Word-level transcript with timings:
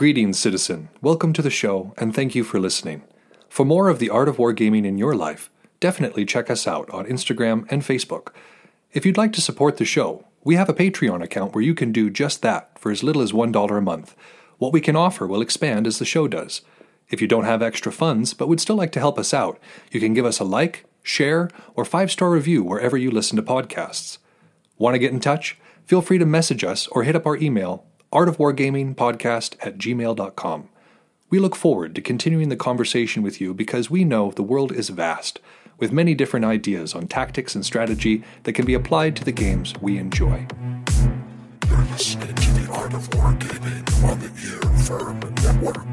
Greetings, 0.00 0.38
citizen. 0.38 0.88
Welcome 1.02 1.34
to 1.34 1.42
the 1.42 1.50
show, 1.50 1.92
and 1.98 2.14
thank 2.14 2.34
you 2.34 2.42
for 2.42 2.58
listening. 2.58 3.02
For 3.50 3.66
more 3.66 3.90
of 3.90 3.98
the 3.98 4.08
art 4.08 4.30
of 4.30 4.38
wargaming 4.38 4.86
in 4.86 4.96
your 4.96 5.14
life, 5.14 5.50
definitely 5.78 6.24
check 6.24 6.48
us 6.48 6.66
out 6.66 6.88
on 6.88 7.04
Instagram 7.04 7.70
and 7.70 7.82
Facebook. 7.82 8.28
If 8.94 9.04
you'd 9.04 9.18
like 9.18 9.34
to 9.34 9.42
support 9.42 9.76
the 9.76 9.84
show, 9.84 10.24
we 10.42 10.54
have 10.54 10.70
a 10.70 10.72
Patreon 10.72 11.22
account 11.22 11.54
where 11.54 11.62
you 11.62 11.74
can 11.74 11.92
do 11.92 12.08
just 12.08 12.40
that 12.40 12.78
for 12.78 12.90
as 12.90 13.02
little 13.02 13.20
as 13.20 13.32
$1 13.32 13.76
a 13.76 13.80
month. 13.82 14.16
What 14.56 14.72
we 14.72 14.80
can 14.80 14.96
offer 14.96 15.26
will 15.26 15.42
expand 15.42 15.86
as 15.86 15.98
the 15.98 16.06
show 16.06 16.26
does. 16.26 16.62
If 17.10 17.20
you 17.20 17.28
don't 17.28 17.44
have 17.44 17.60
extra 17.60 17.92
funds 17.92 18.32
but 18.32 18.48
would 18.48 18.58
still 18.62 18.76
like 18.76 18.92
to 18.92 19.00
help 19.00 19.18
us 19.18 19.34
out, 19.34 19.60
you 19.90 20.00
can 20.00 20.14
give 20.14 20.24
us 20.24 20.40
a 20.40 20.44
like, 20.44 20.86
share, 21.02 21.50
or 21.74 21.84
five 21.84 22.10
star 22.10 22.30
review 22.30 22.62
wherever 22.62 22.96
you 22.96 23.10
listen 23.10 23.36
to 23.36 23.42
podcasts. 23.42 24.16
Want 24.78 24.94
to 24.94 24.98
get 24.98 25.12
in 25.12 25.20
touch? 25.20 25.58
Feel 25.84 26.00
free 26.00 26.16
to 26.16 26.24
message 26.24 26.64
us 26.64 26.86
or 26.86 27.02
hit 27.02 27.16
up 27.16 27.26
our 27.26 27.36
email, 27.36 27.84
artofwargamingpodcast 28.12 29.56
at 29.60 29.78
gmail.com. 29.78 30.68
We 31.30 31.38
look 31.38 31.54
forward 31.54 31.94
to 31.94 32.00
continuing 32.00 32.48
the 32.48 32.56
conversation 32.56 33.22
with 33.22 33.40
you 33.40 33.54
because 33.54 33.88
we 33.88 34.04
know 34.04 34.32
the 34.32 34.42
world 34.42 34.72
is 34.72 34.88
vast, 34.88 35.38
with 35.78 35.92
many 35.92 36.14
different 36.14 36.44
ideas 36.44 36.94
on 36.94 37.06
tactics 37.06 37.54
and 37.54 37.64
strategy 37.64 38.24
that 38.42 38.54
can 38.54 38.66
be 38.66 38.74
applied 38.74 39.14
to 39.16 39.24
the 39.24 39.32
games 39.32 39.74
we 39.80 39.96
enjoy. 39.96 40.46
You're 41.68 41.84
listening 41.84 42.34
to 42.34 42.50
the 42.52 42.72
Art 42.72 42.94
of 42.94 43.08
Wargaming 43.10 44.04
on 44.04 44.18
the 44.18 44.26
Ear 44.44 44.60
Firm 44.82 45.20
Network. 45.44 45.86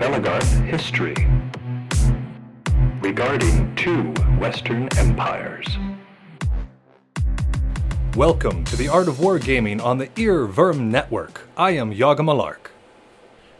Belegarth 0.00 0.64
history 0.66 1.14
regarding 3.00 3.72
two 3.76 4.02
Western 4.40 4.88
empires. 4.98 5.68
Welcome 8.16 8.64
to 8.66 8.76
the 8.76 8.88
Art 8.88 9.08
of 9.08 9.16
Wargaming 9.16 9.82
on 9.82 9.98
the 9.98 10.06
Earworm 10.08 10.82
Network. 10.82 11.48
I 11.56 11.72
am 11.72 11.90
Yaga 11.90 12.22
Malark, 12.22 12.70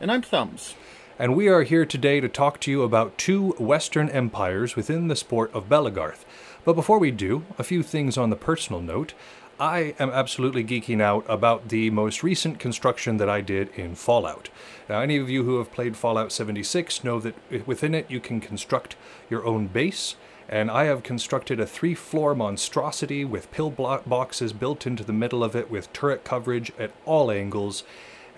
And 0.00 0.12
I'm 0.12 0.22
Thumbs. 0.22 0.74
and 1.18 1.34
we 1.34 1.48
are 1.48 1.62
here 1.64 1.84
today 1.84 2.20
to 2.20 2.28
talk 2.28 2.60
to 2.60 2.70
you 2.70 2.82
about 2.82 3.18
two 3.18 3.50
Western 3.58 4.08
empires 4.10 4.76
within 4.76 5.08
the 5.08 5.16
sport 5.16 5.52
of 5.52 5.68
Belegarth. 5.68 6.24
But 6.64 6.74
before 6.74 7.00
we 7.00 7.10
do, 7.10 7.44
a 7.58 7.64
few 7.64 7.82
things 7.82 8.16
on 8.16 8.30
the 8.30 8.36
personal 8.36 8.80
note. 8.80 9.14
I 9.58 9.94
am 10.00 10.10
absolutely 10.10 10.64
geeking 10.64 11.00
out 11.00 11.24
about 11.28 11.68
the 11.68 11.90
most 11.90 12.22
recent 12.24 12.58
construction 12.58 13.18
that 13.18 13.28
I 13.28 13.40
did 13.40 13.68
in 13.76 13.94
Fallout. 13.94 14.48
Now, 14.88 15.00
any 15.00 15.16
of 15.16 15.30
you 15.30 15.44
who 15.44 15.58
have 15.58 15.72
played 15.72 15.96
Fallout 15.96 16.32
76 16.32 17.04
know 17.04 17.20
that 17.20 17.34
within 17.66 17.94
it 17.94 18.10
you 18.10 18.18
can 18.18 18.40
construct 18.40 18.96
your 19.30 19.44
own 19.46 19.68
base, 19.68 20.16
and 20.48 20.70
I 20.70 20.84
have 20.84 21.02
constructed 21.02 21.58
a 21.58 21.66
three 21.66 21.94
floor 21.94 22.34
monstrosity 22.34 23.24
with 23.24 23.50
pill 23.50 23.70
boxes 23.70 24.52
built 24.52 24.86
into 24.86 25.04
the 25.04 25.12
middle 25.12 25.42
of 25.42 25.56
it 25.56 25.70
with 25.70 25.92
turret 25.92 26.24
coverage 26.24 26.72
at 26.78 26.92
all 27.04 27.30
angles. 27.30 27.84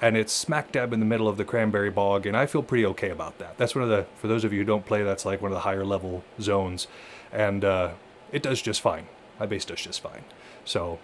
And 0.00 0.16
it's 0.16 0.32
smack 0.32 0.72
dab 0.72 0.92
in 0.92 1.00
the 1.00 1.06
middle 1.06 1.26
of 1.26 1.38
the 1.38 1.44
cranberry 1.44 1.90
bog, 1.90 2.26
and 2.26 2.36
I 2.36 2.44
feel 2.44 2.62
pretty 2.62 2.84
okay 2.84 3.08
about 3.08 3.38
that. 3.38 3.56
That's 3.56 3.74
one 3.74 3.82
of 3.82 3.88
the, 3.88 4.06
for 4.16 4.28
those 4.28 4.44
of 4.44 4.52
you 4.52 4.58
who 4.58 4.64
don't 4.64 4.84
play, 4.84 5.02
that's 5.02 5.24
like 5.24 5.40
one 5.40 5.50
of 5.50 5.54
the 5.54 5.60
higher 5.60 5.86
level 5.86 6.22
zones. 6.38 6.86
And 7.32 7.64
uh, 7.64 7.92
it 8.30 8.42
does 8.42 8.60
just 8.60 8.82
fine. 8.82 9.06
My 9.40 9.46
base 9.46 9.64
does 9.64 9.80
just 9.80 10.02
fine. 10.02 10.24
So, 10.66 10.98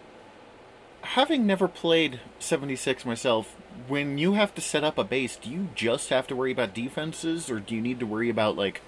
Having 1.02 1.46
never 1.46 1.66
played 1.68 2.20
76 2.38 3.04
myself, 3.04 3.56
when 3.88 4.18
you 4.18 4.34
have 4.34 4.54
to 4.54 4.60
set 4.60 4.84
up 4.84 4.98
a 4.98 5.04
base, 5.04 5.36
do 5.36 5.50
you 5.50 5.68
just 5.74 6.10
have 6.10 6.26
to 6.28 6.36
worry 6.36 6.52
about 6.52 6.74
defenses, 6.74 7.50
or 7.50 7.58
do 7.58 7.74
you 7.74 7.80
need 7.80 7.98
to 8.00 8.06
worry 8.06 8.30
about, 8.30 8.56
like, 8.56 8.82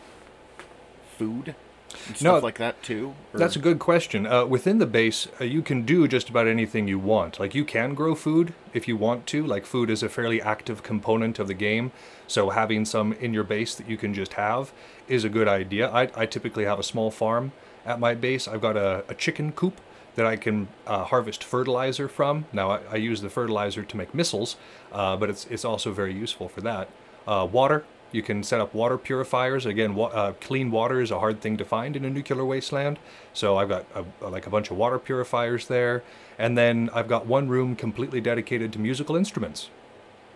food 1.18 1.56
stuff 1.96 2.22
No, 2.22 2.38
like 2.38 2.58
that, 2.58 2.82
too? 2.82 3.14
Or- 3.32 3.38
That's 3.38 3.56
a 3.56 3.58
good 3.58 3.78
question. 3.78 4.26
Uh, 4.26 4.44
within 4.46 4.78
the 4.78 4.86
base, 4.86 5.28
uh, 5.40 5.44
you 5.44 5.62
can 5.62 5.82
do 5.82 6.06
just 6.08 6.28
about 6.28 6.46
anything 6.46 6.88
you 6.88 6.98
want. 6.98 7.40
Like, 7.40 7.54
you 7.54 7.64
can 7.64 7.94
grow 7.94 8.14
food 8.14 8.54
if 8.72 8.86
you 8.88 8.96
want 8.96 9.26
to. 9.28 9.46
Like, 9.46 9.66
food 9.66 9.90
is 9.90 10.02
a 10.02 10.08
fairly 10.08 10.40
active 10.40 10.82
component 10.82 11.38
of 11.38 11.48
the 11.48 11.54
game. 11.54 11.92
So, 12.26 12.50
having 12.50 12.84
some 12.84 13.12
in 13.14 13.32
your 13.34 13.44
base 13.44 13.74
that 13.74 13.88
you 13.88 13.96
can 13.96 14.14
just 14.14 14.34
have 14.34 14.72
is 15.08 15.24
a 15.24 15.28
good 15.28 15.48
idea. 15.48 15.90
I, 15.90 16.10
I 16.14 16.26
typically 16.26 16.64
have 16.64 16.78
a 16.78 16.82
small 16.82 17.10
farm 17.10 17.52
at 17.84 18.00
my 18.00 18.14
base. 18.14 18.48
I've 18.48 18.60
got 18.62 18.76
a, 18.76 19.04
a 19.08 19.14
chicken 19.14 19.52
coop 19.52 19.80
that 20.14 20.26
I 20.26 20.36
can 20.36 20.68
uh, 20.86 21.04
harvest 21.04 21.42
fertilizer 21.42 22.08
from. 22.08 22.46
Now, 22.52 22.70
I, 22.70 22.80
I 22.92 22.96
use 22.96 23.20
the 23.20 23.28
fertilizer 23.28 23.82
to 23.82 23.96
make 23.96 24.14
missiles, 24.14 24.56
uh, 24.92 25.16
but 25.16 25.28
it's, 25.28 25.44
it's 25.46 25.64
also 25.64 25.92
very 25.92 26.14
useful 26.14 26.48
for 26.48 26.60
that. 26.60 26.88
Uh, 27.26 27.48
water, 27.50 27.84
you 28.14 28.22
can 28.22 28.42
set 28.42 28.60
up 28.60 28.72
water 28.72 28.96
purifiers. 28.96 29.66
Again, 29.66 29.94
wa- 29.94 30.06
uh, 30.06 30.32
clean 30.40 30.70
water 30.70 31.00
is 31.00 31.10
a 31.10 31.18
hard 31.18 31.40
thing 31.40 31.56
to 31.56 31.64
find 31.64 31.96
in 31.96 32.04
a 32.04 32.10
nuclear 32.10 32.44
wasteland. 32.44 32.98
So 33.32 33.56
I've 33.58 33.68
got 33.68 33.84
a, 33.94 34.28
like 34.28 34.46
a 34.46 34.50
bunch 34.50 34.70
of 34.70 34.76
water 34.76 34.98
purifiers 34.98 35.66
there, 35.66 36.02
and 36.38 36.56
then 36.56 36.90
I've 36.94 37.08
got 37.08 37.26
one 37.26 37.48
room 37.48 37.74
completely 37.76 38.20
dedicated 38.20 38.72
to 38.74 38.78
musical 38.78 39.16
instruments. 39.16 39.70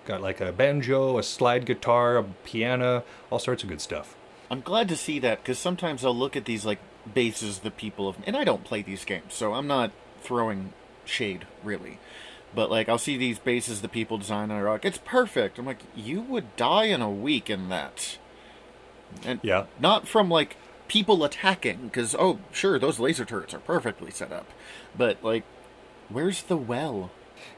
Got 0.04 0.20
like 0.20 0.40
a 0.40 0.52
banjo, 0.52 1.18
a 1.18 1.22
slide 1.22 1.64
guitar, 1.66 2.16
a 2.16 2.24
piano, 2.44 3.04
all 3.30 3.38
sorts 3.38 3.62
of 3.62 3.68
good 3.68 3.80
stuff. 3.80 4.16
I'm 4.50 4.62
glad 4.62 4.88
to 4.88 4.96
see 4.96 5.18
that, 5.20 5.42
because 5.42 5.58
sometimes 5.58 6.04
I'll 6.04 6.16
look 6.16 6.34
at 6.34 6.46
these, 6.46 6.64
like, 6.64 6.78
bases 7.14 7.58
the 7.58 7.70
people 7.70 8.10
have... 8.10 8.22
And 8.26 8.34
I 8.34 8.44
don't 8.44 8.64
play 8.64 8.80
these 8.80 9.04
games, 9.04 9.34
so 9.34 9.52
I'm 9.52 9.66
not 9.66 9.90
throwing 10.22 10.72
shade, 11.04 11.46
really. 11.62 11.98
But, 12.54 12.70
like, 12.70 12.88
I'll 12.88 12.98
see 12.98 13.16
these 13.16 13.38
bases 13.38 13.82
the 13.82 13.88
people 13.88 14.18
design, 14.18 14.50
and 14.50 14.58
they're 14.58 14.70
like, 14.70 14.84
it's 14.84 14.98
perfect! 15.04 15.58
I'm 15.58 15.66
like, 15.66 15.80
you 15.94 16.20
would 16.22 16.56
die 16.56 16.84
in 16.84 17.02
a 17.02 17.10
week 17.10 17.50
in 17.50 17.68
that. 17.68 18.18
And 19.24 19.40
Yeah. 19.42 19.64
not 19.80 20.06
from 20.06 20.28
like 20.28 20.56
people 20.86 21.24
attacking 21.24 21.78
because 21.84 22.14
oh 22.18 22.38
sure 22.50 22.78
those 22.78 22.98
laser 22.98 23.24
turrets 23.24 23.52
are 23.52 23.58
perfectly 23.58 24.10
set 24.10 24.32
up 24.32 24.46
but 24.96 25.22
like 25.22 25.44
where's 26.08 26.42
the 26.44 26.56
well 26.56 27.10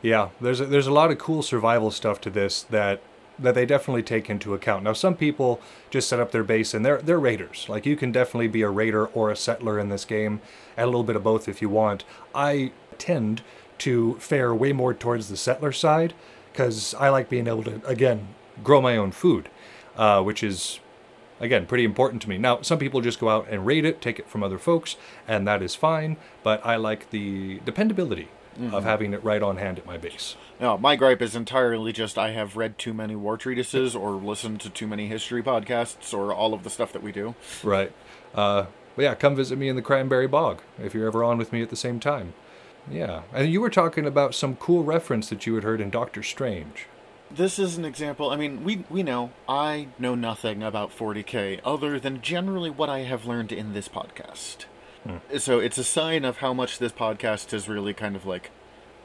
Yeah, 0.03 0.31
there's 0.41 0.61
a, 0.61 0.67
there's 0.67 0.87
a 0.89 0.93
lot 0.93 1.11
of 1.11 1.19
cool 1.19 1.43
survival 1.43 1.91
stuff 1.91 2.21
to 2.23 2.31
this 2.31 2.63
that 2.65 3.01
that 3.39 3.55
they 3.55 3.65
definitely 3.65 4.03
take 4.03 4.29
into 4.29 4.53
account. 4.53 4.85
Now, 4.85 4.93
some 4.93 5.17
people 5.17 5.61
just 5.89 6.09
set 6.09 6.21
up 6.21 6.31
their 6.31 6.45
base 6.45 6.75
and 6.75 6.85
they're 6.85 7.01
they're 7.01 7.19
raiders. 7.21 7.67
Like 7.69 7.87
you 7.87 7.97
can 7.97 8.13
definitely 8.13 8.49
be 8.49 8.63
a 8.63 8.69
raider 8.69 9.07
or 9.07 9.31
a 9.31 9.37
settler 9.37 9.79
in 9.79 9.89
this 9.89 10.05
game, 10.05 10.41
and 10.77 10.85
a 10.85 10.87
little 10.87 11.05
bit 11.05 11.17
of 11.17 11.25
both 11.25 11.49
if 11.49 11.63
you 11.63 11.69
want. 11.69 12.05
I 12.35 12.73
tend 12.99 13.43
to 13.81 14.15
fare 14.15 14.55
way 14.55 14.73
more 14.73 14.95
towards 14.95 15.29
the 15.29 15.37
settler 15.37 15.73
side 15.73 16.15
because 16.53 16.95
I 16.95 17.09
like 17.09 17.29
being 17.29 17.47
able 17.47 17.65
to 17.65 17.81
again 17.87 18.29
grow 18.63 18.81
my 18.81 18.97
own 18.97 19.13
food, 19.13 19.49
uh, 19.97 20.23
which 20.23 20.43
is 20.43 20.81
again 21.41 21.67
pretty 21.67 21.85
important 21.85 22.23
to 22.23 22.29
me. 22.29 22.39
Now 22.39 22.63
some 22.63 22.79
people 22.79 23.01
just 23.01 23.19
go 23.19 23.29
out 23.29 23.49
and 23.51 23.67
raid 23.67 23.85
it 23.85 24.01
take 24.01 24.19
it 24.19 24.29
from 24.29 24.43
other 24.43 24.59
folks 24.59 24.97
and 25.27 25.47
that 25.49 25.63
is 25.63 25.75
fine 25.75 26.17
but 26.43 26.65
i 26.65 26.77
like 26.77 27.11
the 27.11 27.61
dependability 27.65 28.29
of 28.73 28.85
having 28.85 29.15
it 29.15 29.25
right 29.25 29.43
on 29.43 29.57
hand 29.57 29.79
at 29.79 29.87
my 29.87 29.97
base. 29.97 30.37
No 30.61 30.77
my 30.77 30.95
gripe 30.95 31.23
is 31.23 31.35
entirely 31.35 31.93
just 31.93 32.19
i 32.19 32.33
have 32.33 32.57
read 32.57 32.77
too 32.79 32.93
many 32.93 33.17
war 33.17 33.39
treatises 33.39 33.97
or 33.97 34.11
listened 34.13 34.61
to 34.61 34.69
too 34.69 34.87
many 34.87 35.07
history 35.07 35.43
podcasts 35.43 36.13
or 36.13 36.35
all 36.35 36.53
of 36.53 36.63
the 36.63 36.69
stuff 36.69 36.93
that 36.93 37.03
we 37.03 37.11
do. 37.11 37.35
Right. 37.65 37.91
Uh, 38.35 38.67
but 38.97 39.03
yeah 39.03 39.15
come 39.15 39.35
visit 39.35 39.57
me 39.57 39.71
in 39.71 39.77
the 39.77 39.83
cranberry 39.83 40.29
bog 40.29 40.61
if 40.79 40.93
you're 40.93 41.07
ever 41.07 41.25
on 41.25 41.39
with 41.39 41.55
me 41.55 41.63
at 41.63 41.71
the 41.71 41.77
same 41.77 42.01
time 42.01 42.35
yeah 42.91 43.23
and 43.33 43.51
you 43.51 43.61
were 43.61 43.71
talking 43.71 44.07
about 44.07 44.35
some 44.35 44.57
cool 44.57 44.85
reference 44.85 45.29
that 45.29 45.47
you 45.47 45.55
had 45.55 45.65
heard 45.65 45.81
in 45.81 45.91
doctor 45.91 46.23
strange. 46.23 46.87
This 47.31 47.59
is 47.59 47.77
an 47.77 47.85
example 47.85 48.31
i 48.31 48.37
mean 48.37 48.65
we 48.65 48.85
we 48.91 49.03
know 49.03 49.31
i 49.49 49.89
know 49.99 50.15
nothing 50.15 50.63
about 50.63 50.97
40k 50.97 51.61
other 51.65 52.01
than 52.01 52.21
generally 52.21 52.71
what 52.71 52.89
i 52.89 53.01
have 53.01 53.27
learned 53.27 53.53
in 53.53 53.73
this 53.73 53.89
podcast. 53.89 54.65
Hmm. 55.05 55.17
So 55.39 55.61
it's 55.61 55.79
a 55.79 55.85
sign 55.85 56.25
of 56.25 56.39
how 56.39 56.53
much 56.53 56.79
this 56.79 56.93
podcast 56.93 57.53
has 57.53 57.69
really 57.69 57.95
kind 57.95 58.17
of 58.17 58.27
like 58.27 58.51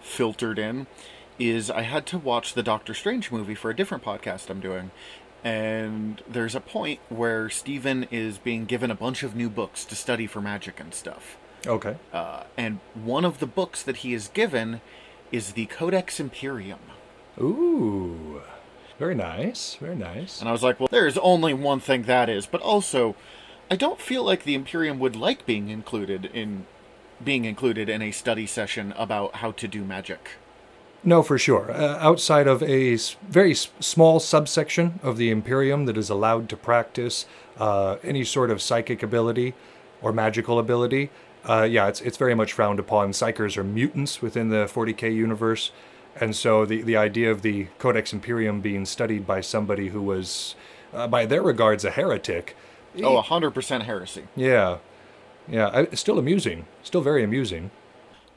filtered 0.01 0.59
in 0.59 0.87
is 1.39 1.69
i 1.69 1.81
had 1.81 2.05
to 2.05 2.17
watch 2.17 2.53
the 2.53 2.63
doctor 2.63 2.93
strange 2.93 3.31
movie 3.31 3.55
for 3.55 3.69
a 3.69 3.75
different 3.75 4.03
podcast 4.03 4.49
i'm 4.49 4.59
doing 4.59 4.91
and 5.45 6.23
there's 6.27 6.55
a 6.55 6.59
point 6.59 6.99
where 7.09 7.51
Stephen 7.51 8.07
is 8.09 8.39
being 8.39 8.65
given 8.65 8.89
a 8.89 8.95
bunch 8.95 9.21
of 9.21 9.35
new 9.35 9.47
books 9.47 9.85
to 9.85 9.95
study 9.95 10.25
for 10.25 10.41
magic 10.41 10.79
and 10.79 10.91
stuff. 10.91 11.37
Okay 11.67 11.95
Uh, 12.13 12.43
and 12.57 12.79
one 12.93 13.25
of 13.25 13.39
the 13.39 13.47
books 13.47 13.83
that 13.83 13.97
he 13.97 14.13
is 14.13 14.27
given 14.29 14.81
is 15.31 15.53
the 15.53 15.65
Codex 15.67 16.19
Imperium. 16.19 16.79
ooh 17.41 18.41
very 18.97 19.15
nice 19.15 19.75
very 19.75 19.95
nice 19.95 20.39
And 20.39 20.47
I 20.47 20.51
was 20.51 20.63
like, 20.63 20.79
well, 20.79 20.87
there's 20.91 21.17
only 21.17 21.53
one 21.53 21.79
thing 21.79 22.03
that 22.03 22.29
is, 22.29 22.45
but 22.45 22.61
also, 22.61 23.15
I 23.69 23.75
don't 23.75 23.99
feel 23.99 24.23
like 24.23 24.43
the 24.43 24.55
Imperium 24.55 24.99
would 24.99 25.15
like 25.15 25.45
being 25.45 25.69
included 25.69 26.25
in 26.33 26.65
being 27.23 27.45
included 27.45 27.89
in 27.89 28.01
a 28.01 28.11
study 28.11 28.45
session 28.45 28.93
about 28.97 29.35
how 29.37 29.51
to 29.51 29.67
do 29.67 29.83
magic. 29.83 30.31
No, 31.03 31.21
for 31.23 31.37
sure. 31.37 31.71
Uh, 31.71 31.97
outside 31.99 32.47
of 32.47 32.61
a 32.63 32.95
very 33.29 33.51
s- 33.51 33.69
small 33.79 34.19
subsection 34.19 34.99
of 35.03 35.17
the 35.17 35.29
Imperium 35.29 35.85
that 35.85 35.97
is 35.97 36.09
allowed 36.09 36.49
to 36.49 36.57
practice 36.57 37.25
uh, 37.57 37.97
any 38.03 38.23
sort 38.23 38.49
of 38.51 38.61
psychic 38.61 39.01
ability 39.03 39.53
or 40.01 40.11
magical 40.11 40.57
ability, 40.59 41.09
uh, 41.47 41.63
yeah, 41.63 41.87
it's 41.87 42.01
it's 42.01 42.17
very 42.17 42.35
much 42.35 42.53
frowned 42.53 42.79
upon. 42.79 43.11
Psykers 43.11 43.57
are 43.57 43.63
mutants 43.63 44.21
within 44.21 44.49
the 44.49 44.65
40k 44.65 45.13
universe, 45.13 45.71
and 46.19 46.35
so 46.35 46.65
the 46.65 46.81
the 46.81 46.97
idea 46.97 47.31
of 47.31 47.41
the 47.41 47.65
Codex 47.77 48.13
Imperium 48.13 48.61
being 48.61 48.85
studied 48.85 49.27
by 49.27 49.41
somebody 49.41 49.89
who 49.89 50.01
was, 50.01 50.55
uh, 50.93 51.07
by 51.07 51.25
their 51.25 51.41
regards, 51.41 51.85
a 51.85 51.91
heretic. 51.91 52.55
Oh, 53.03 53.21
100% 53.21 53.81
heresy. 53.81 54.23
Yeah, 54.37 54.77
yeah, 55.49 55.85
it's 55.91 55.99
still 55.99 56.17
amusing, 56.17 56.65
still 56.81 57.01
very 57.01 57.23
amusing. 57.23 57.71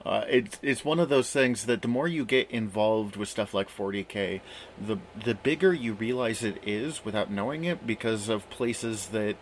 Uh, 0.05 0.25
it's 0.28 0.58
it's 0.62 0.84
one 0.84 0.99
of 0.99 1.08
those 1.08 1.31
things 1.31 1.66
that 1.66 1.82
the 1.82 1.88
more 1.88 2.08
you 2.08 2.25
get 2.25 2.50
involved 2.50 3.16
with 3.16 3.28
stuff 3.28 3.52
like 3.52 3.69
40k, 3.69 4.40
the 4.81 4.99
the 5.25 5.34
bigger 5.34 5.72
you 5.72 5.93
realize 5.94 6.43
it 6.43 6.58
is 6.66 7.05
without 7.05 7.31
knowing 7.31 7.64
it 7.64 7.87
because 7.87 8.28
of 8.28 8.49
places 8.50 9.08
that 9.08 9.37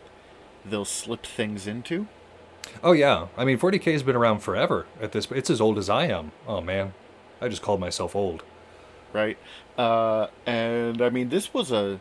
they'll 0.64 0.84
slip 0.84 1.26
things 1.26 1.66
into. 1.66 2.08
Oh 2.82 2.92
yeah, 2.92 3.28
I 3.36 3.44
mean 3.44 3.58
40k 3.58 3.92
has 3.92 4.02
been 4.02 4.16
around 4.16 4.40
forever 4.40 4.86
at 5.00 5.12
this. 5.12 5.30
It's 5.30 5.50
as 5.50 5.60
old 5.60 5.78
as 5.78 5.88
I 5.90 6.06
am. 6.06 6.32
Oh 6.46 6.60
man, 6.60 6.94
I 7.40 7.48
just 7.48 7.62
called 7.62 7.80
myself 7.80 8.14
old. 8.16 8.42
right? 9.12 9.38
Uh, 9.78 10.26
and 10.46 11.00
I 11.02 11.10
mean, 11.10 11.28
this 11.28 11.52
was 11.54 11.70
a 11.72 12.00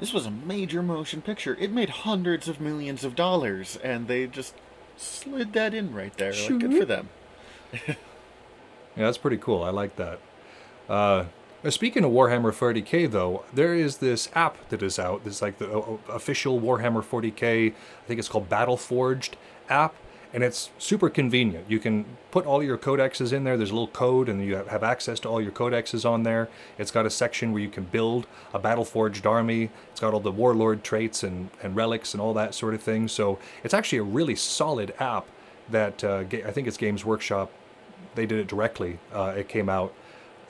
this 0.00 0.12
was 0.12 0.26
a 0.26 0.30
major 0.30 0.82
motion 0.82 1.22
picture. 1.22 1.56
It 1.58 1.72
made 1.72 1.90
hundreds 1.90 2.48
of 2.48 2.60
millions 2.60 3.04
of 3.04 3.14
dollars, 3.16 3.76
and 3.82 4.06
they 4.08 4.26
just 4.26 4.54
slid 4.96 5.52
that 5.54 5.74
in 5.74 5.92
right 5.94 6.16
there. 6.16 6.32
Like, 6.32 6.58
good 6.58 6.74
for 6.78 6.84
them. 6.84 7.08
Yeah, 8.96 9.04
that's 9.04 9.18
pretty 9.18 9.36
cool. 9.36 9.62
I 9.62 9.70
like 9.70 9.94
that. 9.96 10.18
Uh, 10.88 11.26
speaking 11.68 12.04
of 12.04 12.12
Warhammer 12.12 12.52
40k, 12.52 13.10
though, 13.10 13.44
there 13.52 13.74
is 13.74 13.98
this 13.98 14.28
app 14.34 14.68
that 14.68 14.82
is 14.82 14.98
out. 14.98 15.24
This 15.24 15.42
like 15.42 15.58
the 15.58 15.70
uh, 15.70 15.96
official 16.08 16.60
Warhammer 16.60 17.02
40k. 17.02 17.72
I 17.72 18.06
think 18.06 18.18
it's 18.18 18.28
called 18.28 18.48
Battleforged 18.48 19.30
app, 19.68 19.94
and 20.32 20.44
it's 20.44 20.70
super 20.78 21.10
convenient. 21.10 21.68
You 21.68 21.78
can 21.78 22.04
put 22.30 22.46
all 22.46 22.62
your 22.62 22.78
codexes 22.78 23.32
in 23.32 23.44
there. 23.44 23.56
There's 23.56 23.70
a 23.70 23.74
little 23.74 23.88
code, 23.88 24.28
and 24.28 24.44
you 24.44 24.54
have- 24.54 24.68
have 24.68 24.84
access 24.84 25.18
to 25.20 25.28
all 25.28 25.40
your 25.40 25.50
codexes 25.50 26.08
on 26.08 26.22
there. 26.22 26.48
It's 26.78 26.90
got 26.90 27.06
a 27.06 27.10
section 27.10 27.52
where 27.52 27.62
you 27.62 27.70
can 27.70 27.84
build 27.84 28.26
a 28.54 28.60
Battleforged 28.60 29.26
army. 29.26 29.70
It's 29.90 30.00
got 30.00 30.14
all 30.14 30.20
the 30.20 30.30
warlord 30.30 30.84
traits 30.84 31.22
and, 31.22 31.50
and 31.62 31.74
relics 31.74 32.14
and 32.14 32.20
all 32.20 32.34
that 32.34 32.54
sort 32.54 32.74
of 32.74 32.82
thing. 32.82 33.08
So 33.08 33.38
it's 33.64 33.74
actually 33.74 33.98
a 33.98 34.04
really 34.04 34.36
solid 34.36 34.94
app 35.00 35.26
that 35.70 36.04
uh, 36.04 36.24
I 36.30 36.52
think 36.52 36.68
it's 36.68 36.76
Games 36.76 37.04
Workshop 37.04 37.50
they 38.14 38.26
did 38.26 38.38
it 38.38 38.48
directly. 38.48 38.98
Uh, 39.12 39.34
it 39.36 39.48
came 39.48 39.68
out. 39.68 39.92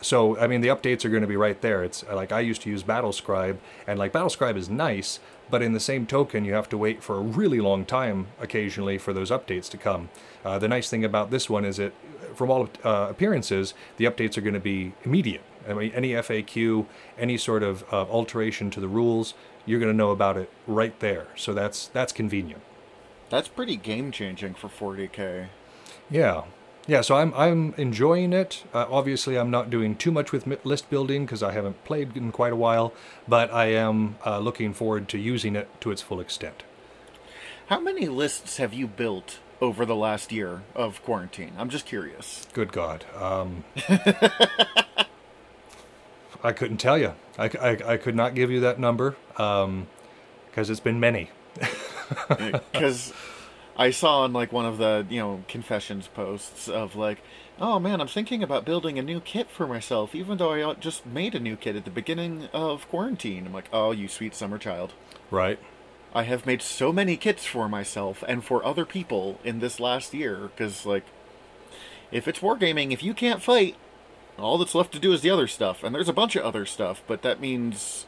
So 0.00 0.38
I 0.38 0.46
mean, 0.46 0.60
the 0.60 0.68
updates 0.68 1.04
are 1.04 1.08
going 1.08 1.22
to 1.22 1.28
be 1.28 1.36
right 1.36 1.60
there. 1.60 1.82
It's 1.82 2.04
like 2.06 2.32
I 2.32 2.40
used 2.40 2.62
to 2.62 2.70
use 2.70 2.82
BattleScribe, 2.82 3.58
and 3.86 3.98
like 3.98 4.12
BattleScribe 4.12 4.56
is 4.56 4.70
nice, 4.70 5.20
but 5.50 5.62
in 5.62 5.72
the 5.72 5.80
same 5.80 6.06
token, 6.06 6.44
you 6.44 6.54
have 6.54 6.68
to 6.70 6.78
wait 6.78 7.02
for 7.02 7.16
a 7.16 7.20
really 7.20 7.60
long 7.60 7.84
time 7.84 8.28
occasionally 8.40 8.98
for 8.98 9.12
those 9.12 9.30
updates 9.30 9.68
to 9.70 9.76
come. 9.76 10.10
Uh, 10.44 10.58
the 10.58 10.68
nice 10.68 10.88
thing 10.88 11.04
about 11.04 11.30
this 11.30 11.50
one 11.50 11.64
is 11.64 11.78
it, 11.78 11.94
from 12.34 12.50
all 12.50 12.68
uh, 12.84 13.08
appearances, 13.10 13.74
the 13.96 14.04
updates 14.04 14.36
are 14.36 14.42
going 14.42 14.54
to 14.54 14.60
be 14.60 14.92
immediate. 15.04 15.42
I 15.68 15.74
mean, 15.74 15.92
any 15.92 16.10
FAQ, 16.10 16.86
any 17.18 17.36
sort 17.36 17.62
of 17.62 17.84
uh, 17.92 18.02
alteration 18.02 18.70
to 18.70 18.80
the 18.80 18.88
rules, 18.88 19.34
you're 19.66 19.80
going 19.80 19.92
to 19.92 19.96
know 19.96 20.10
about 20.10 20.36
it 20.36 20.50
right 20.66 20.98
there. 21.00 21.26
So 21.36 21.52
that's 21.52 21.88
that's 21.88 22.12
convenient. 22.12 22.62
That's 23.30 23.48
pretty 23.48 23.76
game 23.76 24.10
changing 24.10 24.54
for 24.54 24.68
40k. 24.68 25.48
Yeah, 26.10 26.44
yeah. 26.88 27.02
So 27.02 27.14
I'm 27.14 27.32
I'm 27.35 27.75
enjoying 27.76 28.32
it. 28.32 28.64
Uh, 28.75 28.87
obviously, 28.90 29.38
I'm 29.38 29.50
not 29.50 29.70
doing 29.70 29.94
too 29.94 30.11
much 30.11 30.32
with 30.32 30.49
list 30.64 30.90
building 30.90 31.25
because 31.25 31.44
I 31.44 31.52
haven't 31.52 31.85
played 31.85 32.17
in 32.17 32.32
quite 32.32 32.52
a 32.52 32.56
while, 32.56 32.93
but 33.29 33.52
I 33.52 33.67
am 33.67 34.17
uh, 34.26 34.40
looking 34.40 34.75
forward 34.75 35.08
to 35.11 35.19
using 35.19 35.55
it 35.55 35.69
to 35.82 35.93
its 35.93 36.02
full 36.02 36.19
extent. 36.19 36.64
How 37.69 37.79
many 37.79 38.08
lists 38.08 38.56
have 38.56 38.73
you 38.73 38.87
built 38.87 39.38
over 39.61 39.85
the 39.85 39.94
last 39.94 40.32
year 40.32 40.62
of 40.75 41.05
quarantine? 41.05 41.52
I'm 41.58 41.69
just 41.69 41.85
curious. 41.85 42.46
Good 42.55 42.73
God. 42.73 43.05
Um, 43.14 43.64
I 46.43 46.52
couldn't 46.52 46.79
tell 46.79 46.96
you. 46.96 47.12
I, 47.38 47.50
I, 47.61 47.93
I 47.93 47.96
could 47.99 48.14
not 48.14 48.35
give 48.35 48.50
you 48.50 48.61
that 48.61 48.79
number 48.81 49.17
because 49.32 50.70
it's 50.70 50.81
been 50.81 50.99
many. 50.99 51.31
because 52.73 53.12
I 53.78 53.92
saw 53.92 54.22
on 54.22 54.32
like 54.32 54.52
one 54.52 54.66
of 54.66 54.78
the 54.78 55.06
you 55.08 55.20
know 55.20 55.44
confessions 55.46 56.08
posts 56.08 56.69
of 56.69 56.96
like, 56.96 57.22
oh 57.60 57.78
man, 57.78 58.00
I'm 58.00 58.08
thinking 58.08 58.42
about 58.42 58.64
building 58.64 58.98
a 58.98 59.02
new 59.02 59.20
kit 59.20 59.48
for 59.48 59.66
myself, 59.69 60.14
even 60.14 60.38
though 60.38 60.52
I 60.52 60.75
just 60.75 61.06
made 61.06 61.34
a 61.34 61.40
new 61.40 61.56
kit 61.56 61.76
at 61.76 61.84
the 61.84 61.90
beginning 61.90 62.48
of 62.52 62.88
quarantine. 62.88 63.46
I'm 63.46 63.52
like, 63.52 63.69
oh, 63.72 63.92
you 63.92 64.08
sweet 64.08 64.34
summer 64.34 64.58
child. 64.58 64.94
Right. 65.30 65.60
I 66.14 66.25
have 66.25 66.46
made 66.46 66.62
so 66.62 66.92
many 66.92 67.16
kits 67.16 67.44
for 67.44 67.69
myself 67.69 68.25
and 68.26 68.42
for 68.42 68.64
other 68.64 68.84
people 68.84 69.38
in 69.44 69.60
this 69.60 69.78
last 69.78 70.12
year 70.12 70.48
because 70.48 70.84
like, 70.84 71.04
if 72.10 72.26
it's 72.26 72.40
wargaming, 72.40 72.92
if 72.92 73.02
you 73.02 73.14
can't 73.14 73.42
fight, 73.42 73.76
all 74.38 74.58
that's 74.58 74.75
left 74.75 74.92
to 74.92 74.98
do 74.98 75.12
is 75.12 75.20
the 75.20 75.30
other 75.30 75.46
stuff, 75.46 75.82
and 75.82 75.94
there's 75.94 76.08
a 76.08 76.12
bunch 76.12 76.36
of 76.36 76.44
other 76.44 76.64
stuff, 76.64 77.02
but 77.06 77.22
that 77.22 77.40
means 77.40 78.06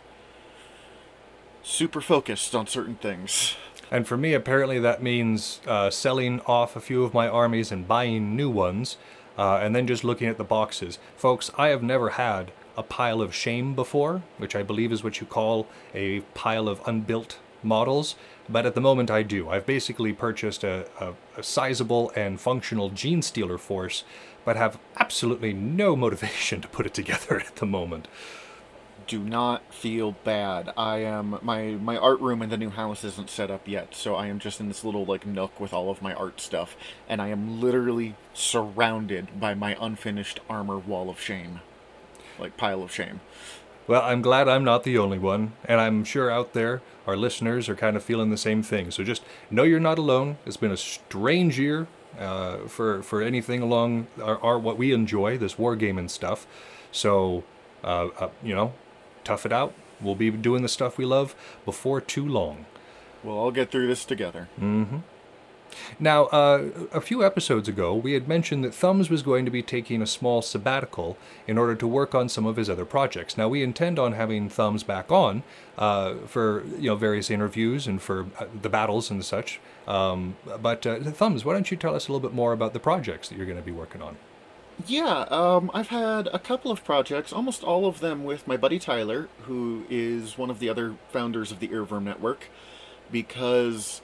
super 1.63 2.01
focused 2.01 2.55
on 2.55 2.67
certain 2.67 2.95
things. 2.97 3.57
And 3.91 4.07
for 4.07 4.17
me, 4.17 4.35
apparently, 4.35 4.79
that 4.79 5.03
means 5.03 5.61
uh, 5.67 5.91
selling 5.91 6.41
off 6.43 6.77
a 6.77 6.81
few 6.81 7.03
of 7.03 7.13
my 7.13 7.29
armies 7.29 7.73
and 7.73 7.89
buying 7.89 8.37
new 8.37 8.49
ones, 8.49 8.97
uh, 9.37 9.57
and 9.57 9.75
then 9.75 9.87
just 9.87 10.05
looking 10.05 10.29
at 10.29 10.39
the 10.39 10.45
boxes. 10.45 10.99
Folks, 11.17 11.51
I 11.59 11.69
have 11.69 11.83
never 11.83 12.11
had 12.11 12.53
a 12.77 12.83
pile 12.83 13.21
of 13.21 13.35
shame 13.35 13.75
before, 13.75 14.23
which 14.39 14.55
I 14.55 14.63
believe 14.63 14.93
is 14.93 15.03
what 15.03 15.21
you 15.21 15.27
call 15.27 15.67
a 15.95 16.21
pile 16.35 16.69
of 16.69 16.81
unbuilt 16.87 17.39
models, 17.63 18.15
but 18.49 18.65
at 18.65 18.75
the 18.75 18.81
moment 18.81 19.11
I 19.11 19.23
do. 19.23 19.49
I've 19.49 19.67
basically 19.67 20.13
purchased 20.13 20.65
a, 20.65 20.87
a, 20.99 21.15
a 21.37 21.43
sizable 21.43 22.13
and 22.17 22.41
functional 22.41 22.91
Genestealer 22.91 23.59
force, 23.59 24.05
but 24.45 24.57
have 24.57 24.79
absolutely 24.97 25.53
no 25.53 25.97
motivation 25.97 26.61
to 26.63 26.69
put 26.69 26.87
it 26.87 26.95
together 26.95 27.41
at 27.41 27.57
the 27.57 27.67
moment. 27.67 28.09
Do 29.11 29.19
not 29.19 29.75
feel 29.75 30.13
bad. 30.23 30.73
I 30.77 30.99
am 30.99 31.41
my 31.43 31.73
my 31.73 31.97
art 31.97 32.21
room 32.21 32.43
in 32.43 32.49
the 32.49 32.57
new 32.57 32.71
house 32.71 33.03
isn't 33.03 33.29
set 33.29 33.51
up 33.51 33.67
yet, 33.67 33.93
so 33.93 34.15
I 34.15 34.29
am 34.29 34.39
just 34.39 34.61
in 34.61 34.69
this 34.69 34.85
little 34.85 35.05
like 35.05 35.27
nook 35.27 35.59
with 35.59 35.73
all 35.73 35.91
of 35.91 36.01
my 36.01 36.15
art 36.15 36.41
stuff, 36.41 36.77
and 37.09 37.21
I 37.21 37.27
am 37.27 37.61
literally 37.61 38.15
surrounded 38.35 39.41
by 39.41 39.55
my 39.55 39.77
unfinished 39.81 40.39
armor 40.49 40.79
wall 40.79 41.11
of 41.11 41.21
shame, 41.21 41.59
like 42.39 42.57
pile 42.57 42.85
of 42.85 42.93
shame. 42.93 43.19
Well, 43.89 44.03
I'm 44.03 44.23
glad 44.23 44.47
I'm 44.47 44.63
not 44.63 44.85
the 44.85 44.97
only 44.97 45.19
one, 45.19 45.55
and 45.65 45.81
I'm 45.81 46.05
sure 46.05 46.31
out 46.31 46.53
there 46.53 46.81
our 47.05 47.17
listeners 47.17 47.69
are 47.69 47.75
kind 47.75 47.97
of 47.97 48.05
feeling 48.05 48.31
the 48.31 48.37
same 48.37 48.63
thing. 48.63 48.93
So 48.93 49.03
just 49.03 49.25
know 49.51 49.65
you're 49.65 49.81
not 49.81 49.99
alone. 49.99 50.39
It's 50.47 50.57
been 50.57 50.71
a 50.71 50.77
strange 50.77 51.59
year 51.59 51.89
uh, 52.17 52.59
for 52.69 53.03
for 53.03 53.23
anything 53.23 53.61
along 53.61 54.07
our, 54.23 54.39
our 54.41 54.57
what 54.57 54.79
we 54.79 54.93
enjoy, 54.93 55.37
this 55.37 55.57
wargaming 55.57 56.09
stuff. 56.09 56.47
So 56.93 57.43
uh, 57.83 58.09
uh, 58.21 58.29
you 58.43 58.55
know, 58.55 58.73
tough 59.25 59.47
it 59.47 59.53
out. 59.53 59.75
We'll 60.01 60.15
be 60.15 60.31
doing 60.31 60.63
the 60.63 60.69
stuff 60.69 60.99
we 60.99 61.05
love 61.05 61.35
before 61.65 62.01
too 62.01 62.27
long. 62.27 62.67
We'll 63.23 63.37
all 63.37 63.51
get 63.51 63.71
through 63.71 63.87
this 63.87 64.05
together. 64.05 64.49
Now, 65.99 66.25
uh, 66.27 66.69
a 66.93 67.01
few 67.01 67.25
episodes 67.25 67.69
ago, 67.69 67.95
we 67.95 68.13
had 68.15 68.27
mentioned 68.27 68.65
that 68.65 68.75
Thumbs 68.75 69.11
was 69.11 69.23
going 69.23 69.45
to 69.45 69.51
be 69.51 69.63
taking 69.63 70.03
a 70.03 70.07
small 70.07 70.43
sabbatical 70.43 71.17
in 71.47 71.59
order 71.59 71.75
to 71.75 71.87
work 71.87 72.15
on 72.15 72.29
some 72.29 72.47
of 72.47 72.57
his 72.57 72.69
other 72.69 72.85
projects. 72.85 73.37
Now, 73.37 73.49
we 73.49 73.63
intend 73.63 73.99
on 73.99 74.13
having 74.13 74.49
Thumbs 74.49 74.83
back 74.83 75.11
on 75.13 75.43
uh, 75.79 76.15
for 76.27 76.65
you 76.79 76.89
know 76.89 76.97
various 76.97 77.31
interviews 77.31 77.87
and 77.87 78.01
for 78.01 78.27
uh, 78.39 78.47
the 78.61 78.69
battles 78.69 79.11
and 79.11 79.25
such. 79.25 79.61
Um, 79.87 80.37
but 80.61 80.87
uh, 80.87 80.99
Thumbs, 81.01 81.45
why 81.45 81.53
don't 81.53 81.71
you 81.71 81.77
tell 81.77 81.95
us 81.95 82.09
a 82.09 82.13
little 82.13 82.27
bit 82.27 82.35
more 82.35 82.53
about 82.53 82.73
the 82.73 82.81
projects 82.81 83.29
that 83.29 83.37
you're 83.37 83.47
going 83.47 83.59
to 83.59 83.65
be 83.65 83.73
working 83.73 84.03
on? 84.03 84.17
Yeah, 84.87 85.25
um, 85.31 85.71
I've 85.75 85.89
had 85.89 86.29
a 86.33 86.39
couple 86.39 86.71
of 86.71 86.85
projects, 86.85 87.33
almost 87.33 87.65
all 87.65 87.87
of 87.87 88.01
them 88.01 88.25
with 88.25 88.47
my 88.47 88.57
buddy 88.57 88.79
Tyler, 88.79 89.29
who 89.43 89.85
is 89.91 90.39
one 90.39 90.51
of 90.51 90.59
the 90.59 90.69
other 90.69 90.97
founders 91.13 91.51
of 91.51 91.59
the 91.59 91.69
Earworm 91.69 92.05
Network, 92.05 92.49
because 93.11 94.01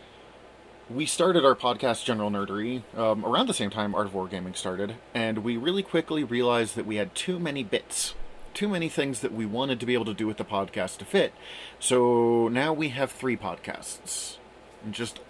we 0.90 1.06
started 1.06 1.44
our 1.44 1.54
podcast, 1.54 2.04
General 2.04 2.30
Nerdery, 2.30 2.82
um, 2.96 3.24
around 3.24 3.46
the 3.46 3.54
same 3.54 3.70
time 3.70 3.94
Art 3.94 4.06
of 4.06 4.12
Wargaming 4.12 4.56
started, 4.56 4.96
and 5.14 5.38
we 5.38 5.56
really 5.56 5.82
quickly 5.82 6.24
realized 6.24 6.74
that 6.76 6.86
we 6.86 6.96
had 6.96 7.14
too 7.14 7.38
many 7.38 7.62
bits. 7.62 8.14
Too 8.52 8.68
many 8.68 8.88
things 8.88 9.20
that 9.20 9.32
we 9.32 9.44
wanted 9.44 9.80
to 9.80 9.86
be 9.86 9.94
able 9.94 10.06
to 10.06 10.14
do 10.14 10.26
with 10.26 10.38
the 10.38 10.44
podcast 10.44 10.96
to 10.98 11.04
fit. 11.04 11.34
So 11.78 12.48
now 12.48 12.72
we 12.72 12.88
have 12.88 13.12
three 13.12 13.36
podcasts. 13.36 14.38
And 14.82 14.94
just 14.94 15.20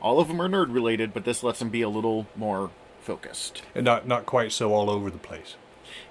all 0.00 0.20
of 0.20 0.28
them 0.28 0.40
are 0.40 0.48
nerd 0.48 0.72
related, 0.72 1.12
but 1.12 1.24
this 1.24 1.42
lets 1.42 1.58
them 1.58 1.68
be 1.68 1.82
a 1.82 1.88
little 1.88 2.28
more 2.36 2.70
focused. 3.06 3.62
And 3.74 3.84
not 3.84 4.06
not 4.06 4.26
quite 4.26 4.52
so 4.52 4.74
all 4.74 4.90
over 4.90 5.10
the 5.10 5.18
place. 5.18 5.56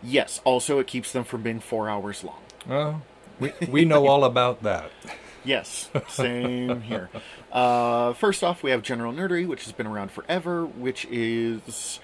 Yes, 0.02 0.42
also 0.46 0.80
it 0.80 0.88
keeps 0.88 1.12
them 1.12 1.24
from 1.24 1.44
being 1.44 1.60
four 1.60 1.90
hours 1.90 2.24
long. 2.24 2.42
Well, 2.68 3.02
we 3.40 3.52
we 3.70 3.86
know 3.86 4.08
all 4.08 4.24
about 4.24 4.64
that. 4.64 4.92
Yes, 5.48 5.92
same 6.08 6.82
here. 6.82 7.08
Uh, 7.52 8.14
first 8.14 8.44
off, 8.44 8.64
we 8.64 8.72
have 8.72 8.82
General 8.82 9.14
Nerdery, 9.14 9.46
which 9.46 9.66
has 9.66 9.74
been 9.74 9.86
around 9.86 10.10
forever, 10.10 10.66
which 10.66 11.06
is 11.12 12.00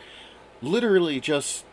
literally 0.62 1.20
just 1.20 1.66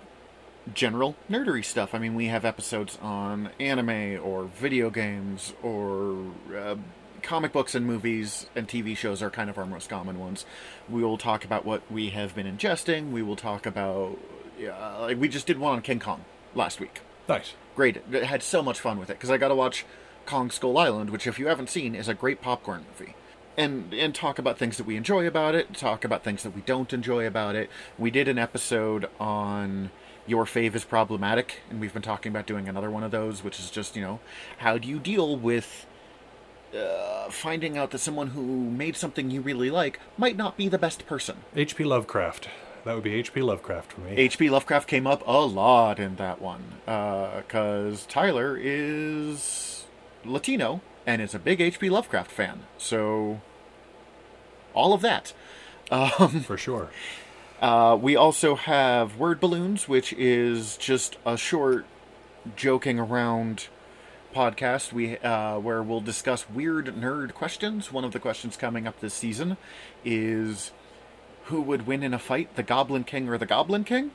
general 0.75 1.15
nerdery 1.31 1.65
stuff. 1.65 1.95
I 1.95 1.99
mean, 1.99 2.15
we 2.15 2.27
have 2.27 2.45
episodes 2.45 2.99
on 3.03 3.51
anime 3.61 4.19
or 4.23 4.45
video 4.45 4.91
games 4.91 5.53
or 5.63 6.33
uh, 6.57 6.77
comic 7.23 7.53
books 7.53 7.75
and 7.75 7.87
movies 7.87 8.47
and 8.55 8.69
TV 8.69 8.97
shows 8.97 9.23
are 9.23 9.31
kind 9.31 9.51
of 9.51 9.59
our 9.59 9.67
most 9.67 9.89
common 9.89 10.19
ones. 10.19 10.45
We 10.89 11.03
will 11.03 11.19
talk 11.19 11.45
about 11.45 11.65
what 11.65 11.83
we 11.91 12.11
have 12.11 12.35
been 12.35 12.47
ingesting. 12.47 13.11
We 13.11 13.23
will 13.23 13.37
talk 13.37 13.67
about 13.67 14.19
uh, 14.61 15.01
like 15.01 15.21
we 15.21 15.29
just 15.29 15.47
did 15.47 15.59
one 15.59 15.75
on 15.75 15.83
King 15.83 16.01
Kong 16.01 16.25
last 16.55 16.81
week. 16.81 17.01
Nice. 17.29 17.55
Great, 17.77 18.03
I 18.13 18.25
had 18.25 18.43
so 18.43 18.63
much 18.63 18.81
fun 18.81 18.99
with 18.99 19.11
it 19.11 19.15
because 19.15 19.31
I 19.31 19.37
got 19.37 19.49
to 19.49 19.55
watch 19.55 19.85
Kong 20.27 20.51
Skull 20.51 20.77
Island, 20.79 21.11
which 21.11 21.27
if 21.27 21.39
you 21.39 21.47
haven't 21.47 21.71
seen 21.71 21.95
is 21.95 22.09
a 22.09 22.15
great 22.15 22.41
popcorn 22.41 22.85
movie. 22.99 23.15
and 23.57 23.93
and 23.93 24.15
talk 24.15 24.39
about 24.39 24.57
things 24.59 24.77
that 24.79 24.87
we 24.87 24.97
enjoy 24.97 25.27
about 25.27 25.55
it, 25.55 25.75
talk 25.75 26.05
about 26.05 26.25
things 26.25 26.43
that 26.43 26.55
we 26.55 26.63
don't 26.63 26.93
enjoy 26.93 27.27
about 27.27 27.55
it. 27.57 27.69
We 27.99 28.11
did 28.11 28.29
an 28.29 28.39
episode 28.39 29.09
on 29.21 29.91
your 30.27 30.45
fave 30.45 30.75
is 30.75 30.85
problematic, 30.85 31.61
and 31.71 31.81
we've 31.81 31.93
been 31.93 32.03
talking 32.03 32.31
about 32.31 32.47
doing 32.47 32.69
another 32.69 32.91
one 32.91 33.03
of 33.03 33.11
those, 33.11 33.43
which 33.43 33.59
is 33.59 33.71
just 33.71 33.97
you 33.97 34.03
know 34.03 34.21
how 34.59 34.79
do 34.79 34.89
you 34.89 34.99
deal 34.99 35.37
with 35.37 35.87
uh, 36.77 37.31
finding 37.31 37.79
out 37.79 37.91
that 37.91 37.99
someone 37.99 38.29
who 38.29 38.43
made 38.43 38.97
something 38.97 39.31
you 39.31 39.41
really 39.41 39.71
like 39.71 40.01
might 40.17 40.37
not 40.37 40.57
be 40.57 40.69
the 40.69 40.79
best 40.79 41.07
person. 41.07 41.39
H.P. 41.55 41.85
Lovecraft. 41.85 42.49
That 42.85 42.95
would 42.95 43.05
be 43.05 43.15
H.P. 43.15 43.43
Lovecraft 43.43 43.93
for 43.93 44.01
me. 44.01 44.13
H.P. 44.13 44.51
Lovecraft 44.51 44.89
came 44.89 45.07
up 45.07 45.23
a 45.27 45.45
lot 45.45 45.99
in 45.99 46.17
that 46.17 46.41
one 46.41 46.63
because 46.87 48.07
Tyler 48.07 48.59
is 48.61 49.85
Latino 50.25 50.81
and 51.07 51.21
is 51.21 51.35
a 51.35 51.39
big 51.39 51.61
H.P. 51.61 51.91
Lovecraft 51.91 52.31
fan. 52.31 52.65
So, 52.77 53.41
all 54.75 54.93
of 54.93 55.01
that. 55.03 55.33
for 56.45 56.57
sure. 56.57 56.91
Uh, 57.61 57.99
we 58.01 58.15
also 58.15 58.55
have 58.55 59.17
Word 59.17 59.41
Balloons, 59.41 59.89
which 59.89 60.13
is 60.13 60.77
just 60.77 61.17
a 61.27 61.37
short 61.37 61.87
joking 62.57 62.99
around 62.99 63.69
podcast 64.35 64.93
we 64.93 65.19
uh, 65.19 65.59
where 65.59 65.83
we'll 65.83 66.01
discuss 66.01 66.49
weird 66.51 66.87
nerd 66.87 67.35
questions. 67.35 67.93
One 67.93 68.05
of 68.05 68.13
the 68.13 68.21
questions 68.21 68.57
coming 68.57 68.87
up 68.87 69.01
this 69.01 69.15
season 69.15 69.57
is 70.05 70.71
who 71.45 71.61
would 71.63 71.87
win 71.87 72.03
in 72.03 72.13
a 72.15 72.19
fight, 72.19 72.57
the 72.57 72.63
Goblin 72.63 73.05
King 73.05 73.29
or 73.29 73.39
the 73.39 73.47
Goblin 73.47 73.85
King? 73.85 74.11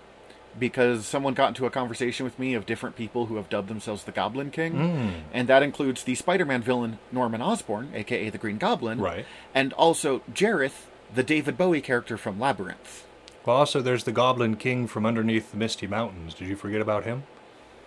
Because 0.60 1.08
someone 1.08 1.34
got 1.34 1.48
into 1.48 1.66
a 1.66 1.72
conversation 1.72 2.26
with 2.26 2.38
me 2.38 2.54
of 2.54 2.68
different 2.68 2.96
people 2.96 3.26
who 3.26 3.38
have 3.38 3.50
dubbed 3.50 3.70
themselves 3.70 4.04
the 4.04 4.12
Goblin 4.12 4.52
King, 4.52 5.24
and 5.34 5.48
that 5.50 5.64
includes 5.64 6.04
the 6.04 6.14
Spider-Man 6.14 6.62
villain 6.62 7.00
Norman 7.12 7.42
Osborn, 7.42 7.90
aka 7.96 8.30
the 8.30 8.38
Green 8.38 8.60
Goblin, 8.60 9.00
Right. 9.02 9.26
and 9.56 9.74
also 9.74 10.22
Jareth, 10.32 10.86
the 11.16 11.24
David 11.24 11.58
Bowie 11.58 11.82
character 11.82 12.18
from 12.18 12.40
Labyrinth. 12.40 13.08
Well, 13.46 13.58
also, 13.58 13.82
there's 13.82 14.04
the 14.04 14.12
Goblin 14.12 14.56
King 14.56 14.86
from 14.88 15.08
underneath 15.08 15.50
the 15.52 15.58
Misty 15.58 15.88
Mountains. 15.88 16.36
Did 16.36 16.48
you 16.48 16.56
forget 16.56 16.82
about 16.82 17.04
him? 17.04 17.24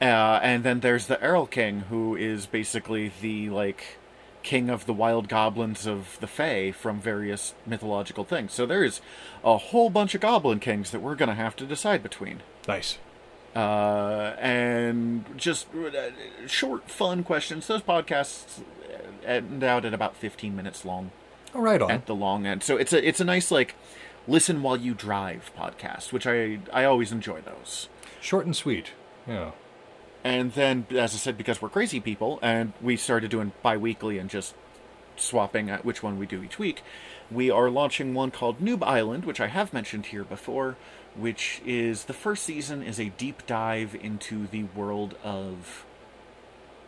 Uh, 0.01 0.41
and 0.43 0.63
then 0.65 0.81
there's 0.81 1.07
the 1.07 1.17
Erlking, 1.17 1.83
who 1.85 2.15
is 2.17 2.47
basically 2.47 3.11
the 3.21 3.49
like 3.51 3.97
king 4.43 4.69
of 4.71 4.87
the 4.87 4.93
wild 4.93 5.29
goblins 5.29 5.87
of 5.87 6.19
the 6.21 6.27
Fae 6.27 6.71
from 6.71 7.01
various 7.01 7.55
mythological 7.67 8.23
things. 8.25 8.53
So 8.53 8.67
there's 8.67 9.01
a 9.43 9.57
whole 9.57 9.91
bunch 9.91 10.15
of 10.15 10.21
goblin 10.21 10.61
kings 10.61 10.91
that 10.91 11.01
we're 11.01 11.15
gonna 11.17 11.35
have 11.35 11.57
to 11.57 11.65
decide 11.65 12.03
between. 12.03 12.43
Nice. 12.69 12.99
Uh, 13.55 14.35
and 14.39 15.25
just 15.39 15.67
uh, 15.75 16.11
short, 16.47 16.91
fun 16.91 17.25
questions. 17.25 17.67
Those 17.67 17.81
podcasts 17.83 18.61
end 19.25 19.65
out 19.65 19.85
at 19.85 19.95
about 19.95 20.15
15 20.15 20.55
minutes 20.55 20.85
long 20.85 21.11
All 21.55 21.63
right, 21.63 21.81
on. 21.81 21.91
at 21.91 22.05
the 22.07 22.15
long 22.15 22.47
end. 22.47 22.63
So 22.63 22.77
it's 22.77 22.93
a 22.93 23.07
it's 23.07 23.19
a 23.21 23.25
nice 23.25 23.51
like 23.51 23.75
listen 24.29 24.63
while 24.63 24.77
you 24.77 24.93
drive 24.95 25.51
podcast, 25.59 26.13
which 26.13 26.27
I 26.27 26.59
I 26.73 26.85
always 26.85 27.13
enjoy 27.13 27.41
those. 27.41 27.89
Short 28.21 28.45
and 28.45 28.55
sweet. 28.55 28.93
Yeah. 29.27 29.53
And 30.27 30.51
then, 30.55 30.89
as 30.91 31.15
I 31.15 31.19
said, 31.19 31.39
because 31.39 31.63
we're 31.63 31.69
crazy 31.69 32.01
people, 32.01 32.41
and 32.43 32.73
we 32.83 32.97
started 32.97 33.31
doing 33.31 33.53
bi 33.63 33.77
weekly 33.77 34.19
and 34.19 34.29
just 34.29 34.57
swapping 35.15 35.71
at 35.71 35.85
which 35.85 36.03
one 36.03 36.19
we 36.19 36.27
do 36.27 36.43
each 36.43 36.59
week, 36.59 36.83
we 37.31 37.49
are 37.49 37.71
launching 37.71 38.13
one 38.13 38.33
called 38.33 38.61
Noob 38.61 38.83
Island, 38.83 39.25
which 39.25 39.41
I 39.41 39.47
have 39.47 39.73
mentioned 39.73 40.07
here 40.07 40.25
before, 40.25 40.77
which 41.15 41.63
is 41.65 42.07
the 42.07 42.13
first 42.13 42.43
season 42.43 42.83
is 42.83 42.99
a 42.99 43.11
deep 43.11 43.47
dive 43.47 43.95
into 43.95 44.49
the 44.49 44.65
world 44.65 45.15
of 45.23 45.87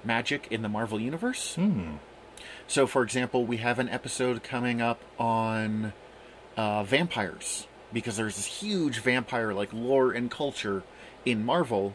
magic 0.03 0.49
in 0.51 0.63
the 0.63 0.69
Marvel 0.69 0.99
Universe. 0.99 1.55
So, 2.67 2.89
for 2.89 3.05
example, 3.05 3.47
we 3.47 3.59
have 3.59 3.79
an 3.79 3.89
episode 3.89 4.43
coming 4.43 4.83
up 4.83 5.01
on 5.17 5.93
uh, 6.57 6.83
vampires 6.83 7.69
because 7.93 8.17
there's 8.17 8.35
this 8.35 8.47
huge 8.47 8.99
vampire 8.99 9.55
like 9.55 9.73
lore 9.73 10.11
and 10.11 10.29
culture 10.29 10.83
in 11.25 11.47
Marvel, 11.47 11.95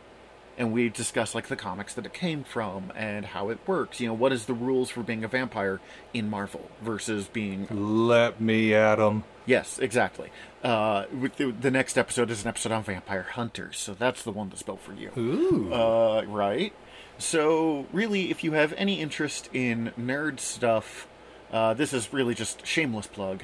and 0.57 0.71
we 0.71 0.89
discuss 0.89 1.33
like 1.33 1.47
the 1.47 1.55
comics 1.55 1.93
that 1.93 2.05
it 2.05 2.13
came 2.13 2.43
from 2.43 2.91
and 2.95 3.25
how 3.25 3.49
it 3.49 3.59
works. 3.65 3.99
You 3.99 4.07
know, 4.07 4.13
what 4.13 4.31
is 4.31 4.45
the 4.45 4.53
rules 4.53 4.89
for 4.89 5.01
being 5.01 5.23
a 5.23 5.27
vampire 5.27 5.79
in 6.13 6.29
Marvel 6.29 6.69
versus 6.81 7.27
being 7.27 7.67
Let 7.69 8.39
me 8.39 8.73
at 8.73 8.99
him. 8.99 9.23
Yes, 9.45 9.79
exactly. 9.79 10.31
Uh, 10.63 11.05
with 11.19 11.35
the, 11.35 11.51
the 11.51 11.71
next 11.71 11.97
episode 11.97 12.29
is 12.29 12.43
an 12.43 12.47
episode 12.47 12.71
on 12.71 12.83
vampire 12.83 13.23
hunters, 13.23 13.77
so 13.77 13.93
that's 13.93 14.23
the 14.23 14.31
one 14.31 14.49
that's 14.49 14.63
built 14.63 14.79
for 14.81 14.93
you. 14.93 15.11
Ooh. 15.17 15.73
Uh, 15.73 16.23
right. 16.27 16.73
So, 17.17 17.85
really, 17.91 18.31
if 18.31 18.43
you 18.43 18.53
have 18.53 18.73
any 18.73 19.01
interest 19.01 19.49
in 19.53 19.91
nerd 19.99 20.39
stuff, 20.39 21.07
uh, 21.51 21.73
this 21.73 21.93
is 21.93 22.11
really 22.13 22.33
just 22.33 22.65
shameless 22.65 23.07
plug. 23.07 23.43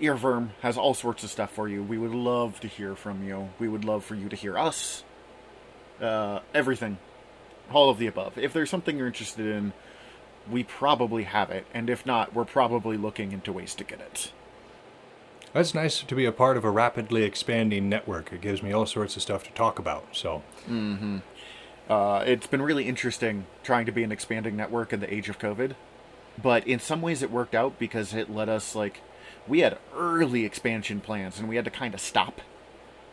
Earworm 0.00 0.50
has 0.62 0.76
all 0.76 0.94
sorts 0.94 1.22
of 1.22 1.30
stuff 1.30 1.52
for 1.52 1.68
you. 1.68 1.82
We 1.82 1.98
would 1.98 2.14
love 2.14 2.58
to 2.60 2.68
hear 2.68 2.96
from 2.96 3.22
you. 3.22 3.50
We 3.58 3.68
would 3.68 3.84
love 3.84 4.04
for 4.04 4.14
you 4.14 4.28
to 4.28 4.36
hear 4.36 4.58
us. 4.58 5.04
Uh, 6.00 6.40
everything, 6.52 6.98
all 7.72 7.88
of 7.90 7.98
the 7.98 8.06
above. 8.06 8.36
If 8.36 8.52
there's 8.52 8.70
something 8.70 8.98
you're 8.98 9.06
interested 9.06 9.46
in, 9.46 9.72
we 10.50 10.62
probably 10.64 11.22
have 11.24 11.50
it, 11.50 11.66
and 11.72 11.88
if 11.88 12.04
not, 12.04 12.34
we're 12.34 12.44
probably 12.44 12.96
looking 12.96 13.32
into 13.32 13.52
ways 13.52 13.74
to 13.76 13.84
get 13.84 14.00
it. 14.00 14.32
That's 15.52 15.72
nice 15.72 16.00
to 16.02 16.14
be 16.16 16.24
a 16.24 16.32
part 16.32 16.56
of 16.56 16.64
a 16.64 16.70
rapidly 16.70 17.22
expanding 17.22 17.88
network. 17.88 18.32
It 18.32 18.40
gives 18.40 18.60
me 18.62 18.72
all 18.72 18.86
sorts 18.86 19.14
of 19.16 19.22
stuff 19.22 19.44
to 19.44 19.52
talk 19.52 19.78
about. 19.78 20.04
So, 20.12 20.42
Uh, 21.88 22.24
it's 22.26 22.46
been 22.46 22.62
really 22.62 22.88
interesting 22.88 23.46
trying 23.62 23.86
to 23.86 23.92
be 23.92 24.02
an 24.02 24.10
expanding 24.10 24.56
network 24.56 24.92
in 24.92 25.00
the 25.00 25.12
age 25.12 25.28
of 25.28 25.38
COVID. 25.38 25.74
But 26.42 26.66
in 26.66 26.80
some 26.80 27.00
ways, 27.02 27.22
it 27.22 27.30
worked 27.30 27.54
out 27.54 27.78
because 27.78 28.12
it 28.14 28.28
let 28.28 28.48
us, 28.48 28.74
like, 28.74 29.00
we 29.46 29.60
had 29.60 29.78
early 29.94 30.44
expansion 30.44 31.00
plans 31.00 31.38
and 31.38 31.48
we 31.48 31.56
had 31.56 31.64
to 31.66 31.70
kind 31.70 31.94
of 31.94 32.00
stop 32.00 32.40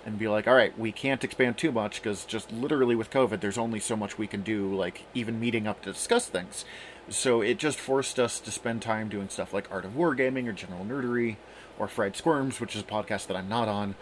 and 0.06 0.18
be 0.18 0.28
like, 0.28 0.48
all 0.48 0.56
right, 0.56 0.78
we 0.78 0.92
can't 0.92 1.24
expand 1.24 1.58
too 1.58 1.72
much 1.72 2.02
because 2.02 2.26
just 2.26 2.52
literally 2.52 2.96
with 2.96 3.12
COVID, 3.12 3.40
there's 3.40 3.58
only 3.58 3.80
so 3.80 3.96
much 3.96 4.18
we 4.18 4.28
can 4.28 4.42
do, 4.42 4.74
like, 4.74 5.04
even 5.14 5.40
meeting 5.40 5.68
up 5.68 5.82
to 5.84 5.94
discuss 5.94 6.28
things. 6.28 6.66
So 7.10 7.42
it 7.42 7.58
just 7.58 7.80
forced 7.80 8.20
us 8.20 8.40
to 8.40 8.52
spend 8.52 8.82
time 8.82 9.10
doing 9.10 9.30
stuff 9.30 9.54
like 9.54 9.72
Art 9.72 9.86
of 9.86 9.92
Wargaming 9.92 10.48
or 10.48 10.54
General 10.54 10.86
Nerdery 10.86 11.38
or 11.78 11.88
Fried 11.88 12.16
Squirms, 12.16 12.60
which 12.60 12.76
is 12.76 12.82
a 12.82 12.86
podcast 12.86 13.28
that 13.28 13.36
I'm 13.38 13.50
not 13.50 13.68
on, 13.68 13.96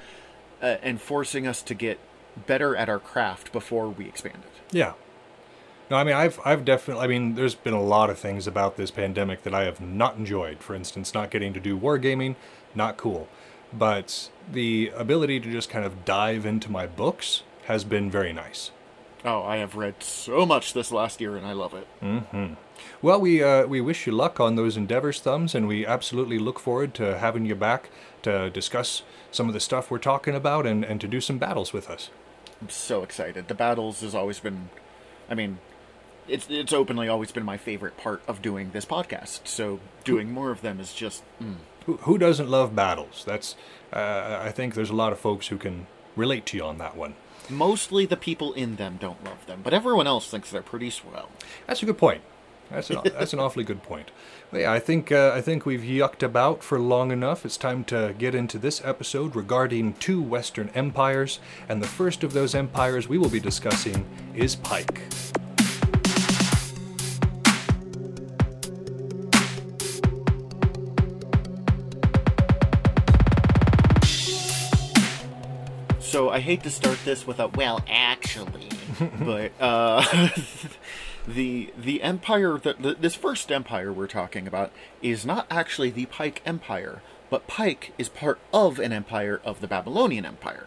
uh, 0.62 0.78
and 0.82 1.02
forcing 1.02 1.48
us 1.48 1.62
to 1.64 1.74
get 1.74 2.00
better 2.46 2.76
at 2.76 2.90
our 2.90 3.00
craft 3.00 3.52
before 3.52 3.90
we 3.90 4.08
expanded. 4.08 4.52
yeah. 4.72 4.94
No, 5.90 5.98
I 5.98 6.04
mean, 6.04 6.14
I've, 6.14 6.40
I've 6.46 6.66
definitely, 6.66 7.04
I 7.04 7.08
mean, 7.08 7.34
there's 7.34 7.56
been 7.56 7.74
a 7.74 7.82
lot 7.82 8.12
of 8.12 8.20
things 8.20 8.46
about 8.46 8.78
this 8.78 8.92
pandemic 8.92 9.42
that 9.42 9.56
I 9.56 9.64
have 9.64 9.82
not 9.82 10.18
enjoyed. 10.18 10.60
For 10.60 10.76
instance, 10.76 11.16
not 11.16 11.32
getting 11.32 11.52
to 11.56 11.60
do 11.60 11.80
wargaming, 11.80 12.36
not 12.76 12.96
cool. 12.96 13.28
But 13.72 14.30
the 14.52 14.92
ability 14.96 15.40
to 15.42 15.52
just 15.52 15.70
kind 15.70 15.86
of 15.86 16.06
dive 16.06 16.46
into 16.46 16.72
my 16.72 16.88
books 16.88 17.44
has 17.66 17.84
been 17.84 18.10
very 18.10 18.34
nice. 18.34 18.72
Oh, 19.26 19.44
I 19.44 19.58
have 19.58 19.76
read 19.76 20.02
so 20.02 20.46
much 20.46 20.74
this 20.74 20.92
last 20.92 21.20
year 21.20 21.36
and 21.36 21.46
I 21.46 21.52
love 21.52 21.74
it. 21.74 21.88
Well, 23.02 23.20
we 23.20 23.44
uh, 23.44 23.68
we 23.68 23.82
wish 23.82 24.08
you 24.08 24.14
luck 24.14 24.40
on 24.40 24.56
those 24.56 24.78
endeavors, 24.78 25.20
thumbs, 25.20 25.54
and 25.54 25.68
we 25.68 25.86
absolutely 25.86 26.40
look 26.40 26.60
forward 26.60 26.94
to 26.96 27.18
having 27.18 27.46
you 27.46 27.56
back 27.56 27.90
to 28.24 28.50
discuss 28.50 29.04
some 29.32 29.48
of 29.48 29.54
the 29.54 29.60
stuff 29.60 29.92
we're 29.92 29.98
talking 29.98 30.36
about 30.36 30.66
and, 30.66 30.84
and 30.86 31.00
to 31.02 31.08
do 31.08 31.22
some 31.22 31.38
battles 31.38 31.74
with 31.74 31.90
us. 31.90 32.10
I'm 32.62 32.70
so 32.70 33.04
excited. 33.04 33.48
The 33.48 33.54
battles 33.54 34.02
has 34.02 34.16
always 34.16 34.40
been, 34.40 34.70
I 35.30 35.36
mean, 35.36 35.60
it's 36.28 36.50
it's 36.50 36.74
openly 36.74 37.08
always 37.08 37.32
been 37.32 37.46
my 37.46 37.58
favorite 37.58 37.98
part 37.98 38.22
of 38.28 38.42
doing 38.42 38.72
this 38.72 38.86
podcast. 38.86 39.42
So 39.46 39.80
doing 40.04 40.32
more 40.32 40.52
of 40.52 40.62
them 40.62 40.80
is 40.80 40.94
just 40.94 41.24
mm. 41.42 41.56
Who, 41.86 41.98
who 41.98 42.18
doesn't 42.18 42.50
love 42.50 42.76
battles? 42.76 43.24
That's 43.26 43.56
uh, 43.94 44.40
I 44.42 44.52
think 44.52 44.76
there's 44.76 44.90
a 44.92 44.96
lot 44.96 45.12
of 45.12 45.20
folks 45.20 45.48
who 45.48 45.58
can 45.58 45.88
relate 46.16 46.46
to 46.48 46.58
you 46.58 46.64
on 46.64 46.78
that 46.80 46.96
one. 46.96 47.16
mostly 47.50 48.06
the 48.06 48.18
people 48.18 48.54
in 48.54 48.76
them 48.76 48.98
don't 49.00 49.24
love 49.24 49.46
them, 49.48 49.62
but 49.64 49.74
everyone 49.74 50.06
else 50.08 50.30
thinks 50.30 50.52
they're 50.52 50.62
pretty 50.62 50.90
swell. 50.90 51.30
That's 51.66 51.82
a 51.82 51.86
good 51.86 51.98
point. 51.98 52.22
That's 52.70 52.92
an, 52.92 53.00
that's 53.04 53.34
an 53.34 53.40
awfully 53.40 53.64
good 53.64 53.82
point. 53.82 54.12
But 54.52 54.62
yeah, 54.62 54.72
I 54.72 54.80
think 54.80 55.12
uh, 55.12 55.32
I 55.34 55.42
think 55.42 55.66
we've 55.66 55.82
yucked 55.82 56.22
about 56.24 56.64
for 56.64 56.80
long 56.80 57.12
enough. 57.12 57.46
It's 57.46 57.58
time 57.58 57.84
to 57.86 58.14
get 58.18 58.36
into 58.36 58.60
this 58.60 58.82
episode 58.86 59.36
regarding 59.36 59.94
two 59.94 60.22
Western 60.22 60.70
empires, 60.76 61.40
and 61.68 61.82
the 61.82 61.88
first 61.88 62.24
of 62.24 62.34
those 62.34 62.54
empires 62.54 63.08
we 63.08 63.18
will 63.18 63.30
be 63.30 63.40
discussing 63.40 64.06
is 64.36 64.56
Pike. 64.56 65.02
So 76.10 76.32
I 76.32 76.40
hate 76.40 76.64
to 76.64 76.72
start 76.72 76.98
this 77.06 77.28
with 77.28 77.40
a 77.40 77.50
well, 77.50 77.86
actually, 77.88 78.70
but 79.20 79.52
uh, 79.60 80.04
the 81.28 81.72
the 81.78 82.02
empire 82.02 82.58
that 82.58 82.82
the, 82.82 82.96
this 82.96 83.14
first 83.14 83.52
empire 83.52 83.94
we're 83.94 84.08
talking 84.08 84.48
about 84.48 84.72
is 85.04 85.24
not 85.24 85.46
actually 85.52 85.92
the 85.92 86.08
Pike 86.08 86.42
Empire, 86.48 87.04
but 87.30 87.46
Pike 87.46 87.94
is 88.00 88.10
part 88.10 88.40
of 88.52 88.80
an 88.80 88.92
empire 88.92 89.40
of 89.46 89.62
the 89.62 89.68
Babylonian 89.68 90.26
Empire. 90.26 90.66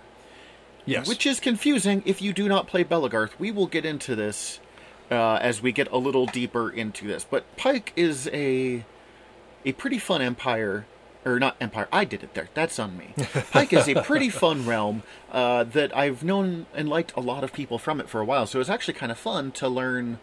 Yes. 0.87 1.09
Which 1.09 1.27
is 1.27 1.41
confusing 1.41 2.05
if 2.07 2.23
you 2.23 2.33
do 2.33 2.49
not 2.49 2.69
play 2.69 2.85
Belegarth. 2.85 3.33
We 3.41 3.51
will 3.51 3.67
get 3.67 3.85
into 3.85 4.15
this 4.15 4.61
uh, 5.11 5.41
as 5.43 5.61
we 5.61 5.73
get 5.73 5.91
a 5.91 5.99
little 5.99 6.27
deeper 6.27 6.71
into 6.71 7.09
this. 7.09 7.27
But 7.29 7.57
Pike 7.57 7.93
is 7.97 8.31
a 8.33 8.85
a 9.65 9.73
pretty 9.73 9.99
fun 9.99 10.23
empire, 10.23 10.87
or 11.25 11.39
not 11.39 11.57
empire. 11.61 11.89
I 11.93 12.05
did 12.05 12.23
it 12.23 12.35
there. 12.35 12.49
That's 12.55 12.79
on 12.79 12.97
me. 12.97 13.15
Pike 13.51 13.73
is 13.73 13.89
a 13.89 14.03
pretty 14.03 14.29
fun 14.45 14.67
realm 14.67 15.03
uh, 15.31 15.65
that 15.65 15.97
I've 15.97 16.25
known 16.25 16.67
and 16.75 16.89
liked 16.89 17.13
a 17.17 17.21
lot 17.21 17.45
of 17.45 17.53
people 17.53 17.79
from 17.79 18.01
it 18.01 18.09
for 18.09 18.21
a 18.21 18.25
while. 18.25 18.47
So 18.47 18.59
it 18.59 18.61
was 18.61 18.71
actually 18.71 18.95
kind 18.95 19.13
of 19.13 19.19
fun 19.19 19.53
to 19.53 19.69
learn 19.69 20.19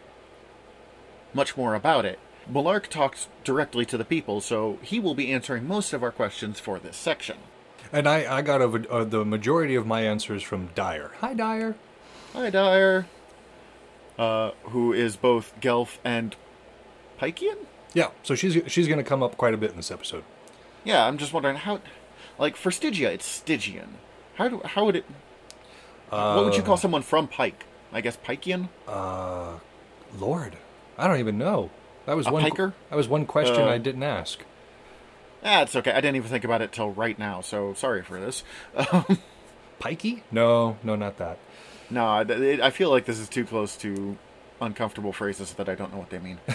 much 1.32 1.56
more 1.56 1.74
about 1.74 2.04
it. 2.04 2.18
Malark 2.50 2.88
talks 2.88 3.28
directly 3.44 3.84
to 3.86 3.96
the 3.96 4.04
people, 4.04 4.40
so 4.40 4.78
he 4.82 4.98
will 4.98 5.14
be 5.14 5.32
answering 5.32 5.66
most 5.66 5.92
of 5.92 6.02
our 6.02 6.10
questions 6.10 6.58
for 6.58 6.78
this 6.78 6.96
section. 6.96 7.36
And 7.92 8.08
I, 8.08 8.38
I 8.38 8.42
got 8.42 8.60
a, 8.60 8.90
uh, 8.90 9.04
the 9.04 9.24
majority 9.24 9.74
of 9.74 9.86
my 9.86 10.02
answers 10.02 10.42
from 10.42 10.70
Dyer. 10.74 11.12
Hi, 11.20 11.34
Dyer. 11.34 11.76
Hi, 12.32 12.50
Dyer. 12.50 13.06
Uh, 14.18 14.50
who 14.64 14.92
is 14.92 15.16
both 15.16 15.52
Gelf 15.60 15.98
and 16.04 16.36
Pikean? 17.18 17.56
Yeah, 17.94 18.10
so 18.22 18.34
she's 18.34 18.60
she's 18.70 18.86
going 18.86 18.98
to 18.98 19.04
come 19.04 19.22
up 19.22 19.36
quite 19.36 19.54
a 19.54 19.56
bit 19.56 19.70
in 19.70 19.76
this 19.76 19.90
episode. 19.90 20.22
Yeah, 20.84 21.04
I'm 21.06 21.18
just 21.18 21.32
wondering 21.32 21.56
how, 21.56 21.80
like 22.38 22.56
for 22.56 22.70
Stygia, 22.70 23.10
it's 23.12 23.26
Stygian. 23.26 23.96
How 24.36 24.48
do 24.48 24.60
how 24.64 24.84
would 24.86 24.96
it? 24.96 25.04
what 26.08 26.44
would 26.44 26.56
you 26.56 26.62
call 26.62 26.76
someone 26.76 27.02
from 27.02 27.28
Pike? 27.28 27.66
I 27.92 28.00
guess 28.00 28.16
Pikean. 28.16 28.68
Uh, 28.88 29.58
Lord, 30.18 30.56
I 30.96 31.06
don't 31.08 31.18
even 31.18 31.38
know. 31.38 31.70
That 32.06 32.16
was 32.16 32.26
A 32.26 32.32
one. 32.32 32.42
piker? 32.42 32.72
That 32.88 32.96
was 32.96 33.08
one 33.08 33.26
question 33.26 33.62
Uh, 33.62 33.66
I 33.68 33.78
didn't 33.78 34.02
ask. 34.02 34.40
That's 35.42 35.74
okay. 35.76 35.90
I 35.92 36.00
didn't 36.00 36.16
even 36.16 36.28
think 36.30 36.44
about 36.44 36.62
it 36.62 36.72
till 36.72 36.90
right 36.90 37.18
now, 37.18 37.40
so 37.40 37.74
sorry 37.74 38.02
for 38.02 38.20
this. 38.20 38.42
Pikey? 39.80 40.22
No, 40.30 40.76
no, 40.82 40.96
not 40.96 41.16
that. 41.18 41.38
no, 41.90 42.04
I, 42.06 42.20
I 42.62 42.70
feel 42.70 42.90
like 42.90 43.04
this 43.06 43.18
is 43.18 43.28
too 43.28 43.44
close 43.44 43.76
to 43.78 44.16
uncomfortable 44.60 45.12
phrases 45.12 45.52
that 45.54 45.68
I 45.68 45.74
don't 45.74 45.92
know 45.92 45.98
what 45.98 46.10
they 46.10 46.18
mean. 46.18 46.38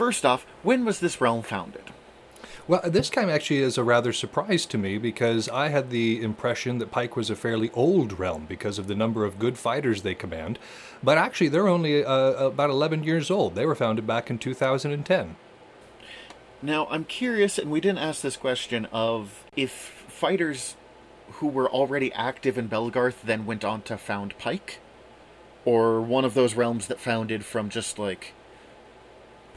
First 0.00 0.24
off, 0.24 0.46
when 0.62 0.86
was 0.86 0.98
this 1.00 1.20
realm 1.20 1.42
founded? 1.42 1.90
Well, 2.66 2.80
this 2.86 3.10
time 3.10 3.28
actually 3.28 3.58
is 3.58 3.76
a 3.76 3.84
rather 3.84 4.14
surprise 4.14 4.64
to 4.64 4.78
me 4.78 4.96
because 4.96 5.46
I 5.46 5.68
had 5.68 5.90
the 5.90 6.22
impression 6.22 6.78
that 6.78 6.90
Pike 6.90 7.16
was 7.16 7.28
a 7.28 7.36
fairly 7.36 7.70
old 7.74 8.18
realm 8.18 8.46
because 8.48 8.78
of 8.78 8.86
the 8.86 8.94
number 8.94 9.26
of 9.26 9.38
good 9.38 9.58
fighters 9.58 10.00
they 10.00 10.14
command. 10.14 10.58
But 11.02 11.18
actually, 11.18 11.48
they're 11.48 11.68
only 11.68 12.02
uh, 12.02 12.32
about 12.46 12.70
11 12.70 13.04
years 13.04 13.30
old. 13.30 13.54
They 13.54 13.66
were 13.66 13.74
founded 13.74 14.06
back 14.06 14.30
in 14.30 14.38
2010. 14.38 15.36
Now, 16.62 16.86
I'm 16.88 17.04
curious, 17.04 17.58
and 17.58 17.70
we 17.70 17.82
didn't 17.82 17.98
ask 17.98 18.22
this 18.22 18.38
question 18.38 18.86
of 18.92 19.44
if 19.54 19.70
fighters 20.08 20.76
who 21.32 21.46
were 21.46 21.68
already 21.68 22.10
active 22.14 22.56
in 22.56 22.70
Belegarth 22.70 23.20
then 23.22 23.44
went 23.44 23.66
on 23.66 23.82
to 23.82 23.98
found 23.98 24.38
Pike, 24.38 24.80
or 25.66 26.00
one 26.00 26.24
of 26.24 26.32
those 26.32 26.54
realms 26.54 26.86
that 26.86 27.00
founded 27.00 27.44
from 27.44 27.68
just 27.68 27.98
like 27.98 28.32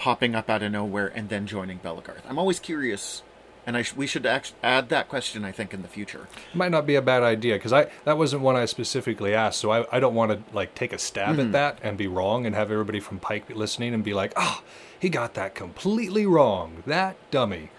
popping 0.04 0.36
up 0.36 0.50
out 0.50 0.62
of 0.62 0.70
nowhere 0.70 1.08
and 1.16 1.30
then 1.30 1.48
joining 1.48 1.80
Belegarth. 1.80 2.24
I'm 2.28 2.38
always 2.38 2.60
curious, 2.60 3.24
and 3.66 3.78
I 3.78 3.84
sh- 3.84 3.96
we 3.96 4.06
should 4.06 4.26
act- 4.26 4.52
add 4.62 4.90
that 4.90 5.08
question, 5.08 5.46
I 5.46 5.54
think, 5.54 5.74
in 5.74 5.82
the 5.82 5.88
future. 5.88 6.28
Might 6.54 6.72
not 6.72 6.86
be 6.86 6.96
a 6.96 7.02
bad 7.02 7.24
idea 7.24 7.54
because 7.56 7.72
I 7.72 7.88
that 8.04 8.18
wasn't 8.18 8.42
one 8.42 8.58
I 8.58 8.66
specifically 8.66 9.34
asked, 9.34 9.62
so 9.62 9.72
I, 9.72 9.86
I 9.96 10.02
don't 10.02 10.14
want 10.14 10.32
to 10.34 10.54
like 10.54 10.76
take 10.76 10.92
a 10.92 10.98
stab 10.98 11.40
at 11.40 11.54
that 11.54 11.80
and 11.82 11.98
be 11.98 12.08
wrong 12.08 12.46
and 12.46 12.54
have 12.54 12.70
everybody 12.70 13.00
from 13.00 13.20
Pike 13.20 13.50
listening 13.56 13.94
and 13.94 14.04
be 14.04 14.14
like, 14.14 14.34
ah, 14.36 14.62
he 15.00 15.08
got 15.08 15.36
that 15.36 15.56
completely 15.56 16.26
wrong. 16.26 16.84
That 16.86 17.16
dummy. 17.32 17.70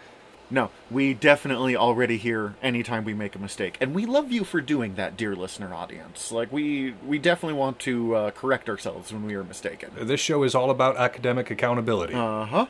No, 0.55 0.71
we 0.89 1.15
definitely 1.15 1.75
already 1.75 2.17
hear 2.17 2.55
anytime 2.63 3.05
we 3.05 3.13
make 3.13 3.35
a 3.35 3.41
mistake, 3.41 3.77
and 3.81 3.93
we 3.93 4.07
love 4.07 4.31
you 4.31 4.45
for 4.45 4.61
doing 4.61 4.95
that, 4.95 5.17
dear 5.17 5.35
listener 5.35 5.75
audience. 5.75 6.31
Like 6.31 6.53
we 6.53 6.95
we 7.05 7.19
definitely 7.19 7.59
want 7.59 7.81
to 7.81 8.15
uh, 8.15 8.31
correct 8.31 8.69
ourselves 8.69 9.13
when 9.13 9.25
we 9.25 9.35
are 9.35 9.43
mistaken. 9.43 9.91
This 10.01 10.21
show 10.21 10.45
is 10.45 10.55
all 10.55 10.71
about 10.71 10.97
academic 10.97 11.51
accountability. 11.51 12.15
Uh 12.15 12.45
huh. 12.45 12.67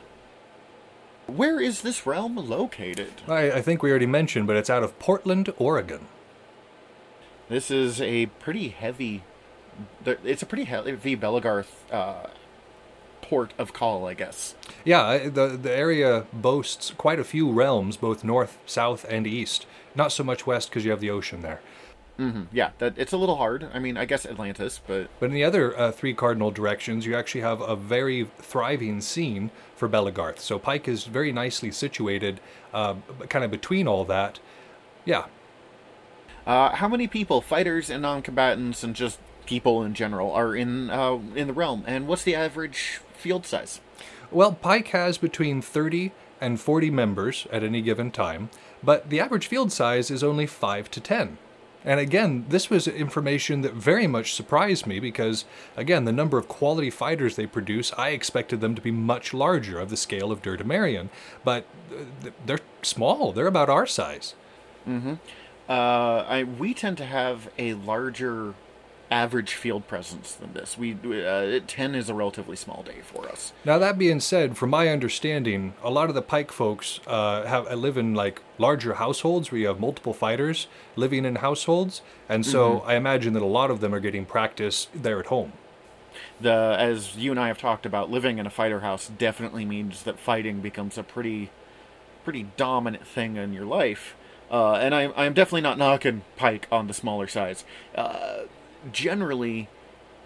Where 1.27 1.59
is 1.59 1.83
this 1.83 2.07
realm 2.07 2.37
located? 2.37 3.21
I, 3.27 3.51
I 3.51 3.61
think 3.61 3.83
we 3.83 3.91
already 3.91 4.07
mentioned, 4.07 4.47
but 4.47 4.55
it's 4.55 4.69
out 4.71 4.81
of 4.81 4.97
Portland, 4.97 5.53
Oregon. 5.59 6.07
This 7.49 7.69
is 7.69 8.01
a 8.01 8.25
pretty 8.25 8.69
heavy. 8.69 9.21
It's 10.03 10.41
a 10.41 10.47
pretty 10.47 10.63
heavy 10.63 11.15
Belegarth 11.15 11.67
uh, 11.91 12.29
port 13.29 13.53
of 13.57 13.73
call, 13.73 14.07
I 14.07 14.13
guess. 14.13 14.55
Yeah, 14.83 15.29
the 15.29 15.47
the 15.61 15.75
area 15.75 16.25
boasts 16.31 16.93
quite 16.97 17.19
a 17.19 17.23
few 17.23 17.51
realms, 17.51 17.97
both 17.97 18.23
north, 18.23 18.57
south, 18.65 19.05
and 19.09 19.25
east. 19.27 19.65
Not 19.95 20.11
so 20.11 20.23
much 20.23 20.45
west 20.45 20.69
because 20.69 20.85
you 20.85 20.91
have 20.91 21.01
the 21.01 21.09
ocean 21.09 21.41
there. 21.41 21.61
Yeah, 22.53 22.71
that 22.77 22.93
it's 22.97 23.11
a 23.11 23.17
little 23.17 23.35
hard. 23.35 23.67
I 23.73 23.79
mean, 23.79 23.97
I 23.97 24.05
guess 24.05 24.25
Atlantis, 24.25 24.79
but 24.87 25.09
But 25.19 25.25
in 25.25 25.33
the 25.33 25.43
other 25.43 25.77
uh, 25.77 25.91
three 25.91 26.13
cardinal 26.13 26.49
directions, 26.49 27.05
you 27.05 27.13
actually 27.13 27.41
have 27.41 27.59
a 27.59 27.75
very 27.75 28.29
thriving 28.37 29.01
scene 29.01 29.51
for 29.75 29.89
Belegarth. 29.89 30.39
So 30.39 30.57
Pike 30.57 30.87
is 30.87 31.03
very 31.03 31.33
nicely 31.33 31.71
situated, 31.71 32.39
uh, 32.73 32.95
kind 33.27 33.43
of 33.43 33.51
between 33.51 33.85
all 33.85 34.05
that. 34.05 34.39
Yeah, 35.03 35.25
uh, 36.45 36.75
how 36.75 36.87
many 36.87 37.07
people, 37.07 37.41
fighters 37.41 37.89
and 37.89 38.01
non-combatants, 38.01 38.83
and 38.83 38.95
just 38.95 39.19
people 39.45 39.83
in 39.83 39.93
general, 39.93 40.31
are 40.31 40.55
in 40.55 40.89
uh, 40.89 41.19
in 41.35 41.47
the 41.47 41.53
realm? 41.53 41.83
And 41.87 42.07
what's 42.07 42.23
the 42.23 42.35
average 42.35 43.01
field 43.15 43.45
size? 43.45 43.81
Well, 44.31 44.53
Pike 44.53 44.89
has 44.89 45.17
between 45.17 45.61
30 45.61 46.11
and 46.41 46.59
40 46.59 46.89
members 46.89 47.47
at 47.51 47.63
any 47.63 47.81
given 47.81 48.11
time, 48.11 48.49
but 48.83 49.09
the 49.09 49.19
average 49.19 49.47
field 49.47 49.71
size 49.71 50.11
is 50.11 50.23
only 50.23 50.45
5 50.45 50.91
to 50.91 50.99
10. 50.99 51.37
And 51.85 51.99
again, 51.99 52.45
this 52.49 52.71
was 52.71 52.87
information 52.87 53.61
that 53.61 53.73
very 53.73 54.07
much 54.07 54.33
surprised 54.33 54.87
me 54.87 54.99
because, 54.99 55.45
again, 55.77 56.05
the 56.05 56.11
number 56.11 56.39
of 56.39 56.47
quality 56.47 56.89
fighters 56.89 57.35
they 57.35 57.45
produce, 57.45 57.93
I 57.95 58.09
expected 58.09 58.59
them 58.59 58.73
to 58.73 58.81
be 58.81 58.89
much 58.89 59.35
larger 59.35 59.79
of 59.79 59.91
the 59.91 59.97
scale 59.97 60.31
of 60.31 60.41
Dirtamarian, 60.41 61.09
but 61.43 61.65
uh, 61.91 62.31
they're 62.43 62.59
small. 62.81 63.31
They're 63.31 63.45
about 63.45 63.69
our 63.69 63.85
size. 63.85 64.33
Uh, 65.69 66.25
I, 66.27 66.43
we 66.43 66.73
tend 66.73 66.97
to 66.97 67.05
have 67.05 67.49
a 67.59 67.75
larger 67.75 68.55
average 69.11 69.53
field 69.53 69.87
presence 69.87 70.33
than 70.33 70.53
this. 70.53 70.77
We 70.77 70.93
uh, 70.93 71.59
ten 71.67 71.95
is 71.95 72.09
a 72.09 72.13
relatively 72.13 72.55
small 72.55 72.83
day 72.83 73.01
for 73.03 73.29
us. 73.29 73.53
Now 73.63 73.77
that 73.77 73.97
being 73.97 74.19
said, 74.19 74.57
from 74.57 74.71
my 74.71 74.89
understanding, 74.89 75.73
a 75.83 75.91
lot 75.91 76.09
of 76.09 76.15
the 76.15 76.21
Pike 76.21 76.51
folks 76.51 76.99
uh, 77.05 77.45
have 77.45 77.71
live 77.73 77.97
in 77.97 78.13
like 78.13 78.41
larger 78.57 78.95
households 78.95 79.51
where 79.51 79.61
you 79.61 79.67
have 79.67 79.79
multiple 79.79 80.13
fighters 80.13 80.67
living 80.95 81.25
in 81.25 81.35
households, 81.35 82.01
and 82.27 82.45
so 82.45 82.79
I 82.81 82.95
imagine 82.95 83.33
that 83.33 83.43
a 83.43 83.45
lot 83.45 83.69
of 83.71 83.79
them 83.79 83.93
are 83.93 83.99
getting 83.99 84.25
practice 84.25 84.87
there 84.93 85.19
at 85.19 85.27
home. 85.27 85.53
The 86.39 86.75
as 86.79 87.15
you 87.15 87.31
and 87.31 87.39
I 87.39 87.47
have 87.47 87.57
talked 87.57 87.85
about, 87.85 88.09
living 88.09 88.39
in 88.39 88.47
a 88.47 88.49
fighter 88.49 88.79
house 88.79 89.07
definitely 89.07 89.65
means 89.65 90.03
that 90.03 90.19
fighting 90.19 90.61
becomes 90.61 90.97
a 90.97 91.03
pretty, 91.03 91.51
pretty 92.23 92.47
dominant 92.57 93.05
thing 93.05 93.35
in 93.35 93.53
your 93.53 93.65
life. 93.65 94.15
Uh, 94.49 94.73
and 94.73 94.93
I'm 94.95 95.11
I'm 95.15 95.33
definitely 95.33 95.61
not 95.61 95.77
knocking 95.77 96.23
Pike 96.37 96.67
on 96.71 96.87
the 96.87 96.93
smaller 96.93 97.27
size. 97.27 97.65
Uh, 97.95 98.43
generally, 98.91 99.69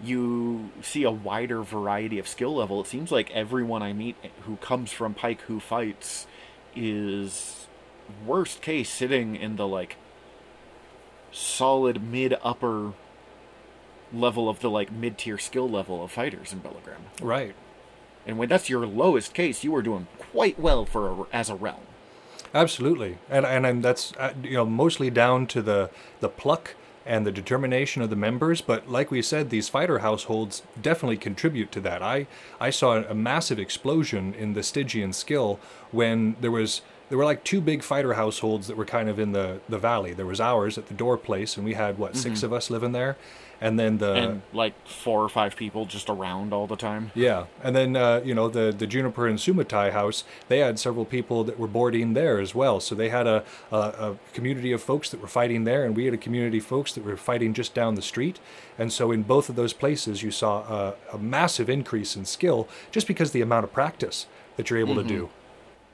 you 0.02 0.70
see 0.82 1.04
a 1.04 1.10
wider 1.10 1.62
variety 1.62 2.18
of 2.18 2.26
skill 2.26 2.56
level. 2.56 2.80
It 2.80 2.86
seems 2.86 3.12
like 3.12 3.30
everyone 3.32 3.82
I 3.82 3.92
meet 3.92 4.16
who 4.42 4.56
comes 4.56 4.92
from 4.92 5.14
Pike 5.14 5.42
who 5.42 5.60
fights 5.60 6.26
is 6.74 7.66
worst 8.26 8.62
case 8.62 8.90
sitting 8.90 9.36
in 9.36 9.56
the 9.56 9.66
like 9.66 9.96
solid 11.32 12.02
mid 12.02 12.36
upper 12.42 12.92
level 14.12 14.48
of 14.48 14.60
the 14.60 14.70
like 14.70 14.90
mid 14.90 15.18
tier 15.18 15.38
skill 15.38 15.68
level 15.68 16.02
of 16.02 16.10
fighters 16.10 16.52
in 16.52 16.60
Belegrim. 16.60 17.02
Right. 17.20 17.54
And 18.26 18.38
when 18.38 18.48
that's 18.48 18.68
your 18.68 18.86
lowest 18.86 19.34
case, 19.34 19.64
you 19.64 19.74
are 19.74 19.82
doing 19.82 20.06
quite 20.18 20.58
well 20.58 20.84
for 20.84 21.10
a, 21.10 21.24
as 21.32 21.48
a 21.48 21.54
realm. 21.54 21.80
Absolutely, 22.52 23.18
and 23.28 23.46
and, 23.46 23.64
and 23.64 23.82
that's 23.82 24.12
uh, 24.18 24.34
you 24.42 24.54
know 24.54 24.66
mostly 24.66 25.08
down 25.10 25.46
to 25.48 25.62
the 25.62 25.90
the 26.20 26.28
pluck 26.28 26.74
and 27.06 27.26
the 27.26 27.32
determination 27.32 28.02
of 28.02 28.10
the 28.10 28.16
members. 28.16 28.60
But 28.60 28.88
like 28.88 29.10
we 29.10 29.22
said, 29.22 29.50
these 29.50 29.68
fighter 29.68 30.00
households 30.00 30.62
definitely 30.80 31.16
contribute 31.16 31.72
to 31.72 31.80
that. 31.80 32.02
I 32.02 32.26
I 32.60 32.70
saw 32.70 33.02
a 33.02 33.14
massive 33.14 33.58
explosion 33.58 34.34
in 34.34 34.54
the 34.54 34.62
Stygian 34.62 35.12
skill 35.12 35.58
when 35.90 36.36
there 36.40 36.50
was 36.50 36.82
there 37.08 37.18
were 37.18 37.24
like 37.24 37.42
two 37.42 37.60
big 37.60 37.82
fighter 37.82 38.14
households 38.14 38.68
that 38.68 38.76
were 38.76 38.84
kind 38.84 39.08
of 39.08 39.18
in 39.18 39.32
the 39.32 39.60
the 39.68 39.78
valley. 39.78 40.12
There 40.12 40.26
was 40.26 40.40
ours 40.40 40.78
at 40.78 40.86
the 40.86 40.94
door 40.94 41.16
place, 41.16 41.56
and 41.56 41.66
we 41.66 41.74
had 41.74 41.98
what 41.98 42.16
6 42.16 42.38
mm-hmm. 42.38 42.46
of 42.46 42.52
us 42.52 42.70
living 42.70 42.92
there, 42.92 43.16
and 43.60 43.78
then 43.78 43.98
the 43.98 44.12
and 44.14 44.42
like 44.52 44.74
four 44.86 45.22
or 45.22 45.28
five 45.28 45.56
people 45.56 45.84
just 45.86 46.08
around 46.08 46.52
all 46.52 46.66
the 46.66 46.76
time. 46.76 47.10
yeah, 47.14 47.46
and 47.62 47.76
then 47.76 47.96
uh, 47.96 48.20
you 48.24 48.34
know 48.34 48.48
the 48.48 48.74
the 48.76 48.86
Juniper 48.86 49.26
and 49.26 49.38
Sumatai 49.38 49.92
house. 49.92 50.24
They 50.48 50.58
had 50.58 50.78
several 50.78 51.04
people 51.04 51.44
that 51.44 51.58
were 51.58 51.68
boarding 51.68 52.14
there 52.14 52.40
as 52.40 52.54
well. 52.54 52.80
So 52.80 52.94
they 52.94 53.08
had 53.08 53.26
a, 53.26 53.44
a 53.70 53.76
a 53.76 54.16
community 54.32 54.72
of 54.72 54.82
folks 54.82 55.10
that 55.10 55.20
were 55.20 55.28
fighting 55.28 55.64
there, 55.64 55.84
and 55.84 55.96
we 55.96 56.06
had 56.06 56.14
a 56.14 56.18
community 56.18 56.58
of 56.58 56.64
folks 56.64 56.92
that 56.94 57.04
were 57.04 57.16
fighting 57.16 57.54
just 57.54 57.74
down 57.74 57.94
the 57.94 58.02
street. 58.02 58.40
And 58.78 58.92
so 58.92 59.12
in 59.12 59.22
both 59.22 59.48
of 59.50 59.56
those 59.56 59.72
places, 59.74 60.22
you 60.22 60.30
saw 60.30 60.62
a, 60.62 60.94
a 61.12 61.18
massive 61.18 61.68
increase 61.68 62.16
in 62.16 62.24
skill 62.24 62.66
just 62.90 63.06
because 63.06 63.32
the 63.32 63.42
amount 63.42 63.64
of 63.64 63.72
practice 63.72 64.26
that 64.56 64.70
you're 64.70 64.78
able 64.78 64.94
to 64.94 65.02
do. 65.04 65.28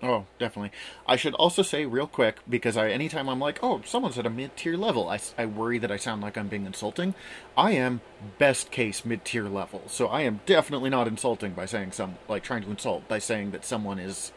Oh, 0.07 0.25
definitely. 0.39 0.71
I 1.09 1.17
should 1.17 1.35
also 1.35 1.63
say 1.63 1.85
real 1.85 2.07
quick 2.07 2.37
because 2.49 2.77
I 2.77 2.91
anytime 2.91 3.29
I'm 3.29 3.41
like, 3.41 3.59
oh, 3.61 3.83
someone's 3.85 4.17
at 4.19 4.25
a 4.25 4.31
mid 4.31 4.57
tier 4.57 4.77
level, 4.77 5.09
I, 5.09 5.19
I 5.37 5.47
worry 5.47 5.79
that 5.79 5.91
I 5.91 5.97
sound 5.97 6.23
like 6.23 6.39
I'm 6.39 6.47
being 6.47 6.65
insulting. 6.65 7.15
I 7.57 7.73
am 7.73 8.03
best 8.39 8.71
case 8.71 9.05
mid 9.05 9.25
tier 9.25 9.49
level, 9.49 9.83
so 9.89 10.07
I 10.07 10.23
am 10.23 10.41
definitely 10.47 10.91
not 10.91 11.09
insulting 11.09 11.55
by 11.55 11.67
saying 11.67 11.91
some 11.91 12.19
like 12.29 12.45
trying 12.45 12.63
to 12.63 12.71
insult 12.71 13.09
by 13.09 13.19
saying 13.19 13.51
that 13.51 13.65
someone 13.65 13.99
is 13.99 14.31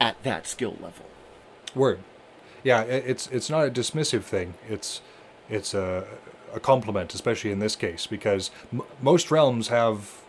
at 0.00 0.22
that 0.22 0.46
skill 0.46 0.76
level. 0.80 1.06
Word. 1.74 1.98
Yeah, 2.62 2.82
it's 2.82 3.26
it's 3.28 3.50
not 3.50 3.66
a 3.66 3.70
dismissive 3.70 4.22
thing. 4.22 4.54
It's 4.68 5.00
it's 5.48 5.74
a 5.74 6.06
a 6.54 6.60
compliment, 6.60 7.14
especially 7.14 7.50
in 7.50 7.58
this 7.58 7.74
case, 7.74 8.06
because 8.06 8.52
m- 8.72 8.82
most 9.02 9.32
realms 9.32 9.68
have 9.68 10.19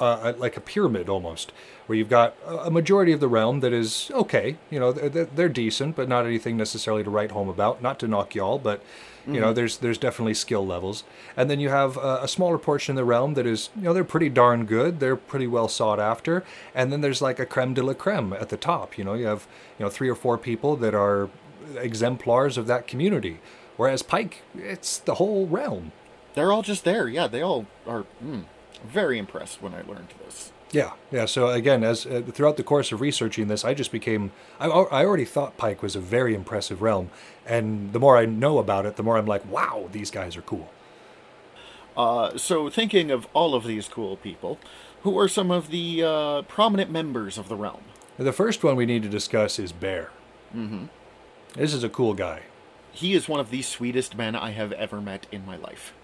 uh, 0.00 0.32
like 0.38 0.56
a 0.56 0.60
pyramid 0.60 1.08
almost, 1.08 1.52
where 1.86 1.96
you've 1.96 2.08
got 2.08 2.34
a 2.46 2.70
majority 2.70 3.12
of 3.12 3.20
the 3.20 3.28
realm 3.28 3.60
that 3.60 3.72
is 3.72 4.10
okay. 4.12 4.56
You 4.70 4.80
know, 4.80 4.92
they're, 4.92 5.24
they're- 5.24 5.48
decent, 5.48 5.94
but 5.94 6.08
not 6.08 6.26
anything 6.26 6.56
necessarily 6.56 7.04
to 7.04 7.10
write 7.10 7.30
home 7.30 7.48
about. 7.48 7.80
Not 7.80 7.98
to 8.00 8.08
knock 8.08 8.34
y'all, 8.34 8.58
but 8.58 8.82
you 9.26 9.40
know, 9.40 9.54
there's 9.54 9.78
there's 9.78 9.96
definitely 9.96 10.34
skill 10.34 10.66
levels, 10.66 11.02
and 11.34 11.48
then 11.48 11.58
you 11.58 11.70
have 11.70 11.96
a, 11.96 12.20
a 12.24 12.28
smaller 12.28 12.58
portion 12.58 12.92
of 12.92 12.96
the 12.96 13.04
realm 13.06 13.32
that 13.34 13.46
is, 13.46 13.70
you 13.74 13.82
know, 13.82 13.94
they're 13.94 14.04
pretty 14.04 14.28
darn 14.28 14.66
good. 14.66 15.00
They're 15.00 15.16
pretty 15.16 15.46
well 15.46 15.66
sought 15.68 15.98
after, 15.98 16.44
and 16.74 16.92
then 16.92 17.00
there's 17.00 17.22
like 17.22 17.38
a 17.38 17.46
creme 17.46 17.72
de 17.72 17.82
la 17.82 17.94
creme 17.94 18.34
at 18.34 18.50
the 18.50 18.58
top. 18.58 18.98
You 18.98 19.04
know, 19.04 19.14
you 19.14 19.24
have 19.26 19.46
you 19.78 19.84
know 19.86 19.90
three 19.90 20.10
or 20.10 20.14
four 20.14 20.36
people 20.36 20.76
that 20.76 20.94
are 20.94 21.30
exemplars 21.78 22.58
of 22.58 22.66
that 22.66 22.86
community, 22.86 23.38
whereas 23.76 24.02
Pike, 24.02 24.42
it's 24.56 24.98
the 24.98 25.14
whole 25.14 25.46
realm. 25.46 25.92
They're 26.34 26.52
all 26.52 26.62
just 26.62 26.84
there. 26.84 27.08
Yeah, 27.08 27.26
they 27.26 27.40
all 27.42 27.66
are 27.86 28.04
mm, 28.22 28.44
very 28.84 29.18
impressed 29.18 29.62
when 29.62 29.74
I 29.74 29.82
learned 29.82 30.14
this. 30.24 30.52
Yeah, 30.70 30.92
yeah. 31.12 31.26
So 31.26 31.48
again, 31.48 31.84
as 31.84 32.04
uh, 32.04 32.22
throughout 32.32 32.56
the 32.56 32.64
course 32.64 32.90
of 32.90 33.00
researching 33.00 33.48
this, 33.48 33.64
I 33.64 33.74
just 33.74 33.92
became 33.92 34.32
I, 34.58 34.66
I 34.66 35.04
already 35.04 35.24
thought 35.24 35.56
Pike 35.56 35.82
was 35.82 35.94
a 35.94 36.00
very 36.00 36.34
impressive 36.34 36.82
realm, 36.82 37.10
and 37.46 37.92
the 37.92 38.00
more 38.00 38.16
I 38.16 38.26
know 38.26 38.58
about 38.58 38.84
it, 38.84 38.96
the 38.96 39.02
more 39.02 39.16
I'm 39.16 39.26
like, 39.26 39.48
wow, 39.50 39.88
these 39.92 40.10
guys 40.10 40.36
are 40.36 40.42
cool. 40.42 40.70
Uh, 41.96 42.36
so, 42.36 42.68
thinking 42.68 43.12
of 43.12 43.28
all 43.34 43.54
of 43.54 43.64
these 43.64 43.88
cool 43.88 44.16
people, 44.16 44.58
who 45.02 45.16
are 45.18 45.28
some 45.28 45.50
of 45.50 45.70
the 45.70 46.02
uh, 46.02 46.42
prominent 46.42 46.90
members 46.90 47.38
of 47.38 47.48
the 47.48 47.56
realm? 47.56 47.82
The 48.18 48.32
first 48.32 48.64
one 48.64 48.74
we 48.74 48.86
need 48.86 49.02
to 49.04 49.08
discuss 49.08 49.58
is 49.58 49.70
Bear. 49.70 50.10
Mm-hmm. 50.54 50.86
This 51.54 51.72
is 51.72 51.84
a 51.84 51.88
cool 51.88 52.14
guy. 52.14 52.42
He 52.90 53.14
is 53.14 53.28
one 53.28 53.38
of 53.38 53.50
the 53.50 53.62
sweetest 53.62 54.16
men 54.16 54.34
I 54.34 54.50
have 54.50 54.72
ever 54.72 55.00
met 55.00 55.26
in 55.30 55.46
my 55.46 55.56
life. 55.56 55.94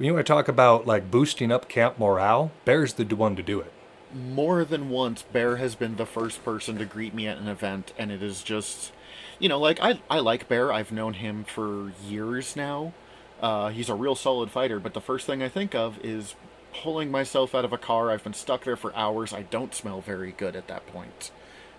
When 0.00 0.06
you 0.06 0.14
want 0.14 0.26
to 0.26 0.32
talk 0.32 0.48
about 0.48 0.86
like 0.86 1.10
boosting 1.10 1.52
up 1.52 1.68
camp 1.68 1.98
morale, 1.98 2.52
Bear's 2.64 2.94
the 2.94 3.04
one 3.04 3.36
to 3.36 3.42
do 3.42 3.60
it. 3.60 3.70
More 4.14 4.64
than 4.64 4.88
once, 4.88 5.20
Bear 5.20 5.56
has 5.56 5.74
been 5.74 5.96
the 5.96 6.06
first 6.06 6.42
person 6.42 6.78
to 6.78 6.86
greet 6.86 7.12
me 7.12 7.26
at 7.26 7.36
an 7.36 7.48
event, 7.48 7.92
and 7.98 8.10
it 8.10 8.22
is 8.22 8.42
just, 8.42 8.92
you 9.38 9.46
know, 9.50 9.58
like 9.58 9.78
I 9.82 10.00
I 10.08 10.20
like 10.20 10.48
Bear. 10.48 10.72
I've 10.72 10.90
known 10.90 11.12
him 11.12 11.44
for 11.44 11.92
years 12.08 12.56
now. 12.56 12.94
Uh, 13.42 13.68
he's 13.68 13.90
a 13.90 13.94
real 13.94 14.14
solid 14.14 14.50
fighter, 14.50 14.80
but 14.80 14.94
the 14.94 15.02
first 15.02 15.26
thing 15.26 15.42
I 15.42 15.50
think 15.50 15.74
of 15.74 15.98
is 16.02 16.34
pulling 16.72 17.10
myself 17.10 17.54
out 17.54 17.66
of 17.66 17.72
a 17.74 17.76
car. 17.76 18.10
I've 18.10 18.24
been 18.24 18.32
stuck 18.32 18.64
there 18.64 18.76
for 18.76 18.96
hours. 18.96 19.34
I 19.34 19.42
don't 19.42 19.74
smell 19.74 20.00
very 20.00 20.32
good 20.32 20.56
at 20.56 20.66
that 20.68 20.86
point. 20.86 20.94
point, 20.94 21.30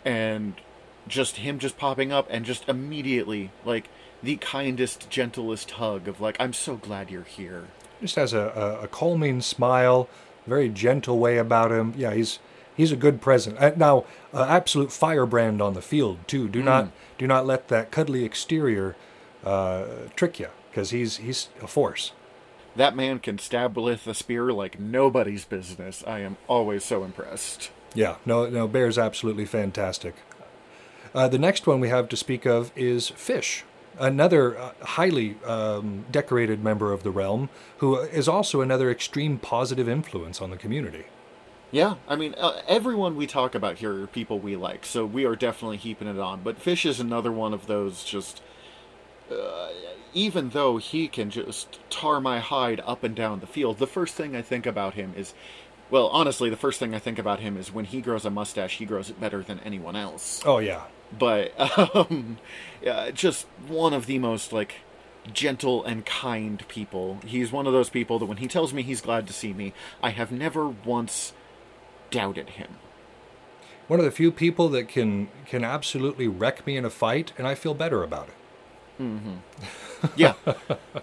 and 0.06 0.54
just 1.08 1.38
him 1.38 1.58
just 1.58 1.76
popping 1.76 2.12
up 2.12 2.28
and 2.30 2.46
just 2.46 2.70
immediately 2.70 3.50
like 3.66 3.90
the 4.22 4.36
kindest, 4.36 5.10
gentlest 5.10 5.72
hug 5.72 6.08
of 6.08 6.22
like, 6.22 6.38
I'm 6.40 6.54
so 6.54 6.76
glad 6.76 7.10
you're 7.10 7.24
here. 7.24 7.70
Just 8.02 8.16
has 8.16 8.34
a, 8.34 8.80
a, 8.82 8.84
a 8.86 8.88
calming 8.88 9.42
smile, 9.42 10.10
very 10.46 10.70
gentle 10.70 11.20
way 11.20 11.38
about 11.38 11.72
him. 11.72 11.94
Yeah, 11.96 12.14
he's 12.14 12.40
he's 12.76 12.92
a 12.92 12.96
good 12.96 13.22
present. 13.22 13.58
Uh, 13.60 13.72
now, 13.76 14.06
uh, 14.34 14.44
absolute 14.50 14.92
firebrand 14.92 15.62
on 15.62 15.74
the 15.74 15.82
field 15.82 16.28
too. 16.28 16.50
Do 16.50 16.64
not 16.64 16.92
do 17.18 17.28
not 17.28 17.46
let 17.46 17.68
that 17.68 17.92
cuddly 17.92 18.24
exterior 18.24 18.96
uh, 19.46 19.86
trick 20.16 20.40
you, 20.40 20.50
because 20.70 20.90
he's 20.90 21.18
he's 21.18 21.50
a 21.62 21.68
force. 21.68 22.12
That 22.76 22.96
man 22.96 23.20
can 23.20 23.38
stab 23.38 23.78
with 23.78 24.08
a 24.08 24.14
spear 24.14 24.52
like 24.52 24.80
nobody's 24.80 25.46
business. 25.46 26.04
I 26.08 26.20
am 26.20 26.38
always 26.48 26.84
so 26.84 27.04
impressed. 27.04 27.70
Yeah, 27.94 28.16
no, 28.26 28.50
no, 28.50 28.68
Bear's 28.68 28.98
absolutely 28.98 29.46
fantastic. 29.46 30.16
Uh, 31.14 31.28
the 31.28 31.38
next 31.38 31.68
one 31.68 31.82
we 31.82 31.90
have 31.90 32.08
to 32.08 32.16
speak 32.16 32.46
of 32.46 32.72
is 32.76 33.10
Fish, 33.10 33.66
another 34.00 34.58
uh, 34.58 34.72
highly 34.82 35.38
um, 35.46 36.06
decorated 36.12 36.64
member 36.64 36.92
of 36.92 37.04
the 37.04 37.12
realm, 37.12 37.50
who 37.78 37.98
is 37.98 38.28
also 38.28 38.62
another 38.62 38.90
extreme 38.90 39.38
positive 39.38 39.88
influence 39.88 40.42
on 40.42 40.50
the 40.50 40.58
community. 40.58 41.06
Yeah, 41.72 41.96
I 42.08 42.18
mean, 42.18 42.36
uh, 42.38 42.62
everyone 42.68 43.16
we 43.16 43.28
talk 43.28 43.56
about 43.56 43.78
here 43.78 44.04
are 44.04 44.08
people 44.08 44.40
we 44.40 44.58
like, 44.58 44.86
so 44.86 45.06
we 45.06 45.26
are 45.26 45.38
definitely 45.38 45.78
heaping 45.78 46.08
it 46.10 46.20
on. 46.20 46.42
But 46.44 46.60
Fish 46.60 46.86
is 46.86 47.00
another 47.00 47.32
one 47.32 47.54
of 47.54 47.68
those 47.68 48.04
just. 48.04 48.42
Uh, 49.32 49.70
even 50.14 50.50
though 50.50 50.76
he 50.76 51.08
can 51.08 51.30
just 51.30 51.80
tar 51.90 52.20
my 52.20 52.40
hide 52.40 52.82
up 52.86 53.02
and 53.02 53.16
down 53.16 53.40
the 53.40 53.48
field, 53.48 53.78
the 53.78 53.88
first 53.88 54.16
thing 54.16 54.36
I 54.36 54.42
think 54.42 54.66
about 54.66 54.96
him 54.96 55.14
is. 55.16 55.34
Well, 55.90 56.08
honestly, 56.08 56.50
the 56.50 56.58
first 56.58 56.80
thing 56.80 56.96
I 56.96 57.00
think 57.00 57.20
about 57.20 57.42
him 57.42 57.58
is 57.58 57.74
when 57.74 57.84
he 57.84 58.00
grows 58.00 58.24
a 58.24 58.30
mustache, 58.30 58.78
he 58.78 58.86
grows 58.86 59.10
it 59.10 59.20
better 59.20 59.44
than 59.44 59.60
anyone 59.60 59.98
else. 59.98 60.42
Oh 60.46 60.60
yeah, 60.60 60.84
but 61.18 61.54
um, 61.96 62.38
yeah, 62.82 63.12
just 63.12 63.46
one 63.68 63.94
of 63.94 64.06
the 64.06 64.20
most 64.20 64.52
like 64.54 64.76
gentle 65.34 65.84
and 65.84 66.06
kind 66.06 66.68
people. 66.68 67.20
He's 67.26 67.52
one 67.52 67.68
of 67.68 67.74
those 67.74 67.90
people 67.90 68.18
that 68.20 68.26
when 68.26 68.38
he 68.38 68.48
tells 68.48 68.74
me 68.74 68.82
he's 68.82 69.02
glad 69.02 69.28
to 69.28 69.34
see 69.34 69.54
me, 69.54 69.74
I 70.02 70.10
have 70.10 70.32
never 70.32 70.68
once 70.68 71.34
doubted 72.10 72.52
him. 72.52 72.76
one 73.88 74.00
of 74.00 74.06
the 74.06 74.12
few 74.12 74.32
people 74.32 74.70
that 74.70 74.88
can 74.88 75.30
can 75.46 75.64
absolutely 75.64 76.28
wreck 76.28 76.66
me 76.66 76.76
in 76.78 76.86
a 76.86 76.90
fight, 76.90 77.34
and 77.38 77.48
I 77.48 77.56
feel 77.56 77.74
better 77.74 78.04
about 78.04 78.30
it. 78.30 78.36
Yeah, 80.16 80.34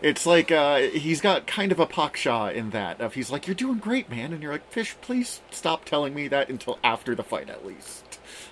it's 0.03 0.25
like 0.27 0.51
uh, 0.53 0.79
he's 0.79 1.21
got 1.21 1.47
kind 1.47 1.73
of 1.73 1.81
a 1.81 1.87
Paksha 1.87 2.53
in 2.55 2.71
that. 2.71 3.01
Of 3.01 3.14
he's 3.14 3.31
like, 3.31 3.47
"You're 3.47 3.55
doing 3.57 3.79
great, 3.79 4.09
man," 4.11 4.33
and 4.33 4.42
you're 4.42 4.53
like, 4.53 4.71
"Fish, 4.71 4.97
please 5.01 5.40
stop 5.51 5.85
telling 5.85 6.14
me 6.14 6.29
that 6.29 6.49
until 6.49 6.79
after 6.85 7.14
the 7.14 7.23
fight, 7.25 7.49
at 7.51 7.66
least." 7.66 8.08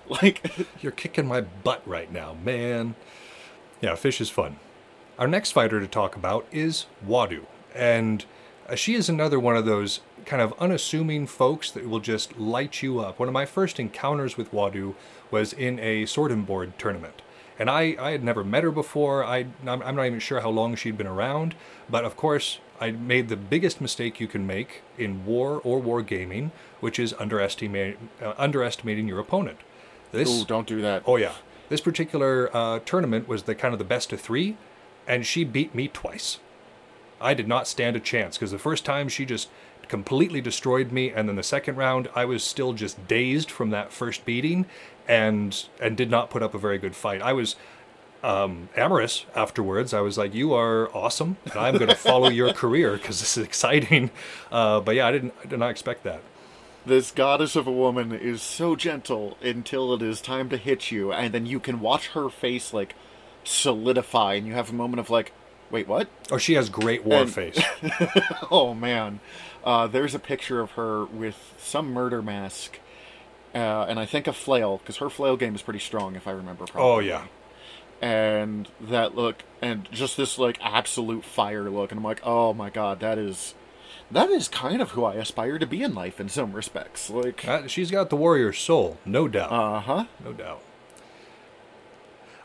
Like, 0.22 0.50
You're 0.80 0.92
kicking 0.92 1.26
my 1.26 1.40
butt 1.40 1.82
right 1.86 2.12
now, 2.12 2.36
man. 2.44 2.94
Yeah, 3.80 3.94
Fish 3.96 4.20
is 4.20 4.30
fun. 4.30 4.56
Our 5.18 5.26
next 5.26 5.52
fighter 5.52 5.80
to 5.80 5.86
talk 5.86 6.14
about 6.14 6.46
is 6.52 6.86
Wadu, 7.06 7.46
and 7.74 8.24
uh, 8.68 8.74
she 8.74 8.94
is 8.94 9.08
another 9.08 9.40
one 9.40 9.56
of 9.56 9.64
those 9.64 10.00
kind 10.24 10.42
of 10.42 10.52
unassuming 10.58 11.26
folks 11.26 11.70
that 11.70 11.88
will 11.88 12.00
just 12.00 12.38
light 12.38 12.82
you 12.82 13.00
up. 13.00 13.18
One 13.18 13.28
of 13.28 13.32
my 13.32 13.46
first 13.46 13.80
encounters 13.80 14.36
with 14.36 14.52
Wadu 14.52 14.94
was 15.30 15.52
in 15.52 15.78
a 15.78 16.06
sword 16.06 16.32
and 16.32 16.46
board 16.46 16.78
tournament. 16.78 17.22
And 17.58 17.70
I, 17.70 17.96
I 17.98 18.10
had 18.10 18.22
never 18.22 18.44
met 18.44 18.64
her 18.64 18.70
before. 18.70 19.24
I, 19.24 19.46
I'm 19.66 19.96
not 19.96 20.04
even 20.04 20.18
sure 20.18 20.40
how 20.40 20.50
long 20.50 20.74
she'd 20.74 20.98
been 20.98 21.06
around. 21.06 21.54
But 21.88 22.04
of 22.04 22.16
course, 22.16 22.58
I 22.80 22.90
made 22.90 23.28
the 23.28 23.36
biggest 23.36 23.80
mistake 23.80 24.20
you 24.20 24.26
can 24.26 24.46
make 24.46 24.82
in 24.98 25.24
war 25.24 25.60
or 25.64 25.80
wargaming, 25.80 26.50
which 26.80 26.98
is 26.98 27.14
underestimate, 27.18 27.98
uh, 28.20 28.34
underestimating 28.36 29.08
your 29.08 29.20
opponent. 29.20 29.58
This, 30.12 30.28
ooh, 30.28 30.44
don't 30.44 30.66
do 30.66 30.80
that. 30.82 31.02
Oh 31.06 31.16
yeah, 31.16 31.32
this 31.68 31.80
particular 31.80 32.54
uh, 32.54 32.80
tournament 32.80 33.28
was 33.28 33.44
the 33.44 33.54
kind 33.54 33.72
of 33.72 33.78
the 33.78 33.84
best 33.84 34.12
of 34.12 34.20
three, 34.20 34.56
and 35.06 35.26
she 35.26 35.44
beat 35.44 35.74
me 35.74 35.88
twice. 35.88 36.38
I 37.20 37.34
did 37.34 37.48
not 37.48 37.66
stand 37.66 37.96
a 37.96 38.00
chance 38.00 38.36
because 38.36 38.50
the 38.50 38.58
first 38.58 38.84
time 38.84 39.08
she 39.08 39.24
just 39.24 39.48
completely 39.88 40.40
destroyed 40.40 40.92
me, 40.92 41.10
and 41.10 41.28
then 41.28 41.36
the 41.36 41.42
second 41.42 41.76
round 41.76 42.08
I 42.14 42.24
was 42.24 42.44
still 42.44 42.72
just 42.72 43.08
dazed 43.08 43.50
from 43.50 43.70
that 43.70 43.92
first 43.92 44.24
beating, 44.24 44.66
and 45.08 45.66
and 45.80 45.96
did 45.96 46.10
not 46.10 46.30
put 46.30 46.42
up 46.42 46.54
a 46.54 46.58
very 46.58 46.78
good 46.78 46.94
fight. 46.94 47.22
I 47.22 47.32
was 47.32 47.56
um, 48.22 48.68
amorous 48.76 49.24
afterwards. 49.34 49.94
I 49.94 50.00
was 50.00 50.18
like, 50.18 50.34
"You 50.34 50.54
are 50.54 50.90
awesome, 50.94 51.36
and 51.44 51.54
I'm 51.54 51.76
going 51.76 51.88
to 51.88 51.96
follow 51.96 52.28
your 52.28 52.52
career 52.52 52.92
because 52.92 53.20
this 53.20 53.36
is 53.36 53.44
exciting." 53.44 54.10
Uh, 54.50 54.80
but 54.80 54.94
yeah, 54.94 55.06
I 55.06 55.12
didn't 55.12 55.34
I 55.42 55.46
did 55.46 55.58
not 55.58 55.70
expect 55.70 56.04
that. 56.04 56.20
This 56.86 57.10
goddess 57.10 57.56
of 57.56 57.66
a 57.66 57.72
woman 57.72 58.12
is 58.12 58.40
so 58.40 58.76
gentle 58.76 59.36
until 59.42 59.92
it 59.94 60.02
is 60.02 60.20
time 60.20 60.48
to 60.50 60.56
hit 60.56 60.92
you, 60.92 61.12
and 61.12 61.34
then 61.34 61.44
you 61.44 61.58
can 61.58 61.80
watch 61.80 62.08
her 62.08 62.28
face 62.30 62.72
like 62.72 62.94
solidify, 63.42 64.34
and 64.34 64.46
you 64.46 64.52
have 64.54 64.70
a 64.70 64.74
moment 64.74 65.00
of 65.00 65.10
like, 65.10 65.32
wait, 65.70 65.88
what? 65.88 66.08
Oh, 66.30 66.38
she 66.38 66.54
has 66.54 66.68
great 66.68 67.04
war 67.04 67.22
And- 67.22 67.32
face. 67.34 67.60
Oh 68.50 68.72
man, 68.74 69.18
uh, 69.64 69.88
there's 69.88 70.14
a 70.14 70.20
picture 70.20 70.60
of 70.60 70.72
her 70.72 71.04
with 71.06 71.54
some 71.58 71.92
murder 71.92 72.22
mask, 72.22 72.78
uh, 73.54 73.86
and 73.88 73.98
I 73.98 74.06
think 74.06 74.28
a 74.28 74.32
flail 74.32 74.78
because 74.78 74.98
her 74.98 75.10
flail 75.10 75.36
game 75.36 75.56
is 75.56 75.62
pretty 75.62 75.80
strong 75.80 76.14
if 76.14 76.28
I 76.28 76.30
remember 76.30 76.66
properly. 76.66 76.84
Oh 76.84 76.98
yeah. 77.00 77.26
and 78.00 78.68
that 78.80 79.16
look, 79.16 79.42
and 79.60 79.88
just 79.90 80.16
this 80.16 80.38
like 80.38 80.58
absolute 80.62 81.24
fire 81.24 81.68
look, 81.68 81.90
and 81.90 81.98
I'm 81.98 82.04
like, 82.04 82.20
oh 82.22 82.54
my 82.54 82.70
god, 82.70 83.00
that 83.00 83.18
is. 83.18 83.54
That 84.10 84.30
is 84.30 84.48
kind 84.48 84.80
of 84.80 84.92
who 84.92 85.04
I 85.04 85.14
aspire 85.14 85.58
to 85.58 85.66
be 85.66 85.82
in 85.82 85.94
life 85.94 86.20
in 86.20 86.28
some 86.28 86.52
respects. 86.52 87.10
Like, 87.10 87.46
Uh, 87.46 87.66
she's 87.66 87.90
got 87.90 88.08
the 88.10 88.16
warrior 88.16 88.52
soul, 88.52 88.98
no 89.04 89.26
doubt. 89.28 89.50
uh 89.52 89.80
huh. 89.80 90.04
no 90.24 90.32
doubt. 90.32 90.60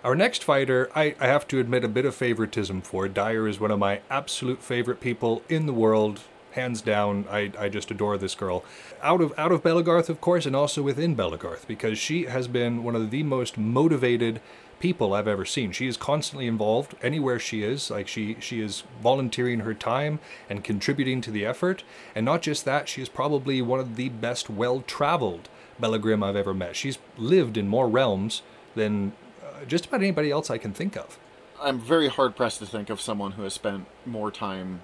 Our 0.03 0.15
next 0.15 0.43
fighter, 0.43 0.89
I, 0.95 1.15
I 1.19 1.27
have 1.27 1.47
to 1.49 1.59
admit 1.59 1.83
a 1.83 1.87
bit 1.87 2.05
of 2.05 2.15
favoritism 2.15 2.81
for. 2.81 3.07
Dyer 3.07 3.47
is 3.47 3.59
one 3.59 3.69
of 3.69 3.77
my 3.77 4.01
absolute 4.09 4.63
favorite 4.63 4.99
people 4.99 5.43
in 5.47 5.67
the 5.67 5.73
world, 5.73 6.21
hands 6.53 6.81
down. 6.81 7.25
I, 7.29 7.51
I 7.59 7.69
just 7.69 7.91
adore 7.91 8.17
this 8.17 8.33
girl. 8.33 8.63
Out 9.03 9.21
of 9.21 9.31
out 9.37 9.51
of 9.51 9.61
Belegarth, 9.61 10.09
of 10.09 10.19
course, 10.19 10.47
and 10.47 10.55
also 10.55 10.81
within 10.81 11.15
Belegarth, 11.15 11.67
because 11.67 11.99
she 11.99 12.25
has 12.25 12.47
been 12.47 12.83
one 12.83 12.95
of 12.95 13.11
the 13.11 13.21
most 13.21 13.59
motivated 13.59 14.41
people 14.82 15.13
I've 15.13 15.28
ever 15.28 15.46
seen. 15.46 15.72
She 15.72 15.88
is 15.88 15.96
constantly 15.96 16.48
involved 16.48 16.96
anywhere 17.02 17.39
she 17.39 17.63
is. 17.63 17.89
Like 17.91 18.08
she 18.08 18.36
she 18.39 18.60
is 18.60 18.84
volunteering 19.02 19.62
her 19.62 19.74
time 19.74 20.20
and 20.50 20.63
contributing 20.63 21.22
to 21.22 21.32
the 21.32 21.46
effort. 21.46 21.84
And 22.15 22.26
not 22.26 22.41
just 22.41 22.65
that, 22.65 22.89
she 22.89 23.02
is 23.02 23.08
probably 23.08 23.62
one 23.62 23.80
of 23.80 23.96
the 23.96 24.10
best 24.10 24.50
well-traveled 24.50 25.48
Belegrim 25.80 26.24
I've 26.24 26.36
ever 26.36 26.54
met. 26.54 26.76
She's 26.76 26.98
lived 27.17 27.58
in 27.58 27.67
more 27.67 27.88
realms 27.88 28.41
than 28.76 29.13
uh, 29.41 29.65
just 29.65 29.86
about 29.86 30.02
anybody 30.02 30.32
else 30.32 30.50
I 30.50 30.58
can 30.58 30.74
think 30.74 30.98
of. 30.98 31.17
I'm 31.62 31.80
very 31.80 32.08
hard 32.08 32.36
pressed 32.36 32.60
to 32.60 32.65
think 32.65 32.89
of 32.89 33.00
someone 33.00 33.34
who 33.34 33.44
has 33.44 33.54
spent 33.54 33.86
more 34.06 34.32
time 34.32 34.82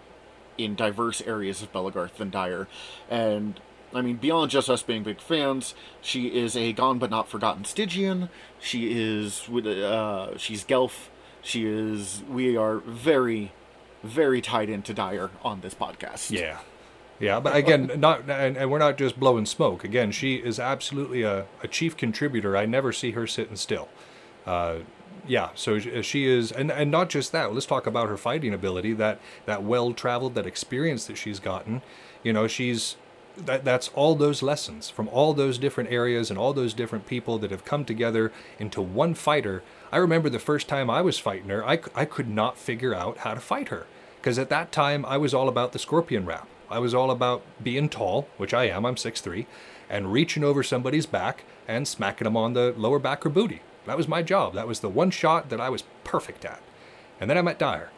in 0.58 0.76
diverse 0.76 1.22
areas 1.22 1.62
of 1.62 1.72
Belegarth 1.72 2.16
than 2.16 2.30
Dyer. 2.30 2.68
And 3.10 3.60
I 3.94 4.02
mean, 4.02 4.18
beyond 4.18 4.52
just 4.52 4.70
us 4.70 4.84
being 4.84 5.04
big 5.04 5.22
fans, 5.22 5.74
she 6.02 6.28
is 6.28 6.56
a 6.58 6.74
gone 6.74 7.00
but 7.00 7.10
not 7.10 7.30
forgotten 7.30 7.64
Stygian. 7.64 8.30
She 8.60 8.92
is, 8.92 9.48
uh, 9.50 10.38
she's 10.38 10.64
Gelf. 10.64 11.10
She 11.42 11.66
is. 11.66 12.24
We 12.30 12.58
are 12.58 12.78
very, 12.80 13.54
very 14.04 14.42
tied 14.42 14.70
into 14.70 14.94
Dyer 14.94 15.30
on 15.44 15.62
this 15.62 15.74
podcast. 15.74 16.32
Yeah, 16.32 16.60
yeah. 17.20 17.40
But 17.40 17.56
again, 17.56 17.92
not 17.98 18.30
and, 18.30 18.58
and 18.58 18.70
we're 18.70 18.80
not 18.80 18.98
just 18.98 19.18
blowing 19.18 19.46
smoke. 19.46 19.86
Again, 19.86 20.12
she 20.12 20.36
is 20.36 20.60
absolutely 20.60 21.22
a, 21.22 21.46
a 21.64 21.68
chief 21.68 21.96
contributor. 21.96 22.58
I 22.58 22.66
never 22.66 22.92
see 22.92 23.12
her 23.12 23.26
sitting 23.26 23.56
still. 23.56 23.88
Uh, 24.46 24.80
yeah, 25.26 25.50
so 25.56 25.80
she 25.80 26.26
is, 26.26 26.52
and, 26.52 26.72
and 26.72 26.90
not 26.90 27.10
just 27.10 27.32
that. 27.32 27.54
Let's 27.54 27.66
talk 27.66 27.86
about 27.86 28.10
her 28.10 28.18
fighting 28.18 28.54
ability. 28.54 28.94
That 28.94 29.20
that 29.46 29.64
well 29.64 29.94
traveled, 29.94 30.36
that 30.36 30.46
experience 30.46 31.06
that 31.08 31.18
she's 31.18 31.40
gotten. 31.40 31.82
You 32.24 32.34
know, 32.34 32.48
she's 32.48 32.98
that 33.46 33.64
that's 33.64 33.90
all 33.90 34.16
those 34.16 34.42
lessons 34.42 34.90
from 34.90 35.08
all 35.10 35.34
those 35.34 35.58
different 35.58 35.92
areas 35.92 36.30
and 36.30 36.40
all 36.40 36.54
those 36.54 36.74
different 36.74 37.06
people 37.06 37.38
that 37.40 37.52
have 37.52 37.66
come 37.66 37.86
together 37.86 38.32
into 38.60 38.82
one 38.82 39.14
fighter. 39.14 39.64
I 39.92 39.98
remember 39.98 40.30
the 40.30 40.40
first 40.40 40.68
time 40.68 40.90
I 40.90 41.02
was 41.02 41.20
fighting 41.20 41.50
her, 41.50 41.66
I, 41.66 41.80
I 41.96 42.06
could 42.06 42.28
not 42.28 42.58
figure 42.58 42.94
out 42.94 43.20
how 43.20 43.34
to 43.34 43.40
fight 43.40 43.70
her 43.70 43.86
because 44.18 44.40
at 44.40 44.50
that 44.50 44.72
time 44.72 45.06
I 45.06 45.18
was 45.18 45.34
all 45.34 45.48
about 45.48 45.72
the 45.72 45.80
scorpion 45.80 46.26
wrap. 46.26 46.48
I 46.70 46.80
was 46.80 46.94
all 46.94 47.12
about 47.12 47.44
being 47.64 47.88
tall, 47.88 48.28
which 48.38 48.54
I 48.54 48.66
am. 48.66 48.86
I'm 48.86 48.96
6'3", 48.96 49.46
and 49.90 50.12
reaching 50.12 50.44
over 50.44 50.64
somebody's 50.64 51.06
back 51.06 51.46
and 51.68 51.88
smacking 51.88 52.26
them 52.26 52.36
on 52.36 52.54
the 52.54 52.74
lower 52.76 53.00
back 53.00 53.26
or 53.26 53.30
booty. 53.30 53.62
That 53.86 53.96
was 53.96 54.08
my 54.08 54.22
job. 54.22 54.54
That 54.54 54.68
was 54.68 54.82
the 54.82 54.90
one 54.90 55.12
shot 55.12 55.50
that 55.50 55.62
I 55.62 55.70
was 55.70 55.86
perfect 56.04 56.44
at. 56.44 56.62
And 57.22 57.30
then 57.30 57.38
I 57.38 57.42
met 57.42 57.58
Dyer, 57.58 57.90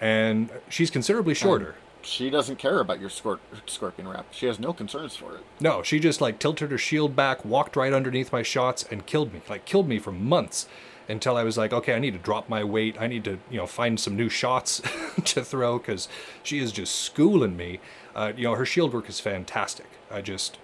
and 0.00 0.48
she's 0.68 0.90
considerably 0.90 1.32
oh. 1.32 1.34
shorter 1.34 1.74
she 2.08 2.30
doesn't 2.30 2.56
care 2.56 2.80
about 2.80 3.00
your 3.00 3.10
scor- 3.10 3.38
scorpion 3.66 4.08
wrap. 4.08 4.26
She 4.32 4.46
has 4.46 4.58
no 4.58 4.72
concerns 4.72 5.14
for 5.16 5.34
it. 5.36 5.44
No, 5.60 5.82
she 5.82 6.00
just 6.00 6.20
like 6.20 6.38
tilted 6.38 6.70
her 6.70 6.78
shield 6.78 7.14
back, 7.14 7.44
walked 7.44 7.76
right 7.76 7.92
underneath 7.92 8.32
my 8.32 8.42
shots, 8.42 8.84
and 8.90 9.06
killed 9.06 9.32
me. 9.32 9.42
Like 9.48 9.64
killed 9.64 9.88
me 9.88 9.98
for 9.98 10.12
months 10.12 10.68
until 11.08 11.36
I 11.36 11.42
was 11.42 11.56
like, 11.56 11.72
okay, 11.72 11.94
I 11.94 11.98
need 11.98 12.12
to 12.12 12.18
drop 12.18 12.48
my 12.48 12.62
weight. 12.62 12.96
I 13.00 13.06
need 13.06 13.24
to, 13.24 13.38
you 13.50 13.56
know, 13.56 13.66
find 13.66 13.98
some 13.98 14.16
new 14.16 14.28
shots 14.28 14.82
to 15.24 15.44
throw 15.44 15.78
because 15.78 16.08
she 16.42 16.58
is 16.58 16.70
just 16.72 16.94
schooling 16.94 17.56
me. 17.56 17.80
Uh, 18.14 18.32
you 18.36 18.44
know, 18.44 18.54
her 18.54 18.66
shield 18.66 18.92
work 18.92 19.08
is 19.08 19.20
fantastic. 19.20 19.86
I 20.10 20.20
just 20.20 20.58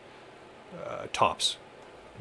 uh, 0.85 1.07
tops. 1.13 1.57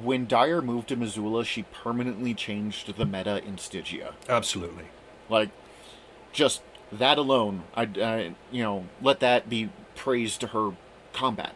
When 0.02 0.26
Dyer 0.26 0.62
moved 0.62 0.90
to 0.90 0.96
Missoula, 0.96 1.46
she 1.46 1.64
permanently 1.64 2.34
changed 2.34 2.96
the 2.96 3.06
meta 3.06 3.44
in 3.44 3.58
Stygia. 3.58 4.14
Absolutely. 4.28 4.86
Like, 5.30 5.50
just 6.32 6.62
that 7.00 7.18
alone, 7.18 7.64
I, 7.76 7.84
I 7.84 8.36
you 8.52 8.64
know, 8.64 8.86
let 9.02 9.20
that 9.20 9.50
be 9.50 9.70
praised 9.96 10.42
to 10.42 10.48
her 10.48 10.72
combat. 11.12 11.56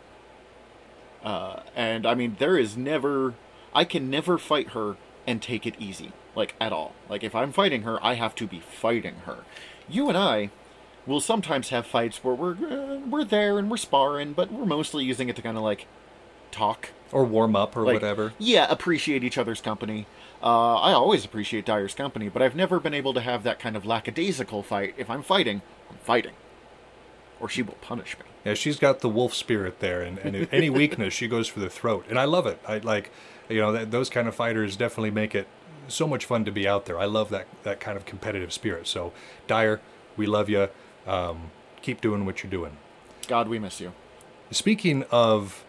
Uh, 1.23 1.61
and 1.75 2.05
I 2.05 2.13
mean, 2.13 2.35
there 2.39 2.57
is 2.57 2.77
never, 2.77 3.33
I 3.73 3.83
can 3.83 4.09
never 4.09 4.37
fight 4.37 4.69
her 4.69 4.95
and 5.25 5.41
take 5.41 5.65
it 5.65 5.75
easy, 5.79 6.13
like 6.35 6.55
at 6.59 6.71
all. 6.71 6.93
Like 7.09 7.23
if 7.23 7.35
I'm 7.35 7.51
fighting 7.51 7.83
her, 7.83 8.03
I 8.03 8.13
have 8.13 8.35
to 8.35 8.47
be 8.47 8.59
fighting 8.59 9.15
her. 9.25 9.39
You 9.89 10.07
and 10.09 10.17
I 10.17 10.51
will 11.05 11.21
sometimes 11.21 11.69
have 11.69 11.85
fights 11.85 12.23
where 12.23 12.35
we're 12.35 12.53
uh, 12.53 12.99
we're 12.99 13.23
there 13.23 13.57
and 13.57 13.69
we're 13.69 13.77
sparring, 13.77 14.33
but 14.33 14.51
we're 14.51 14.65
mostly 14.65 15.03
using 15.03 15.29
it 15.29 15.35
to 15.37 15.41
kind 15.41 15.57
of 15.57 15.63
like 15.63 15.87
talk 16.51 16.89
or 17.11 17.25
warm 17.25 17.55
up 17.55 17.75
or 17.75 17.83
like, 17.83 17.95
whatever. 17.95 18.33
Yeah, 18.37 18.67
appreciate 18.69 19.23
each 19.23 19.37
other's 19.37 19.61
company. 19.61 20.05
Uh, 20.41 20.75
I 20.75 20.93
always 20.93 21.25
appreciate 21.25 21.65
Dyer's 21.65 21.93
company, 21.93 22.29
but 22.29 22.41
I've 22.41 22.55
never 22.55 22.79
been 22.79 22.93
able 22.93 23.13
to 23.13 23.21
have 23.21 23.43
that 23.43 23.59
kind 23.59 23.75
of 23.75 23.85
lackadaisical 23.85 24.63
fight. 24.63 24.93
If 24.97 25.09
I'm 25.09 25.23
fighting, 25.23 25.61
I'm 25.89 25.97
fighting. 25.97 26.33
Or 27.39 27.49
she 27.49 27.61
will 27.61 27.77
punish 27.81 28.17
me. 28.19 28.25
Yeah, 28.45 28.53
she's 28.53 28.77
got 28.77 28.99
the 28.99 29.09
wolf 29.09 29.33
spirit 29.33 29.79
there, 29.79 30.01
and, 30.01 30.17
and 30.19 30.47
any 30.51 30.69
weakness, 30.81 31.13
she 31.13 31.27
goes 31.27 31.47
for 31.47 31.59
the 31.59 31.69
throat. 31.69 32.05
And 32.09 32.19
I 32.19 32.25
love 32.25 32.45
it. 32.45 32.59
I 32.67 32.77
like, 32.77 33.11
you 33.49 33.59
know, 33.59 33.71
that, 33.71 33.91
those 33.91 34.09
kind 34.09 34.27
of 34.27 34.35
fighters 34.35 34.75
definitely 34.75 35.11
make 35.11 35.35
it 35.35 35.47
so 35.87 36.07
much 36.07 36.25
fun 36.25 36.45
to 36.45 36.51
be 36.51 36.67
out 36.67 36.85
there. 36.85 36.99
I 36.99 37.05
love 37.05 37.29
that, 37.29 37.47
that 37.63 37.79
kind 37.79 37.97
of 37.97 38.05
competitive 38.05 38.53
spirit. 38.53 38.87
So, 38.87 39.13
Dyer, 39.47 39.81
we 40.15 40.25
love 40.25 40.49
you. 40.49 40.69
Um, 41.05 41.51
keep 41.81 42.01
doing 42.01 42.25
what 42.25 42.43
you're 42.43 42.51
doing. 42.51 42.77
God, 43.27 43.47
we 43.47 43.59
miss 43.59 43.79
you. 43.79 43.93
Speaking 44.51 45.03
of 45.11 45.65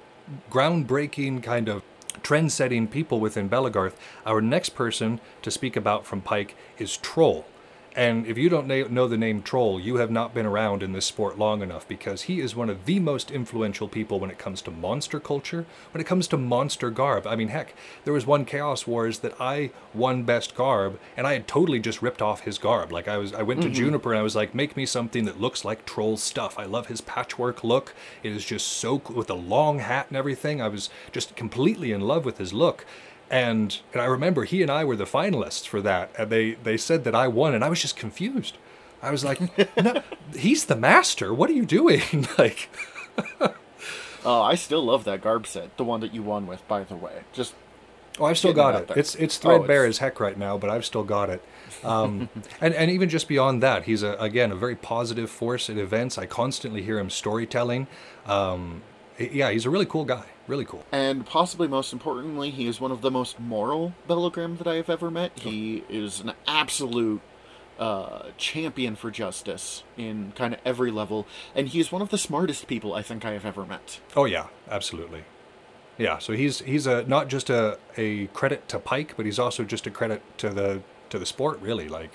groundbreaking 0.50 1.42
kind 1.42 1.68
of 1.68 1.82
trend 2.22 2.52
setting 2.52 2.86
people 2.86 3.20
within 3.20 3.48
Belegarth, 3.48 3.94
our 4.26 4.40
next 4.40 4.70
person 4.70 5.20
to 5.42 5.50
speak 5.50 5.76
about 5.76 6.06
from 6.06 6.20
Pike 6.20 6.54
is 6.78 6.96
Troll. 6.96 7.46
And 7.96 8.26
if 8.26 8.38
you 8.38 8.48
don't 8.48 8.68
know 8.68 9.08
the 9.08 9.16
name 9.16 9.42
Troll, 9.42 9.80
you 9.80 9.96
have 9.96 10.10
not 10.10 10.32
been 10.32 10.46
around 10.46 10.82
in 10.82 10.92
this 10.92 11.06
sport 11.06 11.38
long 11.38 11.62
enough 11.62 11.88
because 11.88 12.22
he 12.22 12.40
is 12.40 12.54
one 12.54 12.70
of 12.70 12.84
the 12.84 13.00
most 13.00 13.30
influential 13.30 13.88
people 13.88 14.20
when 14.20 14.30
it 14.30 14.38
comes 14.38 14.62
to 14.62 14.70
monster 14.70 15.18
culture, 15.18 15.66
when 15.92 16.00
it 16.00 16.06
comes 16.06 16.28
to 16.28 16.36
monster 16.36 16.90
garb. 16.90 17.26
I 17.26 17.34
mean, 17.34 17.48
heck, 17.48 17.74
there 18.04 18.12
was 18.12 18.26
one 18.26 18.44
Chaos 18.44 18.86
Wars 18.86 19.18
that 19.20 19.34
I 19.40 19.70
won 19.94 20.22
best 20.22 20.54
garb, 20.54 21.00
and 21.16 21.26
I 21.26 21.32
had 21.32 21.48
totally 21.48 21.80
just 21.80 22.00
ripped 22.00 22.22
off 22.22 22.42
his 22.42 22.58
garb. 22.58 22.92
Like 22.92 23.08
I 23.08 23.16
was, 23.16 23.32
I 23.32 23.42
went 23.42 23.62
to 23.62 23.68
mm-hmm. 23.68 23.74
Juniper 23.74 24.12
and 24.12 24.20
I 24.20 24.22
was 24.22 24.36
like, 24.36 24.54
make 24.54 24.76
me 24.76 24.86
something 24.86 25.24
that 25.24 25.40
looks 25.40 25.64
like 25.64 25.84
Troll 25.84 26.16
stuff. 26.16 26.58
I 26.58 26.66
love 26.66 26.86
his 26.86 27.00
patchwork 27.00 27.64
look. 27.64 27.94
It 28.22 28.32
is 28.32 28.44
just 28.44 28.68
so 28.68 29.00
cool 29.00 29.16
with 29.16 29.26
the 29.26 29.36
long 29.36 29.80
hat 29.80 30.06
and 30.08 30.16
everything. 30.16 30.62
I 30.62 30.68
was 30.68 30.90
just 31.10 31.34
completely 31.34 31.92
in 31.92 32.02
love 32.02 32.24
with 32.24 32.38
his 32.38 32.52
look. 32.52 32.86
And, 33.30 33.78
and 33.92 34.00
I 34.00 34.06
remember 34.06 34.44
he 34.44 34.62
and 34.62 34.70
I 34.70 34.84
were 34.84 34.96
the 34.96 35.04
finalists 35.04 35.66
for 35.66 35.82
that, 35.82 36.10
and 36.16 36.30
they, 36.30 36.52
they 36.54 36.76
said 36.78 37.04
that 37.04 37.14
I 37.14 37.28
won, 37.28 37.54
and 37.54 37.62
I 37.62 37.68
was 37.68 37.80
just 37.82 37.96
confused. 37.96 38.56
I 39.02 39.10
was 39.10 39.24
like, 39.24 39.40
no, 39.76 40.02
he's 40.36 40.64
the 40.66 40.76
master. 40.76 41.32
What 41.32 41.50
are 41.50 41.54
you 41.54 41.66
doing? 41.66 42.26
like, 42.38 42.68
oh, 44.24 44.42
I 44.42 44.54
still 44.54 44.82
love 44.82 45.04
that 45.04 45.22
garb 45.22 45.46
set, 45.46 45.76
the 45.76 45.84
one 45.84 46.00
that 46.00 46.14
you 46.14 46.22
won 46.22 46.46
with, 46.46 46.66
by 46.68 46.84
the 46.84 46.96
way. 46.96 47.22
Just 47.32 47.54
oh, 48.18 48.24
I've 48.24 48.38
still 48.38 48.52
got 48.52 48.74
it. 48.74 48.96
It's 48.96 49.14
it's 49.14 49.36
threadbare 49.36 49.84
oh, 49.84 49.88
as 49.88 49.98
heck 49.98 50.20
right 50.20 50.36
now, 50.36 50.58
but 50.58 50.70
I've 50.70 50.84
still 50.84 51.04
got 51.04 51.30
it. 51.30 51.42
Um, 51.84 52.28
and 52.60 52.74
and 52.74 52.90
even 52.90 53.08
just 53.08 53.28
beyond 53.28 53.62
that, 53.62 53.84
he's 53.84 54.02
a 54.02 54.14
again 54.14 54.50
a 54.50 54.56
very 54.56 54.74
positive 54.74 55.30
force 55.30 55.70
at 55.70 55.76
events. 55.76 56.18
I 56.18 56.26
constantly 56.26 56.82
hear 56.82 56.98
him 56.98 57.08
storytelling. 57.08 57.86
Um, 58.26 58.82
yeah, 59.16 59.50
he's 59.50 59.64
a 59.64 59.70
really 59.70 59.86
cool 59.86 60.04
guy. 60.04 60.24
Really 60.48 60.64
cool. 60.64 60.84
And 60.90 61.26
possibly 61.26 61.68
most 61.68 61.92
importantly, 61.92 62.50
he 62.50 62.66
is 62.66 62.80
one 62.80 62.90
of 62.90 63.02
the 63.02 63.10
most 63.10 63.38
moral 63.38 63.92
Belegrim 64.08 64.56
that 64.58 64.66
I 64.66 64.76
have 64.76 64.90
ever 64.90 65.10
met. 65.10 65.38
He 65.38 65.84
is 65.88 66.20
an 66.20 66.32
absolute 66.46 67.20
uh, 67.78 68.30
champion 68.38 68.96
for 68.96 69.10
justice 69.10 69.84
in 69.96 70.32
kind 70.34 70.54
of 70.54 70.60
every 70.64 70.90
level, 70.90 71.26
and 71.54 71.68
he 71.68 71.80
is 71.80 71.92
one 71.92 72.02
of 72.02 72.08
the 72.08 72.18
smartest 72.18 72.66
people 72.66 72.94
I 72.94 73.02
think 73.02 73.24
I 73.24 73.32
have 73.32 73.44
ever 73.44 73.64
met. 73.64 74.00
Oh 74.16 74.24
yeah, 74.24 74.46
absolutely. 74.70 75.24
Yeah, 75.98 76.18
so 76.18 76.32
he's 76.32 76.60
he's 76.60 76.86
a 76.86 77.04
not 77.04 77.28
just 77.28 77.50
a, 77.50 77.78
a 77.96 78.28
credit 78.28 78.68
to 78.68 78.78
Pike, 78.78 79.14
but 79.16 79.26
he's 79.26 79.38
also 79.38 79.64
just 79.64 79.86
a 79.86 79.90
credit 79.90 80.22
to 80.38 80.48
the 80.48 80.82
to 81.10 81.18
the 81.18 81.26
sport. 81.26 81.60
Really, 81.60 81.88
like 81.88 82.12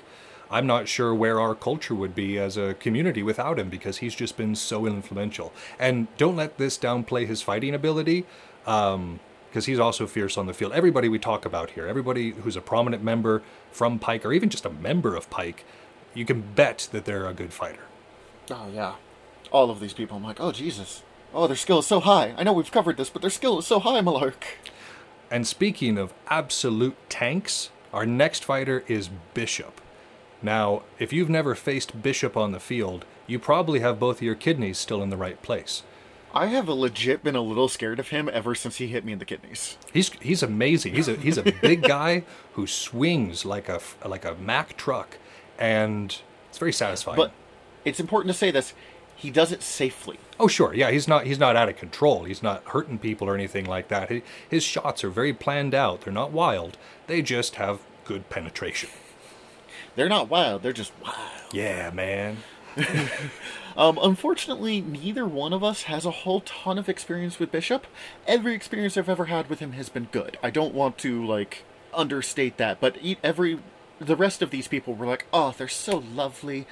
I'm 0.54 0.68
not 0.68 0.88
sure 0.88 1.16
where 1.16 1.40
our 1.40 1.56
culture 1.56 1.96
would 1.96 2.14
be 2.14 2.38
as 2.38 2.58
a 2.58 2.76
community 2.76 3.24
without 3.24 3.58
him 3.58 3.70
because 3.70 3.98
he's 3.98 4.14
just 4.14 4.38
been 4.38 4.54
so 4.54 4.86
influential. 4.86 5.52
And 5.80 6.08
don't 6.18 6.36
let 6.36 6.60
this 6.60 6.78
downplay 6.78 7.26
his 7.26 7.42
fighting 7.42 7.74
ability. 7.74 8.26
Um, 8.68 9.20
because 9.50 9.68
he's 9.68 9.78
also 9.78 10.08
fierce 10.08 10.36
on 10.36 10.48
the 10.48 10.54
field. 10.54 10.72
Everybody 10.74 11.08
we 11.08 11.20
talk 11.20 11.46
about 11.46 11.72
here, 11.72 11.86
everybody 11.86 12.32
who's 12.32 12.56
a 12.56 12.62
prominent 12.62 13.04
member 13.04 13.44
from 13.72 14.00
Pike 14.00 14.26
or 14.26 14.34
even 14.34 14.50
just 14.50 14.66
a 14.66 14.70
member 14.72 15.16
of 15.16 15.30
Pike, 15.30 15.64
you 16.16 16.26
can 16.26 16.42
bet 16.42 16.90
that 16.92 17.06
they're 17.06 17.28
a 17.28 17.36
good 17.36 17.54
fighter. 17.54 17.84
Oh, 18.50 18.68
yeah. 18.74 18.96
All 19.52 19.70
of 19.70 19.80
these 19.80 19.94
people, 19.94 20.18
I'm 20.18 20.24
like, 20.24 20.40
oh, 20.40 20.52
Jesus. 20.52 21.04
Oh, 21.36 21.46
their 21.46 21.56
skill 21.56 21.80
is 21.80 21.86
so 21.86 22.00
high. 22.00 22.34
I 22.36 22.42
know 22.44 22.52
we've 22.52 22.72
covered 22.72 22.98
this, 22.98 23.12
but 23.12 23.22
their 23.22 23.30
skill 23.30 23.60
is 23.60 23.68
so 23.68 23.80
high, 23.80 24.02
Malark. 24.02 24.44
And 25.30 25.46
speaking 25.46 26.00
of 26.00 26.16
absolute 26.30 26.98
tanks, 27.08 27.70
our 27.94 28.08
next 28.08 28.44
fighter 28.44 28.84
is 28.88 29.12
Bishop. 29.36 29.82
Now, 30.44 30.84
if 31.00 31.14
you've 31.14 31.30
never 31.30 31.56
faced 31.56 32.04
Bishop 32.04 32.36
on 32.36 32.52
the 32.52 32.60
field, 32.60 33.06
you 33.26 33.40
probably 33.40 33.80
have 33.80 34.00
both 34.00 34.18
of 34.18 34.22
your 34.24 34.36
kidneys 34.36 34.78
still 34.78 35.02
in 35.02 35.10
the 35.10 35.18
right 35.18 35.42
place. 35.42 35.84
I 36.36 36.48
have 36.48 36.68
legit 36.68 37.24
been 37.24 37.36
a 37.36 37.42
little 37.42 37.70
scared 37.70 38.00
of 38.00 38.10
him 38.10 38.30
ever 38.32 38.54
since 38.54 38.78
he 38.78 38.88
hit 38.88 39.06
me 39.06 39.14
in 39.14 39.20
the 39.20 39.26
kidneys. 39.26 39.78
He's 39.94 40.12
he's 40.14 40.44
amazing. 40.44 40.96
He's 40.96 41.08
a 41.08 41.16
he's 41.16 41.38
a 41.38 41.54
big 41.62 41.84
guy 41.88 42.24
who 42.54 42.68
swings 42.68 43.46
like 43.46 43.70
a 43.70 43.80
like 44.04 44.26
a 44.26 44.34
Mack 44.36 44.76
truck, 44.76 45.18
and 45.60 46.20
it's 46.50 46.58
very 46.58 46.74
satisfying. 46.74 47.18
But 47.18 47.32
it's 47.86 48.00
important 48.00 48.34
to 48.34 48.38
say 48.38 48.50
this: 48.50 48.74
he 49.16 49.30
does 49.30 49.52
it 49.52 49.62
safely. 49.62 50.18
Oh 50.40 50.48
sure, 50.48 50.74
yeah, 50.74 50.90
he's 50.90 51.08
not 51.08 51.28
he's 51.28 51.38
not 51.38 51.56
out 51.56 51.70
of 51.70 51.78
control. 51.78 52.24
He's 52.24 52.42
not 52.42 52.64
hurting 52.66 52.98
people 52.98 53.30
or 53.30 53.36
anything 53.36 53.66
like 53.66 53.90
that. 53.90 54.10
He, 54.10 54.24
his 54.50 54.64
shots 54.64 55.04
are 55.04 55.10
very 55.12 55.34
planned 55.34 55.76
out. 55.76 56.02
They're 56.02 56.12
not 56.12 56.32
wild. 56.32 56.78
They 57.06 57.22
just 57.22 57.56
have 57.56 57.82
good 58.06 58.30
penetration. 58.32 58.90
They're 59.96 60.10
not 60.10 60.30
wild, 60.30 60.64
they're 60.64 60.74
just 60.74 60.94
wild. 61.04 61.54
Yeah, 61.54 61.92
man. 61.92 62.38
Um, 63.76 63.98
unfortunately, 64.02 64.82
neither 64.82 65.26
one 65.26 65.54
of 65.54 65.64
us 65.64 65.84
has 65.84 66.06
a 66.06 66.12
whole 66.12 66.42
ton 66.42 66.78
of 66.78 66.88
experience 66.88 67.40
with 67.40 67.52
Bishop. 67.52 67.88
Every 68.28 68.54
experience 68.54 68.98
I've 68.98 69.10
ever 69.10 69.26
had 69.26 69.50
with 69.50 69.60
him 69.60 69.72
has 69.74 69.90
been 69.90 70.10
good. 70.12 70.38
I 70.44 70.50
don't 70.50 70.76
want 70.76 70.98
to 71.00 71.26
like 71.26 71.64
understate 71.94 72.58
that, 72.58 72.80
but 72.80 72.98
every 73.24 73.60
the 74.00 74.16
rest 74.16 74.42
of 74.42 74.52
these 74.52 74.68
people 74.68 74.94
were 74.94 75.06
like, 75.06 75.26
"Oh, 75.34 75.54
they're 75.58 75.68
so 75.68 75.98
lovely." 75.98 76.68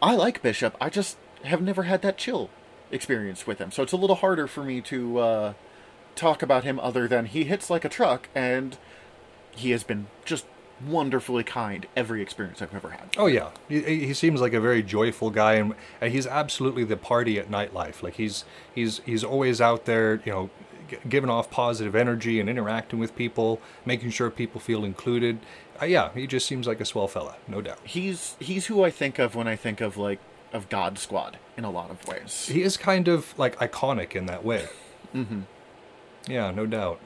I 0.00 0.14
like 0.14 0.42
Bishop. 0.42 0.76
I 0.80 0.90
just 0.90 1.16
have 1.44 1.60
never 1.60 1.84
had 1.84 2.02
that 2.02 2.18
chill 2.18 2.50
experience 2.90 3.46
with 3.46 3.58
him, 3.58 3.70
so 3.70 3.82
it's 3.82 3.92
a 3.92 3.96
little 3.96 4.16
harder 4.16 4.46
for 4.46 4.62
me 4.62 4.80
to 4.82 5.18
uh, 5.18 5.52
talk 6.14 6.42
about 6.42 6.64
him 6.64 6.78
other 6.80 7.08
than 7.08 7.26
he 7.26 7.44
hits 7.44 7.68
like 7.68 7.84
a 7.84 7.90
truck, 7.90 8.28
and 8.34 8.78
he 9.50 9.70
has 9.72 9.84
been 9.84 10.06
just 10.24 10.46
wonderfully 10.84 11.42
kind 11.44 11.86
every 11.96 12.20
experience 12.22 12.60
I've 12.60 12.74
ever 12.74 12.90
had. 12.90 13.08
Oh 13.16 13.26
yeah, 13.26 13.50
he, 13.68 13.80
he 14.06 14.14
seems 14.14 14.40
like 14.40 14.52
a 14.52 14.60
very 14.60 14.82
joyful 14.82 15.30
guy, 15.30 15.54
and, 15.54 15.74
and 16.00 16.12
he's 16.12 16.26
absolutely 16.26 16.84
the 16.84 16.96
party 16.96 17.38
at 17.38 17.50
nightlife. 17.50 18.02
Like 18.02 18.14
he's 18.14 18.44
he's 18.74 18.98
he's 19.06 19.24
always 19.24 19.60
out 19.60 19.86
there, 19.86 20.20
you 20.24 20.32
know, 20.32 20.50
g- 20.90 20.98
giving 21.08 21.30
off 21.30 21.50
positive 21.50 21.94
energy 21.96 22.40
and 22.40 22.48
interacting 22.50 22.98
with 22.98 23.16
people, 23.16 23.60
making 23.84 24.10
sure 24.10 24.30
people 24.30 24.60
feel 24.60 24.84
included. 24.84 25.38
Uh, 25.80 25.84
yeah, 25.86 26.10
he 26.14 26.26
just 26.26 26.46
seems 26.46 26.66
like 26.66 26.80
a 26.80 26.84
swell 26.84 27.08
fella, 27.08 27.36
no 27.48 27.60
doubt. 27.60 27.78
he's 27.84 28.36
he's 28.38 28.66
who 28.66 28.82
I 28.84 28.90
think 28.90 29.18
of 29.18 29.34
when 29.34 29.46
I 29.48 29.56
think 29.56 29.80
of 29.80 29.96
like 29.96 30.18
of 30.52 30.68
God 30.68 30.98
Squad 30.98 31.38
in 31.56 31.64
a 31.64 31.70
lot 31.70 31.90
of 31.90 32.06
ways. 32.06 32.48
He 32.48 32.62
is 32.62 32.76
kind 32.76 33.08
of 33.08 33.38
like 33.38 33.56
iconic 33.58 34.14
in 34.14 34.26
that 34.26 34.44
way. 34.44 34.68
Mm-hmm. 35.14 35.40
Yeah, 36.28 36.50
no 36.50 36.66
doubt. 36.66 36.98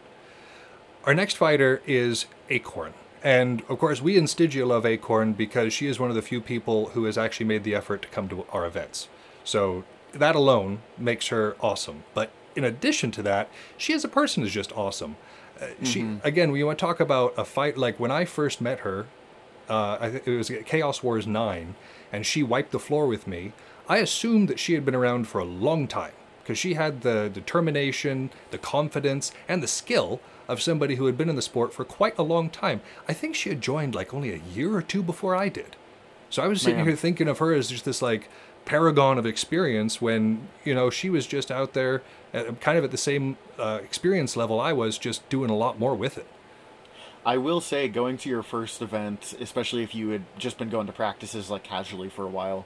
Our 1.04 1.14
next 1.14 1.36
fighter 1.36 1.82
is 1.86 2.26
Acorn. 2.48 2.94
And 3.22 3.62
of 3.68 3.78
course, 3.78 4.00
we 4.00 4.16
in 4.16 4.26
Stygia 4.26 4.66
love 4.66 4.86
Acorn 4.86 5.34
because 5.34 5.72
she 5.72 5.86
is 5.86 5.98
one 6.00 6.10
of 6.10 6.16
the 6.16 6.22
few 6.22 6.40
people 6.40 6.90
who 6.90 7.04
has 7.04 7.18
actually 7.18 7.46
made 7.46 7.64
the 7.64 7.74
effort 7.74 8.02
to 8.02 8.08
come 8.08 8.28
to 8.30 8.46
our 8.50 8.64
events. 8.64 9.08
So 9.44 9.84
that 10.12 10.34
alone 10.34 10.80
makes 10.96 11.28
her 11.28 11.56
awesome. 11.60 12.04
But 12.14 12.30
in 12.56 12.64
addition 12.64 13.10
to 13.12 13.22
that, 13.22 13.48
she 13.76 13.92
as 13.92 14.04
a 14.04 14.08
person 14.08 14.42
is 14.42 14.52
just 14.52 14.72
awesome. 14.76 15.16
Uh, 15.60 15.66
She 15.82 16.00
again, 16.24 16.50
we 16.52 16.64
want 16.64 16.78
to 16.78 16.84
talk 16.84 17.00
about 17.00 17.34
a 17.36 17.44
fight 17.44 17.76
like 17.76 18.00
when 18.00 18.10
I 18.10 18.24
first 18.24 18.60
met 18.60 18.80
her, 18.80 19.06
uh, 19.68 19.98
I 20.00 20.06
it 20.24 20.26
was 20.26 20.50
Chaos 20.64 21.02
Wars 21.02 21.26
9, 21.26 21.74
and 22.12 22.26
she 22.26 22.42
wiped 22.42 22.72
the 22.72 22.78
floor 22.78 23.06
with 23.06 23.26
me. 23.26 23.52
I 23.88 23.98
assumed 23.98 24.48
that 24.48 24.58
she 24.58 24.74
had 24.74 24.84
been 24.84 24.94
around 24.94 25.28
for 25.28 25.40
a 25.40 25.44
long 25.44 25.86
time 25.86 26.12
because 26.42 26.58
she 26.58 26.74
had 26.74 27.02
the 27.02 27.30
determination, 27.32 28.30
the 28.50 28.58
confidence, 28.58 29.32
and 29.48 29.62
the 29.62 29.68
skill 29.68 30.20
of 30.50 30.60
somebody 30.60 30.96
who 30.96 31.06
had 31.06 31.16
been 31.16 31.28
in 31.28 31.36
the 31.36 31.42
sport 31.42 31.72
for 31.72 31.84
quite 31.84 32.18
a 32.18 32.22
long 32.22 32.50
time. 32.50 32.80
I 33.08 33.12
think 33.12 33.34
she 33.34 33.48
had 33.48 33.60
joined 33.60 33.94
like 33.94 34.12
only 34.12 34.32
a 34.32 34.42
year 34.54 34.74
or 34.74 34.82
two 34.82 35.02
before 35.02 35.36
I 35.36 35.48
did. 35.48 35.76
So 36.28 36.42
I 36.42 36.46
was 36.48 36.60
sitting 36.60 36.78
Man. 36.78 36.86
here 36.86 36.96
thinking 36.96 37.28
of 37.28 37.38
her 37.38 37.52
as 37.52 37.70
just 37.70 37.84
this 37.84 38.02
like 38.02 38.28
paragon 38.64 39.18
of 39.18 39.26
experience 39.26 40.00
when, 40.00 40.48
you 40.64 40.74
know, 40.74 40.90
she 40.90 41.08
was 41.08 41.26
just 41.26 41.50
out 41.50 41.72
there 41.72 42.02
uh, 42.34 42.52
kind 42.60 42.78
of 42.78 42.84
at 42.84 42.90
the 42.90 42.96
same 42.96 43.36
uh, 43.58 43.80
experience 43.82 44.36
level 44.36 44.60
I 44.60 44.72
was, 44.72 44.98
just 44.98 45.28
doing 45.28 45.50
a 45.50 45.56
lot 45.56 45.78
more 45.78 45.94
with 45.94 46.18
it. 46.18 46.26
I 47.24 47.36
will 47.36 47.60
say, 47.60 47.88
going 47.88 48.16
to 48.18 48.28
your 48.28 48.42
first 48.42 48.80
event, 48.80 49.34
especially 49.40 49.82
if 49.82 49.94
you 49.94 50.10
had 50.10 50.22
just 50.38 50.56
been 50.56 50.70
going 50.70 50.86
to 50.86 50.92
practices 50.92 51.50
like 51.50 51.62
casually 51.62 52.08
for 52.08 52.24
a 52.24 52.28
while, 52.28 52.64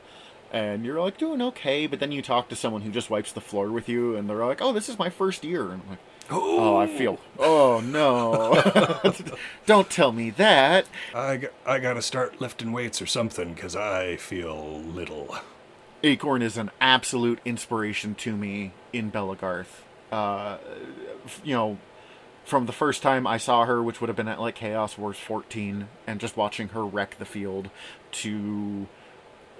and 0.52 0.84
you're 0.84 1.00
like 1.00 1.18
doing 1.18 1.42
okay, 1.42 1.88
but 1.88 1.98
then 1.98 2.12
you 2.12 2.22
talk 2.22 2.48
to 2.48 2.56
someone 2.56 2.82
who 2.82 2.90
just 2.90 3.10
wipes 3.10 3.32
the 3.32 3.40
floor 3.40 3.72
with 3.72 3.88
you, 3.88 4.14
and 4.14 4.30
they're 4.30 4.46
like, 4.46 4.62
"Oh, 4.62 4.72
this 4.72 4.88
is 4.88 4.98
my 4.98 5.10
first 5.10 5.42
year," 5.42 5.72
and 5.72 5.82
I'm 5.82 5.88
like, 5.90 5.98
"Oh, 6.30 6.76
I 6.76 6.86
feel, 6.86 7.18
oh 7.38 7.80
no, 7.84 9.12
don't 9.66 9.90
tell 9.90 10.12
me 10.12 10.30
that." 10.30 10.86
I, 11.14 11.36
g- 11.38 11.46
I 11.66 11.78
gotta 11.78 12.02
start 12.02 12.40
lifting 12.40 12.72
weights 12.72 13.00
or 13.02 13.06
something 13.06 13.54
because 13.54 13.76
I 13.76 14.16
feel 14.16 14.80
little. 14.80 15.36
Acorn 16.02 16.42
is 16.42 16.56
an 16.58 16.70
absolute 16.80 17.40
inspiration 17.44 18.14
to 18.16 18.36
me 18.36 18.72
in 18.92 19.10
Belegarth. 19.10 19.82
Uh, 20.12 20.58
you 21.42 21.54
know, 21.54 21.78
from 22.44 22.66
the 22.66 22.72
first 22.72 23.02
time 23.02 23.26
I 23.26 23.38
saw 23.38 23.64
her, 23.64 23.82
which 23.82 24.00
would 24.00 24.08
have 24.08 24.16
been 24.16 24.28
at 24.28 24.40
like 24.40 24.54
Chaos 24.56 24.98
Wars 24.98 25.18
14, 25.18 25.88
and 26.06 26.20
just 26.20 26.36
watching 26.36 26.68
her 26.68 26.84
wreck 26.84 27.18
the 27.18 27.24
field, 27.24 27.70
to 28.12 28.86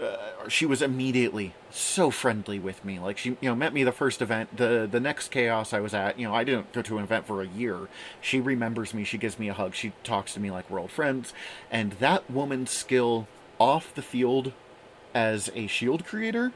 uh, 0.03 0.49
she 0.49 0.67
was 0.67 0.83
immediately 0.83 1.55
so 1.71 2.11
friendly 2.11 2.59
with 2.59 2.85
me. 2.85 2.99
Like 2.99 3.19
she, 3.19 3.31
you 3.41 3.49
know, 3.49 3.55
met 3.55 3.73
me 3.73 3.85
the 3.85 3.93
first 3.93 4.21
event, 4.21 4.57
the 4.57 4.89
the 4.91 5.01
next 5.01 5.29
Chaos 5.29 5.73
I 5.73 5.81
was 5.81 5.95
at. 5.95 6.19
You 6.19 6.27
know, 6.27 6.35
I 6.35 6.45
didn't 6.45 6.73
go 6.73 6.83
to 6.83 6.99
an 6.99 7.05
event 7.05 7.27
for 7.27 7.43
a 7.43 7.47
year. 7.47 7.89
She 8.21 8.41
remembers 8.41 8.93
me. 8.93 9.05
She 9.05 9.19
gives 9.19 9.39
me 9.39 9.49
a 9.49 9.55
hug. 9.55 9.75
She 9.75 9.93
talks 10.03 10.35
to 10.35 10.41
me 10.41 10.51
like 10.51 10.69
we're 10.69 10.81
old 10.81 10.91
friends. 10.91 11.33
And 11.71 11.93
that 11.93 12.29
woman's 12.31 12.71
skill 12.71 13.29
off 13.59 13.95
the 13.95 14.03
field 14.03 14.53
as 15.15 15.51
a 15.55 15.67
shield 15.69 16.05
creator 16.05 16.53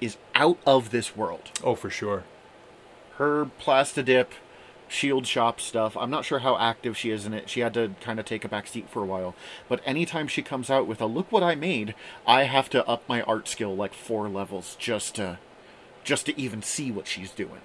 is 0.00 0.16
out 0.34 0.58
of 0.64 0.90
this 0.90 1.16
world. 1.16 1.50
Oh, 1.64 1.74
for 1.74 1.90
sure. 1.90 2.24
Her 3.16 3.50
plastidip 3.60 4.28
shield 4.88 5.26
shop 5.26 5.60
stuff, 5.60 5.96
I'm 5.96 6.10
not 6.10 6.24
sure 6.24 6.40
how 6.40 6.56
active 6.58 6.96
she 6.96 7.10
is 7.10 7.26
in 7.26 7.34
it. 7.34 7.48
She 7.48 7.60
had 7.60 7.74
to 7.74 7.94
kind 8.00 8.18
of 8.18 8.26
take 8.26 8.44
a 8.44 8.48
back 8.48 8.66
seat 8.66 8.88
for 8.88 9.02
a 9.02 9.06
while. 9.06 9.34
But 9.68 9.80
anytime 9.84 10.28
she 10.28 10.42
comes 10.42 10.70
out 10.70 10.86
with 10.86 11.00
a 11.00 11.06
look 11.06 11.30
what 11.30 11.42
I 11.42 11.54
made, 11.54 11.94
I 12.26 12.44
have 12.44 12.68
to 12.70 12.86
up 12.86 13.02
my 13.08 13.22
art 13.22 13.48
skill 13.48 13.76
like 13.76 13.94
four 13.94 14.28
levels 14.28 14.76
just 14.78 15.14
to 15.16 15.38
just 16.04 16.26
to 16.26 16.40
even 16.40 16.62
see 16.62 16.90
what 16.90 17.06
she's 17.06 17.30
doing. 17.30 17.60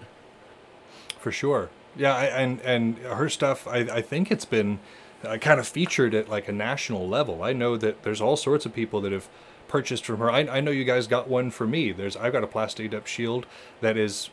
For 1.20 1.32
sure. 1.32 1.70
Yeah, 1.96 2.16
I, 2.16 2.26
and 2.26 2.60
and 2.62 2.98
her 2.98 3.30
stuff, 3.30 3.68
I, 3.68 3.80
I 3.80 4.02
think 4.02 4.32
it's 4.32 4.46
been 4.46 4.80
uh, 5.24 5.38
kind 5.38 5.60
of 5.60 5.68
featured 5.68 6.14
at 6.14 6.28
like 6.28 6.48
a 6.48 6.52
national 6.52 7.08
level. 7.08 7.44
I 7.44 7.54
know 7.54 7.78
that 7.78 8.04
there's 8.04 8.20
all 8.20 8.36
sorts 8.36 8.66
of 8.66 8.74
people 8.74 9.00
that 9.02 9.12
have 9.12 9.30
purchased 9.68 10.06
from 10.06 10.18
her. 10.18 10.30
I, 10.30 10.40
I 10.40 10.60
know 10.60 10.72
you 10.72 10.84
guys 10.84 11.08
got 11.08 11.28
one 11.28 11.50
for 11.50 11.66
me. 11.66 11.92
There's 11.92 12.18
I've 12.18 12.34
got 12.34 12.44
a 12.44 12.48
plastidip 12.48 13.06
shield 13.06 13.46
that 13.82 13.98
is, 13.98 14.30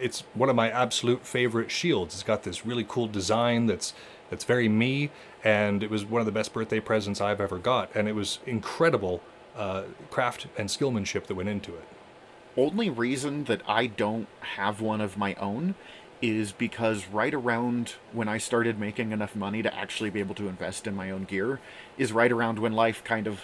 it's 0.00 0.20
one 0.34 0.48
of 0.48 0.56
my 0.56 0.70
absolute 0.70 1.26
favorite 1.26 1.70
shields. 1.70 2.14
It's 2.14 2.22
got 2.22 2.42
this 2.42 2.64
really 2.66 2.84
cool 2.88 3.08
design 3.08 3.66
that's 3.66 3.94
that's 4.30 4.44
very 4.44 4.68
me, 4.68 5.10
and 5.44 5.82
it 5.82 5.90
was 5.90 6.04
one 6.04 6.20
of 6.20 6.26
the 6.26 6.32
best 6.32 6.52
birthday 6.52 6.80
presents 6.80 7.20
I've 7.20 7.40
ever 7.40 7.58
got, 7.58 7.94
and 7.94 8.08
it 8.08 8.14
was 8.14 8.38
incredible 8.46 9.20
uh, 9.56 9.82
craft 10.10 10.46
and 10.56 10.68
skillmanship 10.68 11.26
that 11.26 11.34
went 11.34 11.48
into 11.48 11.74
it. 11.74 11.84
only 12.56 12.88
reason 12.90 13.44
that 13.44 13.60
I 13.68 13.86
don't 13.86 14.28
have 14.40 14.80
one 14.80 15.00
of 15.00 15.16
my 15.16 15.34
own 15.34 15.74
is 16.20 16.52
because 16.52 17.06
right 17.08 17.34
around 17.34 17.94
when 18.12 18.28
I 18.28 18.38
started 18.38 18.78
making 18.78 19.10
enough 19.10 19.34
money 19.34 19.62
to 19.62 19.74
actually 19.74 20.10
be 20.10 20.20
able 20.20 20.36
to 20.36 20.48
invest 20.48 20.86
in 20.86 20.94
my 20.94 21.10
own 21.10 21.24
gear 21.24 21.60
is 21.98 22.12
right 22.12 22.30
around 22.30 22.58
when 22.58 22.72
life 22.72 23.02
kind 23.02 23.26
of 23.26 23.42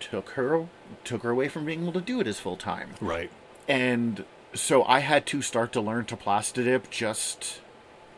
took 0.00 0.30
her 0.30 0.66
took 1.04 1.22
her 1.22 1.30
away 1.30 1.48
from 1.48 1.64
being 1.64 1.82
able 1.82 1.92
to 1.92 2.00
do 2.00 2.20
it 2.20 2.26
as 2.26 2.38
full 2.38 2.56
time. 2.56 2.94
Right. 3.00 3.30
And 3.68 4.24
so 4.56 4.84
I 4.84 5.00
had 5.00 5.26
to 5.26 5.42
start 5.42 5.72
to 5.72 5.80
learn 5.80 6.06
to 6.06 6.16
plastidip 6.16 6.90
just 6.90 7.60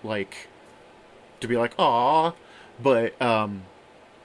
like 0.02 0.48
to 1.40 1.48
be 1.48 1.56
like, 1.56 1.74
"Aw." 1.78 2.32
But 2.82 3.20
um 3.20 3.64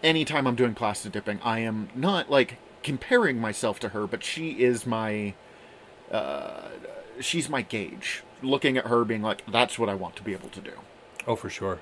anytime 0.04 0.47
I'm 0.47 0.56
doing 0.56 0.76
plastidipping, 0.76 1.39
I 1.43 1.60
am 1.60 1.89
not 1.95 2.30
like 2.30 2.58
comparing 2.84 3.39
myself 3.39 3.80
to 3.82 3.89
her, 3.89 4.08
but 4.08 4.23
she 4.23 4.52
is 4.52 4.86
my 4.86 5.34
uh 6.12 6.69
she's 7.19 7.49
my 7.49 7.62
gauge. 7.62 8.23
Looking 8.41 8.78
at 8.78 8.88
her 8.88 9.06
being 9.06 9.21
like, 9.21 9.43
"That's 9.52 9.80
what 9.80 9.89
I 9.89 9.95
want 9.95 10.15
to 10.17 10.23
be 10.23 10.34
able 10.34 10.49
to 10.49 10.62
do." 10.62 10.73
Oh, 11.26 11.36
for 11.36 11.49
sure. 11.49 11.80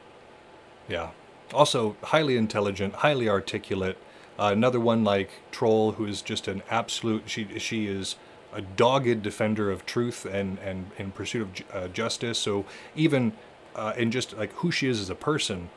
Yeah. 0.87 1.11
Also, 1.53 1.97
highly 2.03 2.37
intelligent, 2.37 2.95
highly 2.95 3.27
articulate. 3.27 3.97
Uh, 4.39 4.51
another 4.53 4.79
one 4.79 5.03
like 5.03 5.31
Troll, 5.51 5.93
who 5.93 6.05
is 6.05 6.21
just 6.21 6.47
an 6.47 6.63
absolute. 6.69 7.23
She 7.29 7.59
she 7.59 7.87
is 7.87 8.15
a 8.53 8.61
dogged 8.61 9.21
defender 9.23 9.71
of 9.71 9.85
truth 9.85 10.25
and 10.25 10.57
and 10.59 10.91
in 10.97 11.11
pursuit 11.11 11.41
of 11.41 11.53
ju- 11.53 11.63
uh, 11.73 11.87
justice. 11.87 12.37
So 12.39 12.65
even 12.95 13.33
uh, 13.75 13.93
in 13.97 14.11
just 14.11 14.35
like 14.37 14.51
who 14.55 14.71
she 14.71 14.87
is 14.87 14.99
as 14.99 15.09
a 15.09 15.15
person, 15.15 15.69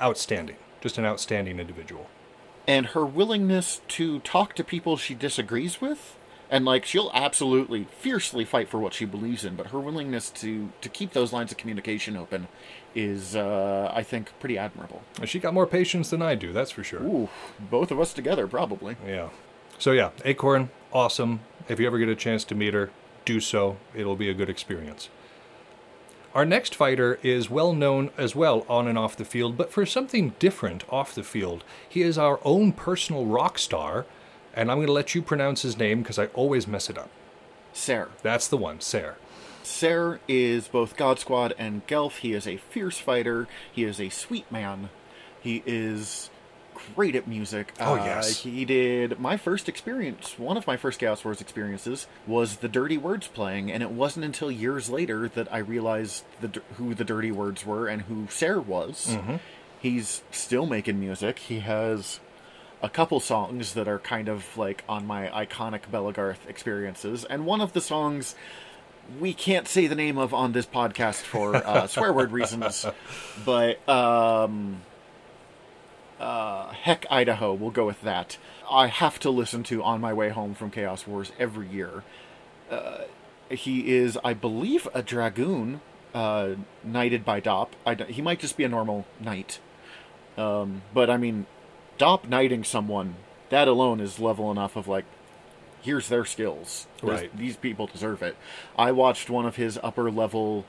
outstanding. 0.00 0.56
Just 0.80 0.96
an 0.98 1.04
outstanding 1.04 1.58
individual. 1.60 2.08
and 2.66 2.86
her 2.88 3.04
willingness 3.04 3.80
to 3.88 4.20
talk 4.20 4.54
to 4.54 4.62
people 4.64 4.96
she 4.96 5.14
disagrees 5.14 5.80
with 5.80 6.16
and 6.50 6.64
like 6.64 6.84
she'll 6.84 7.10
absolutely 7.14 7.86
fiercely 7.98 8.44
fight 8.44 8.68
for 8.68 8.78
what 8.78 8.92
she 8.94 9.04
believes 9.04 9.44
in 9.44 9.56
but 9.56 9.68
her 9.68 9.78
willingness 9.80 10.30
to 10.30 10.70
to 10.80 10.88
keep 10.88 11.12
those 11.12 11.32
lines 11.32 11.50
of 11.52 11.56
communication 11.58 12.16
open 12.16 12.48
is 12.94 13.34
uh 13.36 13.90
i 13.94 14.02
think 14.02 14.30
pretty 14.40 14.56
admirable 14.58 15.02
She 15.24 15.38
got 15.38 15.52
more 15.54 15.66
patience 15.66 16.10
than 16.10 16.22
I 16.22 16.34
do. 16.34 16.52
That's 16.52 16.70
for 16.70 16.84
sure. 16.84 17.02
ooh 17.02 17.28
both 17.58 17.90
of 17.90 17.98
us 18.00 18.12
together 18.12 18.46
probably 18.46 18.96
Yeah. 19.06 19.28
So 19.78 19.92
yeah, 19.92 20.10
Acorn, 20.24 20.70
awesome. 20.92 21.40
If 21.68 21.80
you 21.80 21.86
ever 21.86 21.98
get 21.98 22.08
a 22.08 22.16
chance 22.16 22.44
to 22.44 22.54
meet 22.54 22.74
her, 22.74 22.90
do 23.24 23.40
so. 23.40 23.76
It'll 23.94 24.16
be 24.16 24.28
a 24.28 24.34
good 24.34 24.50
experience. 24.50 25.08
Our 26.34 26.44
next 26.44 26.76
fighter 26.76 27.18
is 27.24 27.50
well 27.50 27.72
known 27.72 28.10
as 28.16 28.36
well 28.36 28.64
on 28.68 28.86
and 28.86 28.96
off 28.96 29.16
the 29.16 29.24
field, 29.24 29.56
but 29.56 29.72
for 29.72 29.84
something 29.84 30.34
different 30.38 30.84
off 30.88 31.14
the 31.14 31.24
field. 31.24 31.64
He 31.88 32.02
is 32.02 32.16
our 32.16 32.38
own 32.44 32.72
personal 32.72 33.26
rock 33.26 33.58
star, 33.58 34.06
and 34.54 34.70
I'm 34.70 34.78
going 34.78 34.86
to 34.86 34.92
let 34.92 35.14
you 35.14 35.22
pronounce 35.22 35.62
his 35.62 35.76
name 35.76 36.02
because 36.02 36.18
I 36.20 36.26
always 36.26 36.68
mess 36.68 36.88
it 36.88 36.96
up. 36.96 37.10
Ser. 37.72 38.10
That's 38.22 38.46
the 38.46 38.56
one, 38.56 38.80
Ser. 38.80 39.16
Ser 39.64 40.20
is 40.28 40.68
both 40.68 40.96
God 40.96 41.18
Squad 41.18 41.52
and 41.58 41.86
Gelf. 41.86 42.18
He 42.18 42.32
is 42.32 42.46
a 42.46 42.56
fierce 42.56 42.98
fighter. 42.98 43.48
He 43.70 43.84
is 43.84 44.00
a 44.00 44.08
sweet 44.08 44.50
man. 44.52 44.90
He 45.40 45.62
is 45.66 46.30
great 46.94 47.14
at 47.16 47.26
music. 47.26 47.72
Oh, 47.80 47.94
Uh, 47.94 48.04
yes. 48.04 48.40
he 48.42 48.64
did 48.64 49.18
my 49.20 49.36
first 49.36 49.68
experience. 49.68 50.38
One 50.38 50.56
of 50.56 50.66
my 50.66 50.76
first 50.76 50.98
Chaos 50.98 51.24
Wars 51.24 51.40
experiences 51.40 52.06
was 52.26 52.56
the 52.56 52.68
Dirty 52.68 52.98
Words 52.98 53.28
playing, 53.28 53.70
and 53.72 53.82
it 53.82 53.90
wasn't 53.90 54.24
until 54.24 54.50
years 54.50 54.88
later 54.90 55.28
that 55.28 55.52
I 55.52 55.58
realized 55.58 56.24
the, 56.40 56.60
who 56.76 56.94
the 56.94 57.04
Dirty 57.04 57.30
Words 57.32 57.64
were 57.64 57.86
and 57.88 58.02
who 58.02 58.26
Ser 58.28 58.60
was. 58.60 59.08
Mm-hmm. 59.10 59.36
He's 59.80 60.22
still 60.30 60.66
making 60.66 61.00
music. 61.00 61.38
He 61.38 61.60
has 61.60 62.20
a 62.82 62.88
couple 62.88 63.20
songs 63.20 63.74
that 63.74 63.88
are 63.88 63.98
kind 63.98 64.28
of 64.28 64.56
like 64.56 64.84
on 64.88 65.06
my 65.06 65.28
iconic 65.28 65.82
Belegarth 65.92 66.48
experiences, 66.48 67.24
and 67.24 67.46
one 67.46 67.60
of 67.60 67.72
the 67.72 67.80
songs 67.80 68.34
we 69.18 69.32
can't 69.34 69.66
say 69.66 69.86
the 69.88 69.94
name 69.96 70.18
of 70.18 70.32
on 70.32 70.52
this 70.52 70.66
podcast 70.66 71.16
for 71.22 71.56
uh, 71.56 71.86
swear 71.88 72.12
word 72.12 72.30
reasons, 72.30 72.86
but 73.44 73.86
um, 73.88 74.80
uh, 76.20 76.72
heck, 76.72 77.06
Idaho, 77.10 77.54
we'll 77.54 77.70
go 77.70 77.86
with 77.86 78.02
that. 78.02 78.36
I 78.70 78.86
have 78.86 79.18
to 79.20 79.30
listen 79.30 79.62
to 79.64 79.82
on 79.82 80.00
my 80.00 80.12
way 80.12 80.28
home 80.28 80.54
from 80.54 80.70
Chaos 80.70 81.06
Wars 81.06 81.32
every 81.38 81.66
year. 81.66 82.04
Uh, 82.70 83.04
he 83.50 83.96
is, 83.96 84.18
I 84.22 84.34
believe, 84.34 84.86
a 84.94 85.02
dragoon 85.02 85.80
uh, 86.14 86.50
knighted 86.84 87.24
by 87.24 87.40
Dop. 87.40 87.74
I 87.86 87.94
he 87.94 88.22
might 88.22 88.38
just 88.38 88.56
be 88.56 88.64
a 88.64 88.68
normal 88.68 89.06
knight. 89.18 89.60
Um, 90.36 90.82
but 90.94 91.10
I 91.10 91.16
mean, 91.16 91.46
Dop 91.98 92.28
knighting 92.28 92.64
someone, 92.64 93.16
that 93.48 93.66
alone 93.66 94.00
is 94.00 94.20
level 94.20 94.50
enough 94.50 94.76
of 94.76 94.86
like, 94.86 95.04
here's 95.82 96.08
their 96.08 96.24
skills. 96.24 96.86
Right. 97.02 97.36
These 97.36 97.56
people 97.56 97.86
deserve 97.86 98.22
it. 98.22 98.36
I 98.78 98.92
watched 98.92 99.30
one 99.30 99.46
of 99.46 99.56
his 99.56 99.78
upper 99.82 100.10
level 100.10 100.66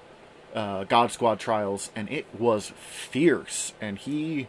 uh, 0.56 0.86
God 0.86 1.12
Squad 1.12 1.40
trials, 1.40 1.92
and 1.96 2.10
it 2.10 2.26
was 2.38 2.72
fierce. 2.80 3.74
And 3.80 3.98
he 3.98 4.48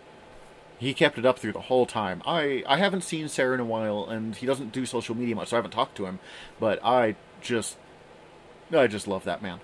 he 0.83 0.95
kept 0.95 1.17
it 1.17 1.25
up 1.25 1.39
through 1.39 1.53
the 1.53 1.61
whole 1.61 1.87
time. 1.87 2.23
I 2.27 2.65
I 2.67 2.77
haven't 2.79 3.03
seen 3.03 3.29
Sarah 3.29 3.55
in 3.55 3.61
a 3.61 3.65
while, 3.65 4.05
and 4.05 4.35
he 4.35 4.47
doesn't 4.47 4.73
do 4.73 4.85
social 4.85 5.15
media 5.15 5.37
much, 5.37 5.49
so 5.49 5.57
I 5.57 5.59
haven't 5.59 5.71
talked 5.71 5.97
to 5.97 6.07
him. 6.07 6.19
But 6.59 6.85
I 6.85 7.17
just 7.41 7.77
I 8.73 8.87
just 8.87 9.07
love 9.07 9.25
that 9.25 9.43
man. 9.43 9.61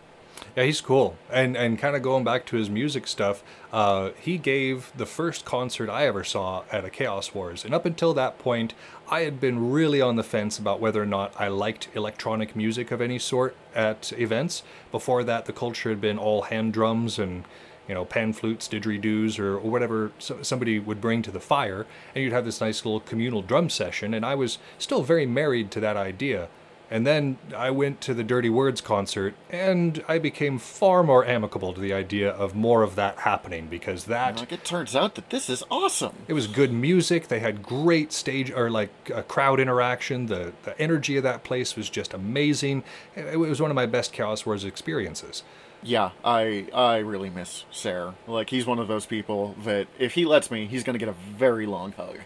Yeah, 0.57 0.63
he's 0.65 0.81
cool. 0.81 1.17
And 1.31 1.57
and 1.57 1.79
kind 1.79 1.97
of 1.97 2.03
going 2.03 2.23
back 2.23 2.47
to 2.47 2.57
his 2.57 2.71
music 2.71 3.09
stuff, 3.09 3.43
uh, 3.73 4.11
he 4.21 4.39
gave 4.39 4.93
the 4.97 5.07
first 5.07 5.45
concert 5.45 5.91
I 5.91 6.07
ever 6.07 6.23
saw 6.23 6.63
at 6.71 6.85
a 6.85 6.91
Chaos 6.91 7.35
Wars. 7.35 7.65
And 7.65 7.75
up 7.75 7.85
until 7.85 8.15
that 8.15 8.39
point, 8.39 8.75
I 9.09 9.21
had 9.23 9.41
been 9.41 9.71
really 9.73 10.01
on 10.01 10.15
the 10.15 10.23
fence 10.23 10.57
about 10.59 10.81
whether 10.81 11.03
or 11.03 11.07
not 11.07 11.33
I 11.39 11.49
liked 11.49 11.89
electronic 11.95 12.55
music 12.55 12.93
of 12.93 13.01
any 13.01 13.19
sort 13.19 13.57
at 13.75 14.13
events. 14.13 14.63
Before 14.93 15.25
that, 15.25 15.47
the 15.47 15.53
culture 15.53 15.91
had 15.91 16.01
been 16.01 16.19
all 16.19 16.43
hand 16.43 16.73
drums 16.73 17.19
and 17.19 17.45
you 17.89 17.95
know, 17.95 18.05
pan 18.05 18.33
flutes, 18.33 18.69
didgeridoos, 18.69 19.39
or, 19.39 19.55
or 19.57 19.71
whatever 19.71 20.13
so, 20.19 20.43
somebody 20.43 20.79
would 20.79 21.01
bring 21.01 21.23
to 21.23 21.31
the 21.31 21.41
fire, 21.41 21.87
and 22.15 22.23
you'd 22.23 22.33
have 22.33 22.45
this 22.45 22.61
nice 22.61 22.85
little 22.85 23.01
communal 23.01 23.43
drum 23.43 23.71
session. 23.71 24.15
And 24.15 24.25
I 24.25 24.35
was 24.35 24.59
still 24.79 25.03
very 25.03 25.27
married 25.27 25.71
to 25.73 25.81
that 25.81 25.97
idea. 25.97 26.49
And 26.91 27.07
then 27.07 27.37
I 27.55 27.71
went 27.71 28.01
to 28.03 28.15
the 28.15 28.25
Dirty 28.25 28.49
Words 28.49 28.81
concert, 28.81 29.35
and 29.51 30.03
I 30.09 30.19
became 30.19 30.59
far 30.59 31.03
more 31.03 31.23
amicable 31.23 31.75
to 31.75 31.81
the 31.81 31.93
idea 31.93 32.31
of 32.31 32.55
more 32.55 32.83
of 32.83 32.95
that 32.95 33.19
happening 33.19 33.67
because 33.67 34.05
that 34.05 34.39
Like 34.39 34.53
it 34.53 34.65
turns 34.65 34.97
out 34.97 35.15
that 35.17 35.29
this 35.29 35.51
is 35.51 35.63
awesome. 35.71 36.15
it 36.29 36.33
was 36.33 36.47
good 36.47 36.73
music. 36.73 37.29
They 37.29 37.41
had 37.41 37.63
great 37.63 38.11
stage 38.11 38.51
or 38.51 38.71
like 38.71 38.91
uh, 39.15 39.21
crowd 39.23 39.61
interaction. 39.61 40.27
The 40.27 40.55
the 40.65 40.81
energy 40.81 41.19
of 41.19 41.25
that 41.25 41.45
place 41.45 41.77
was 41.77 41.91
just 41.91 42.15
amazing. 42.15 42.85
It, 43.15 43.35
it 43.35 43.37
was 43.37 43.61
one 43.61 43.71
of 43.71 43.75
my 43.75 43.87
best 43.87 44.15
Chaos 44.15 44.47
Wars 44.47 44.65
experiences. 44.65 45.43
Yeah, 45.83 46.11
I 46.25 46.69
I 46.75 46.99
really 46.99 47.31
miss 47.31 47.65
Sarah. 47.71 48.15
Like 48.27 48.51
he's 48.51 48.67
one 48.67 48.79
of 48.79 48.89
those 48.89 49.07
people 49.07 49.55
that 49.65 49.87
if 49.99 50.15
he 50.15 50.25
lets 50.25 50.51
me, 50.51 50.67
he's 50.67 50.83
gonna 50.83 50.99
get 50.99 51.09
a 51.09 51.13
very 51.13 51.67
long 51.67 51.93
hug 51.93 52.19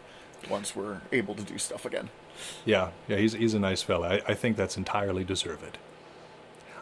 once 0.49 0.75
we're 0.75 1.03
able 1.13 1.35
to 1.35 1.43
do 1.43 1.59
stuff 1.59 1.85
again. 1.85 2.09
Yeah, 2.65 2.91
yeah, 3.09 3.19
he's 3.19 3.35
he's 3.35 3.55
a 3.55 3.59
nice 3.59 3.83
fella. 3.83 4.09
I, 4.09 4.23
I 4.29 4.35
think 4.35 4.57
that's 4.57 4.77
entirely 4.77 5.25
deserved. 5.25 5.79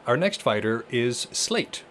Our 0.06 0.16
next 0.16 0.42
fighter 0.42 0.84
is 0.90 1.26
Slate. 1.32 1.84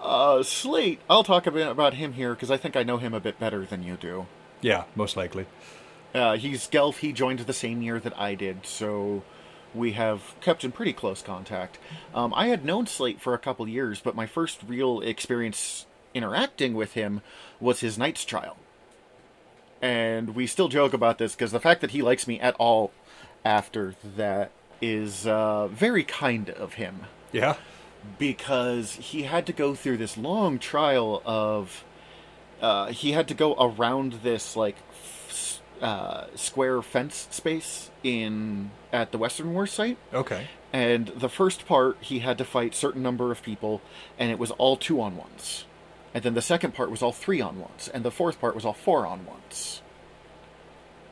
Uh, 0.00 0.42
Slate, 0.42 1.00
I'll 1.08 1.24
talk 1.24 1.46
a 1.46 1.50
bit 1.50 1.68
about 1.68 1.94
him 1.94 2.14
here 2.14 2.34
because 2.34 2.50
I 2.50 2.56
think 2.56 2.76
I 2.76 2.82
know 2.82 2.96
him 2.98 3.14
a 3.14 3.20
bit 3.20 3.38
better 3.38 3.64
than 3.64 3.82
you 3.82 3.96
do. 3.96 4.26
Yeah, 4.60 4.84
most 4.94 5.16
likely. 5.16 5.46
Uh, 6.14 6.36
he's 6.36 6.66
Gelf. 6.66 6.98
He 6.98 7.12
joined 7.12 7.40
the 7.40 7.52
same 7.52 7.82
year 7.82 8.00
that 8.00 8.18
I 8.18 8.34
did, 8.34 8.66
so 8.66 9.22
we 9.76 9.92
have 9.92 10.34
kept 10.40 10.64
in 10.64 10.72
pretty 10.72 10.92
close 10.92 11.22
contact. 11.22 11.78
Um, 12.14 12.32
I 12.34 12.48
had 12.48 12.64
known 12.64 12.86
Slate 12.86 13.20
for 13.20 13.34
a 13.34 13.38
couple 13.38 13.68
years, 13.68 14.00
but 14.00 14.14
my 14.14 14.26
first 14.26 14.60
real 14.66 15.00
experience 15.00 15.86
interacting 16.14 16.74
with 16.74 16.94
him 16.94 17.20
was 17.60 17.80
his 17.80 17.98
Knight's 17.98 18.24
Trial. 18.24 18.56
And 19.82 20.34
we 20.34 20.46
still 20.46 20.68
joke 20.68 20.94
about 20.94 21.18
this 21.18 21.34
because 21.34 21.52
the 21.52 21.60
fact 21.60 21.82
that 21.82 21.90
he 21.90 22.00
likes 22.02 22.26
me 22.26 22.40
at 22.40 22.54
all 22.58 22.92
after 23.44 23.94
that 24.16 24.50
is 24.80 25.26
uh, 25.26 25.68
very 25.68 26.02
kind 26.02 26.50
of 26.50 26.74
him 26.74 27.02
Yeah, 27.32 27.56
because 28.18 28.94
he 28.94 29.22
had 29.22 29.46
to 29.46 29.52
go 29.52 29.74
through 29.74 29.98
this 29.98 30.16
long 30.16 30.58
trial 30.58 31.22
of 31.24 31.84
uh, 32.60 32.86
he 32.86 33.12
had 33.12 33.28
to 33.28 33.34
go 33.34 33.54
around 33.58 34.14
this 34.22 34.56
like 34.56 34.76
uh, 35.80 36.26
square 36.34 36.82
fence 36.82 37.28
space 37.30 37.90
in 38.02 38.70
at 38.92 39.12
the 39.12 39.18
Western 39.18 39.52
War 39.52 39.66
site. 39.66 39.98
okay. 40.12 40.48
And 40.72 41.06
the 41.08 41.28
first 41.30 41.64
part, 41.66 41.96
he 42.00 42.18
had 42.18 42.36
to 42.38 42.44
fight 42.44 42.74
certain 42.74 43.02
number 43.02 43.32
of 43.32 43.42
people, 43.42 43.80
and 44.18 44.30
it 44.30 44.38
was 44.38 44.50
all 44.52 44.76
two 44.76 45.00
on 45.00 45.16
ones. 45.16 45.64
And 46.12 46.22
then 46.22 46.34
the 46.34 46.42
second 46.42 46.74
part 46.74 46.90
was 46.90 47.02
all 47.02 47.12
three 47.12 47.40
on 47.40 47.58
ones, 47.58 47.88
and 47.92 48.04
the 48.04 48.10
fourth 48.10 48.40
part 48.40 48.54
was 48.54 48.64
all 48.64 48.74
four 48.74 49.06
on 49.06 49.24
ones. 49.24 49.80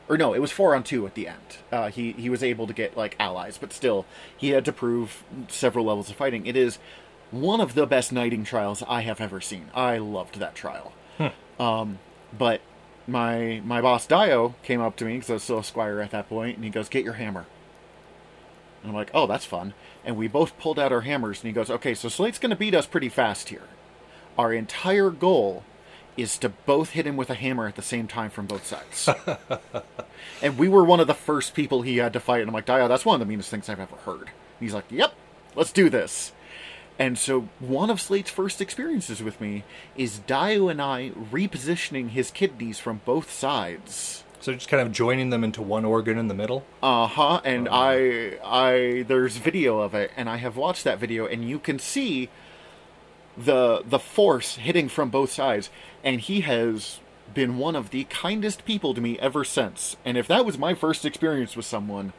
Or 0.07 0.17
no, 0.17 0.33
it 0.33 0.39
was 0.39 0.51
four 0.51 0.75
on 0.75 0.83
two 0.83 1.07
at 1.07 1.15
the 1.15 1.27
end. 1.27 1.57
Uh, 1.71 1.89
he 1.89 2.11
he 2.11 2.29
was 2.29 2.43
able 2.43 2.67
to 2.67 2.73
get 2.73 2.95
like 2.95 3.15
allies, 3.19 3.57
but 3.57 3.73
still, 3.73 4.05
he 4.37 4.49
had 4.49 4.65
to 4.65 4.71
prove 4.71 5.23
several 5.47 5.85
levels 5.85 6.11
of 6.11 6.15
fighting. 6.15 6.45
It 6.45 6.55
is 6.55 6.77
one 7.31 7.59
of 7.59 7.73
the 7.73 7.87
best 7.87 8.11
knighting 8.11 8.43
trials 8.43 8.83
I 8.87 9.01
have 9.01 9.19
ever 9.19 9.41
seen. 9.41 9.71
I 9.73 9.97
loved 9.97 10.37
that 10.39 10.53
trial. 10.53 10.93
Um, 11.59 11.99
but 12.37 12.61
my 13.07 13.61
my 13.65 13.81
boss 13.81 14.05
Dio 14.05 14.55
came 14.63 14.81
up 14.81 14.95
to 14.97 15.05
me 15.05 15.15
because 15.15 15.29
I 15.29 15.33
was 15.33 15.43
still 15.43 15.59
a 15.59 15.63
squire 15.63 15.99
at 16.01 16.11
that 16.11 16.29
point, 16.29 16.55
and 16.55 16.63
he 16.63 16.69
goes, 16.69 16.89
"Get 16.89 17.03
your 17.03 17.13
hammer." 17.13 17.45
And 18.85 18.91
I'm 18.91 18.95
like, 18.95 19.09
oh, 19.15 19.25
that's 19.25 19.45
fun. 19.45 19.73
And 20.03 20.15
we 20.15 20.27
both 20.27 20.59
pulled 20.59 20.77
out 20.77 20.91
our 20.91 21.01
hammers, 21.01 21.41
and 21.41 21.47
he 21.47 21.53
goes, 21.53 21.71
okay, 21.71 21.95
so 21.95 22.07
Slate's 22.07 22.37
going 22.37 22.51
to 22.51 22.55
beat 22.55 22.75
us 22.75 22.85
pretty 22.85 23.09
fast 23.09 23.49
here. 23.49 23.63
Our 24.37 24.53
entire 24.53 25.09
goal 25.09 25.63
is 26.15 26.37
to 26.37 26.49
both 26.49 26.91
hit 26.91 27.07
him 27.07 27.17
with 27.17 27.31
a 27.31 27.33
hammer 27.33 27.67
at 27.67 27.77
the 27.77 27.81
same 27.81 28.07
time 28.07 28.29
from 28.29 28.45
both 28.45 28.63
sides. 28.63 29.09
and 30.43 30.59
we 30.59 30.67
were 30.67 30.83
one 30.83 30.99
of 30.99 31.07
the 31.07 31.15
first 31.15 31.55
people 31.55 31.81
he 31.81 31.97
had 31.97 32.13
to 32.13 32.19
fight. 32.19 32.41
And 32.41 32.49
I'm 32.49 32.53
like, 32.53 32.67
Dio, 32.67 32.87
that's 32.87 33.05
one 33.05 33.15
of 33.15 33.19
the 33.19 33.25
meanest 33.25 33.49
things 33.49 33.69
I've 33.69 33.79
ever 33.79 33.95
heard. 33.95 34.27
And 34.27 34.29
he's 34.59 34.75
like, 34.75 34.85
yep, 34.91 35.15
let's 35.55 35.71
do 35.71 35.89
this. 35.89 36.31
And 36.97 37.17
so 37.17 37.49
one 37.59 37.89
of 37.89 37.99
Slate's 37.99 38.31
first 38.31 38.61
experiences 38.61 39.21
with 39.21 39.41
me 39.41 39.63
is 39.97 40.19
Dio 40.19 40.69
and 40.69 40.81
I 40.81 41.11
repositioning 41.11 42.09
his 42.09 42.31
kidneys 42.31 42.79
from 42.79 43.01
both 43.03 43.31
sides. 43.31 44.23
So 44.39 44.53
just 44.53 44.69
kind 44.69 44.85
of 44.85 44.93
joining 44.93 45.29
them 45.29 45.43
into 45.43 45.61
one 45.61 45.85
organ 45.85 46.17
in 46.17 46.27
the 46.27 46.33
middle. 46.33 46.65
Uh 46.81 47.07
huh. 47.07 47.41
And 47.43 47.67
I, 47.69 48.37
I, 48.43 49.03
there's 49.07 49.37
video 49.37 49.79
of 49.79 49.93
it, 49.93 50.11
and 50.15 50.29
I 50.29 50.37
have 50.37 50.55
watched 50.55 50.83
that 50.83 50.99
video, 50.99 51.25
and 51.25 51.49
you 51.49 51.59
can 51.59 51.79
see 51.79 52.29
the 53.37 53.83
the 53.85 53.99
force 53.99 54.55
hitting 54.55 54.87
from 54.87 55.09
both 55.09 55.31
sides, 55.31 55.69
and 56.03 56.21
he 56.21 56.41
has 56.41 56.99
been 57.33 57.57
one 57.57 57.75
of 57.75 57.89
the 57.89 58.05
kindest 58.05 58.65
people 58.65 58.93
to 58.93 59.01
me 59.01 59.17
ever 59.19 59.43
since. 59.43 59.97
And 60.05 60.17
if 60.17 60.27
that 60.27 60.45
was 60.45 60.57
my 60.57 60.73
first 60.73 61.05
experience 61.05 61.55
with 61.55 61.65
someone, 61.65 62.13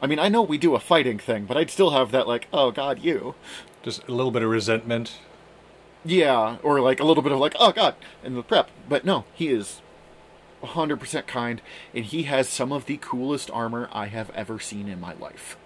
I 0.00 0.06
mean, 0.06 0.18
I 0.18 0.28
know 0.28 0.42
we 0.42 0.58
do 0.58 0.74
a 0.74 0.80
fighting 0.80 1.18
thing, 1.18 1.44
but 1.44 1.56
I'd 1.56 1.70
still 1.70 1.90
have 1.90 2.10
that 2.12 2.26
like, 2.26 2.48
oh 2.52 2.70
God, 2.70 3.00
you, 3.00 3.34
Just 3.84 4.08
a 4.08 4.12
little 4.12 4.32
bit 4.32 4.42
of 4.42 4.50
resentment. 4.50 5.18
yeah, 6.04 6.56
or 6.62 6.80
like 6.80 6.98
a 7.00 7.04
little 7.04 7.22
bit 7.22 7.32
of 7.32 7.38
like, 7.38 7.54
oh 7.60 7.70
God, 7.70 7.94
in 8.24 8.34
the 8.34 8.42
prep. 8.42 8.70
But 8.88 9.04
no, 9.04 9.24
he 9.34 9.48
is 9.48 9.80
100% 10.62 11.26
kind, 11.26 11.60
and 11.94 12.04
he 12.04 12.22
has 12.24 12.48
some 12.48 12.72
of 12.72 12.86
the 12.86 12.96
coolest 12.96 13.50
armor 13.50 13.88
I 13.92 14.06
have 14.06 14.30
ever 14.30 14.58
seen 14.58 14.88
in 14.88 15.00
my 15.00 15.14
life. 15.14 15.56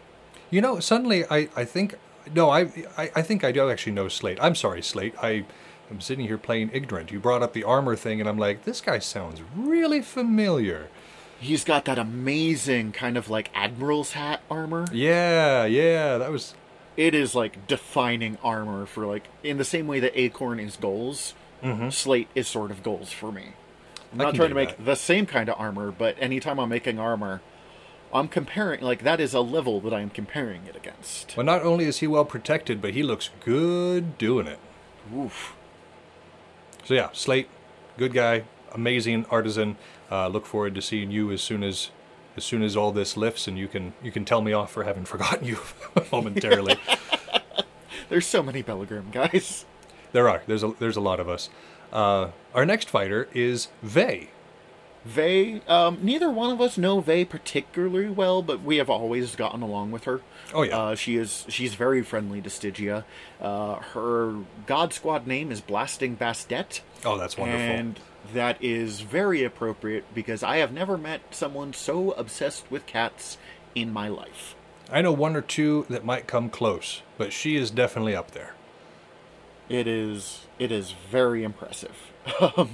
You 0.51 0.61
know, 0.61 0.81
suddenly 0.81 1.25
I, 1.31 1.49
I 1.57 1.65
think 1.65 1.95
no, 2.35 2.51
I, 2.51 2.63
I 2.97 3.11
I 3.17 3.23
think 3.23 3.45
I 3.45 3.53
do 3.53 3.71
actually 3.71 3.93
know 3.93 4.09
Slate. 4.09 4.39
I'm 4.41 4.55
sorry, 4.55 4.83
Slate. 4.83 5.15
I 5.23 5.45
am 5.91 6.01
sitting 6.01 6.27
here 6.27 6.39
playing 6.39 6.71
ignorant. 6.73 7.11
You 7.13 7.21
brought 7.21 7.43
up 7.43 7.53
the 7.53 7.65
armor 7.65 7.97
thing, 7.97 8.21
and 8.21 8.29
I'm 8.29 8.39
like, 8.39 8.65
this 8.65 8.81
guy 8.81 8.99
sounds 8.99 9.41
really 9.57 10.03
familiar. 10.03 10.89
He's 11.41 11.63
got 11.65 11.85
that 11.85 11.99
amazing 11.99 12.91
kind 12.93 13.17
of 13.17 13.31
like 13.31 13.51
admiral's 13.55 14.13
hat 14.13 14.41
armor. 14.51 14.87
Yeah, 14.93 15.65
yeah, 15.67 16.19
that 16.19 16.33
was 16.33 16.55
It 16.99 17.15
is 17.15 17.33
like 17.33 17.69
defining 17.69 18.39
armor 18.43 18.85
for 18.85 19.07
like 19.07 19.29
in 19.45 19.57
the 19.57 19.65
same 19.65 19.87
way 19.87 20.01
that 20.01 20.19
Acorn 20.21 20.59
is 20.59 20.77
goals. 20.77 21.33
Slate 21.91 22.29
is 22.35 22.49
sort 22.49 22.73
of 22.73 22.83
goals 22.83 23.13
for 23.13 23.31
me. 23.33 23.55
I'm 24.13 24.19
not 24.19 24.35
trying 24.35 24.49
to 24.49 24.55
make 24.55 24.77
that. 24.77 24.85
the 24.85 24.97
same 24.97 25.25
kind 25.25 25.49
of 25.49 25.59
armor, 25.61 25.93
but 25.93 26.17
anytime 26.19 26.59
I'm 26.59 26.69
making 26.69 26.99
armor, 26.99 27.41
I'm 28.13 28.27
comparing 28.27 28.81
like 28.81 29.05
that 29.05 29.21
is 29.21 29.33
a 29.33 29.41
level 29.41 29.81
that 29.83 29.95
I 29.95 30.01
am 30.01 30.11
comparing 30.11 30.67
it 30.67 30.75
against. 30.75 31.37
Well, 31.37 31.47
not 31.47 31.63
only 31.63 31.85
is 31.85 31.99
he 31.99 32.09
well 32.09 32.25
protected, 32.25 32.83
but 32.83 32.95
he 32.95 33.05
looks 33.05 33.31
good 33.45 34.19
doing 34.19 34.49
it. 34.49 34.59
Oof. 35.15 35.55
So 36.85 36.95
yeah, 36.95 37.11
Slate, 37.13 37.49
good 37.97 38.13
guy, 38.13 38.43
amazing 38.73 39.25
artisan. 39.31 39.77
Uh, 40.11 40.27
look 40.27 40.47
forward 40.47 40.75
to 40.75 40.83
seeing 40.83 41.13
you 41.13 41.31
as 41.31 41.43
soon 41.43 41.63
as 41.63 41.91
as 42.39 42.45
soon 42.45 42.63
as 42.63 42.77
all 42.77 42.93
this 42.93 43.17
lifts, 43.17 43.47
and 43.47 43.59
you 43.59 43.69
can 43.69 43.93
you 44.03 44.11
can 44.11 44.25
tell 44.25 44.41
me 44.41 44.53
off 44.55 44.73
for 44.73 44.85
having 44.85 45.05
forgotten 45.15 45.47
you 45.47 45.59
momentarily. 46.13 46.77
There's 48.09 48.27
so 48.27 48.43
many 48.43 48.63
Belegrim 48.63 49.13
guys. 49.13 49.67
there 50.13 50.31
are 50.31 50.43
there's 50.47 50.63
a 50.63 50.73
there's 50.79 50.97
a 50.97 51.01
lot 51.03 51.21
of 51.21 51.29
us. 51.29 51.51
Uh, 51.93 52.31
our 52.55 52.65
next 52.65 52.89
fighter 52.89 53.29
is 53.35 53.69
Vey. 53.83 54.31
Vey, 55.05 55.61
um, 55.69 55.99
neither 56.03 56.29
one 56.31 56.51
of 56.51 56.61
us 56.61 56.77
know 56.77 57.01
Vey 57.01 57.25
particularly 57.25 58.09
well, 58.11 58.43
but 58.43 58.63
we 58.63 58.77
have 58.79 58.91
always 58.91 59.37
gotten 59.37 59.63
along 59.63 59.91
with 59.91 60.05
her. 60.05 60.21
Oh, 60.53 60.63
yeah. 60.63 60.77
uh, 60.79 60.95
she 60.95 61.17
is 61.17 61.47
she's 61.49 61.75
very 61.75 62.03
friendly 62.03 62.41
to 62.43 62.51
Stygia. 62.51 63.05
Uh, 63.41 63.77
her 63.95 64.39
God 64.67 64.93
Squad 64.93 65.27
name 65.27 65.51
is 65.53 65.61
Blasting 65.61 66.17
Bastet. 66.17 66.81
Oh, 67.05 67.17
that's 67.19 67.37
wonderful. 67.39 67.61
And 67.63 68.01
that 68.33 68.63
is 68.63 69.01
very 69.01 69.45
appropriate 69.45 70.05
because 70.15 70.43
I 70.43 70.59
have 70.59 70.73
never 70.73 70.99
met 70.99 71.21
someone 71.35 71.73
so 71.73 72.13
obsessed 72.13 72.71
with 72.71 72.87
cats 72.87 73.39
in 73.75 73.93
my 73.93 74.09
life. 74.09 74.55
I 74.91 75.03
know 75.03 75.13
one 75.13 75.37
or 75.37 75.43
two 75.43 75.87
that 75.91 76.05
might 76.05 76.27
come 76.27 76.49
close, 76.49 77.03
but 77.17 77.33
she 77.33 77.57
is 77.57 77.71
definitely 77.71 78.15
up 78.15 78.31
there. 78.31 78.55
It 79.69 79.87
is 79.87 80.47
it 80.59 80.73
is 80.73 80.93
very 81.11 81.45
impressive. 81.45 82.13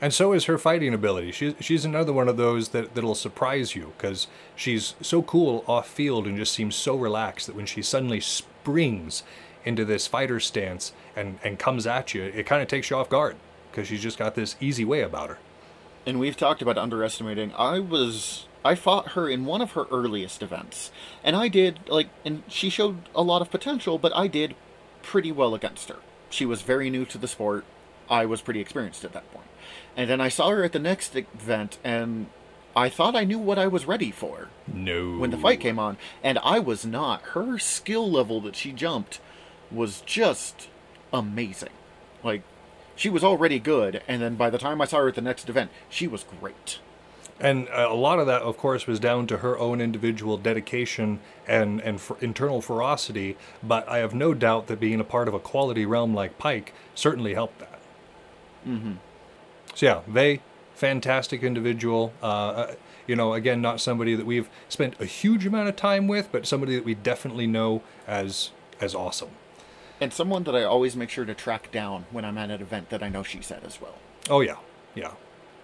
And 0.00 0.12
so 0.12 0.32
is 0.32 0.44
her 0.44 0.58
fighting 0.58 0.92
ability. 0.92 1.32
She's 1.32 1.54
she's 1.60 1.84
another 1.84 2.12
one 2.12 2.28
of 2.28 2.36
those 2.36 2.70
that 2.70 2.94
that'll 2.94 3.14
surprise 3.14 3.74
you 3.74 3.92
because 3.96 4.26
she's 4.54 4.94
so 5.00 5.22
cool 5.22 5.64
off 5.66 5.88
field 5.88 6.26
and 6.26 6.36
just 6.36 6.52
seems 6.52 6.76
so 6.76 6.96
relaxed 6.96 7.46
that 7.46 7.56
when 7.56 7.66
she 7.66 7.80
suddenly 7.80 8.20
springs 8.20 9.22
into 9.64 9.84
this 9.84 10.06
fighter 10.06 10.38
stance 10.38 10.92
and 11.14 11.38
and 11.42 11.58
comes 11.58 11.86
at 11.86 12.12
you, 12.12 12.24
it 12.24 12.44
kind 12.44 12.60
of 12.60 12.68
takes 12.68 12.90
you 12.90 12.96
off 12.96 13.08
guard 13.08 13.36
because 13.76 13.86
she's 13.88 14.02
just 14.02 14.16
got 14.18 14.34
this 14.34 14.56
easy 14.58 14.86
way 14.86 15.02
about 15.02 15.28
her. 15.28 15.38
and 16.06 16.18
we've 16.18 16.36
talked 16.36 16.62
about 16.62 16.78
underestimating. 16.78 17.52
I 17.58 17.78
was 17.78 18.46
I 18.64 18.74
fought 18.74 19.08
her 19.10 19.28
in 19.28 19.44
one 19.44 19.60
of 19.60 19.72
her 19.72 19.84
earliest 19.90 20.42
events, 20.42 20.90
and 21.22 21.36
I 21.36 21.48
did 21.48 21.80
like, 21.88 22.08
and 22.24 22.42
she 22.48 22.70
showed 22.70 22.96
a 23.14 23.22
lot 23.22 23.42
of 23.42 23.50
potential, 23.50 23.98
but 23.98 24.16
I 24.16 24.28
did 24.28 24.56
pretty 25.02 25.30
well 25.30 25.54
against 25.54 25.88
her. 25.90 25.96
She 26.30 26.46
was 26.46 26.62
very 26.62 26.88
new 26.90 27.04
to 27.04 27.18
the 27.18 27.28
sport. 27.28 27.64
I 28.08 28.24
was 28.24 28.40
pretty 28.40 28.60
experienced 28.60 29.04
at 29.04 29.12
that 29.12 29.30
point. 29.30 29.44
point, 29.44 29.48
and 29.96 30.08
then 30.08 30.20
I 30.22 30.28
saw 30.30 30.48
her 30.50 30.64
at 30.64 30.72
the 30.72 30.78
next 30.78 31.14
event, 31.14 31.76
and 31.84 32.26
I 32.74 32.88
thought 32.88 33.14
I 33.14 33.24
knew 33.24 33.38
what 33.38 33.58
I 33.58 33.66
was 33.66 33.84
ready 33.84 34.10
for 34.10 34.48
No. 34.66 35.18
when 35.18 35.30
the 35.30 35.36
fight 35.38 35.60
came 35.60 35.78
on, 35.78 35.96
and 36.22 36.38
I 36.42 36.60
was 36.60 36.86
not. 36.86 37.20
Her 37.34 37.58
skill 37.58 38.10
level 38.10 38.40
that 38.42 38.56
she 38.56 38.72
jumped 38.72 39.20
was 39.70 40.00
just 40.06 40.68
amazing. 41.12 41.74
Like, 42.22 42.42
she 42.96 43.10
was 43.10 43.22
already 43.22 43.58
good, 43.58 44.02
and 44.08 44.20
then 44.20 44.34
by 44.34 44.50
the 44.50 44.58
time 44.58 44.80
I 44.80 44.86
saw 44.86 44.98
her 44.98 45.08
at 45.08 45.14
the 45.14 45.20
next 45.20 45.48
event, 45.48 45.70
she 45.88 46.08
was 46.08 46.24
great. 46.40 46.80
And 47.38 47.68
uh, 47.68 47.86
a 47.90 47.94
lot 47.94 48.18
of 48.18 48.26
that, 48.26 48.42
of 48.42 48.56
course, 48.56 48.86
was 48.86 48.98
down 48.98 49.26
to 49.26 49.38
her 49.38 49.58
own 49.58 49.80
individual 49.80 50.38
dedication 50.38 51.20
and, 51.46 51.80
and 51.82 52.00
internal 52.20 52.62
ferocity. 52.62 53.36
But 53.62 53.86
I 53.88 53.98
have 53.98 54.14
no 54.14 54.32
doubt 54.32 54.68
that 54.68 54.80
being 54.80 55.00
a 55.00 55.04
part 55.04 55.28
of 55.28 55.34
a 55.34 55.38
quality 55.38 55.84
realm 55.84 56.14
like 56.14 56.38
Pike 56.38 56.72
certainly 56.94 57.34
helped 57.34 57.58
that. 57.58 57.78
Mm-hmm. 58.66 58.92
So, 59.74 59.86
yeah, 59.86 60.00
they, 60.08 60.40
fantastic 60.74 61.42
individual. 61.42 62.14
Uh, 62.22 62.26
uh, 62.26 62.74
you 63.06 63.14
know, 63.14 63.34
again, 63.34 63.60
not 63.60 63.80
somebody 63.80 64.14
that 64.14 64.24
we've 64.24 64.48
spent 64.70 64.98
a 64.98 65.04
huge 65.04 65.44
amount 65.44 65.68
of 65.68 65.76
time 65.76 66.08
with, 66.08 66.32
but 66.32 66.46
somebody 66.46 66.74
that 66.74 66.84
we 66.84 66.94
definitely 66.94 67.46
know 67.46 67.82
as 68.06 68.50
as 68.80 68.94
awesome. 68.94 69.30
And 70.00 70.12
someone 70.12 70.44
that 70.44 70.54
I 70.54 70.62
always 70.64 70.94
make 70.96 71.10
sure 71.10 71.24
to 71.24 71.34
track 71.34 71.70
down 71.72 72.06
when 72.10 72.24
I'm 72.24 72.36
at 72.38 72.50
an 72.50 72.60
event 72.60 72.90
that 72.90 73.02
I 73.02 73.08
know 73.08 73.22
she's 73.22 73.50
at 73.50 73.64
as 73.64 73.80
well. 73.80 73.94
Oh 74.28 74.40
yeah, 74.40 74.56
yeah. 74.94 75.12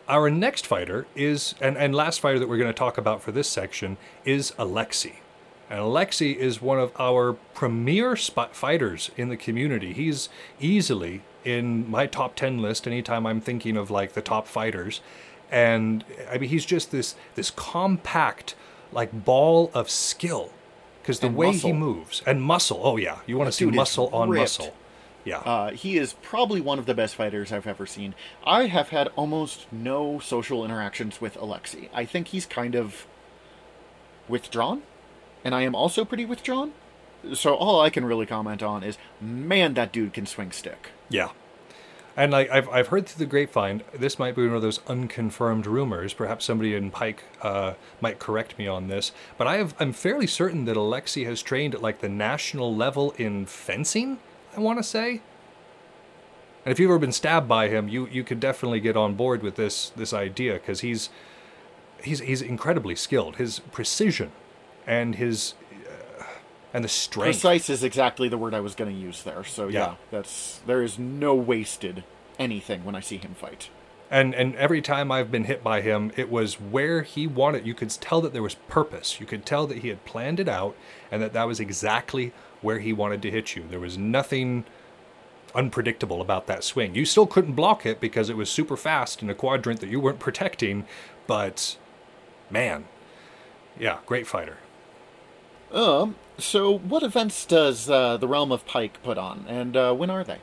Our 0.08 0.30
next 0.30 0.66
fighter 0.66 1.06
is, 1.14 1.54
and, 1.60 1.76
and 1.76 1.94
last 1.94 2.20
fighter 2.20 2.38
that 2.38 2.48
we're 2.48 2.58
going 2.58 2.72
to 2.72 2.78
talk 2.78 2.98
about 2.98 3.22
for 3.22 3.30
this 3.30 3.48
section 3.48 3.98
is 4.24 4.52
Alexi. 4.52 5.16
And 5.70 5.80
Alexi 5.80 6.36
is 6.36 6.60
one 6.60 6.78
of 6.78 6.92
our 6.98 7.34
premier 7.54 8.16
spot 8.16 8.54
fighters 8.54 9.10
in 9.16 9.28
the 9.28 9.36
community. 9.36 9.92
He's 9.92 10.28
easily 10.60 11.22
in 11.44 11.90
my 11.90 12.06
top 12.06 12.34
10 12.36 12.60
list 12.60 12.86
anytime 12.86 13.26
I'm 13.26 13.40
thinking 13.40 13.76
of 13.76 13.90
like 13.90 14.12
the 14.12 14.22
top 14.22 14.46
fighters. 14.46 15.00
And 15.50 16.04
I 16.30 16.38
mean, 16.38 16.50
he's 16.50 16.64
just 16.64 16.90
this, 16.90 17.14
this 17.36 17.50
compact, 17.50 18.54
like 18.92 19.24
ball 19.24 19.70
of 19.72 19.88
skill. 19.88 20.50
Because 21.02 21.18
the 21.20 21.26
And 21.26 21.36
way 21.36 21.48
muscle. 21.48 21.66
he 21.68 21.72
moves, 21.72 22.22
and 22.26 22.40
muscle. 22.42 22.80
Oh, 22.82 22.96
yeah. 22.96 23.18
You 23.26 23.36
want 23.36 23.48
to 23.48 23.52
see 23.52 23.64
muscle 23.66 24.08
on 24.12 24.30
ripped. 24.30 24.40
muscle. 24.42 24.74
Yeah. 25.24 25.38
Uh, 25.38 25.70
he 25.72 25.98
is 25.98 26.14
probably 26.22 26.60
one 26.60 26.78
of 26.78 26.86
the 26.86 26.94
best 26.94 27.14
fighters 27.16 27.52
I've 27.52 27.66
ever 27.66 27.86
seen. 27.86 28.14
I 28.44 28.66
have 28.66 28.88
had 28.88 29.08
almost 29.16 29.66
no 29.72 30.18
social 30.20 30.64
interactions 30.64 31.20
with 31.20 31.34
Alexi. 31.36 31.88
I 31.94 32.04
think 32.04 32.28
he's 32.28 32.46
kind 32.46 32.74
of 32.74 33.06
withdrawn, 34.28 34.82
and 35.44 35.54
I 35.54 35.62
am 35.62 35.74
also 35.74 36.04
pretty 36.04 36.24
withdrawn. 36.24 36.72
So 37.34 37.54
all 37.54 37.80
I 37.80 37.88
can 37.90 38.04
really 38.04 38.26
comment 38.26 38.62
on 38.64 38.82
is, 38.82 38.98
man, 39.20 39.74
that 39.74 39.92
dude 39.92 40.12
can 40.12 40.26
swing 40.26 40.50
stick. 40.50 40.90
Yeah. 41.08 41.28
And 42.16 42.30
like 42.32 42.50
I've 42.50 42.68
I've 42.68 42.88
heard 42.88 43.06
through 43.06 43.24
the 43.24 43.30
grapevine, 43.30 43.82
this 43.94 44.18
might 44.18 44.36
be 44.36 44.46
one 44.46 44.56
of 44.56 44.62
those 44.62 44.80
unconfirmed 44.86 45.66
rumors. 45.66 46.12
Perhaps 46.12 46.44
somebody 46.44 46.74
in 46.74 46.90
Pike 46.90 47.24
uh, 47.40 47.74
might 48.00 48.18
correct 48.18 48.58
me 48.58 48.66
on 48.66 48.88
this, 48.88 49.12
but 49.38 49.46
I 49.46 49.56
have 49.56 49.74
I'm 49.80 49.92
fairly 49.92 50.26
certain 50.26 50.66
that 50.66 50.76
Alexi 50.76 51.24
has 51.24 51.42
trained 51.42 51.74
at 51.74 51.82
like 51.82 52.00
the 52.00 52.08
national 52.08 52.74
level 52.74 53.12
in 53.16 53.46
fencing. 53.46 54.18
I 54.54 54.60
want 54.60 54.78
to 54.78 54.82
say. 54.82 55.22
And 56.64 56.70
if 56.70 56.78
you've 56.78 56.90
ever 56.90 56.98
been 56.98 57.12
stabbed 57.12 57.48
by 57.48 57.68
him, 57.68 57.88
you 57.88 58.06
you 58.08 58.24
could 58.24 58.40
definitely 58.40 58.80
get 58.80 58.96
on 58.96 59.14
board 59.14 59.42
with 59.42 59.56
this 59.56 59.90
this 59.90 60.12
idea 60.12 60.54
because 60.54 60.80
he's 60.80 61.08
he's 62.02 62.20
he's 62.20 62.42
incredibly 62.42 62.94
skilled. 62.94 63.36
His 63.36 63.60
precision 63.60 64.32
and 64.86 65.14
his 65.14 65.54
and 66.72 66.84
the 66.84 66.88
strength. 66.88 67.42
Precise 67.42 67.68
is 67.70 67.82
exactly 67.82 68.28
the 68.28 68.38
word 68.38 68.54
I 68.54 68.60
was 68.60 68.74
going 68.74 68.94
to 68.94 69.00
use 69.00 69.22
there. 69.22 69.44
So 69.44 69.68
yeah. 69.68 69.78
Yeah. 69.78 69.94
that's 70.10 70.60
there 70.66 70.82
is 70.82 70.98
no 70.98 71.34
wasted 71.34 72.04
anything 72.38 72.84
when 72.84 72.94
I 72.94 73.00
see 73.00 73.18
him 73.18 73.34
fight. 73.34 73.68
And 74.10 74.34
and 74.34 74.54
every 74.56 74.82
time 74.82 75.10
I've 75.10 75.30
been 75.30 75.44
hit 75.44 75.62
by 75.64 75.80
him, 75.80 76.12
it 76.16 76.30
was 76.30 76.60
where 76.60 77.02
he 77.02 77.26
wanted. 77.26 77.66
You 77.66 77.74
could 77.74 77.90
tell 77.90 78.20
that 78.20 78.32
there 78.32 78.42
was 78.42 78.54
purpose. 78.54 79.20
You 79.20 79.26
could 79.26 79.46
tell 79.46 79.66
that 79.66 79.78
he 79.78 79.88
had 79.88 80.04
planned 80.04 80.38
it 80.38 80.48
out, 80.48 80.76
and 81.10 81.22
that 81.22 81.32
that 81.32 81.46
was 81.46 81.60
exactly 81.60 82.32
where 82.60 82.78
he 82.78 82.92
wanted 82.92 83.22
to 83.22 83.30
hit 83.30 83.56
you. 83.56 83.64
There 83.68 83.80
was 83.80 83.96
nothing 83.96 84.64
unpredictable 85.54 86.20
about 86.20 86.46
that 86.46 86.64
swing. 86.64 86.94
You 86.94 87.04
still 87.04 87.26
couldn't 87.26 87.52
block 87.54 87.84
it 87.84 88.00
because 88.00 88.30
it 88.30 88.36
was 88.36 88.50
super 88.50 88.76
fast 88.76 89.22
in 89.22 89.30
a 89.30 89.34
quadrant 89.34 89.80
that 89.80 89.90
you 89.90 90.00
weren't 90.00 90.18
protecting. 90.18 90.84
But 91.26 91.76
man, 92.50 92.84
yeah, 93.78 93.98
great 94.06 94.26
fighter. 94.26 94.58
Um. 95.72 96.16
So 96.38 96.78
what 96.78 97.02
events 97.02 97.44
does 97.44 97.88
uh, 97.88 98.16
the 98.16 98.26
Realm 98.26 98.52
of 98.52 98.66
Pike 98.66 99.02
put 99.02 99.16
on, 99.16 99.44
and 99.48 99.76
uh, 99.76 99.94
when 99.94 100.10
are 100.10 100.24
they? 100.24 100.38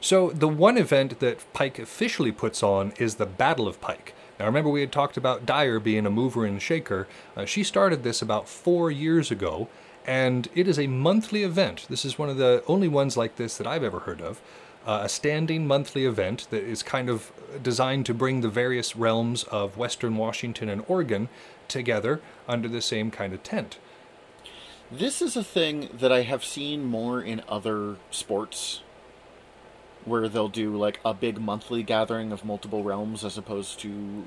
So 0.00 0.30
the 0.30 0.48
one 0.48 0.78
event 0.78 1.20
that 1.20 1.44
Pike 1.52 1.78
officially 1.78 2.32
puts 2.32 2.62
on 2.62 2.92
is 2.98 3.16
the 3.16 3.26
Battle 3.26 3.68
of 3.68 3.80
Pike. 3.80 4.14
Now 4.38 4.46
remember 4.46 4.70
we 4.70 4.80
had 4.80 4.92
talked 4.92 5.16
about 5.16 5.44
Dyer 5.44 5.78
being 5.78 6.06
a 6.06 6.10
mover 6.10 6.44
and 6.44 6.62
shaker. 6.62 7.06
Uh, 7.36 7.44
she 7.44 7.62
started 7.62 8.02
this 8.02 8.22
about 8.22 8.48
four 8.48 8.90
years 8.90 9.30
ago, 9.30 9.68
and 10.06 10.48
it 10.54 10.66
is 10.66 10.78
a 10.78 10.86
monthly 10.86 11.42
event. 11.42 11.86
This 11.88 12.04
is 12.04 12.18
one 12.18 12.28
of 12.28 12.36
the 12.36 12.62
only 12.66 12.88
ones 12.88 13.16
like 13.16 13.36
this 13.36 13.56
that 13.58 13.66
I've 13.66 13.84
ever 13.84 14.00
heard 14.00 14.20
of. 14.20 14.40
Uh, 14.86 15.00
a 15.02 15.08
standing 15.08 15.66
monthly 15.66 16.04
event 16.04 16.46
that 16.50 16.62
is 16.62 16.82
kind 16.82 17.08
of 17.08 17.32
designed 17.62 18.06
to 18.06 18.14
bring 18.14 18.40
the 18.40 18.48
various 18.48 18.94
realms 18.94 19.44
of 19.44 19.78
Western 19.78 20.16
Washington 20.16 20.68
and 20.68 20.84
Oregon 20.88 21.28
together 21.68 22.20
under 22.46 22.68
the 22.68 22.82
same 22.82 23.10
kind 23.10 23.32
of 23.32 23.42
tent. 23.42 23.78
This 24.98 25.20
is 25.20 25.36
a 25.36 25.42
thing 25.42 25.88
that 25.92 26.12
I 26.12 26.22
have 26.22 26.44
seen 26.44 26.84
more 26.84 27.20
in 27.20 27.42
other 27.48 27.96
sports, 28.12 28.82
where 30.04 30.28
they'll 30.28 30.48
do 30.48 30.76
like 30.76 31.00
a 31.04 31.12
big 31.12 31.40
monthly 31.40 31.82
gathering 31.82 32.30
of 32.30 32.44
multiple 32.44 32.84
realms 32.84 33.24
as 33.24 33.36
opposed 33.36 33.80
to 33.80 34.24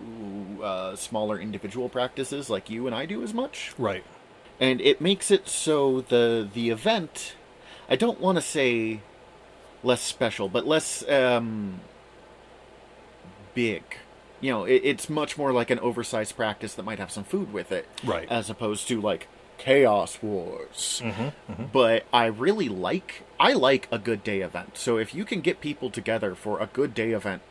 uh, 0.62 0.96
smaller 0.98 1.40
individual 1.40 1.88
practices 1.88 2.50
like 2.50 2.70
you 2.70 2.86
and 2.86 2.94
I 2.94 3.06
do 3.06 3.24
as 3.24 3.34
much. 3.34 3.74
Right. 3.78 4.04
And 4.60 4.82
it 4.82 5.00
makes 5.00 5.32
it 5.32 5.48
so 5.48 6.02
the 6.02 6.50
the 6.54 6.70
event, 6.70 7.36
I 7.90 7.96
don't 7.96 8.20
want 8.20 8.38
to 8.38 8.42
say 8.42 9.02
less 9.84 10.02
special, 10.02 10.50
but 10.50 10.68
less 10.68 11.08
um, 11.08 11.80
big. 13.54 13.84
You 14.42 14.52
know, 14.52 14.66
it, 14.66 14.82
it's 14.84 15.10
much 15.10 15.38
more 15.38 15.54
like 15.54 15.70
an 15.70 15.80
oversized 15.80 16.36
practice 16.36 16.74
that 16.74 16.84
might 16.84 17.00
have 17.00 17.12
some 17.12 17.24
food 17.24 17.54
with 17.54 17.72
it, 17.72 17.88
Right. 18.04 18.28
As 18.30 18.50
opposed 18.50 18.90
to 18.90 19.00
like 19.00 19.30
Chaos 19.58 20.22
Wars. 20.22 21.02
But 21.72 22.06
I 22.14 22.26
really 22.26 22.70
like 22.70 23.24
I 23.40 23.54
like 23.54 23.88
a 23.92 24.00
good 24.00 24.24
day 24.24 24.42
event. 24.42 24.78
So 24.78 24.98
if 24.98 25.14
you 25.14 25.26
can 25.26 25.42
get 25.42 25.62
people 25.62 25.90
together 25.90 26.36
for 26.36 26.60
a 26.60 26.68
good 26.68 26.94
day 26.94 27.12
event 27.12 27.42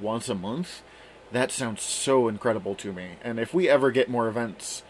once 0.00 0.28
a 0.28 0.34
month, 0.34 0.82
that 1.32 1.50
sounds 1.50 1.82
so 1.82 2.28
incredible 2.28 2.74
to 2.76 2.92
me. 2.92 3.12
And 3.22 3.38
if 3.40 3.52
we 3.54 3.68
ever 3.68 3.90
get 3.90 4.08
more 4.08 4.28
events 4.28 4.82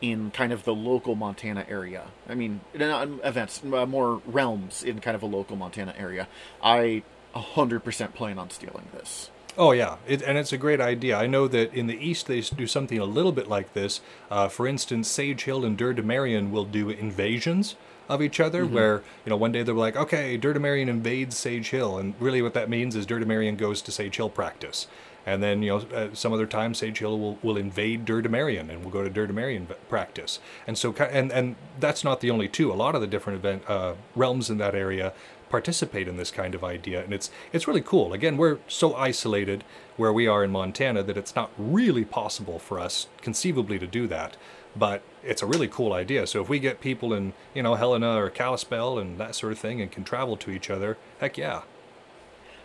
in 0.00 0.30
kind 0.30 0.52
of 0.52 0.64
the 0.64 0.74
local 0.74 1.14
Montana 1.14 1.66
area. 1.68 2.08
I 2.28 2.34
mean, 2.34 2.60
not 2.74 3.08
events, 3.24 3.62
uh, 3.64 3.86
more 3.86 4.22
realms 4.26 4.82
in 4.82 5.00
kind 5.00 5.14
of 5.14 5.22
a 5.22 5.26
local 5.26 5.56
Montana 5.56 5.94
area. 5.98 6.28
I 6.62 7.02
100% 7.34 8.14
plan 8.14 8.38
on 8.38 8.50
stealing 8.50 8.88
this. 8.92 9.30
Oh 9.60 9.72
yeah, 9.72 9.96
it, 10.06 10.22
and 10.22 10.38
it's 10.38 10.52
a 10.52 10.56
great 10.56 10.80
idea. 10.80 11.16
I 11.18 11.26
know 11.26 11.48
that 11.48 11.74
in 11.74 11.88
the 11.88 11.98
east 11.98 12.28
they 12.28 12.40
do 12.40 12.68
something 12.68 12.96
a 12.96 13.04
little 13.04 13.32
bit 13.32 13.48
like 13.48 13.72
this. 13.72 14.00
Uh, 14.30 14.46
for 14.48 14.68
instance, 14.68 15.08
Sage 15.08 15.42
Hill 15.42 15.64
and 15.64 15.76
Dur 15.76 15.94
Marion 15.94 16.52
will 16.52 16.64
do 16.64 16.90
invasions 16.90 17.74
of 18.08 18.22
each 18.22 18.38
other, 18.38 18.64
where 18.64 19.02
you 19.26 19.30
know 19.30 19.36
one 19.36 19.50
day 19.50 19.64
they're 19.64 19.74
like, 19.74 19.96
okay, 19.96 20.36
Dur 20.36 20.54
Marion 20.60 20.88
invades 20.88 21.36
Sage 21.36 21.70
Hill, 21.70 21.98
and 21.98 22.14
really 22.20 22.40
what 22.40 22.54
that 22.54 22.70
means 22.70 22.94
is 22.94 23.04
Dur 23.04 23.18
Marion 23.24 23.56
goes 23.56 23.82
to 23.82 23.90
Sage 23.90 24.16
Hill 24.16 24.30
practice, 24.30 24.86
and 25.26 25.42
then 25.42 25.60
you 25.60 25.70
know 25.70 25.78
uh, 25.92 26.14
some 26.14 26.32
other 26.32 26.46
time 26.46 26.72
Sage 26.72 27.00
Hill 27.00 27.18
will, 27.18 27.38
will 27.42 27.56
invade 27.56 28.04
Dur 28.04 28.22
Marion 28.28 28.70
and 28.70 28.82
we'll 28.82 28.92
go 28.92 29.02
to 29.02 29.10
Dur 29.10 29.26
Marion 29.32 29.66
practice, 29.88 30.38
and 30.68 30.78
so 30.78 30.94
and 30.94 31.32
and 31.32 31.56
that's 31.80 32.04
not 32.04 32.20
the 32.20 32.30
only 32.30 32.46
two. 32.46 32.72
A 32.72 32.74
lot 32.74 32.94
of 32.94 33.00
the 33.00 33.08
different 33.08 33.40
event 33.40 33.68
uh, 33.68 33.94
realms 34.14 34.50
in 34.50 34.58
that 34.58 34.76
area 34.76 35.12
participate 35.50 36.08
in 36.08 36.16
this 36.16 36.30
kind 36.30 36.54
of 36.54 36.62
idea 36.64 37.02
and 37.02 37.12
it's 37.12 37.30
it's 37.52 37.66
really 37.66 37.80
cool 37.80 38.12
again 38.12 38.36
we're 38.36 38.58
so 38.68 38.94
isolated 38.94 39.64
where 39.96 40.12
we 40.12 40.26
are 40.26 40.44
in 40.44 40.50
Montana 40.50 41.02
that 41.02 41.16
it's 41.16 41.34
not 41.34 41.50
really 41.58 42.04
possible 42.04 42.58
for 42.58 42.78
us 42.78 43.08
conceivably 43.22 43.78
to 43.78 43.86
do 43.86 44.06
that 44.06 44.36
but 44.76 45.02
it's 45.24 45.42
a 45.42 45.46
really 45.46 45.68
cool 45.68 45.92
idea 45.92 46.26
so 46.26 46.40
if 46.40 46.48
we 46.48 46.58
get 46.58 46.80
people 46.80 47.12
in 47.12 47.32
you 47.54 47.62
know 47.62 47.74
Helena 47.74 48.22
or 48.22 48.30
Kalispell 48.30 48.98
and 48.98 49.18
that 49.18 49.34
sort 49.34 49.52
of 49.52 49.58
thing 49.58 49.80
and 49.80 49.90
can 49.90 50.04
travel 50.04 50.36
to 50.36 50.50
each 50.50 50.70
other 50.70 50.96
heck 51.20 51.36
yeah 51.38 51.62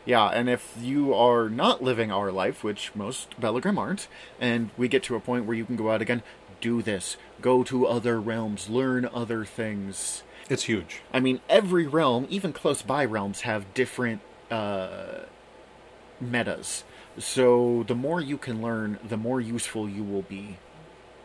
Yeah, 0.05 0.27
and 0.27 0.49
if 0.49 0.75
you 0.81 1.13
are 1.13 1.49
not 1.49 1.81
living 1.81 2.11
our 2.11 2.29
life, 2.29 2.61
which 2.61 2.91
most 2.93 3.39
Belegrim 3.39 3.77
aren't, 3.77 4.09
and 4.37 4.69
we 4.77 4.89
get 4.89 5.01
to 5.03 5.15
a 5.15 5.21
point 5.21 5.45
where 5.45 5.55
you 5.55 5.63
can 5.65 5.77
go 5.77 5.91
out 5.91 6.01
again, 6.01 6.21
do 6.59 6.81
this. 6.81 7.17
Go 7.41 7.63
to 7.63 7.85
other 7.87 8.19
realms, 8.19 8.69
learn 8.69 9.07
other 9.13 9.45
things. 9.45 10.23
It's 10.49 10.63
huge 10.63 11.01
I 11.13 11.19
mean, 11.19 11.41
every 11.49 11.87
realm, 11.87 12.27
even 12.29 12.53
close 12.53 12.81
by 12.81 13.05
realms, 13.05 13.41
have 13.41 13.73
different 13.73 14.21
uh, 14.51 15.25
metas. 16.19 16.83
So 17.17 17.83
the 17.87 17.95
more 17.95 18.19
you 18.19 18.37
can 18.37 18.61
learn, 18.61 18.99
the 19.07 19.17
more 19.17 19.39
useful 19.39 19.87
you 19.87 20.03
will 20.03 20.23
be 20.23 20.57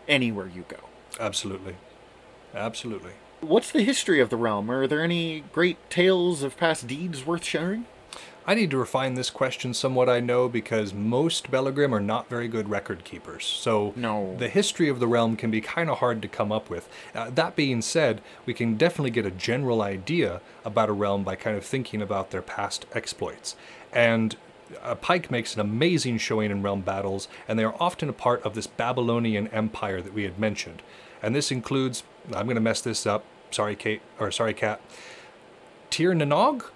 anywhere 0.07 0.47
you 0.47 0.65
go. 0.69 0.79
absolutely 1.19 1.77
absolutely 2.55 3.13
What's 3.41 3.71
the 3.71 3.85
history 3.85 4.21
of 4.21 4.31
the 4.31 4.37
realm? 4.37 4.69
Are 4.69 4.89
there 4.89 5.01
any 5.01 5.45
great 5.53 5.91
tales 5.91 6.43
of 6.43 6.57
past 6.57 6.89
deeds 6.89 7.25
worth 7.25 7.45
sharing? 7.45 7.87
I 8.49 8.55
need 8.55 8.71
to 8.71 8.79
refine 8.79 9.13
this 9.13 9.29
question 9.29 9.75
somewhat, 9.75 10.09
I 10.09 10.21
know, 10.21 10.49
because 10.49 10.95
most 10.95 11.51
Belegrim 11.51 11.93
are 11.93 12.01
not 12.01 12.31
very 12.31 12.49
good 12.49 12.71
record 12.71 13.05
keepers. 13.05 13.45
So 13.45 13.93
No. 13.95 14.37
the 14.39 14.49
history 14.49 14.89
of 14.89 15.01
the 15.01 15.07
realm 15.07 15.37
can 15.37 15.51
be 15.51 15.61
kind 15.61 15.91
of 15.91 15.99
hard 15.99 16.23
to 16.23 16.29
come 16.29 16.51
up 16.51 16.71
with. 16.71 16.89
Uh, 17.15 17.29
that 17.29 17.57
being 17.57 17.83
said, 17.83 18.23
we 18.47 18.55
can 18.55 18.79
definitely 18.79 19.11
get 19.11 19.27
a 19.27 19.31
general 19.31 19.83
idea 19.83 20.41
about 20.65 20.89
a 20.89 20.95
realm 20.95 21.25
by 21.25 21.37
kind 21.37 21.59
of 21.59 21.65
thinking 21.67 22.01
about 22.01 22.31
their 22.31 22.41
past 22.41 22.87
exploits. 22.95 23.55
And 23.93 24.35
uh, 24.83 24.95
Pike 24.95 25.31
makes 25.31 25.53
an 25.53 25.61
amazing 25.61 26.17
showing 26.17 26.51
in 26.51 26.63
realm 26.63 26.81
battles, 26.81 27.29
and 27.47 27.59
they 27.59 27.65
are 27.65 27.77
often 27.79 28.09
a 28.09 28.15
part 28.15 28.43
of 28.45 28.55
this 28.55 28.67
Babylonian 28.67 29.49
empire 29.49 30.01
that 30.01 30.15
we 30.15 30.23
had 30.23 30.39
mentioned. 30.39 30.81
And 31.23 31.35
this 31.35 31.53
includes, 31.53 32.03
I'm 32.33 32.47
going 32.47 32.55
to 32.55 32.63
mess 32.63 32.81
this 32.81 33.07
up. 33.07 33.25
Sorry, 33.51 33.77
Kate, 33.77 34.01
or 34.19 34.31
sorry, 34.31 34.55
Kat. 34.55 34.81
Tir 35.91 36.15
Nanog? 36.15 36.71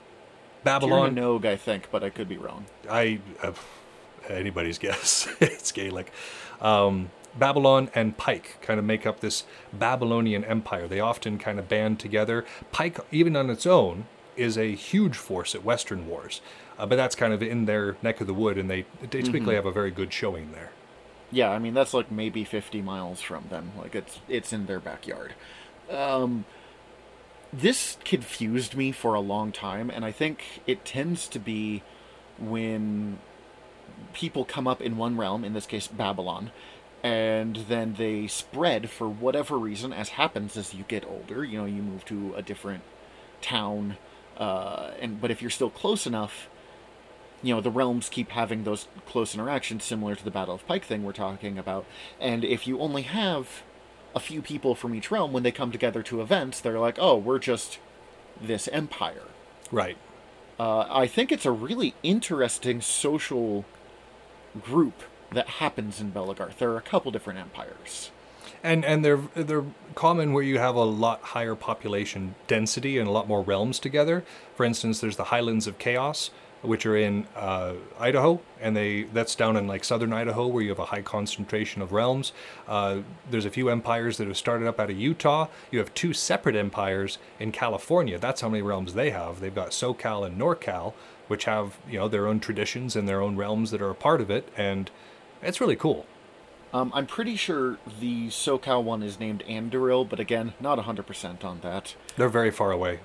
Babylon. 0.64 1.14
Tirnanog, 1.16 1.44
I 1.44 1.56
think, 1.56 1.88
but 1.90 2.02
I 2.04 2.10
could 2.10 2.28
be 2.28 2.36
wrong. 2.36 2.66
I 2.88 3.20
uh, 3.42 3.52
anybody's 4.28 4.78
guess. 4.86 5.28
it's 5.40 5.72
Gaelic. 5.72 6.12
Um, 6.60 7.10
Babylon 7.38 7.90
and 7.94 8.16
Pike 8.16 8.58
kind 8.60 8.78
of 8.78 8.84
make 8.84 9.06
up 9.06 9.20
this 9.20 9.44
Babylonian 9.72 10.44
empire. 10.44 10.86
They 10.86 11.00
often 11.00 11.38
kind 11.38 11.58
of 11.58 11.68
band 11.68 11.98
together. 11.98 12.44
Pike, 12.72 12.98
even 13.10 13.36
on 13.36 13.48
its 13.48 13.66
own, 13.66 14.06
is 14.36 14.58
a 14.58 14.74
huge 14.74 15.16
force 15.16 15.54
at 15.54 15.64
Western 15.64 16.06
wars, 16.06 16.40
uh, 16.78 16.86
but 16.86 16.96
that's 16.96 17.14
kind 17.14 17.32
of 17.32 17.42
in 17.42 17.64
their 17.64 17.96
neck 18.02 18.20
of 18.20 18.26
the 18.26 18.34
wood, 18.34 18.58
and 18.58 18.70
they, 18.70 18.84
they 19.00 19.22
typically 19.22 19.54
have 19.54 19.66
a 19.66 19.72
very 19.72 19.90
good 19.90 20.12
showing 20.12 20.52
there. 20.52 20.72
Yeah, 21.30 21.50
I 21.50 21.58
mean 21.58 21.72
that's 21.72 21.94
like 21.94 22.10
maybe 22.10 22.44
50 22.44 22.82
miles 22.82 23.22
from 23.22 23.44
them. 23.48 23.72
Like 23.78 23.94
it's 23.94 24.20
it's 24.28 24.52
in 24.52 24.66
their 24.66 24.80
backyard. 24.80 25.32
Um 25.90 26.44
this 27.53 27.98
confused 28.05 28.74
me 28.74 28.92
for 28.92 29.14
a 29.14 29.20
long 29.20 29.53
time 29.53 29.90
and 29.90 30.05
I 30.05 30.12
think 30.12 30.62
it 30.66 30.84
tends 30.84 31.28
to 31.28 31.38
be 31.38 31.82
when 32.38 33.18
people 34.12 34.44
come 34.44 34.66
up 34.66 34.80
in 34.80 34.96
one 34.96 35.16
realm, 35.16 35.44
in 35.44 35.53
this 35.53 35.66
case 35.66 35.86
Babylon, 35.86 36.50
and 37.03 37.57
then 37.68 37.94
they 37.94 38.26
spread 38.26 38.90
for 38.90 39.09
whatever 39.09 39.59
reason 39.59 39.92
as 39.92 40.11
happens 40.11 40.57
as 40.57 40.72
you 40.72 40.84
get 40.88 41.05
older, 41.07 41.44
you 41.44 41.59
know, 41.59 41.66
you 41.66 41.82
move 41.82 42.05
to 42.07 42.34
a 42.36 42.42
different 42.42 42.82
town 43.40 43.96
uh 44.38 44.92
and 45.00 45.20
but 45.20 45.30
if 45.30 45.42
you're 45.42 45.50
still 45.50 45.68
close 45.68 46.07
enough 46.07 46.48
you 47.42 47.55
know 47.55 47.61
the 47.61 47.70
realms 47.70 48.09
keep 48.09 48.30
having 48.30 48.64
those 48.64 48.86
close 49.05 49.34
interactions 49.34 49.84
similar 49.84 50.14
to 50.14 50.24
the 50.24 50.30
battle 50.30 50.55
of 50.55 50.66
pike 50.66 50.84
thing 50.84 51.03
we're 51.03 51.12
talking 51.12 51.59
about 51.59 51.84
and 52.20 52.44
if 52.44 52.66
you 52.66 52.78
only 52.80 53.03
have 53.03 53.62
a 54.14 54.20
few 54.20 54.42
people 54.42 54.74
from 54.74 54.94
each 54.94 55.10
realm 55.10 55.32
when 55.32 55.42
they 55.42 55.52
come 55.52 55.70
together 55.72 56.02
to 56.02 56.20
events 56.20 56.60
they're 56.60 56.78
like 56.78 56.98
oh 57.00 57.16
we're 57.16 57.38
just 57.38 57.78
this 58.40 58.68
empire 58.68 59.22
Right. 59.70 59.96
uh, 60.60 60.86
i 60.90 61.06
think 61.06 61.32
it's 61.32 61.46
a 61.46 61.52
really 61.52 61.94
interesting 62.02 62.80
social 62.80 63.64
group 64.62 65.02
that 65.30 65.48
happens 65.48 66.00
in 66.00 66.12
Belegarth 66.12 66.58
there 66.58 66.70
are 66.70 66.76
a 66.76 66.82
couple 66.82 67.10
different 67.10 67.38
empires 67.38 68.10
and 68.62 68.84
and 68.84 69.04
they're 69.04 69.20
they're 69.34 69.64
common 69.94 70.32
where 70.32 70.42
you 70.42 70.58
have 70.58 70.74
a 70.74 70.84
lot 70.84 71.20
higher 71.22 71.54
population 71.54 72.34
density 72.48 72.98
and 72.98 73.08
a 73.08 73.10
lot 73.10 73.26
more 73.28 73.42
realms 73.42 73.78
together. 73.78 74.24
For 74.56 74.64
instance, 74.64 75.00
there's 75.00 75.16
the 75.16 75.24
Highlands 75.24 75.66
of 75.66 75.78
Chaos, 75.78 76.30
which 76.62 76.86
are 76.86 76.96
in 76.96 77.26
uh, 77.36 77.74
Idaho, 77.98 78.40
and 78.60 78.76
they 78.76 79.02
that's 79.04 79.34
down 79.34 79.56
in 79.56 79.66
like 79.66 79.84
southern 79.84 80.12
Idaho 80.12 80.46
where 80.46 80.62
you 80.62 80.68
have 80.70 80.78
a 80.78 80.86
high 80.86 81.02
concentration 81.02 81.82
of 81.82 81.92
realms. 81.92 82.32
Uh, 82.68 83.00
there's 83.30 83.44
a 83.44 83.50
few 83.50 83.68
empires 83.68 84.16
that 84.16 84.26
have 84.28 84.36
started 84.36 84.66
up 84.66 84.78
out 84.80 84.90
of 84.90 84.96
Utah. 84.96 85.48
You 85.70 85.78
have 85.80 85.92
two 85.94 86.12
separate 86.12 86.56
empires 86.56 87.18
in 87.38 87.52
California. 87.52 88.18
That's 88.18 88.40
how 88.40 88.48
many 88.48 88.62
realms 88.62 88.94
they 88.94 89.10
have. 89.10 89.40
They've 89.40 89.54
got 89.54 89.70
SoCal 89.70 90.26
and 90.26 90.40
NorCal, 90.40 90.92
which 91.28 91.44
have 91.44 91.78
you 91.88 91.98
know 91.98 92.08
their 92.08 92.26
own 92.26 92.40
traditions 92.40 92.94
and 92.96 93.08
their 93.08 93.20
own 93.20 93.36
realms 93.36 93.70
that 93.72 93.82
are 93.82 93.90
a 93.90 93.94
part 93.94 94.20
of 94.20 94.30
it, 94.30 94.48
and 94.56 94.90
it's 95.42 95.60
really 95.60 95.76
cool. 95.76 96.06
um, 96.72 96.90
i'm 96.94 97.06
pretty 97.06 97.36
sure 97.36 97.78
the 98.00 98.28
socal 98.28 98.82
one 98.82 99.02
is 99.02 99.18
named 99.20 99.42
anduril 99.48 100.08
but 100.08 100.20
again 100.20 100.54
not 100.60 100.78
100% 100.78 101.44
on 101.44 101.60
that 101.60 101.96
They're 102.16 102.28
very 102.28 102.50
far 102.52 102.70
away. 102.70 103.00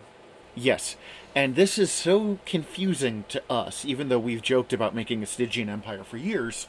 Yes, 0.56 0.96
and 1.36 1.56
this 1.56 1.78
is 1.78 1.92
so 1.92 2.40
confusing 2.46 3.26
to 3.30 3.42
us, 3.50 3.86
even 3.86 4.10
though 4.10 4.20
we've 4.20 4.42
joked 4.42 4.74
about 4.74 4.96
making 4.96 5.22
a 5.22 5.26
Stygian 5.26 5.70
empire 5.70 6.04
for 6.04 6.18
years, 6.18 6.68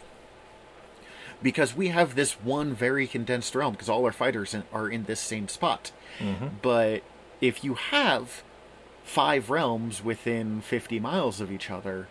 because 1.43 1.77
we 1.77 1.89
have 1.89 2.15
this 2.15 2.33
one 2.35 2.75
very 2.75 3.07
condensed 3.07 3.55
realm, 3.55 3.73
because 3.73 3.89
all 3.89 4.05
our 4.05 4.13
fighters 4.13 4.55
in, 4.55 4.65
are 4.73 4.89
in 4.89 5.05
this 5.05 5.21
same 5.21 5.49
spot. 5.49 5.93
But 6.63 7.03
if 7.41 7.63
you 7.65 7.75
have 7.75 8.43
five 9.05 9.49
realms 9.49 10.03
within 10.05 10.61
50 10.61 11.01
miles 11.01 11.41
of 11.41 11.51
each 11.51 11.71
other, 11.71 12.09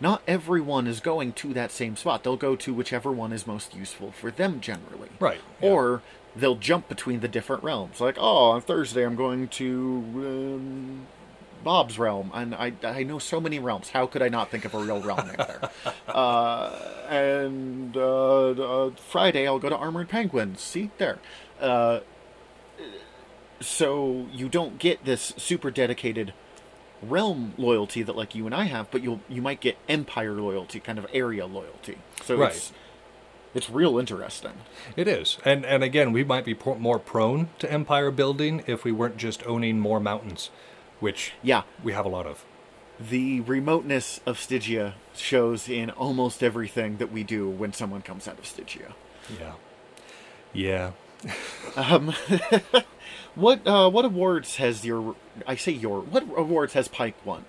not 0.00 0.22
everyone 0.26 0.86
is 0.86 1.00
going 1.00 1.32
to 1.34 1.54
that 1.54 1.70
same 1.70 1.96
spot. 1.96 2.24
They'll 2.24 2.36
go 2.36 2.56
to 2.56 2.74
whichever 2.74 3.12
one 3.12 3.32
is 3.32 3.46
most 3.46 3.74
useful 3.74 4.12
for 4.12 4.30
them 4.30 4.60
generally. 4.60 5.08
Right, 5.20 5.40
yeah. 5.60 5.70
Or 5.70 6.02
they'll 6.34 6.56
jump 6.56 6.88
between 6.88 7.20
the 7.20 7.28
different 7.28 7.62
realms. 7.62 8.00
Like, 8.00 8.16
oh, 8.18 8.50
on 8.50 8.60
Thursday 8.60 9.04
I'm 9.04 9.16
going 9.16 9.48
to 9.48 10.02
um, 10.16 10.85
Bob's 11.66 11.98
realm, 11.98 12.30
and 12.32 12.54
I 12.54 12.72
I 12.84 13.02
know 13.02 13.18
so 13.18 13.40
many 13.40 13.58
realms. 13.58 13.90
How 13.90 14.06
could 14.06 14.22
I 14.22 14.28
not 14.28 14.52
think 14.52 14.64
of 14.64 14.72
a 14.72 14.78
real 14.78 15.02
realm 15.02 15.26
name 15.26 15.36
there? 15.36 15.70
uh, 16.08 16.70
and 17.08 17.96
uh, 17.96 18.50
uh, 18.50 18.90
Friday 19.10 19.48
I'll 19.48 19.58
go 19.58 19.68
to 19.68 19.76
Armored 19.76 20.08
Penguins. 20.08 20.60
See 20.60 20.92
there. 20.98 21.18
Uh, 21.60 22.00
so 23.60 24.26
you 24.32 24.48
don't 24.48 24.78
get 24.78 25.04
this 25.04 25.34
super 25.36 25.72
dedicated 25.72 26.32
realm 27.02 27.52
loyalty 27.58 28.02
that 28.04 28.14
like 28.14 28.36
you 28.36 28.46
and 28.46 28.54
I 28.54 28.64
have, 28.64 28.88
but 28.92 29.02
you'll 29.02 29.20
you 29.28 29.42
might 29.42 29.60
get 29.60 29.76
empire 29.88 30.34
loyalty, 30.34 30.78
kind 30.78 31.00
of 31.00 31.06
area 31.12 31.46
loyalty. 31.46 31.98
So 32.22 32.36
Right. 32.36 32.52
it's 32.52 32.72
it's 33.56 33.68
real 33.68 33.98
interesting. 33.98 34.52
It 34.96 35.08
is, 35.08 35.38
and 35.44 35.66
and 35.66 35.82
again, 35.82 36.12
we 36.12 36.22
might 36.22 36.44
be 36.44 36.56
more 36.78 37.00
prone 37.00 37.48
to 37.58 37.72
empire 37.72 38.12
building 38.12 38.62
if 38.68 38.84
we 38.84 38.92
weren't 38.92 39.16
just 39.16 39.44
owning 39.48 39.80
more 39.80 39.98
mountains, 39.98 40.50
which 41.00 41.32
Yeah, 41.42 41.62
we 41.82 41.92
have 41.92 42.04
a 42.06 42.08
lot 42.08 42.26
of. 42.26 42.44
the 42.98 43.40
remoteness 43.40 44.20
of 44.26 44.38
Stygia 44.38 44.94
shows 45.14 45.68
in 45.68 45.90
almost 45.90 46.42
everything 46.42 46.96
that 46.96 47.12
we 47.12 47.22
do 47.24 47.48
when 47.48 47.72
someone 47.72 48.02
comes 48.02 48.26
out 48.28 48.38
of 48.38 48.46
Stygia. 48.46 48.94
Yeah, 49.38 49.52
yeah. 50.52 50.90
Um, 51.76 52.14
what 53.34 53.66
uh, 53.66 53.90
what 53.90 54.04
awards 54.04 54.56
has 54.56 54.84
your 54.84 55.14
I 55.46 55.56
say 55.56 55.72
your 55.72 56.00
what 56.00 56.22
awards 56.36 56.72
has 56.74 56.88
Pike 56.88 57.16
won? 57.24 57.44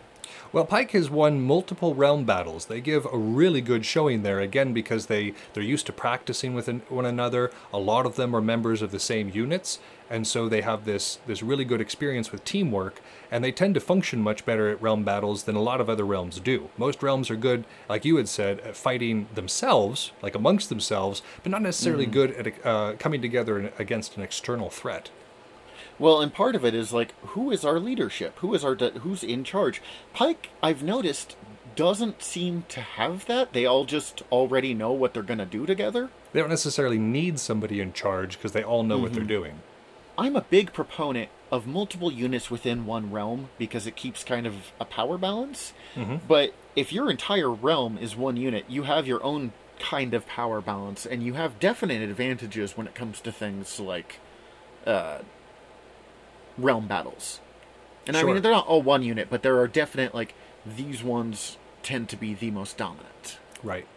Well, 0.53 0.63
Pike 0.63 0.91
has 0.91 1.09
won 1.09 1.41
multiple 1.41 1.93
realm 1.93 2.23
battles. 2.23 2.67
They 2.67 2.79
give 2.79 3.05
a 3.11 3.17
really 3.17 3.59
good 3.59 3.85
showing 3.85 4.23
there, 4.23 4.39
again, 4.39 4.73
because 4.73 5.07
they, 5.07 5.33
they're 5.53 5.61
used 5.61 5.85
to 5.87 5.93
practicing 5.93 6.53
with 6.53 6.69
one 6.89 7.05
another. 7.05 7.51
A 7.73 7.77
lot 7.77 8.05
of 8.05 8.15
them 8.15 8.33
are 8.33 8.41
members 8.41 8.81
of 8.81 8.91
the 8.91 8.99
same 8.99 9.29
units, 9.29 9.79
and 10.09 10.25
so 10.25 10.47
they 10.47 10.61
have 10.61 10.85
this, 10.85 11.19
this 11.27 11.43
really 11.43 11.65
good 11.65 11.81
experience 11.81 12.31
with 12.31 12.45
teamwork, 12.45 13.01
and 13.29 13.43
they 13.43 13.51
tend 13.51 13.73
to 13.73 13.81
function 13.81 14.21
much 14.21 14.45
better 14.45 14.69
at 14.69 14.81
realm 14.81 15.03
battles 15.03 15.43
than 15.43 15.57
a 15.57 15.61
lot 15.61 15.81
of 15.81 15.89
other 15.89 16.05
realms 16.05 16.39
do. 16.39 16.69
Most 16.77 17.03
realms 17.03 17.29
are 17.29 17.35
good, 17.35 17.65
like 17.89 18.05
you 18.05 18.15
had 18.15 18.29
said, 18.29 18.61
at 18.61 18.77
fighting 18.77 19.27
themselves, 19.35 20.13
like 20.21 20.33
amongst 20.33 20.69
themselves, 20.69 21.21
but 21.43 21.51
not 21.51 21.61
necessarily 21.61 22.05
good 22.05 22.31
at 22.31 22.65
uh, 22.65 22.93
coming 22.97 23.21
together 23.21 23.73
against 23.77 24.15
an 24.15 24.23
external 24.23 24.69
threat. 24.69 25.09
Well, 25.99 26.21
and 26.21 26.33
part 26.33 26.55
of 26.55 26.63
it 26.63 26.75
is 26.75 26.93
like, 26.93 27.13
who 27.21 27.51
is 27.51 27.65
our 27.65 27.79
leadership? 27.79 28.37
Who 28.39 28.53
is 28.53 28.63
our 28.63 28.75
who's 28.75 29.23
in 29.23 29.43
charge? 29.43 29.81
Pike, 30.13 30.49
I've 30.61 30.83
noticed, 30.83 31.35
doesn't 31.75 32.21
seem 32.21 32.65
to 32.69 32.81
have 32.81 33.25
that. 33.25 33.53
They 33.53 33.65
all 33.65 33.85
just 33.85 34.21
already 34.31 34.73
know 34.73 34.91
what 34.91 35.13
they're 35.13 35.23
going 35.23 35.39
to 35.39 35.45
do 35.45 35.65
together. 35.65 36.09
They 36.33 36.39
don't 36.39 36.49
necessarily 36.49 36.97
need 36.99 37.39
somebody 37.39 37.79
in 37.79 37.93
charge 37.93 38.37
because 38.37 38.51
they 38.51 38.63
all 38.63 38.83
know 38.83 38.97
what 38.97 39.13
they're 39.13 39.23
doing. 39.23 39.61
I'm 40.17 40.35
a 40.35 40.41
big 40.41 40.73
proponent 40.73 41.29
of 41.51 41.67
multiple 41.67 42.11
units 42.11 42.49
within 42.51 42.85
one 42.85 43.11
realm 43.11 43.49
because 43.57 43.87
it 43.87 43.95
keeps 43.95 44.23
kind 44.23 44.45
of 44.47 44.71
a 44.79 44.85
power 44.85 45.17
balance. 45.17 45.73
But 46.27 46.53
if 46.75 46.91
your 46.91 47.09
entire 47.09 47.51
realm 47.51 47.97
is 47.97 48.15
one 48.15 48.37
unit, 48.37 48.65
you 48.67 48.83
have 48.83 49.07
your 49.07 49.23
own 49.23 49.53
kind 49.79 50.13
of 50.15 50.27
power 50.27 50.59
balance, 50.61 51.05
and 51.05 51.21
you 51.21 51.33
have 51.33 51.59
definite 51.59 52.01
advantages 52.01 52.75
when 52.75 52.87
it 52.87 52.95
comes 52.95 53.21
to 53.21 53.31
things 53.31 53.79
like 53.79 54.19
uh, 54.87 55.19
realm 56.57 56.87
battles. 56.87 57.39
And 58.05 58.15
I 58.15 58.23
mean, 58.23 58.41
they're 58.41 58.51
not 58.51 58.67
all 58.67 58.81
one 58.81 59.03
unit, 59.03 59.27
but 59.29 59.43
there 59.43 59.59
are 59.59 59.67
definite 59.67 60.15
like 60.15 60.33
these 60.65 61.03
ones 61.03 61.57
tend 61.83 62.09
to 62.09 62.15
be 62.17 62.33
the 62.33 62.51
most 62.51 62.77
dominant. 62.77 63.37
Right. 63.63 63.87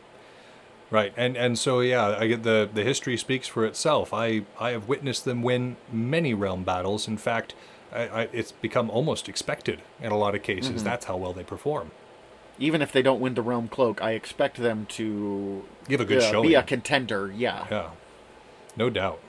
Right. 0.90 1.12
And 1.16 1.36
and 1.36 1.58
so 1.58 1.80
yeah, 1.80 2.16
I 2.18 2.26
get 2.26 2.42
the 2.42 2.68
the 2.72 2.82
history 2.82 3.16
speaks 3.16 3.46
for 3.46 3.64
itself. 3.64 4.12
I 4.12 4.42
I 4.58 4.70
have 4.70 4.88
witnessed 4.88 5.24
them 5.24 5.42
win 5.42 5.76
many 5.92 6.34
realm 6.34 6.64
battles. 6.64 7.06
In 7.06 7.16
fact, 7.16 7.54
I, 7.92 8.08
I, 8.08 8.28
it's 8.32 8.52
become 8.52 8.90
almost 8.90 9.28
expected 9.28 9.80
in 10.00 10.10
a 10.10 10.18
lot 10.18 10.34
of 10.34 10.42
cases. 10.42 10.82
That's 10.82 11.04
how 11.06 11.16
well 11.16 11.32
they 11.32 11.44
perform. 11.44 11.92
Even 12.58 12.82
if 12.82 12.92
they 12.92 13.02
don't 13.02 13.20
win 13.20 13.34
the 13.34 13.42
realm 13.42 13.68
cloak, 13.68 14.02
I 14.02 14.12
expect 14.12 14.56
them 14.58 14.86
to 14.90 15.64
Give 15.88 16.00
a 16.00 16.04
good 16.04 16.18
uh, 16.18 16.30
showing. 16.30 16.48
be 16.48 16.54
a 16.54 16.62
contender. 16.62 17.32
Yeah. 17.34 17.66
Yeah. 17.70 17.90
No 18.76 18.90
doubt. 18.90 19.20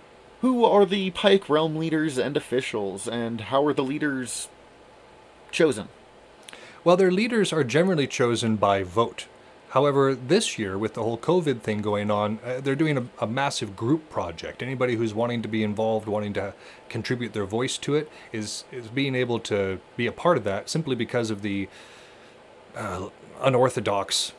Who 0.41 0.65
are 0.65 0.85
the 0.87 1.11
Pike 1.11 1.49
realm 1.49 1.75
leaders 1.75 2.17
and 2.17 2.35
officials, 2.35 3.07
and 3.07 3.41
how 3.41 3.63
are 3.67 3.73
the 3.73 3.83
leaders 3.83 4.49
chosen? 5.51 5.87
Well, 6.83 6.97
their 6.97 7.11
leaders 7.11 7.53
are 7.53 7.63
generally 7.63 8.07
chosen 8.07 8.55
by 8.55 8.81
vote. 8.81 9.27
However, 9.69 10.15
this 10.15 10.57
year, 10.57 10.79
with 10.79 10.95
the 10.95 11.03
whole 11.03 11.19
COVID 11.19 11.61
thing 11.61 11.83
going 11.83 12.09
on, 12.09 12.39
uh, 12.43 12.59
they're 12.59 12.75
doing 12.75 12.97
a, 12.97 13.05
a 13.19 13.27
massive 13.27 13.75
group 13.75 14.09
project. 14.09 14.63
Anybody 14.63 14.95
who's 14.95 15.13
wanting 15.13 15.43
to 15.43 15.47
be 15.47 15.63
involved, 15.63 16.07
wanting 16.07 16.33
to 16.33 16.55
contribute 16.89 17.33
their 17.33 17.45
voice 17.45 17.77
to 17.77 17.93
it, 17.93 18.09
is 18.33 18.63
is 18.71 18.87
being 18.87 19.13
able 19.13 19.39
to 19.41 19.79
be 19.95 20.07
a 20.07 20.11
part 20.11 20.37
of 20.37 20.43
that 20.45 20.69
simply 20.71 20.95
because 20.95 21.29
of 21.29 21.43
the 21.43 21.69
uh, 22.75 23.09
unorthodox 23.41 24.33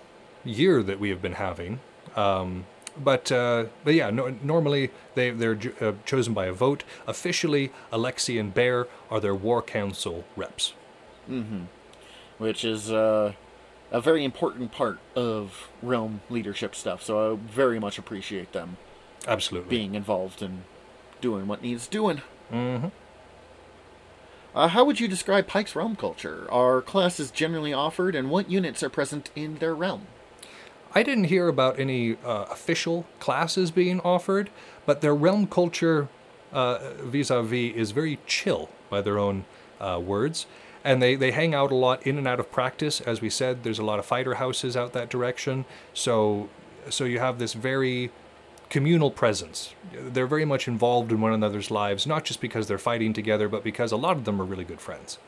year 0.44 0.82
that 0.82 0.98
we 0.98 1.10
have 1.10 1.22
been 1.22 1.34
having. 1.34 1.78
Um, 2.16 2.66
but 3.04 3.30
uh, 3.32 3.66
but 3.84 3.94
yeah, 3.94 4.10
no, 4.10 4.34
normally 4.42 4.90
they 5.14 5.30
they're 5.30 5.58
uh, 5.80 5.92
chosen 6.04 6.34
by 6.34 6.46
a 6.46 6.52
vote. 6.52 6.84
Officially, 7.06 7.70
Alexi 7.92 8.38
and 8.38 8.52
Bear 8.54 8.86
are 9.10 9.20
their 9.20 9.34
war 9.34 9.62
council 9.62 10.24
reps. 10.36 10.72
Which 12.38 12.64
is 12.64 12.90
uh, 12.90 13.32
a 13.90 14.00
very 14.00 14.24
important 14.24 14.72
part 14.72 14.98
of 15.14 15.68
realm 15.82 16.20
leadership 16.30 16.74
stuff. 16.74 17.02
So 17.02 17.32
I 17.32 17.36
very 17.36 17.78
much 17.78 17.98
appreciate 17.98 18.52
them 18.52 18.76
Absolutely. 19.28 19.70
being 19.70 19.94
involved 19.94 20.42
and 20.42 20.64
doing 21.20 21.46
what 21.46 21.62
needs 21.62 21.86
doing. 21.86 22.22
hmm 22.50 22.86
Uh, 24.54 24.68
how 24.68 24.84
would 24.84 25.00
you 25.00 25.08
describe 25.08 25.46
Pike's 25.46 25.74
realm 25.74 25.96
culture? 25.96 26.46
Are 26.50 26.82
classes 26.82 27.30
generally 27.30 27.72
offered, 27.72 28.14
and 28.14 28.28
what 28.28 28.50
units 28.50 28.82
are 28.82 28.90
present 28.90 29.30
in 29.34 29.56
their 29.58 29.74
realm? 29.74 30.06
I 30.94 31.02
didn't 31.02 31.24
hear 31.24 31.48
about 31.48 31.78
any 31.78 32.16
uh, 32.24 32.46
official 32.50 33.06
classes 33.18 33.70
being 33.70 34.00
offered, 34.00 34.50
but 34.84 35.00
their 35.00 35.14
realm 35.14 35.46
culture 35.46 36.08
uh, 36.52 36.92
vis-a-vis 37.00 37.74
is 37.74 37.92
very 37.92 38.18
chill 38.26 38.68
by 38.90 39.00
their 39.00 39.18
own 39.18 39.44
uh, 39.80 40.00
words. 40.02 40.46
And 40.84 41.00
they, 41.00 41.14
they 41.14 41.30
hang 41.30 41.54
out 41.54 41.70
a 41.70 41.76
lot 41.76 42.06
in 42.06 42.18
and 42.18 42.26
out 42.26 42.40
of 42.40 42.50
practice. 42.50 43.00
As 43.00 43.20
we 43.20 43.30
said, 43.30 43.62
there's 43.62 43.78
a 43.78 43.84
lot 43.84 43.98
of 43.98 44.04
fighter 44.04 44.34
houses 44.34 44.76
out 44.76 44.92
that 44.92 45.08
direction. 45.08 45.64
So, 45.94 46.48
so 46.90 47.04
you 47.04 47.20
have 47.20 47.38
this 47.38 47.54
very 47.54 48.10
communal 48.68 49.10
presence. 49.10 49.74
They're 49.92 50.26
very 50.26 50.44
much 50.44 50.66
involved 50.66 51.12
in 51.12 51.20
one 51.20 51.32
another's 51.32 51.70
lives, 51.70 52.06
not 52.06 52.24
just 52.24 52.40
because 52.40 52.66
they're 52.66 52.78
fighting 52.78 53.12
together, 53.12 53.48
but 53.48 53.62
because 53.62 53.92
a 53.92 53.96
lot 53.96 54.16
of 54.16 54.24
them 54.24 54.40
are 54.40 54.44
really 54.44 54.64
good 54.64 54.80
friends. 54.80 55.18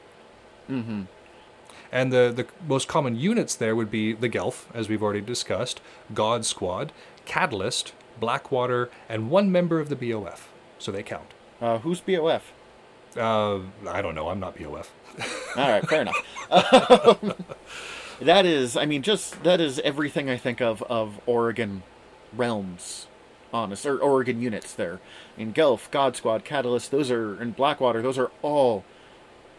And 1.94 2.12
the, 2.12 2.32
the 2.34 2.46
most 2.66 2.88
common 2.88 3.14
units 3.14 3.54
there 3.54 3.76
would 3.76 3.88
be 3.88 4.12
the 4.12 4.28
Gelf, 4.28 4.66
as 4.74 4.88
we've 4.88 5.02
already 5.02 5.20
discussed, 5.20 5.80
God 6.12 6.44
Squad, 6.44 6.90
Catalyst, 7.24 7.92
Blackwater, 8.18 8.90
and 9.08 9.30
one 9.30 9.50
member 9.50 9.78
of 9.78 9.88
the 9.88 9.96
BOF. 9.96 10.48
So 10.80 10.90
they 10.90 11.04
count. 11.04 11.32
Uh, 11.62 11.78
who's 11.78 12.00
BOF? 12.00 12.52
Uh, 13.16 13.60
I 13.88 14.02
don't 14.02 14.16
know. 14.16 14.28
I'm 14.28 14.40
not 14.40 14.58
BOF. 14.58 14.92
All 15.56 15.70
right, 15.70 15.88
fair 15.88 16.00
enough. 16.02 16.16
Um, 16.50 17.34
that 18.20 18.44
is, 18.44 18.76
I 18.76 18.86
mean, 18.86 19.02
just 19.02 19.44
that 19.44 19.60
is 19.60 19.78
everything 19.80 20.28
I 20.28 20.36
think 20.36 20.60
of 20.60 20.82
of 20.82 21.20
Oregon 21.26 21.84
realms, 22.36 23.06
honest 23.52 23.86
or 23.86 23.98
Oregon 23.98 24.42
units. 24.42 24.74
There 24.74 24.98
in 25.38 25.52
Gelf, 25.52 25.88
God 25.92 26.16
Squad, 26.16 26.44
Catalyst, 26.44 26.90
those 26.90 27.12
are 27.12 27.40
in 27.40 27.52
Blackwater. 27.52 28.02
Those 28.02 28.18
are 28.18 28.32
all 28.42 28.84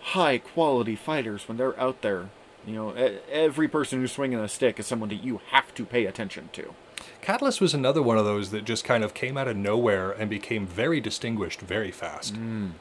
high 0.06 0.38
quality 0.38 0.96
fighters 0.96 1.48
when 1.48 1.58
they're 1.58 1.80
out 1.80 2.02
there. 2.02 2.30
You 2.66 2.74
know, 2.74 2.90
every 3.32 3.68
person 3.68 4.00
who's 4.00 4.12
swinging 4.12 4.40
a 4.40 4.48
stick 4.48 4.80
is 4.80 4.88
someone 4.88 5.10
that 5.10 5.24
you 5.24 5.42
have 5.52 5.74
to 5.76 5.86
pay 5.86 6.06
attention 6.06 6.50
to. 6.54 6.74
Catalyst 7.22 7.62
was 7.62 7.74
another 7.74 8.02
one 8.02 8.18
of 8.18 8.26
those 8.26 8.52
that 8.52 8.66
just 8.66 8.84
kind 8.84 9.04
of 9.04 9.14
came 9.14 9.38
out 9.38 9.48
of 9.48 9.58
nowhere 9.58 10.12
and 10.12 10.30
became 10.30 10.66
very 10.66 11.00
distinguished 11.00 11.62
very 11.62 11.92
fast. 11.92 12.36
Mm. 12.36 12.72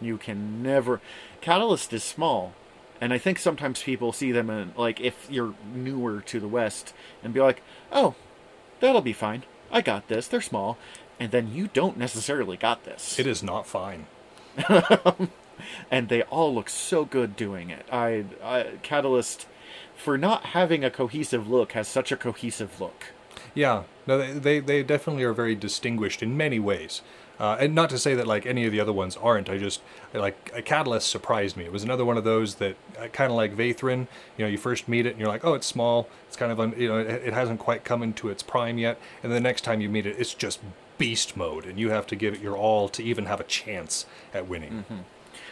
You 0.00 0.18
can 0.18 0.62
never. 0.62 1.00
Catalyst 1.40 1.92
is 1.92 2.02
small, 2.02 2.54
and 3.00 3.12
I 3.12 3.18
think 3.18 3.38
sometimes 3.38 3.82
people 3.82 4.12
see 4.12 4.32
them 4.32 4.50
in 4.50 4.72
like 4.76 5.00
if 5.00 5.28
you're 5.30 5.54
newer 5.74 6.20
to 6.22 6.40
the 6.40 6.48
West 6.48 6.92
and 7.22 7.32
be 7.32 7.40
like, 7.40 7.62
"Oh, 7.90 8.14
that'll 8.80 9.02
be 9.02 9.12
fine. 9.12 9.44
I 9.70 9.80
got 9.80 10.08
this. 10.08 10.26
They're 10.26 10.40
small," 10.40 10.76
and 11.20 11.30
then 11.30 11.54
you 11.54 11.68
don't 11.68 11.96
necessarily 11.96 12.56
got 12.56 12.84
this. 12.84 13.18
It 13.18 13.26
is 13.26 13.42
not 13.42 13.66
fine. 13.66 14.06
and 15.90 16.08
they 16.08 16.22
all 16.22 16.54
look 16.54 16.68
so 16.68 17.04
good 17.04 17.36
doing 17.36 17.70
it. 17.70 17.86
I, 17.90 18.24
I 18.42 18.66
Catalyst, 18.82 19.46
for 19.96 20.18
not 20.18 20.46
having 20.46 20.84
a 20.84 20.90
cohesive 20.90 21.48
look, 21.48 21.72
has 21.72 21.88
such 21.88 22.12
a 22.12 22.16
cohesive 22.16 22.80
look. 22.80 23.06
Yeah, 23.54 23.84
no, 24.06 24.18
they, 24.18 24.32
they, 24.32 24.60
they 24.60 24.82
definitely 24.82 25.24
are 25.24 25.32
very 25.32 25.54
distinguished 25.54 26.22
in 26.22 26.36
many 26.36 26.58
ways. 26.58 27.02
Uh, 27.40 27.56
and 27.58 27.74
not 27.74 27.90
to 27.90 27.98
say 27.98 28.14
that 28.14 28.26
like 28.26 28.46
any 28.46 28.66
of 28.66 28.72
the 28.72 28.78
other 28.78 28.92
ones 28.92 29.16
aren't. 29.16 29.48
I 29.48 29.58
just 29.58 29.80
like 30.14 30.52
a 30.54 30.62
Catalyst 30.62 31.10
surprised 31.10 31.56
me. 31.56 31.64
It 31.64 31.72
was 31.72 31.82
another 31.82 32.04
one 32.04 32.16
of 32.16 32.24
those 32.24 32.56
that 32.56 32.76
uh, 32.96 33.08
kind 33.08 33.32
of 33.32 33.36
like 33.36 33.56
Vathrin. 33.56 34.06
You 34.36 34.44
know, 34.44 34.46
you 34.46 34.58
first 34.58 34.86
meet 34.86 35.06
it 35.06 35.10
and 35.10 35.18
you're 35.18 35.28
like, 35.28 35.44
oh, 35.44 35.54
it's 35.54 35.66
small. 35.66 36.08
It's 36.28 36.36
kind 36.36 36.52
of 36.52 36.60
un, 36.60 36.74
you 36.76 36.88
know, 36.88 36.98
it, 36.98 37.08
it 37.08 37.32
hasn't 37.32 37.58
quite 37.58 37.84
come 37.84 38.02
into 38.02 38.28
its 38.28 38.42
prime 38.42 38.78
yet. 38.78 39.00
And 39.22 39.32
the 39.32 39.40
next 39.40 39.62
time 39.62 39.80
you 39.80 39.88
meet 39.88 40.06
it, 40.06 40.16
it's 40.18 40.34
just 40.34 40.60
beast 40.98 41.36
mode, 41.36 41.64
and 41.64 41.80
you 41.80 41.90
have 41.90 42.06
to 42.06 42.14
give 42.14 42.34
it 42.34 42.40
your 42.40 42.56
all 42.56 42.88
to 42.90 43.02
even 43.02 43.26
have 43.26 43.40
a 43.40 43.44
chance 43.44 44.06
at 44.32 44.46
winning. 44.46 44.84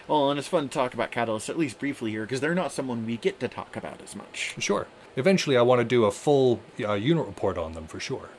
Well, 0.08 0.30
and 0.30 0.38
it's 0.38 0.48
fun 0.48 0.68
to 0.68 0.74
talk 0.74 0.94
about 0.94 1.10
Catalyst 1.10 1.48
at 1.48 1.58
least 1.58 1.78
briefly 1.78 2.10
here 2.10 2.22
because 2.22 2.40
they're 2.40 2.54
not 2.54 2.72
someone 2.72 3.06
we 3.06 3.16
get 3.16 3.40
to 3.40 3.48
talk 3.48 3.76
about 3.76 4.00
as 4.02 4.16
much. 4.16 4.54
Sure. 4.58 4.86
Eventually, 5.16 5.56
I 5.56 5.62
want 5.62 5.80
to 5.80 5.84
do 5.84 6.04
a 6.04 6.10
full 6.10 6.60
uh, 6.80 6.94
unit 6.94 7.26
report 7.26 7.58
on 7.58 7.72
them 7.72 7.86
for 7.86 8.00
sure. 8.00 8.30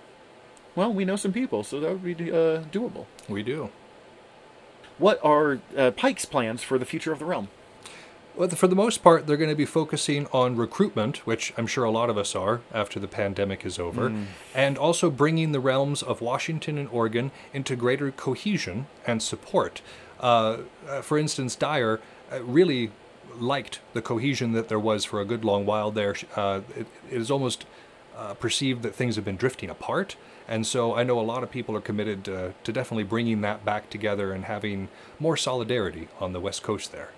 Well, 0.75 0.93
we 0.93 1.05
know 1.05 1.15
some 1.15 1.33
people, 1.33 1.63
so 1.63 1.79
that 1.79 1.91
would 1.91 2.17
be 2.17 2.31
uh, 2.31 2.63
doable. 2.71 3.05
We 3.27 3.43
do. 3.43 3.69
What 4.97 5.19
are 5.23 5.59
uh, 5.75 5.91
Pike's 5.91 6.25
plans 6.25 6.63
for 6.63 6.77
the 6.77 6.85
future 6.85 7.11
of 7.11 7.19
the 7.19 7.25
realm? 7.25 7.49
Well, 8.35 8.47
for 8.49 8.67
the 8.67 8.75
most 8.75 9.03
part, 9.03 9.27
they're 9.27 9.37
going 9.37 9.49
to 9.49 9.55
be 9.55 9.65
focusing 9.65 10.25
on 10.27 10.55
recruitment, 10.55 11.27
which 11.27 11.53
I'm 11.57 11.67
sure 11.67 11.83
a 11.83 11.91
lot 11.91 12.09
of 12.09 12.17
us 12.17 12.33
are 12.33 12.61
after 12.73 12.99
the 12.99 13.07
pandemic 13.07 13.65
is 13.65 13.77
over, 13.77 14.07
and 14.55 14.77
also 14.77 15.09
bringing 15.09 15.51
the 15.51 15.59
realms 15.59 16.01
of 16.01 16.21
Washington 16.21 16.77
and 16.77 16.87
Oregon 16.89 17.31
into 17.53 17.75
greater 17.75 18.09
cohesion 18.11 18.87
and 19.05 19.21
support. 19.21 19.81
Uh, 20.19 20.59
uh, 20.87 21.01
for 21.01 21.17
instance, 21.17 21.55
Dyer 21.55 21.99
uh, 22.31 22.41
really 22.43 22.91
liked 23.37 23.79
the 23.93 24.01
cohesion 24.01 24.53
that 24.53 24.69
there 24.69 24.79
was 24.79 25.03
for 25.03 25.19
a 25.19 25.25
good 25.25 25.43
long 25.43 25.65
while 25.65 25.91
there. 25.91 26.15
Uh, 26.35 26.61
it, 26.75 26.87
it 27.09 27.17
is 27.17 27.31
almost 27.31 27.65
uh, 28.15 28.33
perceived 28.35 28.83
that 28.83 28.95
things 28.95 29.15
have 29.15 29.25
been 29.25 29.37
drifting 29.37 29.69
apart. 29.69 30.15
And 30.47 30.65
so 30.65 30.95
I 30.95 31.03
know 31.03 31.19
a 31.19 31.21
lot 31.21 31.43
of 31.43 31.51
people 31.51 31.75
are 31.75 31.81
committed 31.81 32.23
to, 32.25 32.53
to 32.63 32.71
definitely 32.71 33.03
bringing 33.03 33.41
that 33.41 33.65
back 33.65 33.89
together 33.89 34.31
and 34.31 34.45
having 34.45 34.89
more 35.19 35.37
solidarity 35.37 36.07
on 36.19 36.33
the 36.33 36.39
West 36.39 36.61
Coast 36.61 36.91
there. 36.91 37.09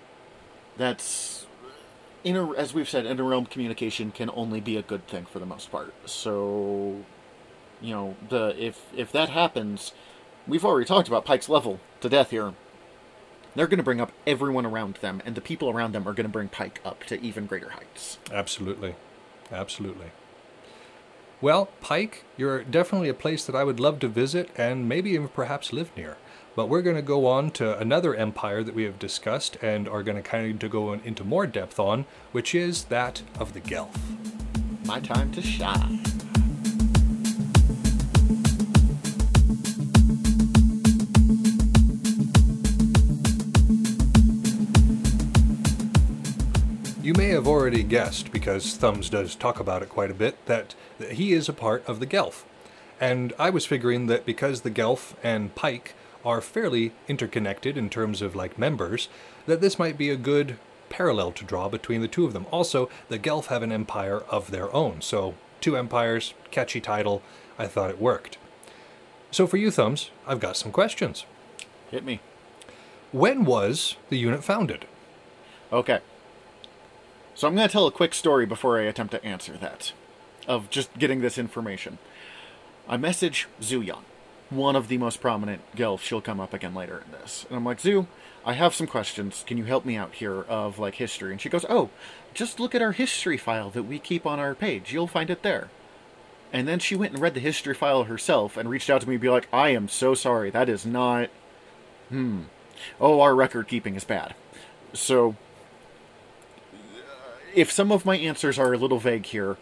That's 0.76 1.46
inter, 2.24 2.56
as 2.56 2.74
we've 2.74 2.88
said, 2.88 3.04
interrealm 3.04 3.48
communication 3.48 4.10
can 4.10 4.30
only 4.34 4.60
be 4.60 4.76
a 4.76 4.82
good 4.82 5.06
thing 5.06 5.26
for 5.26 5.38
the 5.38 5.46
most 5.46 5.70
part. 5.70 5.94
So, 6.06 7.04
you 7.80 7.94
know, 7.94 8.16
the 8.28 8.54
if 8.58 8.82
if 8.96 9.12
that 9.12 9.28
happens, 9.30 9.92
we've 10.46 10.64
already 10.64 10.86
talked 10.86 11.08
about 11.08 11.24
Pike's 11.24 11.48
level 11.48 11.80
to 12.00 12.08
death 12.08 12.30
here. 12.30 12.54
They're 13.54 13.68
going 13.68 13.78
to 13.78 13.84
bring 13.84 14.00
up 14.00 14.10
everyone 14.26 14.66
around 14.66 14.96
them, 14.96 15.22
and 15.24 15.36
the 15.36 15.40
people 15.40 15.70
around 15.70 15.92
them 15.92 16.08
are 16.08 16.12
going 16.12 16.26
to 16.26 16.32
bring 16.32 16.48
Pike 16.48 16.80
up 16.84 17.04
to 17.04 17.20
even 17.20 17.46
greater 17.46 17.70
heights. 17.70 18.18
Absolutely. 18.32 18.96
Absolutely. 19.52 20.10
Well, 21.40 21.68
Pike, 21.80 22.24
you're 22.36 22.64
definitely 22.64 23.08
a 23.08 23.14
place 23.14 23.44
that 23.44 23.54
I 23.54 23.62
would 23.62 23.78
love 23.78 24.00
to 24.00 24.08
visit 24.08 24.50
and 24.56 24.88
maybe 24.88 25.10
even 25.10 25.28
perhaps 25.28 25.72
live 25.72 25.96
near. 25.96 26.16
But 26.56 26.68
we're 26.68 26.82
going 26.82 26.94
to 26.94 27.02
go 27.02 27.26
on 27.26 27.50
to 27.52 27.76
another 27.78 28.14
empire 28.14 28.62
that 28.62 28.76
we 28.76 28.84
have 28.84 29.00
discussed 29.00 29.56
and 29.60 29.88
are 29.88 30.04
going 30.04 30.16
to 30.16 30.22
kind 30.22 30.62
of 30.62 30.70
go 30.70 30.92
into 30.92 31.24
more 31.24 31.48
depth 31.48 31.80
on, 31.80 32.06
which 32.30 32.54
is 32.54 32.84
that 32.84 33.22
of 33.40 33.54
the 33.54 33.60
Gelf. 33.60 33.98
My 34.84 35.00
time 35.00 35.32
to 35.32 35.42
shine. 35.42 36.00
You 47.02 47.14
may 47.14 47.30
have 47.30 47.48
already 47.48 47.82
guessed, 47.82 48.30
because 48.30 48.76
Thumbs 48.76 49.10
does 49.10 49.34
talk 49.34 49.58
about 49.58 49.82
it 49.82 49.88
quite 49.88 50.12
a 50.12 50.14
bit, 50.14 50.36
that 50.46 50.76
he 51.10 51.32
is 51.32 51.48
a 51.48 51.52
part 51.52 51.84
of 51.88 51.98
the 51.98 52.06
Gelf. 52.06 52.46
And 53.00 53.32
I 53.40 53.50
was 53.50 53.66
figuring 53.66 54.06
that 54.06 54.24
because 54.24 54.60
the 54.60 54.70
Gelf 54.70 55.16
and 55.24 55.52
Pike 55.56 55.96
are 56.24 56.40
fairly 56.40 56.92
interconnected 57.08 57.76
in 57.76 57.90
terms 57.90 58.22
of 58.22 58.34
like 58.34 58.58
members, 58.58 59.08
that 59.46 59.60
this 59.60 59.78
might 59.78 59.98
be 59.98 60.10
a 60.10 60.16
good 60.16 60.56
parallel 60.88 61.32
to 61.32 61.44
draw 61.44 61.68
between 61.68 62.00
the 62.00 62.08
two 62.08 62.24
of 62.24 62.32
them. 62.32 62.46
Also, 62.50 62.88
the 63.08 63.18
Gelf 63.18 63.46
have 63.46 63.62
an 63.62 63.72
empire 63.72 64.20
of 64.28 64.50
their 64.50 64.72
own, 64.74 65.00
so 65.00 65.34
two 65.60 65.76
empires, 65.76 66.34
catchy 66.50 66.80
title, 66.80 67.22
I 67.58 67.66
thought 67.66 67.90
it 67.90 68.00
worked. 68.00 68.38
So 69.30 69.46
for 69.46 69.56
you, 69.56 69.70
Thumbs, 69.70 70.10
I've 70.26 70.40
got 70.40 70.56
some 70.56 70.70
questions. 70.70 71.26
Hit 71.90 72.04
me. 72.04 72.20
When 73.12 73.44
was 73.44 73.96
the 74.08 74.18
unit 74.18 74.44
founded? 74.44 74.86
Okay. 75.72 76.00
So 77.34 77.48
I'm 77.48 77.56
going 77.56 77.66
to 77.66 77.72
tell 77.72 77.86
a 77.86 77.92
quick 77.92 78.14
story 78.14 78.46
before 78.46 78.78
I 78.78 78.84
attempt 78.84 79.12
to 79.12 79.24
answer 79.24 79.56
that, 79.56 79.92
of 80.46 80.70
just 80.70 80.96
getting 80.98 81.20
this 81.20 81.38
information. 81.38 81.98
I 82.88 82.96
message 82.96 83.48
Zuyon, 83.60 84.02
one 84.56 84.76
of 84.76 84.88
the 84.88 84.98
most 84.98 85.20
prominent 85.20 85.62
Gelf. 85.74 86.02
She'll 86.02 86.20
come 86.20 86.40
up 86.40 86.52
again 86.52 86.74
later 86.74 87.02
in 87.04 87.12
this, 87.12 87.46
and 87.48 87.56
I'm 87.56 87.64
like, 87.64 87.80
Zoo, 87.80 88.06
I 88.44 88.52
have 88.54 88.74
some 88.74 88.86
questions. 88.86 89.44
Can 89.46 89.58
you 89.58 89.64
help 89.64 89.84
me 89.84 89.96
out 89.96 90.14
here 90.14 90.42
of 90.42 90.78
like 90.78 90.96
history? 90.96 91.32
And 91.32 91.40
she 91.40 91.48
goes, 91.48 91.64
Oh, 91.68 91.90
just 92.34 92.60
look 92.60 92.74
at 92.74 92.82
our 92.82 92.92
history 92.92 93.38
file 93.38 93.70
that 93.70 93.84
we 93.84 93.98
keep 93.98 94.26
on 94.26 94.38
our 94.38 94.54
page. 94.54 94.92
You'll 94.92 95.06
find 95.06 95.30
it 95.30 95.42
there. 95.42 95.70
And 96.52 96.68
then 96.68 96.78
she 96.78 96.94
went 96.94 97.12
and 97.12 97.22
read 97.22 97.34
the 97.34 97.40
history 97.40 97.74
file 97.74 98.04
herself 98.04 98.56
and 98.56 98.70
reached 98.70 98.90
out 98.90 99.00
to 99.00 99.08
me, 99.08 99.14
and 99.14 99.22
be 99.22 99.30
like, 99.30 99.48
I 99.52 99.70
am 99.70 99.88
so 99.88 100.14
sorry. 100.14 100.50
That 100.50 100.68
is 100.68 100.84
not. 100.84 101.30
Hmm. 102.10 102.42
Oh, 103.00 103.20
our 103.20 103.34
record 103.34 103.66
keeping 103.66 103.96
is 103.96 104.04
bad. 104.04 104.34
So 104.92 105.36
if 107.54 107.72
some 107.72 107.90
of 107.90 108.04
my 108.04 108.16
answers 108.16 108.58
are 108.58 108.72
a 108.72 108.78
little 108.78 108.98
vague 108.98 109.26
here, 109.26 109.56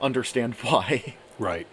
understand 0.00 0.54
why. 0.62 1.16
Right. 1.38 1.66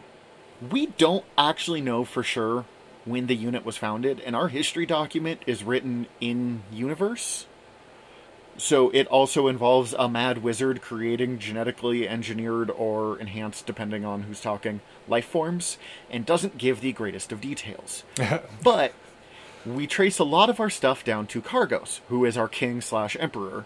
We 0.61 0.87
don't 0.87 1.25
actually 1.37 1.81
know 1.81 2.03
for 2.03 2.23
sure 2.23 2.65
when 3.05 3.27
the 3.27 3.35
unit 3.35 3.65
was 3.65 3.77
founded, 3.77 4.19
and 4.19 4.35
our 4.35 4.49
history 4.49 4.85
document 4.85 5.41
is 5.45 5.63
written 5.63 6.07
in 6.19 6.63
universe. 6.71 7.45
So 8.57 8.89
it 8.89 9.05
also 9.07 9.47
involves 9.47 9.93
a 9.93 10.09
mad 10.09 10.39
wizard 10.39 10.81
creating 10.81 11.37
genetically 11.37 12.07
engineered 12.07 12.71
or 12.71 13.19
enhanced, 13.19 13.67
depending 13.67 14.03
on 14.03 14.23
who's 14.23 14.41
talking, 14.41 14.81
life 15.07 15.27
forms, 15.27 15.77
and 16.09 16.25
doesn't 16.25 16.57
give 16.57 16.81
the 16.81 16.91
greatest 16.91 17.31
of 17.31 17.39
details. 17.39 18.03
but 18.63 18.93
we 19.63 19.85
trace 19.85 20.17
a 20.17 20.23
lot 20.23 20.49
of 20.49 20.59
our 20.59 20.71
stuff 20.71 21.03
down 21.03 21.27
to 21.27 21.41
Cargos, 21.41 21.99
who 22.09 22.25
is 22.25 22.35
our 22.35 22.47
king 22.47 22.81
slash 22.81 23.15
emperor. 23.19 23.65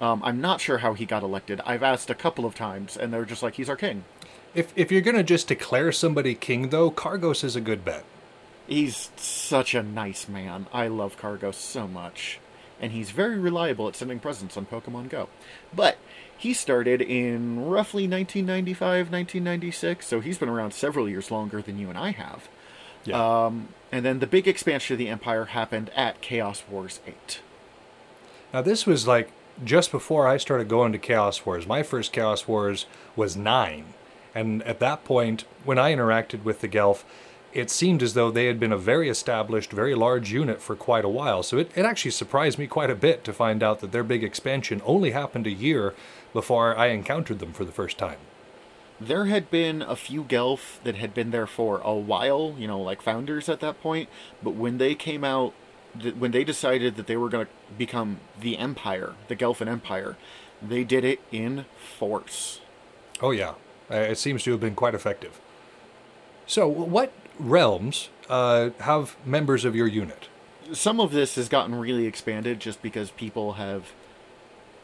Um, 0.00 0.22
I'm 0.24 0.40
not 0.40 0.60
sure 0.60 0.78
how 0.78 0.94
he 0.94 1.04
got 1.06 1.22
elected. 1.22 1.60
I've 1.66 1.82
asked 1.82 2.10
a 2.10 2.14
couple 2.14 2.44
of 2.44 2.54
times, 2.54 2.96
and 2.96 3.12
they're 3.12 3.24
just 3.24 3.42
like, 3.42 3.54
he's 3.54 3.68
our 3.68 3.76
king. 3.76 4.04
If, 4.54 4.72
if 4.76 4.90
you're 4.92 5.02
going 5.02 5.16
to 5.16 5.22
just 5.22 5.48
declare 5.48 5.92
somebody 5.92 6.34
king, 6.34 6.70
though, 6.70 6.90
Cargos 6.90 7.44
is 7.44 7.56
a 7.56 7.60
good 7.60 7.84
bet. 7.84 8.04
He's 8.66 9.10
such 9.16 9.74
a 9.74 9.82
nice 9.82 10.28
man. 10.28 10.66
I 10.72 10.88
love 10.88 11.18
Cargos 11.18 11.54
so 11.54 11.88
much. 11.88 12.38
And 12.80 12.92
he's 12.92 13.10
very 13.10 13.38
reliable 13.38 13.88
at 13.88 13.96
sending 13.96 14.20
presents 14.20 14.56
on 14.56 14.66
Pokemon 14.66 15.08
Go. 15.08 15.28
But 15.74 15.98
he 16.36 16.54
started 16.54 17.02
in 17.02 17.64
roughly 17.66 18.06
1995, 18.06 19.10
1996, 19.10 20.06
so 20.06 20.20
he's 20.20 20.38
been 20.38 20.48
around 20.48 20.72
several 20.72 21.08
years 21.08 21.30
longer 21.30 21.60
than 21.60 21.78
you 21.78 21.88
and 21.88 21.98
I 21.98 22.12
have. 22.12 22.48
Yeah. 23.04 23.46
Um, 23.46 23.68
and 23.90 24.04
then 24.04 24.20
the 24.20 24.26
big 24.26 24.46
expansion 24.46 24.94
of 24.94 24.98
the 24.98 25.08
Empire 25.08 25.46
happened 25.46 25.90
at 25.96 26.20
Chaos 26.20 26.62
Wars 26.70 27.00
8. 27.06 27.40
now, 28.52 28.62
this 28.62 28.86
was 28.86 29.06
like 29.06 29.32
just 29.64 29.90
before 29.90 30.26
I 30.26 30.36
started 30.36 30.68
going 30.68 30.92
to 30.92 30.98
Chaos 30.98 31.44
Wars. 31.44 31.66
My 31.66 31.82
first 31.82 32.12
Chaos 32.12 32.46
Wars 32.46 32.86
was 33.16 33.36
nine. 33.36 33.86
And 34.34 34.62
at 34.62 34.80
that 34.80 35.04
point, 35.04 35.44
when 35.64 35.78
I 35.78 35.92
interacted 35.92 36.44
with 36.44 36.60
the 36.60 36.68
Gelf, 36.68 37.04
it 37.52 37.70
seemed 37.70 38.02
as 38.02 38.14
though 38.14 38.30
they 38.30 38.46
had 38.46 38.60
been 38.60 38.72
a 38.72 38.78
very 38.78 39.08
established, 39.08 39.72
very 39.72 39.94
large 39.94 40.30
unit 40.32 40.60
for 40.60 40.76
quite 40.76 41.04
a 41.04 41.08
while. 41.08 41.42
So 41.42 41.58
it, 41.58 41.70
it 41.74 41.84
actually 41.84 42.10
surprised 42.10 42.58
me 42.58 42.66
quite 42.66 42.90
a 42.90 42.94
bit 42.94 43.24
to 43.24 43.32
find 43.32 43.62
out 43.62 43.80
that 43.80 43.90
their 43.90 44.04
big 44.04 44.22
expansion 44.22 44.82
only 44.84 45.12
happened 45.12 45.46
a 45.46 45.52
year 45.52 45.94
before 46.32 46.76
I 46.76 46.88
encountered 46.88 47.38
them 47.38 47.52
for 47.52 47.64
the 47.64 47.72
first 47.72 47.98
time. 47.98 48.18
There 49.00 49.26
had 49.26 49.50
been 49.50 49.80
a 49.80 49.96
few 49.96 50.24
Gelf 50.24 50.80
that 50.84 50.96
had 50.96 51.14
been 51.14 51.30
there 51.30 51.46
for 51.46 51.80
a 51.80 51.94
while, 51.94 52.54
you 52.58 52.66
know, 52.66 52.80
like 52.80 53.00
founders 53.00 53.48
at 53.48 53.60
that 53.60 53.80
point, 53.80 54.08
but 54.42 54.54
when 54.54 54.78
they 54.78 54.94
came 54.94 55.24
out, 55.24 55.54
th- 56.00 56.14
when 56.14 56.30
they 56.30 56.44
decided 56.44 56.96
that 56.96 57.06
they 57.06 57.16
were 57.16 57.28
going 57.28 57.46
to 57.46 57.52
become 57.76 58.18
the 58.40 58.58
Empire, 58.58 59.14
the 59.28 59.36
Gelfin 59.36 59.68
Empire, 59.68 60.16
they 60.60 60.84
did 60.84 61.04
it 61.04 61.20
in 61.30 61.64
force. 61.98 62.60
Oh, 63.20 63.30
yeah. 63.30 63.54
Uh, 63.90 63.96
It 63.96 64.18
seems 64.18 64.42
to 64.44 64.50
have 64.52 64.60
been 64.60 64.74
quite 64.74 64.94
effective. 64.94 65.40
So, 66.46 66.66
what 66.66 67.12
realms 67.38 68.08
uh, 68.28 68.70
have 68.80 69.16
members 69.24 69.64
of 69.64 69.76
your 69.76 69.86
unit? 69.86 70.28
Some 70.72 71.00
of 71.00 71.12
this 71.12 71.34
has 71.36 71.48
gotten 71.48 71.74
really 71.74 72.06
expanded 72.06 72.60
just 72.60 72.82
because 72.82 73.10
people 73.10 73.54
have 73.54 73.92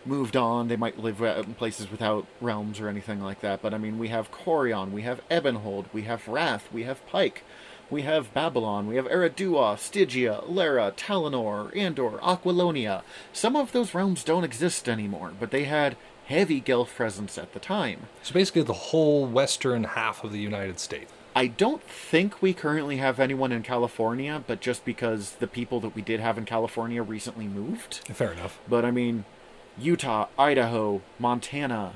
moved 0.06 0.36
on. 0.36 0.68
They 0.68 0.76
might 0.76 0.98
live 0.98 1.20
in 1.20 1.54
places 1.54 1.90
without 1.90 2.26
realms 2.40 2.80
or 2.80 2.88
anything 2.88 3.20
like 3.20 3.40
that. 3.40 3.62
But 3.62 3.74
I 3.74 3.78
mean, 3.78 3.98
we 3.98 4.08
have 4.08 4.30
Corion, 4.30 4.92
we 4.92 5.02
have 5.02 5.20
Ebonhold, 5.30 5.86
we 5.92 6.02
have 6.02 6.26
Wrath, 6.28 6.68
we 6.72 6.84
have 6.84 7.04
Pike, 7.06 7.42
we 7.90 8.02
have 8.02 8.32
Babylon, 8.34 8.86
we 8.86 8.96
have 8.96 9.06
Eridua, 9.06 9.78
Stygia, 9.78 10.42
Lara, 10.46 10.92
Talinor, 10.96 11.74
Andor, 11.76 12.18
Aquilonia. 12.22 13.02
Some 13.32 13.56
of 13.56 13.72
those 13.72 13.94
realms 13.94 14.24
don't 14.24 14.44
exist 14.44 14.88
anymore, 14.88 15.32
but 15.38 15.50
they 15.50 15.64
had 15.64 15.96
heavy 16.26 16.60
Gelf 16.60 16.94
presence 16.94 17.36
at 17.38 17.52
the 17.52 17.60
time. 17.60 18.08
So, 18.22 18.32
basically, 18.34 18.62
the 18.62 18.72
whole 18.72 19.26
western 19.26 19.84
half 19.84 20.24
of 20.24 20.32
the 20.32 20.40
United 20.40 20.80
States. 20.80 21.12
I 21.36 21.48
don't 21.48 21.82
think 21.82 22.40
we 22.40 22.54
currently 22.54 22.98
have 22.98 23.18
anyone 23.18 23.50
in 23.50 23.62
California, 23.62 24.42
but 24.46 24.60
just 24.60 24.84
because 24.84 25.32
the 25.32 25.48
people 25.48 25.80
that 25.80 25.94
we 25.94 26.00
did 26.00 26.20
have 26.20 26.38
in 26.38 26.44
California 26.44 27.02
recently 27.02 27.48
moved. 27.48 27.94
Fair 28.12 28.32
enough. 28.32 28.60
But 28.68 28.84
I 28.84 28.92
mean, 28.92 29.24
Utah, 29.76 30.28
Idaho, 30.38 31.02
Montana, 31.18 31.94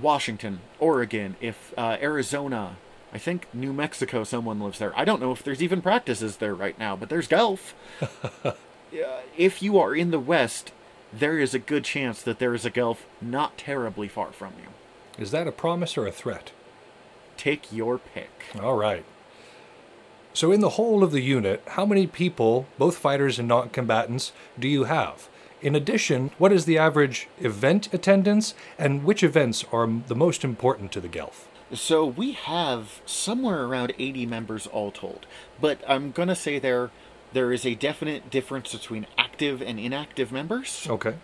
Washington, 0.00 0.60
Oregon, 0.78 1.36
if 1.42 1.74
uh, 1.76 1.98
Arizona, 2.00 2.76
I 3.14 3.18
think 3.18 3.46
New 3.54 3.72
Mexico, 3.72 4.24
someone 4.24 4.60
lives 4.60 4.80
there. 4.80 4.92
I 4.98 5.04
don't 5.04 5.20
know 5.20 5.30
if 5.30 5.44
there's 5.44 5.62
even 5.62 5.80
practices 5.80 6.38
there 6.38 6.54
right 6.54 6.76
now, 6.76 6.96
but 6.96 7.08
there's 7.08 7.28
Gelf. 7.28 7.72
Yeah, 8.90 9.02
uh, 9.06 9.20
if 9.36 9.62
you 9.62 9.78
are 9.78 9.94
in 9.94 10.10
the 10.10 10.18
West, 10.18 10.72
there 11.12 11.38
is 11.38 11.54
a 11.54 11.60
good 11.60 11.84
chance 11.84 12.20
that 12.22 12.40
there 12.40 12.54
is 12.54 12.64
a 12.64 12.70
Gelf 12.70 13.06
not 13.22 13.56
terribly 13.56 14.08
far 14.08 14.32
from 14.32 14.54
you. 14.60 14.70
Is 15.16 15.30
that 15.30 15.46
a 15.46 15.52
promise 15.52 15.96
or 15.96 16.08
a 16.08 16.12
threat? 16.12 16.50
Take 17.36 17.72
your 17.72 17.98
pick. 17.98 18.46
All 18.60 18.76
right. 18.76 19.04
So, 20.32 20.50
in 20.50 20.58
the 20.58 20.70
whole 20.70 21.04
of 21.04 21.12
the 21.12 21.20
unit, 21.20 21.62
how 21.68 21.86
many 21.86 22.08
people, 22.08 22.66
both 22.78 22.96
fighters 22.96 23.38
and 23.38 23.46
non 23.46 23.68
combatants, 23.68 24.32
do 24.58 24.66
you 24.66 24.84
have? 24.84 25.28
In 25.62 25.76
addition, 25.76 26.32
what 26.38 26.52
is 26.52 26.64
the 26.64 26.78
average 26.78 27.28
event 27.38 27.94
attendance, 27.94 28.54
and 28.76 29.04
which 29.04 29.22
events 29.22 29.64
are 29.70 29.86
the 29.86 30.16
most 30.16 30.42
important 30.42 30.90
to 30.92 31.00
the 31.00 31.08
Gelf? 31.08 31.48
So 31.74 32.04
we 32.06 32.32
have 32.32 33.02
somewhere 33.06 33.64
around 33.64 33.92
80 33.98 34.26
members 34.26 34.66
all 34.66 34.90
told. 34.90 35.26
But 35.60 35.80
I'm 35.88 36.12
going 36.12 36.28
to 36.28 36.34
say 36.34 36.58
there 36.58 36.90
there 37.32 37.52
is 37.52 37.66
a 37.66 37.74
definite 37.74 38.30
difference 38.30 38.72
between 38.72 39.06
active 39.18 39.60
and 39.60 39.78
inactive 39.80 40.30
members 40.30 40.86
Okay. 40.88 41.14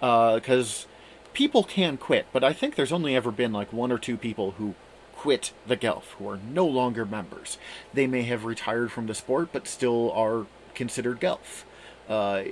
because 0.00 0.86
people 1.34 1.62
can 1.62 1.98
quit, 1.98 2.26
but 2.32 2.42
I 2.42 2.54
think 2.54 2.74
there's 2.76 2.92
only 2.92 3.14
ever 3.14 3.30
been 3.30 3.52
like 3.52 3.70
one 3.70 3.92
or 3.92 3.98
two 3.98 4.16
people 4.16 4.52
who 4.52 4.74
quit 5.14 5.52
the 5.66 5.76
Gelf 5.76 6.12
who 6.18 6.30
are 6.30 6.38
no 6.38 6.66
longer 6.66 7.04
members. 7.04 7.58
They 7.92 8.06
may 8.06 8.22
have 8.22 8.46
retired 8.46 8.90
from 8.90 9.06
the 9.06 9.14
sport, 9.14 9.50
but 9.52 9.68
still 9.68 10.10
are 10.12 10.46
considered 10.74 11.20
Gelf. 11.20 11.66
Uh, 12.08 12.42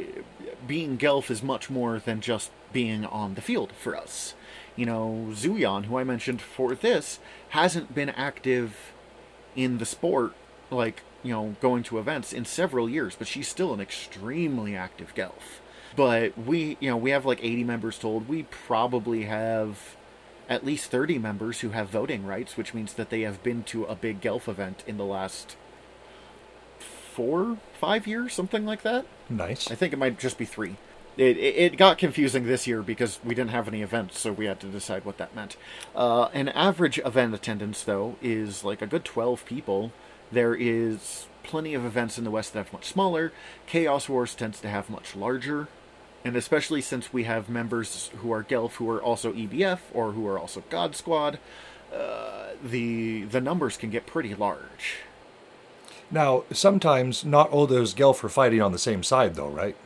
being 0.66 0.99
Gelf 0.99 1.30
is 1.30 1.42
much 1.42 1.70
more 1.70 1.99
than 1.99 2.20
just 2.20 2.51
being 2.72 3.04
on 3.04 3.34
the 3.34 3.40
field 3.40 3.72
for 3.72 3.96
us. 3.96 4.34
You 4.76 4.86
know, 4.86 5.28
Zuyan, 5.30 5.86
who 5.86 5.98
I 5.98 6.04
mentioned 6.04 6.40
for 6.40 6.74
this, 6.74 7.18
hasn't 7.50 7.94
been 7.94 8.10
active 8.10 8.92
in 9.56 9.78
the 9.78 9.86
sport, 9.86 10.34
like, 10.70 11.02
you 11.22 11.32
know, 11.32 11.56
going 11.60 11.82
to 11.84 11.98
events 11.98 12.32
in 12.32 12.44
several 12.44 12.88
years, 12.88 13.16
but 13.16 13.26
she's 13.26 13.48
still 13.48 13.74
an 13.74 13.80
extremely 13.80 14.76
active 14.76 15.14
Gelf. 15.14 15.60
But 15.96 16.38
we, 16.38 16.76
you 16.78 16.90
know, 16.90 16.96
we 16.96 17.10
have 17.10 17.26
like 17.26 17.42
80 17.42 17.64
members 17.64 17.98
told. 17.98 18.28
We 18.28 18.44
probably 18.44 19.24
have 19.24 19.96
at 20.48 20.64
least 20.64 20.90
30 20.90 21.18
members 21.18 21.60
who 21.60 21.70
have 21.70 21.88
voting 21.90 22.24
rights, 22.24 22.56
which 22.56 22.72
means 22.72 22.94
that 22.94 23.10
they 23.10 23.22
have 23.22 23.42
been 23.42 23.64
to 23.64 23.84
a 23.84 23.96
big 23.96 24.20
Gelf 24.20 24.48
event 24.48 24.84
in 24.86 24.96
the 24.96 25.04
last 25.04 25.56
four, 26.78 27.58
five 27.72 28.06
years, 28.06 28.32
something 28.32 28.64
like 28.64 28.82
that. 28.82 29.04
Nice. 29.28 29.70
I 29.70 29.74
think 29.74 29.92
it 29.92 29.98
might 29.98 30.20
just 30.20 30.38
be 30.38 30.44
three. 30.44 30.76
It, 31.18 31.36
it, 31.36 31.76
got 31.76 31.98
confusing 31.98 32.46
this 32.46 32.68
year 32.68 32.80
because 32.80 33.18
we 33.24 33.34
didn't 33.34 33.50
have 33.50 33.66
any 33.66 33.82
events, 33.82 34.20
so 34.20 34.32
we 34.32 34.46
had 34.46 34.60
to 34.60 34.68
decide 34.68 35.04
what 35.04 35.18
that 35.18 35.34
meant. 35.34 35.56
Uh, 35.96 36.28
an 36.32 36.48
average 36.50 37.00
event 37.04 37.34
attendance, 37.34 37.82
though, 37.82 38.14
is 38.22 38.62
like 38.62 38.80
a 38.80 38.86
good 38.86 39.04
12 39.04 39.44
people. 39.44 39.90
There 40.30 40.54
is 40.54 41.26
plenty 41.42 41.74
of 41.74 41.84
events 41.84 42.18
in 42.18 42.24
the 42.24 42.30
West 42.30 42.52
that 42.52 42.66
have 42.66 42.72
much 42.72 42.84
smaller. 42.84 43.32
Chaos 43.66 44.08
Wars 44.08 44.36
tends 44.36 44.60
to 44.60 44.68
have 44.68 44.88
much 44.88 45.16
larger. 45.16 45.66
And 46.24 46.36
especially 46.36 46.80
since 46.80 47.12
we 47.12 47.24
have 47.24 47.48
members 47.48 48.10
who 48.18 48.30
are 48.32 48.44
Gelf 48.44 48.76
who 48.76 48.88
are 48.88 49.02
also 49.02 49.32
EBF 49.32 49.78
or 49.92 50.12
who 50.12 50.26
are 50.26 50.38
also 50.38 50.62
God 50.70 50.94
Squad, 50.94 51.40
uh, 51.92 52.50
the 52.62 53.24
the 53.24 53.40
numbers 53.40 53.76
can 53.76 53.90
get 53.90 54.06
pretty 54.06 54.34
large. 54.34 54.98
Now, 56.10 56.44
sometimes 56.52 57.24
not 57.24 57.50
all 57.50 57.66
those 57.66 57.94
Gelf 57.94 58.22
are 58.24 58.28
fighting 58.28 58.62
on 58.62 58.72
the 58.72 58.78
same 58.78 59.02
side, 59.02 59.34
though, 59.34 59.48
right? 59.48 59.76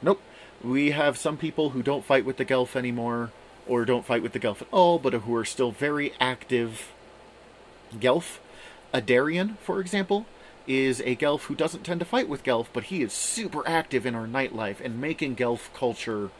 Nope. 0.00 0.20
We 0.64 0.92
have 0.92 1.18
some 1.18 1.36
people 1.36 1.70
who 1.70 1.82
don't 1.82 2.04
fight 2.04 2.24
with 2.24 2.36
the 2.36 2.44
Gelf 2.44 2.76
anymore, 2.76 3.30
or 3.66 3.84
don't 3.84 4.04
fight 4.04 4.22
with 4.22 4.32
the 4.32 4.38
Gelf 4.38 4.62
at 4.62 4.68
all, 4.70 4.98
but 4.98 5.12
who 5.12 5.34
are 5.34 5.44
still 5.44 5.72
very 5.72 6.12
active 6.20 6.92
Gelf. 7.98 8.38
Adarian, 8.94 9.56
for 9.58 9.80
example, 9.80 10.26
is 10.66 11.00
a 11.00 11.16
Gelf 11.16 11.44
who 11.44 11.54
doesn't 11.54 11.84
tend 11.84 12.00
to 12.00 12.06
fight 12.06 12.28
with 12.28 12.44
Gelf, 12.44 12.68
but 12.72 12.84
he 12.84 13.02
is 13.02 13.12
super 13.12 13.66
active 13.66 14.06
in 14.06 14.14
our 14.14 14.26
nightlife 14.26 14.80
and 14.80 15.00
making 15.00 15.34
Gelf 15.34 15.72
culture 15.74 16.30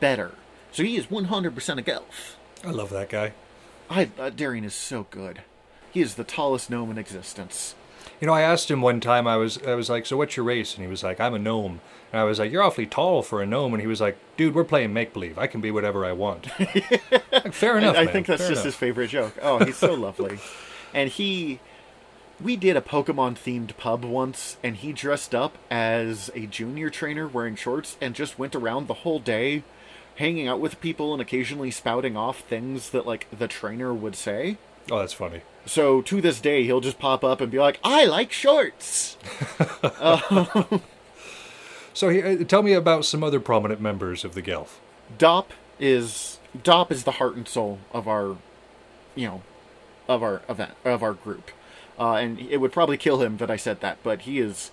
better. 0.00 0.32
So 0.72 0.82
he 0.82 0.96
is 0.96 1.06
100% 1.06 1.78
a 1.78 1.82
Gelf. 1.82 2.36
I 2.64 2.70
love 2.70 2.90
that 2.90 3.10
guy. 3.10 3.32
I, 3.90 4.06
Adarian 4.06 4.64
is 4.64 4.74
so 4.74 5.06
good. 5.10 5.42
He 5.90 6.00
is 6.00 6.14
the 6.14 6.24
tallest 6.24 6.70
gnome 6.70 6.90
in 6.90 6.98
existence. 6.98 7.74
You 8.20 8.26
know, 8.26 8.32
I 8.32 8.40
asked 8.42 8.70
him 8.70 8.82
one 8.82 9.00
time. 9.00 9.26
I 9.26 9.36
was, 9.36 9.62
I 9.64 9.74
was 9.74 9.88
like, 9.88 10.06
"So 10.06 10.16
what's 10.16 10.36
your 10.36 10.44
race?" 10.44 10.74
And 10.74 10.84
he 10.84 10.90
was 10.90 11.02
like, 11.02 11.20
"I'm 11.20 11.34
a 11.34 11.38
gnome." 11.38 11.80
And 12.12 12.20
I 12.20 12.24
was 12.24 12.38
like, 12.38 12.50
"You're 12.50 12.62
awfully 12.62 12.86
tall 12.86 13.22
for 13.22 13.40
a 13.42 13.46
gnome." 13.46 13.74
And 13.74 13.80
he 13.80 13.86
was 13.86 14.00
like, 14.00 14.16
"Dude, 14.36 14.54
we're 14.54 14.64
playing 14.64 14.92
make 14.92 15.12
believe. 15.12 15.38
I 15.38 15.46
can 15.46 15.60
be 15.60 15.70
whatever 15.70 16.04
I 16.04 16.12
want." 16.12 16.48
like, 16.58 17.52
fair 17.52 17.78
enough. 17.78 17.96
I, 17.96 18.02
I 18.02 18.06
think 18.06 18.26
that's 18.26 18.42
Fair 18.42 18.50
just 18.50 18.62
enough. 18.62 18.64
his 18.64 18.74
favorite 18.74 19.08
joke. 19.08 19.38
Oh, 19.40 19.64
he's 19.64 19.76
so 19.76 19.94
lovely. 19.94 20.38
And 20.94 21.10
he 21.10 21.60
we 22.42 22.56
did 22.56 22.76
a 22.76 22.80
Pokemon 22.80 23.34
themed 23.34 23.76
pub 23.76 24.04
once 24.04 24.56
and 24.62 24.76
he 24.76 24.92
dressed 24.92 25.34
up 25.34 25.58
as 25.70 26.30
a 26.34 26.46
junior 26.46 26.88
trainer 26.88 27.26
wearing 27.26 27.56
shorts 27.56 27.98
and 28.00 28.14
just 28.14 28.38
went 28.38 28.54
around 28.54 28.86
the 28.86 28.94
whole 28.94 29.18
day 29.18 29.64
hanging 30.16 30.48
out 30.48 30.60
with 30.60 30.80
people 30.80 31.12
and 31.12 31.20
occasionally 31.20 31.70
spouting 31.70 32.16
off 32.16 32.40
things 32.40 32.90
that 32.90 33.06
like 33.06 33.26
the 33.36 33.48
trainer 33.48 33.92
would 33.92 34.16
say. 34.16 34.56
Oh, 34.90 34.98
that's 34.98 35.12
funny. 35.12 35.42
So 35.66 36.00
to 36.02 36.20
this 36.20 36.40
day 36.40 36.64
he'll 36.64 36.80
just 36.80 36.98
pop 36.98 37.22
up 37.22 37.40
and 37.40 37.50
be 37.50 37.58
like, 37.58 37.78
"I 37.84 38.04
like 38.04 38.32
shorts." 38.32 39.16
So, 41.98 42.10
he, 42.10 42.22
uh, 42.22 42.44
tell 42.44 42.62
me 42.62 42.74
about 42.74 43.04
some 43.04 43.24
other 43.24 43.40
prominent 43.40 43.80
members 43.80 44.24
of 44.24 44.34
the 44.34 44.40
Gelf. 44.40 44.78
Dop 45.18 45.50
is 45.80 46.38
Dop 46.62 46.92
is 46.92 47.02
the 47.02 47.10
heart 47.10 47.34
and 47.34 47.48
soul 47.48 47.80
of 47.90 48.06
our, 48.06 48.36
you 49.16 49.26
know, 49.26 49.42
of 50.08 50.22
our 50.22 50.42
event 50.48 50.74
of 50.84 51.02
our 51.02 51.12
group, 51.12 51.50
uh, 51.98 52.12
and 52.12 52.38
it 52.38 52.58
would 52.58 52.70
probably 52.70 52.96
kill 52.98 53.20
him 53.20 53.38
that 53.38 53.50
I 53.50 53.56
said 53.56 53.80
that, 53.80 53.98
but 54.04 54.20
he 54.20 54.38
is. 54.38 54.70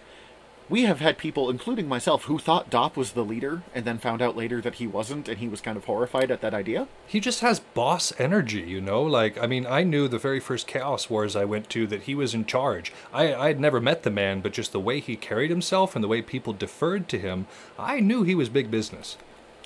We 0.68 0.84
have 0.84 1.00
had 1.00 1.20
people, 1.20 1.50
including 1.50 1.88
myself, 1.88 2.24
who 2.24 2.40
thought 2.40 2.72
Dop 2.72 2.98
was 2.98 3.12
the 3.12 3.24
leader, 3.24 3.62
and 3.76 3.86
then 3.86 4.00
found 4.00 4.22
out 4.22 4.36
later 4.36 4.62
that 4.62 4.76
he 4.76 4.88
wasn't, 4.88 5.30
and 5.30 5.38
he 5.38 5.48
was 5.48 5.62
kind 5.62 5.78
of 5.78 5.86
horrified 5.86 6.32
at 6.32 6.42
that 6.42 6.56
idea. 6.56 6.88
He 7.06 7.20
just 7.20 7.42
has 7.42 7.60
boss 7.60 8.12
energy, 8.18 8.62
you 8.62 8.82
know? 8.82 9.04
Like, 9.04 9.38
I 9.38 9.46
mean, 9.46 9.68
I 9.68 9.84
knew 9.84 10.08
the 10.08 10.18
very 10.18 10.40
first 10.40 10.66
Chaos 10.66 11.08
Wars 11.08 11.36
I 11.36 11.46
went 11.46 11.70
to 11.72 11.86
that 11.88 12.04
he 12.04 12.16
was 12.16 12.34
in 12.34 12.46
charge. 12.46 12.92
I, 13.14 13.34
I 13.36 13.48
had 13.48 13.60
never 13.60 13.80
met 13.80 14.02
the 14.02 14.10
man, 14.10 14.42
but 14.42 14.54
just 14.54 14.72
the 14.72 14.80
way 14.80 15.00
he 15.00 15.16
carried 15.16 15.52
himself 15.52 15.94
and 15.96 16.04
the 16.04 16.08
way 16.08 16.24
people 16.24 16.54
deferred 16.54 17.08
to 17.10 17.20
him, 17.20 17.46
I 17.78 18.00
knew 18.00 18.24
he 18.24 18.36
was 18.36 18.50
big 18.50 18.72
business. 18.72 19.18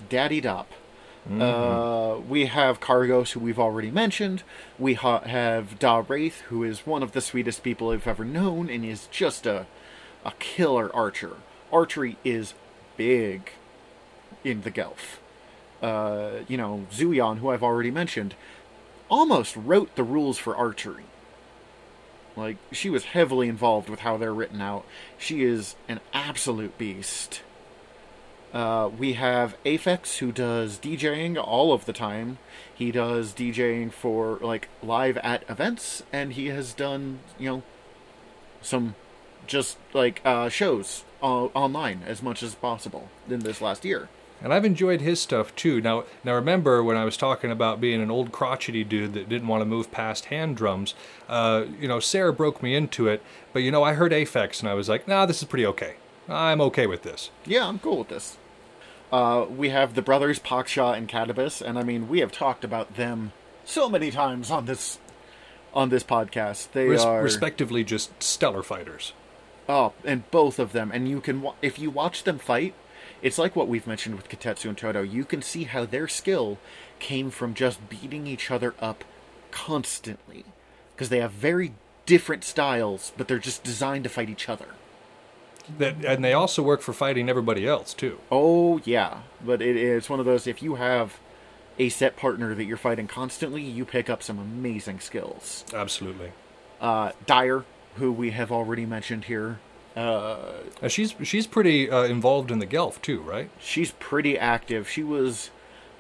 Daddy 0.09 0.41
Dop. 0.41 0.67
Uh, 1.29 2.17
we 2.27 2.47
have 2.47 2.79
Cargos, 2.79 3.31
who 3.33 3.39
we've 3.39 3.59
already 3.59 3.91
mentioned. 3.91 4.41
We 4.79 4.95
ha- 4.95 5.21
have 5.21 5.77
Da 5.77 6.03
Wraith, 6.07 6.41
who 6.47 6.63
is 6.63 6.87
one 6.87 7.03
of 7.03 7.11
the 7.11 7.21
sweetest 7.21 7.61
people 7.61 7.91
I've 7.91 8.07
ever 8.07 8.25
known, 8.25 8.69
and 8.69 8.83
is 8.83 9.07
just 9.11 9.45
a 9.45 9.67
a 10.25 10.31
killer 10.39 10.93
archer. 10.95 11.37
Archery 11.71 12.17
is 12.23 12.53
big 12.97 13.51
in 14.43 14.61
the 14.61 14.71
Gelf. 14.71 15.19
Uh, 15.81 16.43
you 16.47 16.57
know, 16.57 16.85
Zuyan, 16.91 17.39
who 17.39 17.49
I've 17.49 17.63
already 17.63 17.91
mentioned, 17.91 18.35
almost 19.09 19.55
wrote 19.55 19.95
the 19.95 20.03
rules 20.03 20.37
for 20.37 20.55
archery. 20.55 21.05
Like, 22.35 22.57
she 22.71 22.89
was 22.89 23.05
heavily 23.05 23.47
involved 23.47 23.89
with 23.89 23.99
how 24.01 24.17
they're 24.17 24.33
written 24.33 24.61
out. 24.61 24.85
She 25.17 25.43
is 25.43 25.75
an 25.87 25.99
absolute 26.13 26.77
beast. 26.77 27.41
Uh, 28.53 28.89
we 28.97 29.13
have 29.13 29.55
Aphex, 29.63 30.17
who 30.17 30.31
does 30.31 30.79
DJing 30.79 31.37
all 31.37 31.71
of 31.71 31.85
the 31.85 31.93
time. 31.93 32.39
He 32.73 32.91
does 32.91 33.33
DJing 33.33 33.91
for, 33.91 34.39
like, 34.41 34.69
live 34.81 35.17
at 35.17 35.47
events, 35.49 36.03
and 36.11 36.33
he 36.33 36.47
has 36.47 36.73
done, 36.73 37.19
you 37.37 37.49
know, 37.49 37.63
some 38.61 38.95
just, 39.49 39.77
like, 39.93 40.21
uh, 40.23 40.47
shows 40.47 41.03
uh, 41.21 41.45
online 41.47 42.03
as 42.05 42.23
much 42.23 42.41
as 42.41 42.55
possible 42.55 43.09
in 43.29 43.41
this 43.41 43.61
last 43.61 43.83
year. 43.83 44.07
And 44.41 44.53
I've 44.53 44.63
enjoyed 44.63 45.01
his 45.01 45.19
stuff 45.19 45.53
too. 45.55 45.81
Now, 45.81 46.05
now 46.23 46.33
remember 46.33 46.81
when 46.81 46.95
I 46.95 47.03
was 47.03 47.17
talking 47.17 47.51
about 47.51 47.81
being 47.81 48.01
an 48.01 48.09
old 48.09 48.31
crotchety 48.31 48.85
dude 48.85 49.13
that 49.13 49.27
didn't 49.27 49.49
want 49.49 49.61
to 49.61 49.65
move 49.65 49.91
past 49.91 50.25
hand 50.25 50.55
drums? 50.55 50.93
Uh, 51.27 51.65
you 51.79 51.89
know, 51.89 51.99
Sarah 51.99 52.31
broke 52.31 52.63
me 52.63 52.73
into 52.73 53.07
it, 53.07 53.21
but 53.51 53.63
you 53.63 53.71
know, 53.71 53.83
I 53.83 53.93
heard 53.95 54.13
Aphex 54.13 54.61
and 54.61 54.69
I 54.69 54.75
was 54.75 54.87
like, 54.87 55.09
nah, 55.09 55.25
this 55.25 55.41
is 55.41 55.47
pretty 55.47 55.65
okay. 55.65 55.95
I'm 56.29 56.61
okay 56.61 56.87
with 56.87 57.03
this. 57.03 57.31
Yeah, 57.45 57.67
I'm 57.67 57.79
cool 57.79 57.97
with 57.99 58.07
this. 58.07 58.37
Uh, 59.11 59.45
we 59.49 59.69
have 59.69 59.95
the 59.95 60.01
brothers 60.01 60.39
Paksha 60.39 60.95
and 60.95 61.09
Catabus, 61.09 61.61
and 61.61 61.79
I 61.79 61.83
mean, 61.83 62.07
we 62.07 62.19
have 62.19 62.31
talked 62.31 62.63
about 62.63 62.95
them 62.95 63.31
so 63.65 63.89
many 63.89 64.11
times 64.11 64.51
on 64.51 64.65
this 64.65 64.99
on 65.73 65.89
this 65.89 66.03
podcast. 66.03 66.71
They 66.71 66.87
Res- 66.87 67.03
are 67.03 67.21
respectively 67.21 67.83
just 67.83 68.21
stellar 68.21 68.63
fighters. 68.63 69.13
Oh, 69.69 69.93
and 70.03 70.29
both 70.31 70.57
of 70.57 70.71
them, 70.73 70.89
and 70.91 71.07
you 71.07 71.21
can 71.21 71.43
wa- 71.43 71.53
if 71.61 71.77
you 71.77 71.91
watch 71.91 72.23
them 72.23 72.39
fight, 72.39 72.73
it's 73.21 73.37
like 73.37 73.55
what 73.55 73.67
we've 73.67 73.85
mentioned 73.85 74.15
with 74.15 74.27
Katetsu 74.27 74.65
and 74.65 74.77
Toto. 74.77 75.03
You 75.03 75.23
can 75.23 75.43
see 75.43 75.65
how 75.65 75.85
their 75.85 76.07
skill 76.07 76.57
came 76.97 77.29
from 77.29 77.53
just 77.53 77.87
beating 77.87 78.25
each 78.25 78.49
other 78.49 78.73
up 78.79 79.03
constantly, 79.51 80.43
because 80.95 81.09
they 81.09 81.19
have 81.19 81.31
very 81.31 81.73
different 82.07 82.43
styles, 82.43 83.11
but 83.15 83.27
they're 83.27 83.37
just 83.37 83.63
designed 83.63 84.05
to 84.05 84.09
fight 84.09 84.29
each 84.29 84.49
other. 84.49 84.69
That, 85.77 86.03
and 86.03 86.25
they 86.25 86.33
also 86.33 86.63
work 86.63 86.81
for 86.81 86.93
fighting 86.93 87.29
everybody 87.29 87.67
else 87.67 87.93
too. 87.93 88.19
Oh 88.31 88.81
yeah, 88.85 89.19
but 89.45 89.61
it, 89.61 89.77
it's 89.77 90.09
one 90.09 90.19
of 90.19 90.25
those. 90.25 90.47
If 90.47 90.63
you 90.63 90.75
have 90.75 91.19
a 91.77 91.89
set 91.89 92.17
partner 92.17 92.55
that 92.55 92.63
you're 92.63 92.75
fighting 92.75 93.07
constantly, 93.07 93.61
you 93.61 93.85
pick 93.85 94.09
up 94.09 94.23
some 94.23 94.39
amazing 94.39 94.99
skills. 94.99 95.63
Absolutely. 95.71 96.31
Uh, 96.81 97.11
Dyer, 97.27 97.65
who 97.99 98.11
we 98.11 98.31
have 98.31 98.51
already 98.51 98.85
mentioned 98.85 99.25
here, 99.25 99.59
Uh, 99.95 100.87
she's 100.87 101.13
she's 101.23 101.47
pretty 101.47 101.89
uh, 101.89 102.03
involved 102.03 102.51
in 102.51 102.59
the 102.59 102.65
Gelf 102.65 103.01
too, 103.01 103.21
right? 103.21 103.49
she's 103.59 103.91
pretty 103.99 104.37
active. 104.37 104.89
She 104.89 105.03
was, 105.03 105.49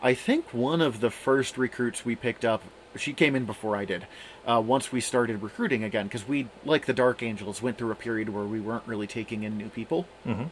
I 0.01 0.13
think, 0.13 0.53
one 0.53 0.81
of 0.81 0.99
the 0.99 1.09
first 1.09 1.57
recruits 1.57 2.05
we 2.05 2.15
picked 2.15 2.45
up. 2.45 2.61
She 2.95 3.13
came 3.13 3.35
in 3.35 3.45
before 3.45 3.75
I 3.75 3.85
did. 3.85 4.07
Uh, 4.47 4.61
once 4.65 4.91
we 4.91 4.99
started 5.01 5.43
recruiting 5.43 5.83
again, 5.83 6.07
because 6.07 6.27
we, 6.27 6.47
like 6.65 6.85
the 6.85 6.93
Dark 6.93 7.21
Angels, 7.21 7.61
went 7.61 7.77
through 7.77 7.91
a 7.91 7.95
period 7.95 8.29
where 8.29 8.45
we 8.45 8.59
weren't 8.59 8.87
really 8.87 9.05
taking 9.07 9.43
in 9.43 9.57
new 9.57 9.69
people. 9.69 10.07
Mm-hmm. 10.25 10.45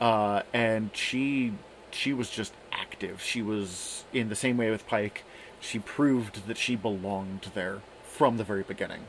Uh, 0.00 0.42
and 0.52 0.90
she, 0.94 1.52
she 1.90 2.12
was 2.12 2.30
just 2.30 2.52
active. 2.70 3.20
She 3.20 3.42
was 3.42 4.04
in 4.12 4.28
the 4.28 4.36
same 4.36 4.56
way 4.56 4.70
with 4.70 4.86
Pike. 4.86 5.24
She 5.60 5.78
proved 5.80 6.46
that 6.46 6.56
she 6.56 6.76
belonged 6.76 7.50
there 7.54 7.80
from 8.04 8.36
the 8.36 8.44
very 8.44 8.62
beginning. 8.62 9.02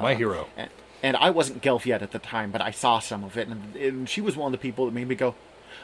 My 0.00 0.12
um, 0.12 0.18
hero. 0.18 0.46
And, 0.56 0.70
and 1.02 1.16
I 1.16 1.30
wasn't 1.30 1.62
Gelf 1.62 1.86
yet 1.86 2.02
at 2.02 2.12
the 2.12 2.18
time, 2.18 2.50
but 2.50 2.60
I 2.60 2.70
saw 2.70 2.98
some 2.98 3.24
of 3.24 3.36
it, 3.36 3.48
and, 3.48 3.76
and 3.76 4.08
she 4.08 4.20
was 4.20 4.36
one 4.36 4.52
of 4.54 4.58
the 4.58 4.62
people 4.62 4.86
that 4.86 4.94
made 4.94 5.08
me 5.08 5.14
go, 5.14 5.34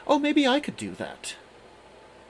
"Oh, 0.07 0.19
maybe 0.19 0.47
I 0.47 0.59
could 0.59 0.77
do 0.77 0.91
that." 0.95 1.35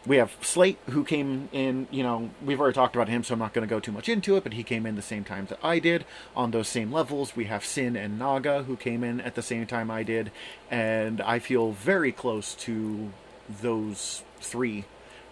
We 0.06 0.18
have 0.18 0.36
Slate, 0.42 0.80
who 0.90 1.04
came 1.04 1.48
in. 1.52 1.88
You 1.92 2.04
know, 2.04 2.32
we've 2.44 2.60
already 2.60 2.74
talked 2.74 2.96
about 2.96 3.08
him, 3.08 3.24
so 3.24 3.34
I'm 3.34 3.40
not 3.40 3.54
going 3.54 3.68
to 3.68 3.70
go 3.70 3.80
too 3.80 3.92
much 3.92 4.10
into 4.10 4.36
it. 4.36 4.44
But 4.44 4.54
he 4.54 4.64
came 4.64 4.86
in 4.86 4.96
the 4.96 5.02
same 5.02 5.24
time 5.24 5.46
that 5.46 5.60
I 5.64 5.80
did 5.80 6.06
on 6.36 6.52
those 6.52 6.68
same 6.68 6.92
levels. 6.92 7.36
We 7.36 7.46
have 7.46 7.64
Sin 7.64 7.96
and 7.96 8.18
Naga, 8.18 8.64
who 8.64 8.76
came 8.76 9.04
in 9.04 9.22
at 9.22 9.36
the 9.36 9.44
same 9.44 9.68
time 9.68 9.92
I 9.92 10.04
did, 10.04 10.32
and 10.70 11.22
I 11.22 11.40
feel 11.40 11.72
very 11.72 12.12
close 12.12 12.56
to 12.56 13.12
those 13.48 14.24
three 14.40 14.86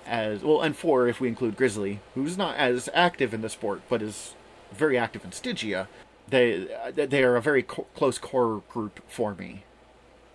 as 0.06 0.44
well, 0.44 0.62
and 0.62 0.76
four 0.76 1.08
if 1.08 1.22
we 1.22 1.28
include 1.28 1.56
Grizzly, 1.56 2.00
who's 2.16 2.38
not 2.38 2.56
as 2.58 2.90
active 2.94 3.34
in 3.34 3.42
the 3.42 3.50
sport 3.50 3.82
but 3.88 4.02
is 4.02 4.34
very 4.72 4.98
active 4.98 5.24
in 5.24 5.32
Stygia. 5.32 5.88
They 6.30 6.68
uh, 6.74 6.92
they 6.96 7.24
are 7.24 7.36
a 7.36 7.42
very 7.42 7.64
co- 7.64 7.88
close 7.96 8.18
core 8.18 8.62
group 8.70 9.02
for 9.08 9.36
me 9.36 9.64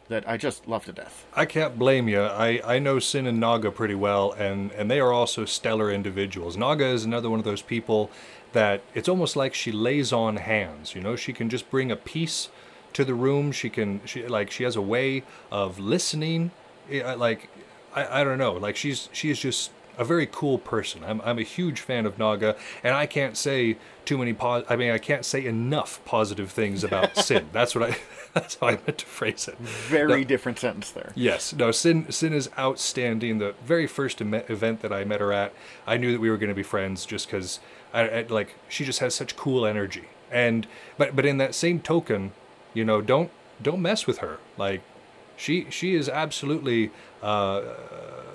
that 0.09 0.28
I 0.28 0.36
just 0.36 0.68
love 0.68 0.84
to 0.84 0.92
death. 0.92 1.24
I 1.34 1.47
can't 1.47 1.78
blame 1.78 2.09
you. 2.09 2.22
I, 2.22 2.61
I 2.64 2.78
know 2.78 2.99
Sin 2.99 3.26
and 3.26 3.40
Naga 3.40 3.70
pretty 3.70 3.95
well, 3.95 4.32
and, 4.32 4.70
and 4.72 4.90
they 4.90 5.01
are 5.01 5.12
also 5.12 5.45
stellar 5.47 5.90
individuals. 5.90 6.57
Naga 6.57 6.84
is 6.86 7.05
another 7.05 7.30
one 7.30 7.38
of 7.38 7.45
those 7.45 7.62
people 7.62 8.11
that 8.53 8.82
it's 8.95 9.09
almost 9.09 9.34
like 9.34 9.55
she 9.55 9.72
lays 9.72 10.12
on 10.12 10.36
hands. 10.36 10.95
You 10.95 11.01
know, 11.01 11.16
she 11.16 11.32
can 11.32 11.49
just 11.49 11.70
bring 11.70 11.90
a 11.90 11.97
piece 11.97 12.49
to 12.92 13.05
the 13.05 13.14
room. 13.14 13.51
She 13.53 13.70
can 13.70 14.01
she 14.05 14.26
like 14.26 14.51
she 14.51 14.64
has 14.64 14.76
a 14.76 14.82
way 14.82 15.24
of 15.51 15.78
listening. 15.78 16.51
Like 16.90 17.49
I, 17.95 18.20
I 18.20 18.24
don't 18.24 18.38
know. 18.38 18.53
Like 18.53 18.76
she's 18.76 19.09
she 19.12 19.30
is 19.30 19.40
just 19.40 19.70
a 19.99 20.05
very 20.05 20.26
cool 20.26 20.59
person. 20.59 21.03
I'm 21.05 21.20
I'm 21.22 21.38
a 21.38 21.42
huge 21.42 21.80
fan 21.80 22.07
of 22.07 22.18
Naga, 22.18 22.57
and 22.82 22.95
I 22.95 23.07
can't 23.07 23.36
say 23.36 23.76
too 24.05 24.18
many 24.18 24.32
pos. 24.32 24.64
I 24.68 24.76
mean, 24.76 24.90
I 24.90 24.99
can't 24.99 25.24
say 25.24 25.45
enough 25.47 26.05
positive 26.05 26.51
things 26.51 26.84
about 26.84 27.16
Sin. 27.26 27.49
That's 27.53 27.74
what 27.74 27.90
I. 27.90 27.97
That's 28.34 28.57
how 28.57 28.66
I 28.66 28.72
meant 28.72 28.99
to 28.99 29.07
phrase 29.07 29.47
it. 29.47 29.57
Very 29.59 30.22
No. 30.22 30.24
different 30.24 30.59
sentence 30.59 30.90
there. 30.90 31.12
Yes, 31.14 31.53
no, 31.55 31.70
Sin 31.70 32.11
Sin 32.11 32.32
is 32.32 32.51
outstanding. 32.59 33.38
The 33.38 33.55
very 33.64 33.86
first 33.86 34.20
em- 34.20 34.34
event 34.34 34.82
that 34.82 34.92
I 34.92 35.05
met 35.05 35.20
her 35.20 35.32
at, 35.32 35.53
I 35.86 35.97
knew 35.97 36.11
that 36.11 36.20
we 36.20 36.28
were 36.30 36.36
going 36.36 36.49
to 36.49 36.55
be 36.55 36.64
friends 36.64 37.07
just 37.07 37.26
because 37.28 37.61
I, 37.92 38.01
I 38.09 38.22
like 38.28 38.57
she 38.68 38.84
just 38.84 38.99
has 38.99 39.14
such 39.14 39.36
cool 39.36 39.64
energy. 39.64 40.05
And 40.32 40.66
but 40.99 41.14
but 41.14 41.24
in 41.24 41.36
that 41.38 41.55
same 41.55 41.78
token, 41.80 42.32
you 42.72 42.84
know, 42.84 43.01
don't 43.01 43.30
don't 43.62 43.80
mess 43.80 44.05
with 44.09 44.18
her. 44.18 44.38
Like 44.59 44.82
she 45.36 45.68
she 45.70 45.95
is 45.95 46.09
absolutely 46.09 46.90
uh, 47.22 47.62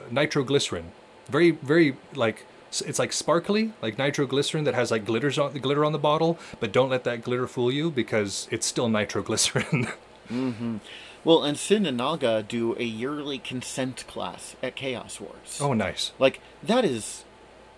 nitroglycerin. 0.10 0.91
Very 1.30 1.52
very 1.52 1.98
like 2.14 2.46
it's 2.72 3.00
like 3.00 3.14
sparkly, 3.14 3.74
like 3.82 3.98
nitroglycerin 3.98 4.64
that 4.66 4.76
has 4.76 4.92
like 4.92 5.06
glitters 5.06 5.40
on 5.40 5.54
the 5.54 5.60
glitter 5.60 5.84
on 5.84 5.92
the 5.92 6.00
bottle. 6.00 6.38
But 6.60 6.72
don't 6.72 6.90
let 6.90 7.04
that 7.06 7.24
glitter 7.24 7.48
fool 7.48 7.72
you 7.72 7.90
because 7.90 8.48
it's 8.52 8.66
still 8.66 8.90
nitroglycerin. 9.00 9.88
mm-hmm. 10.30 10.78
Well, 11.24 11.44
and 11.44 11.58
Sin 11.58 11.86
and 11.86 11.98
Naga 11.98 12.44
do 12.48 12.76
a 12.78 12.84
yearly 12.84 13.40
consent 13.40 14.08
class 14.08 14.56
at 14.64 14.76
Chaos 14.76 15.20
Wars. 15.20 15.60
oh, 15.62 15.74
nice. 15.74 16.12
like 16.18 16.40
that 16.64 16.86
is 16.86 17.26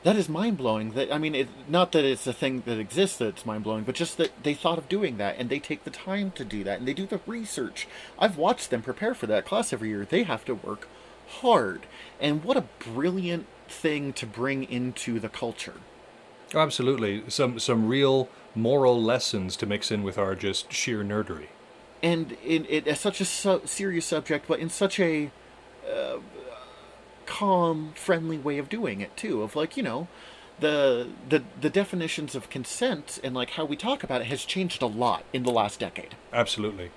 that 0.03 0.15
is 0.15 0.27
mind 0.29 0.57
blowing. 0.57 0.91
That 0.91 1.13
I 1.13 1.17
mean, 1.17 1.35
it, 1.35 1.47
not 1.67 1.91
that 1.93 2.05
it's 2.05 2.27
a 2.27 2.33
thing 2.33 2.63
that 2.65 2.79
exists 2.79 3.17
that's 3.17 3.45
mind 3.45 3.63
blowing, 3.63 3.83
but 3.83 3.95
just 3.95 4.17
that 4.17 4.31
they 4.43 4.53
thought 4.53 4.77
of 4.77 4.89
doing 4.89 5.17
that 5.17 5.37
and 5.37 5.49
they 5.49 5.59
take 5.59 5.83
the 5.83 5.89
time 5.89 6.31
to 6.31 6.45
do 6.45 6.63
that 6.63 6.79
and 6.79 6.87
they 6.87 6.93
do 6.93 7.05
the 7.05 7.19
research. 7.25 7.87
I've 8.19 8.37
watched 8.37 8.69
them 8.69 8.81
prepare 8.81 9.13
for 9.13 9.27
that 9.27 9.45
class 9.45 9.73
every 9.73 9.89
year. 9.89 10.05
They 10.05 10.23
have 10.23 10.45
to 10.45 10.55
work 10.55 10.87
hard, 11.41 11.85
and 12.19 12.43
what 12.43 12.57
a 12.57 12.65
brilliant 12.79 13.47
thing 13.67 14.13
to 14.13 14.25
bring 14.25 14.63
into 14.65 15.19
the 15.19 15.29
culture. 15.29 15.75
Oh, 16.53 16.59
Absolutely, 16.59 17.23
some 17.29 17.59
some 17.59 17.87
real 17.87 18.27
moral 18.55 19.01
lessons 19.01 19.55
to 19.57 19.65
mix 19.65 19.91
in 19.91 20.03
with 20.03 20.17
our 20.17 20.35
just 20.35 20.71
sheer 20.73 21.03
nerdery. 21.03 21.47
and 22.03 22.33
in 22.43 22.65
it 22.69 22.87
as 22.87 22.99
such 22.99 23.21
a 23.21 23.25
su- 23.25 23.61
serious 23.65 24.05
subject, 24.05 24.45
but 24.47 24.59
in 24.59 24.69
such 24.69 24.99
a 24.99 25.31
uh, 25.89 26.17
calm, 27.25 27.93
friendly 27.95 28.37
way 28.37 28.57
of 28.57 28.69
doing 28.69 29.01
it 29.01 29.15
too. 29.15 29.41
Of 29.43 29.55
like 29.55 29.77
you 29.77 29.83
know, 29.83 30.07
the 30.59 31.07
the 31.29 31.43
the 31.59 31.69
definitions 31.69 32.35
of 32.35 32.49
consent 32.49 33.19
and 33.23 33.33
like 33.33 33.51
how 33.51 33.65
we 33.65 33.75
talk 33.75 34.03
about 34.03 34.21
it 34.21 34.27
has 34.27 34.43
changed 34.45 34.81
a 34.81 34.87
lot 34.87 35.23
in 35.33 35.43
the 35.43 35.51
last 35.51 35.79
decade. 35.79 36.15
Absolutely. 36.33 36.91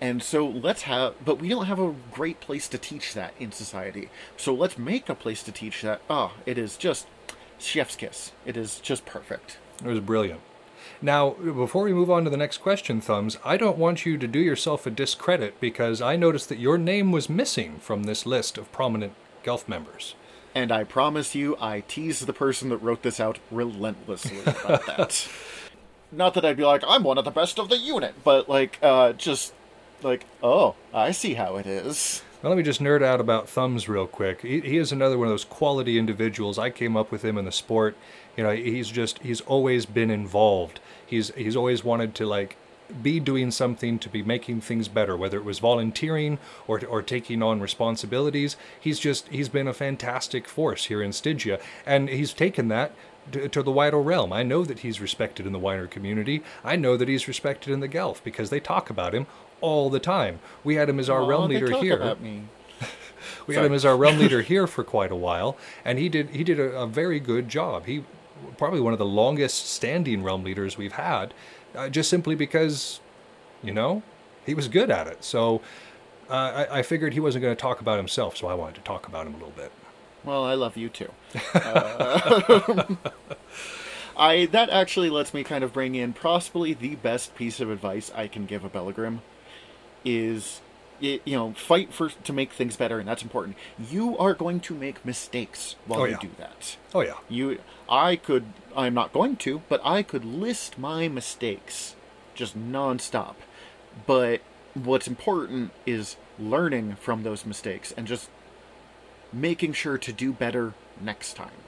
And 0.00 0.22
so 0.22 0.46
let's 0.46 0.82
have, 0.82 1.14
but 1.24 1.40
we 1.40 1.48
don't 1.48 1.66
have 1.66 1.78
a 1.78 1.94
great 2.12 2.40
place 2.40 2.68
to 2.68 2.78
teach 2.78 3.14
that 3.14 3.32
in 3.38 3.52
society. 3.52 4.10
So 4.36 4.54
let's 4.54 4.76
make 4.76 5.08
a 5.08 5.14
place 5.14 5.42
to 5.44 5.52
teach 5.52 5.82
that. 5.82 6.02
Ah, 6.10 6.32
it 6.44 6.58
is 6.58 6.76
just 6.76 7.06
chef's 7.58 7.96
kiss. 7.96 8.32
It 8.44 8.56
is 8.56 8.78
just 8.80 9.06
perfect. 9.06 9.58
It 9.82 9.88
was 9.88 10.00
brilliant. 10.00 10.40
Now, 11.02 11.30
before 11.30 11.84
we 11.84 11.92
move 11.92 12.10
on 12.10 12.24
to 12.24 12.30
the 12.30 12.36
next 12.36 12.58
question, 12.58 13.00
Thumbs, 13.00 13.38
I 13.44 13.56
don't 13.56 13.78
want 13.78 14.06
you 14.06 14.16
to 14.18 14.26
do 14.26 14.38
yourself 14.38 14.86
a 14.86 14.90
discredit 14.90 15.60
because 15.60 16.00
I 16.00 16.16
noticed 16.16 16.48
that 16.48 16.58
your 16.58 16.78
name 16.78 17.12
was 17.12 17.28
missing 17.28 17.78
from 17.78 18.04
this 18.04 18.24
list 18.24 18.56
of 18.56 18.70
prominent 18.72 19.14
Gelf 19.42 19.68
members. 19.68 20.14
And 20.54 20.72
I 20.72 20.84
promise 20.84 21.34
you, 21.34 21.56
I 21.60 21.80
tease 21.80 22.20
the 22.20 22.32
person 22.32 22.70
that 22.70 22.78
wrote 22.78 23.02
this 23.02 23.20
out 23.20 23.38
relentlessly 23.50 24.40
about 24.40 24.86
that. 24.86 25.28
Not 26.12 26.34
that 26.34 26.44
I'd 26.44 26.56
be 26.56 26.64
like, 26.64 26.82
I'm 26.86 27.02
one 27.02 27.18
of 27.18 27.24
the 27.24 27.30
best 27.30 27.58
of 27.58 27.68
the 27.68 27.76
unit, 27.76 28.14
but 28.24 28.48
like, 28.48 28.78
uh, 28.80 29.12
just 29.12 29.52
like, 30.06 30.24
oh, 30.42 30.74
I 30.94 31.10
see 31.10 31.34
how 31.34 31.56
it 31.56 31.66
is. 31.66 32.22
Let 32.42 32.56
me 32.56 32.62
just 32.62 32.80
nerd 32.80 33.02
out 33.02 33.20
about 33.20 33.48
Thumbs 33.48 33.88
real 33.88 34.06
quick. 34.06 34.42
He, 34.42 34.60
he 34.60 34.76
is 34.76 34.92
another 34.92 35.18
one 35.18 35.26
of 35.26 35.32
those 35.32 35.44
quality 35.44 35.98
individuals. 35.98 36.58
I 36.58 36.70
came 36.70 36.96
up 36.96 37.10
with 37.10 37.24
him 37.24 37.36
in 37.36 37.44
the 37.44 37.52
sport. 37.52 37.96
You 38.36 38.44
know, 38.44 38.54
he's 38.54 38.88
just 38.88 39.18
he's 39.18 39.40
always 39.42 39.84
been 39.84 40.10
involved. 40.10 40.78
He's 41.04 41.34
he's 41.34 41.56
always 41.56 41.82
wanted 41.82 42.14
to 42.16 42.26
like 42.26 42.56
be 43.02 43.18
doing 43.18 43.50
something 43.50 43.98
to 43.98 44.08
be 44.08 44.22
making 44.22 44.60
things 44.60 44.86
better, 44.86 45.16
whether 45.16 45.38
it 45.38 45.44
was 45.44 45.58
volunteering 45.58 46.38
or 46.68 46.84
or 46.86 47.02
taking 47.02 47.42
on 47.42 47.60
responsibilities. 47.60 48.56
He's 48.78 49.00
just 49.00 49.28
he's 49.28 49.48
been 49.48 49.66
a 49.66 49.74
fantastic 49.74 50.46
force 50.46 50.84
here 50.84 51.02
in 51.02 51.12
Stygia, 51.12 51.58
and 51.84 52.08
he's 52.08 52.32
taken 52.32 52.68
that 52.68 52.92
to, 53.32 53.48
to 53.48 53.62
the 53.62 53.72
wider 53.72 54.00
realm. 54.00 54.32
I 54.32 54.42
know 54.42 54.64
that 54.64 54.80
he's 54.80 55.00
respected 55.00 55.46
in 55.46 55.52
the 55.52 55.58
Weiner 55.58 55.86
community. 55.86 56.42
I 56.64 56.76
know 56.76 56.96
that 56.96 57.08
he's 57.08 57.28
respected 57.28 57.72
in 57.72 57.80
the 57.80 57.88
Gelf 57.88 58.22
because 58.22 58.50
they 58.50 58.60
talk 58.60 58.90
about 58.90 59.14
him 59.14 59.26
all 59.60 59.90
the 59.90 60.00
time. 60.00 60.40
We 60.64 60.74
had 60.76 60.88
him 60.88 60.98
as 60.98 61.08
our 61.08 61.24
realm 61.24 61.48
leader 61.48 61.70
here. 61.78 62.16
We 63.46 63.54
Sorry. 63.54 63.62
had 63.62 63.70
him 63.70 63.76
as 63.76 63.84
our 63.84 63.96
realm 63.96 64.18
leader 64.18 64.42
here 64.52 64.66
for 64.66 64.82
quite 64.82 65.12
a 65.12 65.16
while, 65.16 65.56
and 65.84 65.98
he 65.98 66.08
did 66.08 66.30
he 66.30 66.42
did 66.42 66.58
a, 66.58 66.80
a 66.80 66.86
very 66.86 67.20
good 67.20 67.48
job. 67.48 67.86
He 67.86 68.04
probably 68.58 68.80
one 68.80 68.92
of 68.92 68.98
the 68.98 69.06
longest 69.06 69.68
standing 69.70 70.22
realm 70.22 70.42
leaders 70.42 70.76
we've 70.76 70.92
had, 70.92 71.32
uh, 71.74 71.88
just 71.88 72.10
simply 72.10 72.34
because, 72.34 73.00
you 73.62 73.72
know, 73.72 74.02
he 74.44 74.54
was 74.54 74.68
good 74.68 74.90
at 74.90 75.06
it. 75.06 75.24
So 75.24 75.60
uh, 76.28 76.66
I, 76.70 76.78
I 76.78 76.82
figured 76.82 77.14
he 77.14 77.20
wasn't 77.20 77.42
going 77.42 77.56
to 77.56 77.60
talk 77.60 77.80
about 77.80 77.98
himself, 77.98 78.36
so 78.36 78.48
I 78.48 78.54
wanted 78.54 78.76
to 78.76 78.80
talk 78.82 79.06
about 79.06 79.26
him 79.26 79.34
a 79.34 79.38
little 79.38 79.54
bit. 79.56 79.72
Well, 80.24 80.44
I 80.44 80.54
love 80.54 80.76
you 80.76 80.88
too. 80.88 81.12
Uh, 81.54 82.96
I 84.18 84.46
that 84.46 84.70
actually 84.70 85.10
lets 85.10 85.34
me 85.34 85.44
kind 85.44 85.62
of 85.62 85.74
bring 85.74 85.94
in 85.94 86.14
possibly 86.14 86.72
the 86.72 86.94
best 86.96 87.34
piece 87.34 87.60
of 87.60 87.70
advice 87.70 88.10
I 88.14 88.28
can 88.28 88.46
give 88.46 88.64
a 88.64 88.70
Belegrim 88.70 89.18
is 90.06 90.60
you 91.00 91.20
know 91.26 91.52
fight 91.52 91.92
for 91.92 92.08
to 92.08 92.32
make 92.32 92.52
things 92.52 92.76
better 92.76 92.98
and 92.98 93.06
that's 93.08 93.22
important. 93.22 93.56
You 93.90 94.16
are 94.16 94.32
going 94.32 94.60
to 94.60 94.74
make 94.74 95.04
mistakes 95.04 95.76
while 95.86 96.00
Oh, 96.00 96.04
you 96.06 96.16
do 96.18 96.30
that. 96.38 96.76
Oh 96.94 97.00
yeah, 97.02 97.18
You 97.28 97.58
I 97.88 98.16
could 98.16 98.44
I'm 98.74 98.94
not 98.94 99.12
going 99.12 99.36
to, 99.38 99.60
but 99.68 99.80
I 99.84 100.02
could 100.02 100.24
list 100.24 100.78
my 100.78 101.08
mistakes 101.08 101.96
just 102.34 102.56
nonstop. 102.58 103.34
But 104.06 104.40
what's 104.74 105.06
important 105.08 105.72
is 105.84 106.16
learning 106.38 106.96
from 106.96 107.22
those 107.24 107.44
mistakes 107.46 107.92
and 107.96 108.06
just 108.06 108.28
making 109.32 109.72
sure 109.72 109.98
to 109.98 110.12
do 110.12 110.32
better 110.32 110.74
next 111.00 111.34
time. 111.34 111.60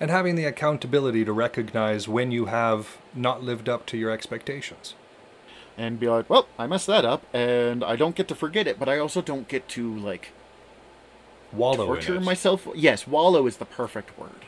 and 0.00 0.10
having 0.10 0.34
the 0.36 0.44
accountability 0.44 1.24
to 1.24 1.32
recognize 1.32 2.06
when 2.06 2.30
you 2.30 2.46
have 2.46 2.98
not 3.14 3.42
lived 3.42 3.68
up 3.68 3.86
to 3.86 3.96
your 3.96 4.10
expectations. 4.10 4.94
And 5.78 6.00
be 6.00 6.08
like, 6.08 6.30
well, 6.30 6.48
I 6.58 6.66
messed 6.66 6.86
that 6.86 7.04
up, 7.04 7.22
and 7.34 7.84
I 7.84 7.96
don't 7.96 8.16
get 8.16 8.28
to 8.28 8.34
forget 8.34 8.66
it, 8.66 8.78
but 8.78 8.88
I 8.88 8.98
also 8.98 9.20
don't 9.20 9.46
get 9.46 9.68
to, 9.70 9.94
like, 9.94 10.30
Wallow 11.52 11.86
torture 11.86 12.16
in 12.16 12.22
it. 12.22 12.24
myself. 12.24 12.66
Yes, 12.74 13.06
wallow 13.06 13.46
is 13.46 13.58
the 13.58 13.64
perfect 13.64 14.18
word. 14.18 14.46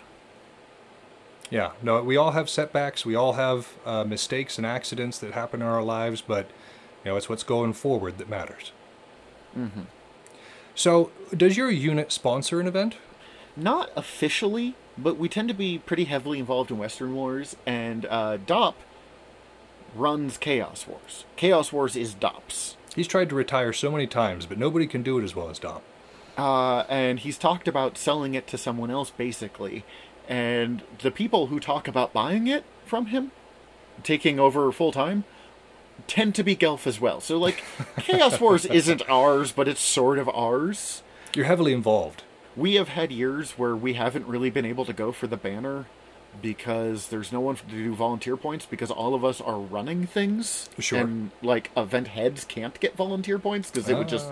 Yeah, 1.51 1.73
no, 1.83 2.03
we 2.03 2.17
all 2.17 2.33
have 2.33 2.51
setbacks. 2.51 3.07
We 3.07 3.15
all 3.15 3.35
have 3.35 3.69
uh, 3.87 4.05
mistakes 4.05 4.59
and 4.59 4.67
accidents 4.67 5.19
that 5.19 5.33
happen 5.33 5.63
in 5.63 5.69
our 5.69 5.83
lives, 5.83 6.21
but 6.21 6.47
you 7.05 7.11
know, 7.11 7.17
it's 7.17 7.29
what's 7.29 7.43
going 7.43 7.73
forward 7.73 8.19
that 8.19 8.29
matters. 8.29 8.73
Mm-hmm. 9.57 9.83
So, 10.75 11.11
does 11.37 11.57
your 11.57 11.71
unit 11.71 12.13
sponsor 12.13 12.61
an 12.61 12.67
event? 12.67 12.97
Not 13.57 13.91
officially, 13.97 14.75
but 14.97 15.17
we 15.17 15.29
tend 15.29 15.49
to 15.49 15.55
be 15.55 15.79
pretty 15.79 16.05
heavily 16.05 16.39
involved 16.39 16.71
in 16.71 16.79
Western 16.79 17.15
Wars, 17.15 17.57
and 17.67 18.07
uh, 18.07 18.37
DOP 18.37 18.77
runs 19.95 20.37
Chaos 20.37 20.87
Wars. 20.87 21.25
Chaos 21.37 21.73
Wars 21.73 21.97
is 21.97 22.15
DOP's. 22.15 22.77
He's 22.95 23.07
tried 23.07 23.29
to 23.29 23.35
retire 23.35 23.73
so 23.73 23.91
many 23.91 24.07
times, 24.07 24.47
but 24.47 24.59
nobody 24.59 24.87
can 24.87 25.03
do 25.03 25.19
it 25.19 25.25
as 25.25 25.37
well 25.37 25.51
as 25.51 25.59
Dop. 25.59 25.83
Uh, 26.37 26.85
and 26.89 27.21
he's 27.21 27.39
talked 27.39 27.69
about 27.69 27.99
selling 27.99 28.35
it 28.35 28.47
to 28.49 28.59
someone 28.59 28.91
else, 28.91 29.11
basically. 29.11 29.85
And 30.29 30.83
the 31.03 31.11
people 31.11 31.47
who 31.47 31.61
talk 31.61 31.89
about 31.89 32.13
buying 32.13 32.47
it 32.47 32.65
from 32.85 33.07
him, 33.07 33.33
taking 34.03 34.39
over 34.39 34.71
full 34.73 34.93
time, 34.93 35.25
tend 36.07 36.35
to 36.37 36.45
be 36.45 36.55
Gelf 36.55 36.87
as 36.87 37.01
well. 37.01 37.21
So, 37.21 37.39
like, 37.39 37.63
Chaos 37.99 38.41
Wars 38.41 38.65
isn't 38.67 39.03
ours, 39.09 39.53
but 39.53 39.69
it's 39.69 39.81
sort 39.81 40.19
of 40.19 40.29
ours. 40.29 41.03
You're 41.35 41.47
heavily 41.47 41.73
involved. 41.73 42.23
We 42.57 42.75
have 42.75 42.89
had 42.89 43.13
years 43.13 43.53
where 43.53 43.77
we 43.77 43.95
haven't 43.95 44.27
really 44.27 44.51
been 44.51 44.65
able 44.65 44.85
to 44.85 44.93
go 44.93 45.13
for 45.13 45.27
the 45.27 45.37
banner 45.37 45.87
because 46.41 47.09
there's 47.09 47.33
no 47.33 47.41
one 47.41 47.57
to 47.57 47.65
do 47.67 47.95
volunteer 47.95 48.37
points 48.37 48.67
because 48.67 48.91
all 48.91 49.15
of 49.15 49.25
us 49.25 49.41
are 49.41 49.59
running 49.59 50.07
things. 50.07 50.69
Sure. 50.79 51.01
And, 51.01 51.31
like, 51.43 51.71
event 51.77 52.09
heads 52.09 52.45
can't 52.45 52.79
get 52.81 52.97
volunteer 52.97 53.39
points 53.39 53.71
because 53.71 53.89
it 53.89 53.97
would 53.97 54.09
just. 54.09 54.31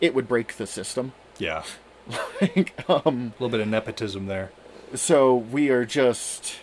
It 0.00 0.14
would 0.14 0.28
break 0.28 0.56
the 0.56 0.66
system. 0.66 1.12
Yeah. 1.38 1.62
like, 2.40 2.74
um, 2.88 3.32
A 3.38 3.42
little 3.42 3.48
bit 3.50 3.60
of 3.60 3.68
nepotism 3.68 4.26
there. 4.26 4.50
so 4.94 5.34
we 5.36 5.68
are 5.70 5.84
just 5.84 6.56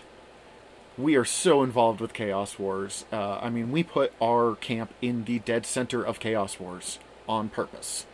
we 0.97 1.15
are 1.15 1.23
so 1.23 1.61
involved 1.63 2.01
with 2.01 2.11
chaos 2.11 2.57
wars 2.59 3.05
uh, 3.13 3.37
i 3.41 3.49
mean 3.49 3.71
we 3.71 3.83
put 3.83 4.11
our 4.21 4.55
camp 4.55 4.91
in 5.01 5.23
the 5.25 5.37
dead 5.39 5.65
center 5.65 6.03
of 6.03 6.19
chaos 6.19 6.59
wars 6.59 6.97
on 7.29 7.47
purpose 7.47 8.05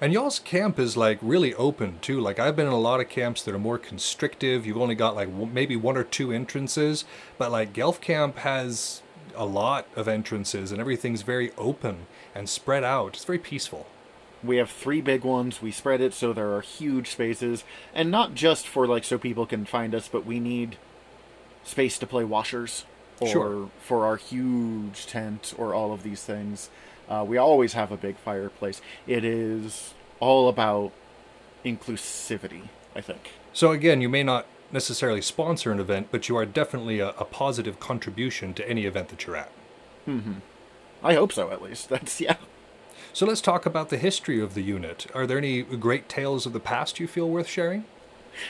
And 0.00 0.12
y'all's 0.12 0.38
camp 0.38 0.78
is 0.78 0.96
like 0.96 1.18
really 1.20 1.54
open 1.54 1.98
too. 2.00 2.20
Like 2.20 2.38
I've 2.38 2.54
been 2.54 2.66
in 2.68 2.72
a 2.72 2.78
lot 2.78 3.00
of 3.00 3.08
camps 3.08 3.42
that 3.42 3.54
are 3.54 3.58
more 3.58 3.78
constrictive. 3.78 4.64
You've 4.64 4.76
only 4.78 4.94
got 4.94 5.16
like 5.16 5.28
w- 5.28 5.50
maybe 5.52 5.74
one 5.74 5.96
or 5.96 6.04
two 6.04 6.30
entrances, 6.32 7.04
but 7.36 7.50
like 7.50 7.72
Gelf 7.72 8.00
Camp 8.00 8.38
has 8.38 9.02
a 9.34 9.44
lot 9.44 9.86
of 9.96 10.06
entrances 10.06 10.70
and 10.70 10.80
everything's 10.80 11.22
very 11.22 11.50
open 11.58 12.06
and 12.34 12.48
spread 12.48 12.84
out. 12.84 13.14
It's 13.14 13.24
very 13.24 13.38
peaceful. 13.38 13.86
we 14.42 14.56
have 14.58 14.70
three 14.70 15.00
big 15.00 15.24
ones 15.24 15.60
we 15.60 15.72
spread 15.72 16.00
it 16.00 16.14
so 16.14 16.32
there 16.32 16.52
are 16.54 16.60
huge 16.60 17.08
spaces 17.10 17.64
and 17.92 18.08
not 18.08 18.34
just 18.36 18.68
for 18.68 18.86
like 18.86 19.02
so 19.02 19.18
people 19.18 19.44
can 19.46 19.64
find 19.64 19.92
us 19.96 20.06
but 20.06 20.24
we 20.24 20.38
need 20.38 20.76
space 21.64 21.98
to 21.98 22.06
play 22.06 22.22
washers 22.22 22.84
or 23.20 23.26
Sure. 23.28 23.70
for 23.80 24.06
our 24.06 24.14
huge 24.16 25.06
tent 25.08 25.52
or 25.58 25.74
all 25.74 25.92
of 25.92 26.04
these 26.04 26.22
things 26.22 26.70
uh, 27.08 27.24
we 27.26 27.36
always 27.36 27.72
have 27.72 27.90
a 27.92 27.96
big 27.96 28.16
fireplace 28.18 28.80
it 29.06 29.24
is 29.24 29.94
all 30.20 30.48
about 30.48 30.92
inclusivity 31.64 32.68
i 32.94 33.00
think 33.00 33.32
So 33.52 33.70
again, 33.72 34.00
you 34.00 34.08
may 34.08 34.22
not 34.22 34.46
necessarily 34.70 35.22
sponsor 35.22 35.72
an 35.72 35.80
event, 35.80 36.08
but 36.10 36.28
you 36.28 36.36
are 36.36 36.44
definitely 36.44 37.00
a, 37.00 37.08
a 37.10 37.24
positive 37.24 37.80
contribution 37.80 38.52
to 38.54 38.68
any 38.68 38.84
event 38.84 39.08
that 39.08 39.26
you're 39.26 39.36
at. 39.36 39.50
Hmm. 40.04 40.34
i 41.02 41.14
hope 41.14 41.32
so 41.32 41.50
at 41.50 41.62
least 41.62 41.88
that's 41.92 42.20
yeah 42.20 42.36
So 43.12 43.26
let's 43.26 43.40
talk 43.40 43.66
about 43.66 43.88
the 43.88 43.96
history 43.98 44.40
of 44.40 44.54
the 44.54 44.62
unit. 44.62 45.06
Are 45.14 45.26
there 45.26 45.38
any 45.38 45.62
great 45.62 46.08
tales 46.08 46.46
of 46.46 46.52
the 46.52 46.60
past 46.60 47.00
you 47.00 47.08
feel 47.08 47.28
worth 47.28 47.48
sharing? 47.48 47.84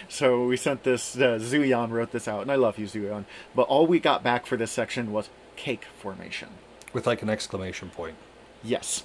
So 0.09 0.45
we 0.47 0.57
sent 0.57 0.83
this. 0.83 1.17
Uh, 1.17 1.39
Zuyan 1.41 1.91
wrote 1.91 2.11
this 2.13 2.29
out, 2.29 2.43
and 2.43 2.51
I 2.53 2.57
love 2.57 2.77
you, 2.79 2.87
Zuyan. 2.87 3.25
But 3.55 3.63
all 3.63 3.87
we 3.87 3.99
got 4.01 4.23
back 4.23 4.45
for 4.47 4.57
this 4.59 4.71
section 4.71 5.13
was 5.13 5.31
cake 5.57 5.87
formation. 6.03 6.49
With 6.93 7.07
like 7.07 7.23
an 7.23 7.31
exclamation 7.31 7.89
point. 7.91 8.17
Yes. 8.63 9.03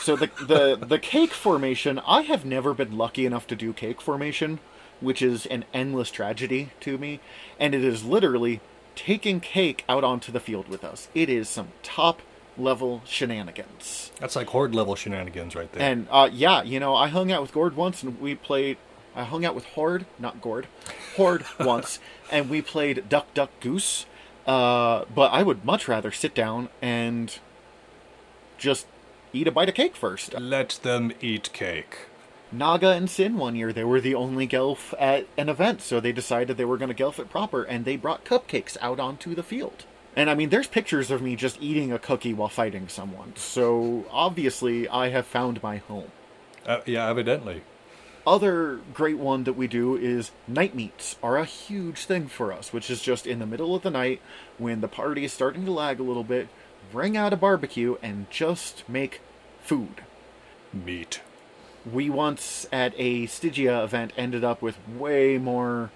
So 0.00 0.16
the 0.16 0.30
the 0.40 0.76
the 0.76 0.98
cake 0.98 1.32
formation. 1.32 2.00
I 2.06 2.22
have 2.22 2.44
never 2.44 2.74
been 2.74 2.96
lucky 2.96 3.26
enough 3.26 3.46
to 3.48 3.56
do 3.56 3.72
cake 3.72 4.00
formation, 4.00 4.58
which 5.00 5.22
is 5.22 5.46
an 5.46 5.64
endless 5.72 6.10
tragedy 6.10 6.70
to 6.80 6.98
me, 6.98 7.20
and 7.58 7.74
it 7.74 7.84
is 7.84 8.04
literally 8.04 8.60
taking 8.94 9.40
cake 9.40 9.84
out 9.88 10.02
onto 10.02 10.32
the 10.32 10.40
field 10.40 10.68
with 10.68 10.82
us. 10.82 11.08
It 11.14 11.28
is 11.28 11.48
some 11.48 11.68
top 11.82 12.22
level 12.58 13.02
shenanigans. 13.04 14.10
That's 14.18 14.34
like 14.34 14.48
horde 14.48 14.74
level 14.74 14.96
shenanigans 14.96 15.54
right 15.54 15.70
there. 15.72 15.82
And 15.82 16.08
uh, 16.10 16.28
yeah, 16.32 16.62
you 16.62 16.80
know, 16.80 16.94
I 16.94 17.08
hung 17.08 17.30
out 17.30 17.42
with 17.42 17.52
Gord 17.52 17.76
once, 17.76 18.02
and 18.02 18.20
we 18.20 18.34
played. 18.34 18.78
I 19.14 19.24
hung 19.24 19.46
out 19.46 19.54
with 19.54 19.64
Horde, 19.64 20.04
not 20.18 20.42
Gord, 20.42 20.66
Horde 21.16 21.46
once, 21.60 22.00
and 22.30 22.50
we 22.50 22.60
played 22.60 23.08
Duck 23.08 23.32
Duck 23.32 23.50
Goose. 23.60 24.04
Uh, 24.46 25.04
but 25.12 25.32
I 25.32 25.42
would 25.42 25.64
much 25.64 25.88
rather 25.88 26.12
sit 26.12 26.34
down 26.34 26.68
and 26.80 27.38
just 28.58 28.86
eat 29.36 29.46
a 29.46 29.52
bite 29.52 29.68
of 29.68 29.74
cake 29.74 29.94
first. 29.94 30.38
Let 30.38 30.80
them 30.82 31.12
eat 31.20 31.52
cake. 31.52 32.06
Naga 32.52 32.90
and 32.90 33.10
Sin 33.10 33.36
one 33.36 33.56
year, 33.56 33.72
they 33.72 33.84
were 33.84 34.00
the 34.00 34.14
only 34.14 34.46
Gelf 34.46 34.94
at 34.98 35.26
an 35.36 35.48
event, 35.48 35.82
so 35.82 35.98
they 35.98 36.12
decided 36.12 36.56
they 36.56 36.64
were 36.64 36.78
going 36.78 36.88
to 36.88 36.94
Gelf 36.94 37.18
it 37.18 37.28
proper, 37.28 37.62
and 37.64 37.84
they 37.84 37.96
brought 37.96 38.24
cupcakes 38.24 38.76
out 38.80 39.00
onto 39.00 39.34
the 39.34 39.42
field. 39.42 39.84
And 40.14 40.30
I 40.30 40.34
mean, 40.34 40.48
there's 40.48 40.68
pictures 40.68 41.10
of 41.10 41.20
me 41.20 41.36
just 41.36 41.60
eating 41.60 41.92
a 41.92 41.98
cookie 41.98 42.32
while 42.32 42.48
fighting 42.48 42.88
someone, 42.88 43.34
so 43.36 44.06
obviously 44.10 44.88
I 44.88 45.08
have 45.08 45.26
found 45.26 45.62
my 45.62 45.78
home. 45.78 46.10
Uh, 46.64 46.80
yeah, 46.86 47.08
evidently. 47.08 47.62
other 48.26 48.80
great 48.92 49.18
one 49.18 49.44
that 49.44 49.52
we 49.52 49.68
do 49.68 49.96
is 49.96 50.32
night 50.48 50.74
meets 50.74 51.16
are 51.22 51.36
a 51.36 51.44
huge 51.44 52.06
thing 52.06 52.26
for 52.26 52.52
us, 52.52 52.72
which 52.72 52.90
is 52.90 53.00
just 53.00 53.26
in 53.26 53.38
the 53.38 53.46
middle 53.46 53.74
of 53.74 53.82
the 53.82 53.90
night 53.90 54.20
when 54.58 54.80
the 54.80 54.88
party 54.88 55.24
is 55.24 55.32
starting 55.32 55.64
to 55.64 55.70
lag 55.70 56.00
a 56.00 56.02
little 56.02 56.24
bit, 56.24 56.48
bring 56.90 57.16
out 57.16 57.32
a 57.32 57.36
barbecue 57.36 57.96
and 58.02 58.28
just 58.30 58.88
make 58.88 59.20
food. 59.66 60.02
Meat. 60.72 61.20
We 61.90 62.08
once 62.08 62.66
at 62.72 62.94
a 62.96 63.26
Stygia 63.26 63.82
event 63.82 64.12
ended 64.16 64.44
up 64.44 64.62
with 64.62 64.76
way 64.88 65.38
more 65.38 65.90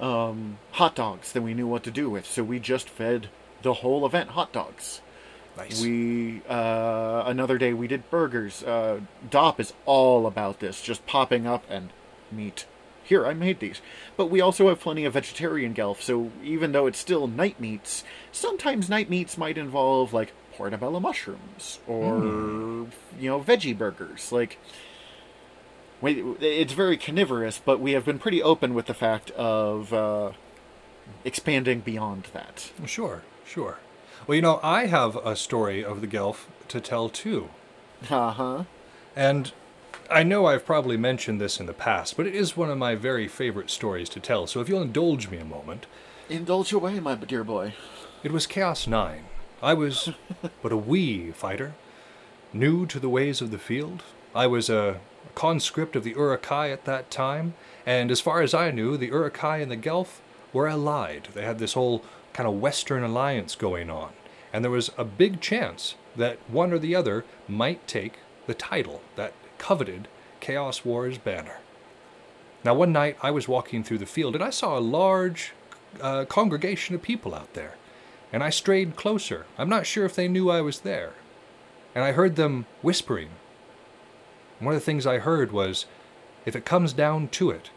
um, 0.00 0.58
hot 0.72 0.94
dogs 0.94 1.32
than 1.32 1.42
we 1.42 1.54
knew 1.54 1.66
what 1.66 1.82
to 1.84 1.90
do 1.90 2.08
with, 2.08 2.26
so 2.26 2.42
we 2.42 2.58
just 2.58 2.88
fed 2.88 3.28
the 3.62 3.74
whole 3.74 4.06
event 4.06 4.30
hot 4.30 4.52
dogs. 4.52 5.00
Nice. 5.56 5.82
We 5.82 6.42
uh, 6.48 7.24
another 7.26 7.58
day 7.58 7.72
we 7.72 7.88
did 7.88 8.08
burgers. 8.10 8.62
Uh, 8.62 9.00
Dop 9.28 9.60
is 9.60 9.72
all 9.84 10.26
about 10.26 10.60
this, 10.60 10.80
just 10.80 11.04
popping 11.06 11.46
up 11.46 11.64
and 11.68 11.90
meat. 12.30 12.66
Here, 13.02 13.26
I 13.26 13.34
made 13.34 13.58
these. 13.58 13.80
But 14.16 14.30
we 14.30 14.40
also 14.40 14.68
have 14.68 14.80
plenty 14.80 15.04
of 15.04 15.14
vegetarian 15.14 15.72
gelf, 15.72 16.00
so 16.00 16.30
even 16.44 16.70
though 16.72 16.86
it's 16.86 16.98
still 16.98 17.26
night 17.26 17.58
meats, 17.58 18.04
sometimes 18.30 18.88
night 18.88 19.10
meats 19.10 19.36
might 19.36 19.58
involve 19.58 20.12
like 20.12 20.32
portobello 20.60 21.00
mushrooms 21.00 21.78
or 21.88 22.18
you 23.18 23.30
know 23.30 23.40
veggie 23.40 23.76
burgers. 23.76 24.30
Like, 24.30 24.58
wait, 26.02 26.18
it's 26.38 26.74
very 26.74 26.98
carnivorous, 26.98 27.58
but 27.64 27.80
we 27.80 27.92
have 27.92 28.04
been 28.04 28.18
pretty 28.18 28.42
open 28.42 28.74
with 28.74 28.84
the 28.84 28.92
fact 28.92 29.30
of 29.30 29.94
uh, 29.94 30.32
expanding 31.24 31.80
beyond 31.80 32.24
that. 32.34 32.72
Sure, 32.84 33.22
sure. 33.46 33.78
Well, 34.26 34.36
you 34.36 34.42
know, 34.42 34.60
I 34.62 34.84
have 34.84 35.16
a 35.16 35.34
story 35.34 35.82
of 35.82 36.02
the 36.02 36.06
Gelf 36.06 36.46
to 36.68 36.78
tell 36.78 37.08
too. 37.08 37.48
Uh 38.10 38.30
huh. 38.32 38.64
And 39.16 39.52
I 40.10 40.22
know 40.22 40.44
I've 40.44 40.66
probably 40.66 40.98
mentioned 40.98 41.40
this 41.40 41.58
in 41.58 41.64
the 41.64 41.72
past, 41.72 42.18
but 42.18 42.26
it 42.26 42.34
is 42.34 42.54
one 42.54 42.68
of 42.70 42.76
my 42.76 42.94
very 42.96 43.28
favorite 43.28 43.70
stories 43.70 44.10
to 44.10 44.20
tell. 44.20 44.46
So 44.46 44.60
if 44.60 44.68
you'll 44.68 44.82
indulge 44.82 45.30
me 45.30 45.38
a 45.38 45.44
moment, 45.46 45.86
Indulge 46.28 46.72
away, 46.74 47.00
my 47.00 47.14
dear 47.14 47.44
boy. 47.44 47.72
it 48.22 48.30
was 48.30 48.46
Chaos 48.46 48.86
9. 48.86 49.24
I 49.62 49.74
was 49.74 50.10
but 50.62 50.72
a 50.72 50.76
wee 50.76 51.32
fighter, 51.32 51.74
new 52.52 52.86
to 52.86 52.98
the 52.98 53.10
ways 53.10 53.42
of 53.42 53.50
the 53.50 53.58
field. 53.58 54.02
I 54.34 54.46
was 54.46 54.70
a 54.70 55.00
conscript 55.34 55.96
of 55.96 56.04
the 56.04 56.14
Urukai 56.14 56.72
at 56.72 56.86
that 56.86 57.10
time, 57.10 57.54
and 57.84 58.10
as 58.10 58.20
far 58.20 58.40
as 58.40 58.54
I 58.54 58.70
knew, 58.70 58.96
the 58.96 59.10
Urukai 59.10 59.62
and 59.62 59.70
the 59.70 59.76
Gelf 59.76 60.22
were 60.52 60.66
allied. 60.66 61.28
They 61.34 61.44
had 61.44 61.58
this 61.58 61.74
whole 61.74 62.02
kind 62.32 62.48
of 62.48 62.60
Western 62.60 63.02
alliance 63.02 63.54
going 63.54 63.90
on, 63.90 64.12
and 64.52 64.64
there 64.64 64.70
was 64.70 64.90
a 64.96 65.04
big 65.04 65.40
chance 65.40 65.94
that 66.16 66.38
one 66.48 66.72
or 66.72 66.78
the 66.78 66.94
other 66.94 67.24
might 67.46 67.86
take 67.86 68.14
the 68.46 68.54
title, 68.54 69.02
that 69.16 69.34
coveted 69.58 70.08
Chaos 70.40 70.84
Wars 70.84 71.18
banner. 71.18 71.58
Now, 72.64 72.74
one 72.74 72.92
night 72.92 73.16
I 73.22 73.30
was 73.30 73.46
walking 73.46 73.84
through 73.84 73.98
the 73.98 74.06
field 74.06 74.34
and 74.34 74.44
I 74.44 74.50
saw 74.50 74.78
a 74.78 74.80
large 74.80 75.52
uh, 76.00 76.24
congregation 76.24 76.94
of 76.94 77.02
people 77.02 77.34
out 77.34 77.54
there. 77.54 77.74
And 78.32 78.42
I 78.42 78.50
strayed 78.50 78.96
closer. 78.96 79.46
I'm 79.58 79.68
not 79.68 79.86
sure 79.86 80.04
if 80.04 80.14
they 80.14 80.28
knew 80.28 80.50
I 80.50 80.60
was 80.60 80.80
there. 80.80 81.12
And 81.94 82.04
I 82.04 82.12
heard 82.12 82.36
them 82.36 82.66
whispering. 82.82 83.30
One 84.60 84.74
of 84.74 84.80
the 84.80 84.84
things 84.84 85.06
I 85.06 85.18
heard 85.18 85.52
was 85.52 85.86
if 86.46 86.54
it 86.54 86.64
comes 86.64 86.92
down 86.92 87.28
to 87.28 87.50
it, 87.50 87.70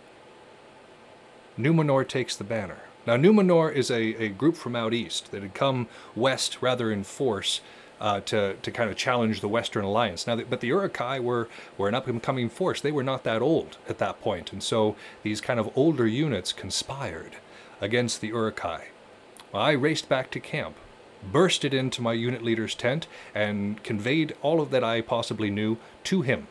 Numenor 1.57 2.07
takes 2.07 2.35
the 2.35 2.43
banner. 2.43 2.79
Now, 3.05 3.17
Numenor 3.17 3.73
is 3.73 3.91
a, 3.91 4.01
a 4.23 4.29
group 4.29 4.55
from 4.55 4.75
out 4.75 4.93
east 4.93 5.31
that 5.31 5.41
had 5.41 5.53
come 5.53 5.87
west 6.15 6.61
rather 6.61 6.91
in 6.91 7.03
force 7.03 7.61
uh, 7.99 8.21
to, 8.21 8.55
to 8.55 8.71
kind 8.71 8.89
of 8.89 8.95
challenge 8.95 9.41
the 9.41 9.47
Western 9.47 9.83
Alliance. 9.83 10.25
Now, 10.25 10.35
but 10.35 10.61
the 10.61 10.69
Urukai 10.69 11.21
were, 11.21 11.49
were 11.77 11.87
an 11.87 11.95
up 11.95 12.07
and 12.07 12.21
coming 12.21 12.49
force. 12.49 12.81
They 12.81 12.91
were 12.91 13.03
not 13.03 13.23
that 13.23 13.41
old 13.41 13.77
at 13.87 13.97
that 13.99 14.21
point, 14.21 14.51
and 14.51 14.63
so 14.63 14.95
these 15.23 15.41
kind 15.41 15.59
of 15.59 15.69
older 15.75 16.07
units 16.07 16.53
conspired 16.53 17.37
against 17.81 18.21
the 18.21 18.31
Urukai. 18.31 18.83
I 19.53 19.71
raced 19.71 20.09
back 20.09 20.31
to 20.31 20.39
camp, 20.39 20.75
bursted 21.31 21.75
into 21.75 22.01
my 22.01 22.13
unit 22.13 22.43
leader's 22.43 22.73
tent, 22.73 23.05
and 23.35 23.81
conveyed 23.83 24.35
all 24.41 24.59
of 24.59 24.71
that 24.71 24.83
I 24.83 25.01
possibly 25.01 25.51
knew 25.51 25.77
to 26.05 26.23
him. 26.23 26.47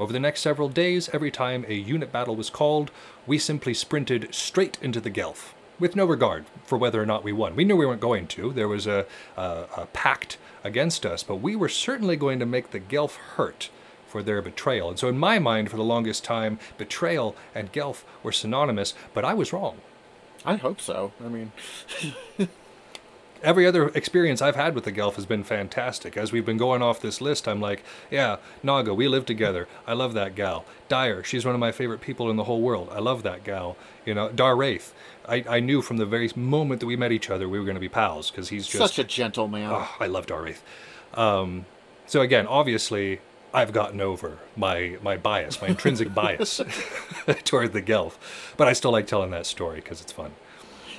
Over 0.00 0.12
the 0.12 0.20
next 0.20 0.40
several 0.40 0.70
days, 0.70 1.10
every 1.12 1.30
time 1.30 1.66
a 1.68 1.74
unit 1.74 2.10
battle 2.10 2.34
was 2.34 2.48
called, 2.48 2.90
we 3.26 3.36
simply 3.36 3.74
sprinted 3.74 4.34
straight 4.34 4.78
into 4.80 5.00
the 5.00 5.10
Gelf, 5.10 5.54
with 5.78 5.94
no 5.94 6.06
regard 6.06 6.46
for 6.64 6.78
whether 6.78 7.02
or 7.02 7.06
not 7.06 7.24
we 7.24 7.32
won. 7.32 7.54
We 7.54 7.64
knew 7.64 7.76
we 7.76 7.86
weren't 7.86 8.00
going 8.00 8.26
to. 8.28 8.52
There 8.52 8.68
was 8.68 8.86
a, 8.86 9.04
a, 9.36 9.66
a 9.76 9.88
pact 9.92 10.38
against 10.64 11.04
us, 11.04 11.22
but 11.22 11.36
we 11.36 11.54
were 11.54 11.68
certainly 11.68 12.16
going 12.16 12.38
to 12.38 12.46
make 12.46 12.70
the 12.70 12.80
Gelf 12.80 13.16
hurt 13.36 13.68
for 14.08 14.22
their 14.22 14.40
betrayal. 14.40 14.88
And 14.88 14.98
so, 14.98 15.08
in 15.08 15.18
my 15.18 15.38
mind, 15.38 15.70
for 15.70 15.76
the 15.76 15.84
longest 15.84 16.24
time, 16.24 16.58
betrayal 16.78 17.36
and 17.54 17.70
Gelf 17.70 18.04
were 18.22 18.32
synonymous, 18.32 18.94
but 19.12 19.26
I 19.26 19.34
was 19.34 19.52
wrong. 19.52 19.80
I 20.44 20.56
hope 20.56 20.80
so. 20.80 21.12
I 21.24 21.28
mean, 21.28 21.52
every 23.42 23.66
other 23.66 23.88
experience 23.88 24.42
I've 24.42 24.56
had 24.56 24.74
with 24.74 24.84
the 24.84 24.92
Gelf 24.92 25.16
has 25.16 25.26
been 25.26 25.44
fantastic. 25.44 26.16
As 26.16 26.32
we've 26.32 26.44
been 26.44 26.56
going 26.56 26.82
off 26.82 27.00
this 27.00 27.20
list, 27.20 27.46
I'm 27.46 27.60
like, 27.60 27.84
yeah, 28.10 28.36
Naga, 28.62 28.94
we 28.94 29.06
live 29.06 29.26
together. 29.26 29.68
I 29.86 29.92
love 29.92 30.14
that 30.14 30.34
gal. 30.34 30.64
Dyer, 30.88 31.22
she's 31.22 31.44
one 31.44 31.54
of 31.54 31.60
my 31.60 31.72
favorite 31.72 32.00
people 32.00 32.30
in 32.30 32.36
the 32.36 32.44
whole 32.44 32.60
world. 32.60 32.88
I 32.90 32.98
love 32.98 33.22
that 33.22 33.44
gal. 33.44 33.76
You 34.04 34.14
know, 34.14 34.30
Dar 34.30 34.56
Wraith, 34.56 34.94
I, 35.28 35.44
I 35.48 35.60
knew 35.60 35.82
from 35.82 35.98
the 35.98 36.06
very 36.06 36.30
moment 36.34 36.80
that 36.80 36.86
we 36.86 36.96
met 36.96 37.12
each 37.12 37.30
other 37.30 37.48
we 37.48 37.58
were 37.58 37.64
going 37.64 37.76
to 37.76 37.80
be 37.80 37.88
pals 37.88 38.30
because 38.30 38.48
he's 38.48 38.66
just 38.66 38.94
such 38.94 38.98
a 38.98 39.04
gentleman. 39.04 39.70
Oh, 39.70 39.88
I 40.00 40.06
love 40.06 40.26
Dar 40.26 40.42
Wraith. 40.42 40.62
Um, 41.14 41.66
so 42.06 42.20
again, 42.20 42.46
obviously, 42.46 43.20
I've 43.54 43.72
gotten 43.72 44.00
over 44.00 44.38
my 44.56 44.98
my 45.00 45.16
bias, 45.16 45.62
my 45.62 45.68
intrinsic 45.68 46.12
bias 46.14 46.60
toward 47.44 47.72
the 47.72 47.80
Gelf. 47.80 48.18
But 48.56 48.68
I 48.68 48.72
still 48.72 48.90
like 48.90 49.06
telling 49.06 49.30
that 49.30 49.46
story 49.46 49.76
because 49.76 50.00
it's 50.00 50.12
fun. 50.12 50.32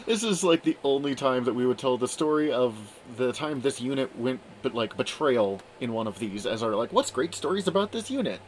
This 0.06 0.24
is 0.24 0.44
like 0.44 0.64
the 0.64 0.78
only 0.84 1.16
time 1.16 1.44
that 1.46 1.54
we 1.54 1.66
would 1.66 1.80
tell 1.80 1.98
the 1.98 2.08
story 2.08 2.52
of 2.52 2.76
the 3.18 3.34
time 3.34 3.62
this 3.62 3.82
unit 3.82 4.18
went, 4.18 4.40
but 4.62 4.74
like 4.74 4.96
betrayal 4.96 5.62
in 5.82 5.94
one 5.94 6.08
of 6.08 6.20
these 6.20 6.46
as 6.46 6.64
our 6.64 6.76
like, 6.76 6.94
what's 6.94 7.12
great 7.12 7.34
stories 7.34 7.68
about 7.68 7.92
this 7.92 8.10
unit? 8.10 8.40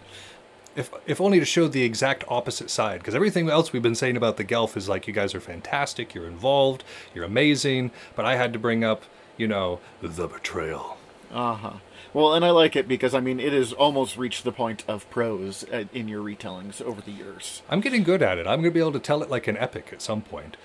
If 0.75 0.91
if 1.07 1.19
only 1.19 1.39
to 1.39 1.45
show 1.45 1.67
the 1.67 1.83
exact 1.83 2.23
opposite 2.27 2.69
side, 2.69 2.99
because 2.99 3.15
everything 3.15 3.49
else 3.49 3.73
we've 3.73 3.81
been 3.81 3.95
saying 3.95 4.15
about 4.15 4.37
the 4.37 4.43
Gelf 4.43 4.77
is 4.77 4.87
like 4.87 5.07
you 5.07 5.13
guys 5.13 5.33
are 5.35 5.41
fantastic, 5.41 6.13
you're 6.13 6.27
involved, 6.27 6.83
you're 7.13 7.25
amazing. 7.25 7.91
But 8.15 8.25
I 8.25 8.35
had 8.35 8.53
to 8.53 8.59
bring 8.59 8.83
up, 8.83 9.03
you 9.35 9.47
know, 9.47 9.79
the 10.01 10.27
betrayal. 10.27 10.97
Uh 11.31 11.55
huh. 11.55 11.73
Well, 12.13 12.33
and 12.33 12.43
I 12.43 12.51
like 12.51 12.75
it 12.75 12.87
because 12.87 13.13
I 13.13 13.19
mean 13.19 13.39
it 13.39 13.53
has 13.53 13.73
almost 13.73 14.17
reached 14.17 14.43
the 14.43 14.51
point 14.51 14.83
of 14.87 15.09
prose 15.09 15.65
uh, 15.71 15.85
in 15.93 16.07
your 16.07 16.23
retellings 16.23 16.81
over 16.81 17.01
the 17.01 17.11
years. 17.11 17.61
I'm 17.69 17.81
getting 17.81 18.03
good 18.03 18.21
at 18.21 18.37
it. 18.37 18.47
I'm 18.47 18.61
going 18.61 18.71
to 18.71 18.71
be 18.71 18.79
able 18.79 18.93
to 18.93 18.99
tell 18.99 19.21
it 19.21 19.29
like 19.29 19.47
an 19.47 19.57
epic 19.57 19.89
at 19.91 20.01
some 20.01 20.21
point. 20.21 20.57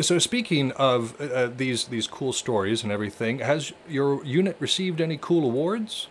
So 0.00 0.18
speaking 0.18 0.72
of 0.72 1.20
uh, 1.20 1.48
these 1.48 1.86
these 1.86 2.06
cool 2.06 2.32
stories 2.32 2.82
and 2.82 2.92
everything, 2.92 3.40
has 3.40 3.72
your 3.88 4.24
unit 4.24 4.56
received 4.60 5.00
any 5.00 5.18
cool 5.20 5.44
awards? 5.44 6.08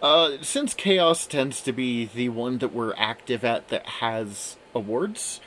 Uh, 0.00 0.32
since 0.42 0.74
Chaos 0.74 1.26
tends 1.26 1.60
to 1.62 1.72
be 1.72 2.06
the 2.06 2.28
one 2.28 2.58
that 2.58 2.72
we're 2.72 2.94
active 2.96 3.44
at 3.44 3.68
that 3.68 3.86
has 3.86 4.56
awards, 4.74 5.40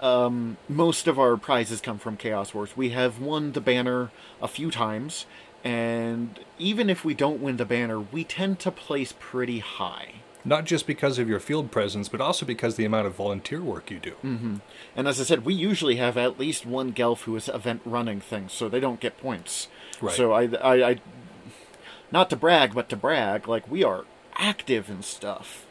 um, 0.00 0.56
most 0.68 1.06
of 1.06 1.18
our 1.18 1.36
prizes 1.36 1.80
come 1.80 1.98
from 1.98 2.16
Chaos 2.16 2.54
Wars. 2.54 2.76
We 2.76 2.90
have 2.90 3.20
won 3.20 3.52
the 3.52 3.60
banner 3.60 4.10
a 4.40 4.48
few 4.48 4.70
times, 4.70 5.26
and 5.64 6.38
even 6.58 6.88
if 6.90 7.04
we 7.04 7.14
don't 7.14 7.40
win 7.40 7.56
the 7.56 7.64
banner, 7.64 8.00
we 8.00 8.24
tend 8.24 8.58
to 8.60 8.70
place 8.70 9.14
pretty 9.18 9.58
high. 9.58 10.14
Not 10.44 10.64
just 10.64 10.86
because 10.86 11.18
of 11.18 11.28
your 11.28 11.40
field 11.40 11.70
presence, 11.70 12.08
but 12.08 12.20
also 12.20 12.46
because 12.46 12.76
the 12.76 12.86
amount 12.86 13.06
of 13.06 13.14
volunteer 13.14 13.60
work 13.60 13.90
you 13.90 13.98
do. 13.98 14.14
And 14.96 15.06
as 15.06 15.20
I 15.20 15.24
said, 15.24 15.44
we 15.44 15.52
usually 15.52 15.96
have 15.96 16.16
at 16.16 16.40
least 16.40 16.64
one 16.64 16.92
Gelf 16.92 17.22
who 17.22 17.36
is 17.36 17.48
event 17.48 17.82
running 17.84 18.20
things, 18.20 18.54
so 18.54 18.68
they 18.68 18.80
don't 18.80 19.00
get 19.00 19.18
points. 19.18 19.68
Right. 20.00 20.16
So 20.16 20.32
I, 20.32 20.44
I, 20.44 20.90
I, 20.90 21.00
not 22.10 22.30
to 22.30 22.36
brag, 22.36 22.74
but 22.74 22.88
to 22.88 22.96
brag, 22.96 23.48
like 23.48 23.70
we 23.70 23.84
are 23.84 24.06
active 24.36 24.88
and 24.88 25.04
stuff. 25.04 25.66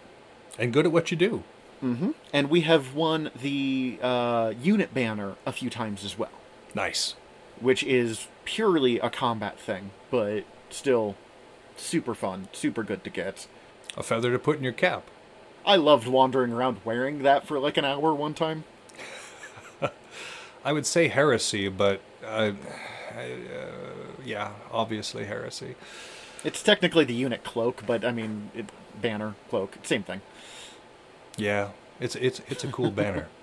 And 0.59 0.71
good 0.71 0.85
at 0.85 0.91
what 0.91 1.09
you 1.09 1.17
do. 1.17 1.43
Mm-hmm. 1.83 2.11
And 2.31 2.49
we 2.49 2.61
have 2.61 2.93
won 2.93 3.31
the 3.41 3.97
uh, 4.01 4.53
unit 4.61 4.93
banner 4.93 5.35
a 5.45 5.51
few 5.51 5.69
times 5.69 6.03
as 6.03 6.19
well, 6.19 6.29
Nice. 6.75 7.15
which 7.59 7.83
is 7.83 8.27
purely 8.49 8.97
a 8.99 9.11
combat 9.11 9.59
thing, 9.59 9.91
but 10.09 10.43
still 10.71 11.15
super 11.77 12.15
fun, 12.15 12.47
super 12.51 12.81
good 12.81 13.03
to 13.03 13.09
get. 13.11 13.45
A 13.95 14.01
feather 14.01 14.31
to 14.31 14.39
put 14.39 14.57
in 14.57 14.63
your 14.63 14.73
cap. 14.73 15.03
I 15.65 15.75
loved 15.75 16.07
wandering 16.07 16.51
around 16.51 16.79
wearing 16.83 17.21
that 17.21 17.45
for 17.45 17.59
like 17.59 17.77
an 17.77 17.85
hour 17.85 18.11
one 18.11 18.33
time. 18.33 18.63
I 20.65 20.73
would 20.73 20.87
say 20.87 21.09
heresy, 21.09 21.69
but 21.69 22.01
uh, 22.25 22.53
I, 23.15 23.23
uh, 23.23 23.67
yeah, 24.25 24.53
obviously 24.71 25.25
heresy. 25.25 25.75
It's 26.43 26.63
technically 26.63 27.05
the 27.05 27.13
unit 27.13 27.43
cloak, 27.43 27.83
but 27.85 28.03
I 28.03 28.11
mean, 28.11 28.49
it, 28.55 28.65
banner, 28.99 29.35
cloak, 29.49 29.77
same 29.83 30.03
thing. 30.03 30.21
Yeah, 31.37 31.69
it's 31.99 32.15
it's 32.15 32.41
it's 32.49 32.63
a 32.63 32.67
cool 32.67 32.91
banner. 32.91 33.27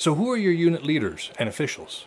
So, 0.00 0.14
who 0.14 0.30
are 0.30 0.36
your 0.36 0.52
unit 0.52 0.84
leaders 0.84 1.32
and 1.40 1.48
officials? 1.48 2.06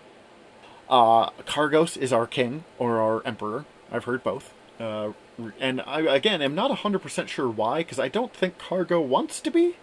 Uh, 0.92 1.30
Cargos 1.48 1.96
is 1.96 2.12
our 2.12 2.28
king 2.28 2.66
or 2.78 3.00
our 3.00 3.26
emperor. 3.26 3.64
I've 3.90 4.04
heard 4.04 4.24
both. 4.24 4.54
Uh, 4.78 5.14
and 5.58 5.82
I, 5.82 6.02
again, 6.02 6.42
am 6.42 6.54
not 6.54 6.70
100% 6.70 7.28
sure 7.30 7.50
why, 7.50 7.78
because 7.80 7.98
I 7.98 8.10
don't 8.10 8.34
think 8.34 8.58
Cargo 8.58 9.00
wants 9.00 9.40
to 9.42 9.50
be. 9.50 9.78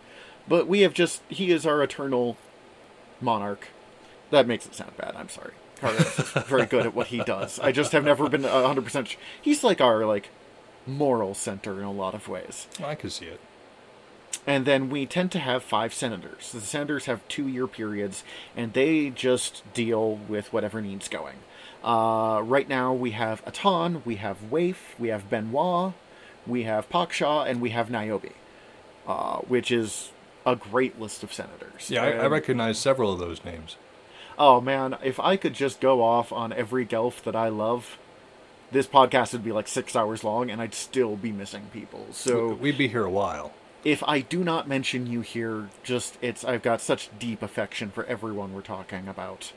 But 0.47 0.69
we 0.69 0.81
have 0.81 0.93
just, 0.93 1.23
he 1.29 1.51
is 1.51 1.65
our 1.67 1.83
eternal 1.83 2.37
monarch. 3.21 3.69
That 4.31 4.47
makes 4.47 4.67
it 4.67 4.75
sound 4.75 4.97
bad. 4.99 5.15
I'm 5.17 5.31
sorry. 5.31 5.53
Cargos 5.81 6.37
is 6.37 6.45
very 6.47 6.67
good 6.67 6.85
at 6.85 6.95
what 6.95 7.07
he 7.09 7.19
does. 7.25 7.59
I 7.59 7.73
just 7.73 7.93
have 7.93 8.05
never 8.05 8.29
been 8.29 8.43
100% 8.43 9.07
sure. 9.07 9.21
He's 9.41 9.65
like 9.65 9.81
our, 9.81 10.05
like, 10.05 10.29
moral 10.87 11.33
center 11.35 11.79
in 11.79 11.85
a 11.85 11.93
lot 11.93 12.15
of 12.15 12.29
ways. 12.29 12.67
I 12.85 12.95
can 12.95 13.09
see 13.09 13.27
it. 13.27 13.41
And 14.49 14.65
then 14.65 14.89
we 14.89 15.05
tend 15.05 15.31
to 15.33 15.39
have 15.39 15.63
five 15.63 15.93
senators. 15.93 16.53
The 16.53 16.63
senators 16.63 17.05
have 17.05 17.27
two 17.29 17.47
year 17.47 17.67
periods, 17.67 18.25
and 18.57 18.73
they 18.73 19.11
just 19.11 19.63
deal 19.75 20.17
with 20.27 20.55
whatever 20.55 20.81
needs 20.81 21.07
going. 21.07 21.37
Uh, 21.85 22.41
right 22.43 22.67
now, 22.67 22.95
we 22.95 23.11
have 23.11 23.45
Atan, 23.45 24.05
we 24.07 24.17
have 24.17 24.51
Waif, 24.51 24.95
we 24.99 25.09
have 25.09 25.29
Benoit, 25.29 25.93
we 26.47 26.63
have 26.63 26.89
Paksha, 26.89 27.47
and 27.47 27.61
we 27.61 27.71
have 27.71 27.91
Niobe, 27.91 28.33
uh, 29.07 29.37
which 29.41 29.71
is 29.71 30.13
a 30.47 30.57
great 30.57 30.99
list 30.99 31.23
of 31.23 31.31
senators. 31.31 31.91
Yeah, 31.91 32.05
I, 32.05 32.11
I 32.13 32.27
recognize 32.27 32.79
several 32.79 33.13
of 33.13 33.19
those 33.19 33.45
names. 33.45 33.77
Oh 34.39 34.63
man, 34.63 34.97
if 35.05 35.21
I 35.21 35.37
could 35.37 35.53
just 35.53 35.79
go 35.79 36.03
off 36.03 36.33
on 36.33 36.55
every 36.55 36.87
Gelf 36.87 37.23
that 37.25 37.37
I 37.37 37.51
love, 37.51 37.99
this 38.73 38.87
podcast 38.87 39.33
would 39.33 39.45
be 39.45 39.53
like 39.53 39.69
six 39.69 39.95
hours 39.95 40.25
long, 40.25 40.51
and 40.51 40.63
I'd 40.63 40.75
still 40.75 41.17
be 41.17 41.33
missing 41.33 41.67
people. 41.71 42.07
So 42.13 42.55
We'd 42.55 42.79
be 42.79 42.89
here 42.89 43.05
a 43.05 43.11
while. 43.11 43.53
If 43.85 44.03
I 44.05 44.21
do 44.21 44.45
not 44.45 44.69
mention 44.69 45.07
you 45.07 45.21
here, 45.21 45.69
just 45.83 46.19
it's 46.21 46.45
I've 46.45 46.63
got 46.63 46.81
such 46.81 47.11
deep 47.19 47.43
affection 47.43 47.91
for 47.91 48.05
everyone 48.05 48.53
we're 48.53 48.63
talking 48.63 49.09
about. 49.09 49.53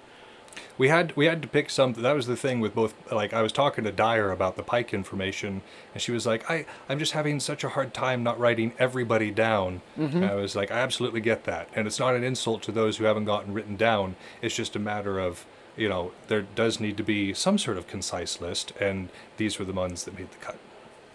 We 0.78 0.90
had 0.90 1.16
we 1.16 1.26
had 1.26 1.42
to 1.42 1.48
pick 1.48 1.70
something. 1.70 2.04
That 2.04 2.16
was 2.16 2.28
the 2.28 2.36
thing 2.36 2.60
with 2.60 2.76
both. 2.76 2.94
Like 3.12 3.34
I 3.34 3.42
was 3.42 3.52
talking 3.52 3.84
to 3.84 3.92
Dyer 3.92 4.32
about 4.32 4.58
the 4.58 4.64
Pike 4.64 4.94
information, 4.94 5.62
and 5.94 6.02
she 6.02 6.12
was 6.12 6.26
like, 6.26 6.50
"I 6.50 6.66
I'm 6.90 7.00
just 7.00 7.14
having 7.14 7.40
such 7.40 7.64
a 7.64 7.70
hard 7.70 7.94
time 7.94 8.24
not 8.24 8.40
writing 8.40 8.74
everybody 8.78 9.32
down." 9.32 9.82
Mm-hmm. 9.98 10.18
And 10.18 10.26
I 10.26 10.36
was 10.36 10.56
like, 10.56 10.72
"I 10.72 10.80
absolutely 10.80 11.22
get 11.22 11.46
that, 11.46 11.70
and 11.76 11.88
it's 11.88 12.00
not 12.00 12.16
an 12.16 12.24
insult 12.24 12.64
to 12.64 12.72
those 12.72 12.98
who 12.98 13.06
haven't 13.06 13.26
gotten 13.26 13.54
written 13.54 13.76
down. 13.76 14.16
It's 14.42 14.56
just 14.56 14.76
a 14.76 14.80
matter 14.80 15.20
of." 15.20 15.46
You 15.78 15.88
know, 15.88 16.12
there 16.28 16.42
does 16.42 16.82
need 16.82 16.98
to 16.98 17.04
be 17.04 17.34
some 17.34 17.58
sort 17.58 17.78
of 17.78 17.88
concise 17.88 18.42
list, 18.42 18.74
and 18.80 19.08
these 19.38 19.58
were 19.58 19.64
the 19.64 19.72
ones 19.72 20.04
that 20.04 20.18
made 20.18 20.30
the 20.30 20.38
cut. 20.38 20.58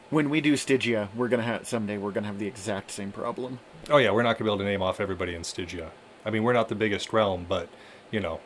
When 0.08 0.30
we 0.30 0.40
do 0.40 0.56
Stygia, 0.56 1.08
we're 1.16 1.28
gonna 1.28 1.42
have 1.42 1.66
someday 1.66 1.98
we're 1.98 2.12
gonna 2.12 2.28
have 2.28 2.38
the 2.38 2.46
exact 2.46 2.90
same 2.92 3.10
problem. 3.10 3.58
Oh 3.90 3.96
yeah, 3.96 4.12
we're 4.12 4.22
not 4.22 4.38
gonna 4.38 4.48
be 4.48 4.54
able 4.54 4.58
to 4.58 4.64
name 4.64 4.82
off 4.82 5.00
everybody 5.00 5.34
in 5.34 5.42
Stygia. 5.42 5.90
I 6.24 6.30
mean, 6.30 6.42
we're 6.44 6.52
not 6.52 6.68
the 6.68 6.74
biggest 6.74 7.12
realm, 7.12 7.46
but 7.48 7.68
you 8.10 8.20
know, 8.20 8.40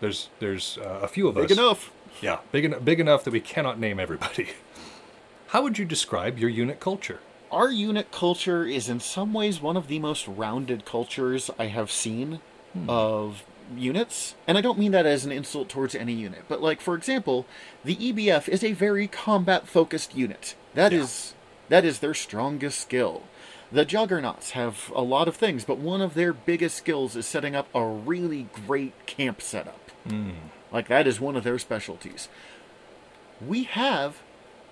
there's 0.00 0.28
there's 0.38 0.78
uh, 0.78 1.00
a 1.02 1.08
few 1.08 1.28
of 1.28 1.34
Big 1.34 1.44
us. 1.44 1.48
Big 1.50 1.58
enough. 1.58 1.90
Yeah, 2.20 2.38
big 2.52 2.64
en- 2.64 2.82
big 2.84 3.00
enough 3.00 3.24
that 3.24 3.32
we 3.32 3.40
cannot 3.40 3.78
name 3.78 3.98
everybody. 3.98 4.50
How 5.48 5.62
would 5.62 5.78
you 5.78 5.84
describe 5.84 6.38
your 6.38 6.50
unit 6.50 6.78
culture? 6.78 7.20
Our 7.50 7.70
unit 7.70 8.12
culture 8.12 8.64
is 8.64 8.88
in 8.88 9.00
some 9.00 9.32
ways 9.32 9.60
one 9.60 9.76
of 9.76 9.88
the 9.88 9.98
most 9.98 10.28
rounded 10.28 10.84
cultures 10.84 11.50
I 11.58 11.66
have 11.66 11.90
seen 11.90 12.40
of 12.86 13.44
units. 13.76 14.36
And 14.46 14.56
I 14.56 14.60
don't 14.60 14.78
mean 14.78 14.92
that 14.92 15.06
as 15.06 15.24
an 15.24 15.32
insult 15.32 15.68
towards 15.68 15.96
any 15.96 16.12
unit, 16.12 16.44
but 16.48 16.62
like 16.62 16.80
for 16.80 16.94
example, 16.94 17.46
the 17.84 17.96
EBF 17.96 18.48
is 18.48 18.62
a 18.62 18.72
very 18.72 19.08
combat 19.08 19.66
focused 19.66 20.14
unit. 20.16 20.54
That 20.74 20.92
is 20.92 21.34
that 21.68 21.84
is 21.84 21.98
their 21.98 22.14
strongest 22.14 22.80
skill. 22.80 23.22
The 23.72 23.84
Juggernauts 23.84 24.50
have 24.50 24.90
a 24.94 25.02
lot 25.02 25.28
of 25.28 25.36
things, 25.36 25.64
but 25.64 25.78
one 25.78 26.00
of 26.00 26.14
their 26.14 26.32
biggest 26.32 26.76
skills 26.76 27.14
is 27.14 27.26
setting 27.26 27.54
up 27.54 27.68
a 27.72 27.84
really 27.84 28.48
great 28.66 29.06
camp 29.06 29.40
setup. 29.40 29.90
Hmm. 30.08 30.30
Like 30.72 30.88
that 30.88 31.06
is 31.06 31.20
one 31.20 31.36
of 31.36 31.44
their 31.44 31.58
specialties. 31.58 32.28
We 33.44 33.64
have 33.64 34.22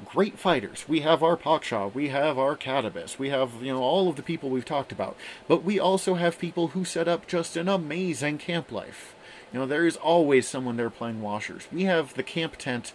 great 0.05 0.39
fighters. 0.39 0.89
We 0.89 1.01
have 1.01 1.23
our 1.23 1.37
Paksha, 1.37 1.93
we 1.93 2.09
have 2.09 2.39
our 2.39 2.57
Catabus, 2.57 3.19
we 3.19 3.31
have, 3.31 3.63
you 3.63 3.73
know, 3.73 3.83
all 3.83 4.09
of 4.09 4.17
the 4.17 4.23
people 4.23 4.51
we've 4.51 4.65
talked 4.65 4.93
about. 4.93 5.17
But 5.47 5.65
we 5.65 5.79
also 5.79 6.15
have 6.15 6.39
people 6.39 6.69
who 6.69 6.85
set 6.85 7.09
up 7.09 7.27
just 7.27 7.57
an 7.57 7.69
amazing 7.69 8.39
camp 8.39 8.71
life. 8.71 9.15
You 9.53 9.61
know, 9.61 9.67
there 9.67 9.87
is 9.87 9.97
always 9.97 10.47
someone 10.47 10.77
there 10.77 10.91
playing 10.91 11.23
washers. 11.23 11.67
We 11.73 11.85
have 11.85 12.15
the 12.15 12.23
camp 12.23 12.57
tent, 12.59 12.93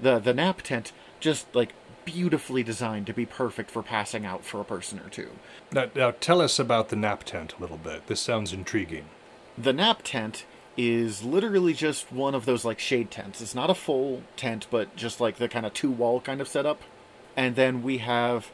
the 0.00 0.18
the 0.18 0.34
nap 0.34 0.62
tent, 0.62 0.92
just 1.20 1.54
like 1.54 1.72
beautifully 2.04 2.62
designed 2.62 3.06
to 3.06 3.14
be 3.14 3.26
perfect 3.26 3.70
for 3.70 3.82
passing 3.82 4.24
out 4.24 4.44
for 4.44 4.60
a 4.60 4.64
person 4.64 5.00
or 5.00 5.08
two. 5.08 5.30
Now, 5.72 5.86
now 5.94 6.12
tell 6.12 6.40
us 6.40 6.58
about 6.58 6.88
the 6.88 6.96
nap 6.96 7.24
tent 7.24 7.54
a 7.58 7.60
little 7.60 7.78
bit. 7.78 8.06
This 8.06 8.20
sounds 8.20 8.52
intriguing. 8.52 9.06
The 9.56 9.72
nap 9.72 10.02
tent 10.04 10.44
is 10.76 11.22
literally 11.22 11.72
just 11.72 12.12
one 12.12 12.34
of 12.34 12.46
those 12.46 12.64
like 12.64 12.78
shade 12.78 13.10
tents. 13.10 13.40
It's 13.40 13.54
not 13.54 13.70
a 13.70 13.74
full 13.74 14.22
tent, 14.36 14.66
but 14.70 14.96
just 14.96 15.20
like 15.20 15.36
the 15.36 15.48
kind 15.48 15.64
of 15.64 15.72
two 15.72 15.90
wall 15.90 16.20
kind 16.20 16.40
of 16.40 16.48
setup. 16.48 16.82
And 17.36 17.56
then 17.56 17.82
we 17.82 17.98
have 17.98 18.50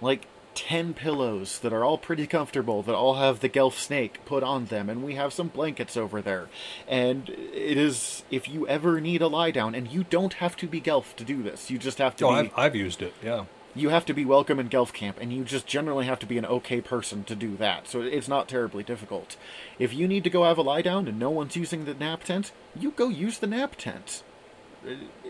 like 0.00 0.26
10 0.56 0.94
pillows 0.94 1.60
that 1.60 1.72
are 1.72 1.84
all 1.84 1.98
pretty 1.98 2.26
comfortable, 2.26 2.82
that 2.82 2.94
all 2.94 3.14
have 3.14 3.38
the 3.40 3.48
Gelf 3.48 3.78
snake 3.78 4.24
put 4.24 4.42
on 4.42 4.64
them, 4.64 4.88
and 4.90 5.04
we 5.04 5.14
have 5.14 5.32
some 5.32 5.48
blankets 5.48 5.96
over 5.96 6.20
there. 6.20 6.48
And 6.88 7.28
it 7.28 7.76
is, 7.76 8.24
if 8.30 8.48
you 8.48 8.66
ever 8.66 9.00
need 9.00 9.22
a 9.22 9.28
lie 9.28 9.52
down, 9.52 9.74
and 9.76 9.86
you 9.86 10.02
don't 10.02 10.34
have 10.34 10.56
to 10.56 10.66
be 10.66 10.80
Gelf 10.80 11.14
to 11.16 11.24
do 11.24 11.42
this, 11.42 11.70
you 11.70 11.78
just 11.78 11.98
have 11.98 12.16
to 12.16 12.26
Oh, 12.26 12.30
be 12.42 12.48
I've, 12.48 12.58
I've 12.58 12.74
used 12.74 13.02
it. 13.02 13.14
Yeah. 13.22 13.44
you 13.74 13.90
have 13.90 14.06
to 14.06 14.14
be 14.14 14.24
welcome 14.24 14.58
in 14.58 14.68
Gelf 14.68 14.92
Camp, 14.92 15.18
and 15.20 15.32
you 15.32 15.44
just 15.44 15.66
generally 15.66 16.06
have 16.06 16.18
to 16.20 16.26
be 16.26 16.38
an 16.38 16.46
okay 16.46 16.80
person 16.80 17.22
to 17.24 17.36
do 17.36 17.56
that. 17.58 17.86
So 17.86 18.00
it's 18.00 18.26
not 18.26 18.48
terribly 18.48 18.82
difficult. 18.82 19.36
If 19.78 19.92
you 19.92 20.08
need 20.08 20.24
to 20.24 20.30
go 20.30 20.44
have 20.44 20.58
a 20.58 20.62
lie 20.62 20.82
down 20.82 21.06
and 21.06 21.18
no 21.18 21.28
one's 21.30 21.54
using 21.56 21.84
the 21.84 21.92
nap 21.94 22.24
tent, 22.24 22.52
you 22.74 22.90
go 22.92 23.08
use 23.08 23.38
the 23.38 23.46
nap 23.46 23.76
tent. 23.76 24.22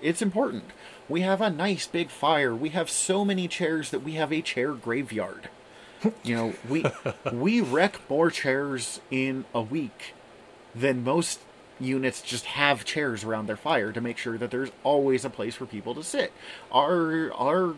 It's 0.02 0.22
important. 0.22 0.64
We 1.08 1.20
have 1.22 1.40
a 1.40 1.50
nice 1.50 1.86
big 1.86 2.10
fire. 2.10 2.54
We 2.54 2.70
have 2.70 2.90
so 2.90 3.24
many 3.24 3.48
chairs 3.48 3.90
that 3.90 4.02
we 4.02 4.12
have 4.12 4.32
a 4.32 4.42
chair 4.42 4.72
graveyard. 4.72 5.48
You 6.22 6.36
know, 6.36 6.54
we 6.68 6.84
we 7.32 7.60
wreck 7.60 8.00
more 8.08 8.30
chairs 8.30 9.00
in 9.10 9.44
a 9.54 9.62
week 9.62 10.14
than 10.74 11.04
most 11.04 11.40
units 11.78 12.22
just 12.22 12.46
have 12.46 12.84
chairs 12.84 13.24
around 13.24 13.46
their 13.46 13.56
fire 13.56 13.92
to 13.92 14.00
make 14.00 14.18
sure 14.18 14.38
that 14.38 14.50
there's 14.50 14.70
always 14.82 15.24
a 15.24 15.30
place 15.30 15.54
for 15.54 15.66
people 15.66 15.94
to 15.94 16.02
sit. 16.02 16.32
Our 16.72 17.32
our 17.34 17.74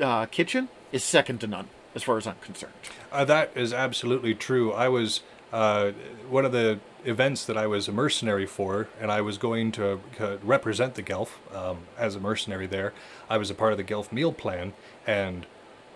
uh, 0.00 0.26
kitchen 0.26 0.68
is 0.92 1.04
second 1.04 1.40
to 1.40 1.46
none 1.46 1.68
as 1.94 2.02
far 2.02 2.16
as 2.16 2.26
I'm 2.26 2.36
concerned. 2.40 2.74
Uh, 3.10 3.24
that 3.24 3.50
is 3.54 3.72
absolutely 3.72 4.34
true. 4.34 4.72
I 4.72 4.88
was 4.88 5.20
uh, 5.52 5.92
one 6.28 6.44
of 6.44 6.52
the 6.52 6.78
events 7.04 7.44
that 7.46 7.56
I 7.56 7.66
was 7.66 7.88
a 7.88 7.92
mercenary 7.92 8.46
for, 8.46 8.88
and 9.00 9.10
I 9.10 9.20
was 9.20 9.38
going 9.38 9.72
to 9.72 10.00
uh, 10.20 10.36
represent 10.42 10.94
the 10.94 11.02
Gelf 11.02 11.38
um, 11.54 11.78
as 11.96 12.14
a 12.14 12.20
mercenary 12.20 12.66
there. 12.66 12.92
I 13.30 13.38
was 13.38 13.50
a 13.50 13.54
part 13.54 13.72
of 13.72 13.78
the 13.78 13.84
Gelf 13.84 14.12
meal 14.12 14.32
plan, 14.32 14.72
and 15.06 15.46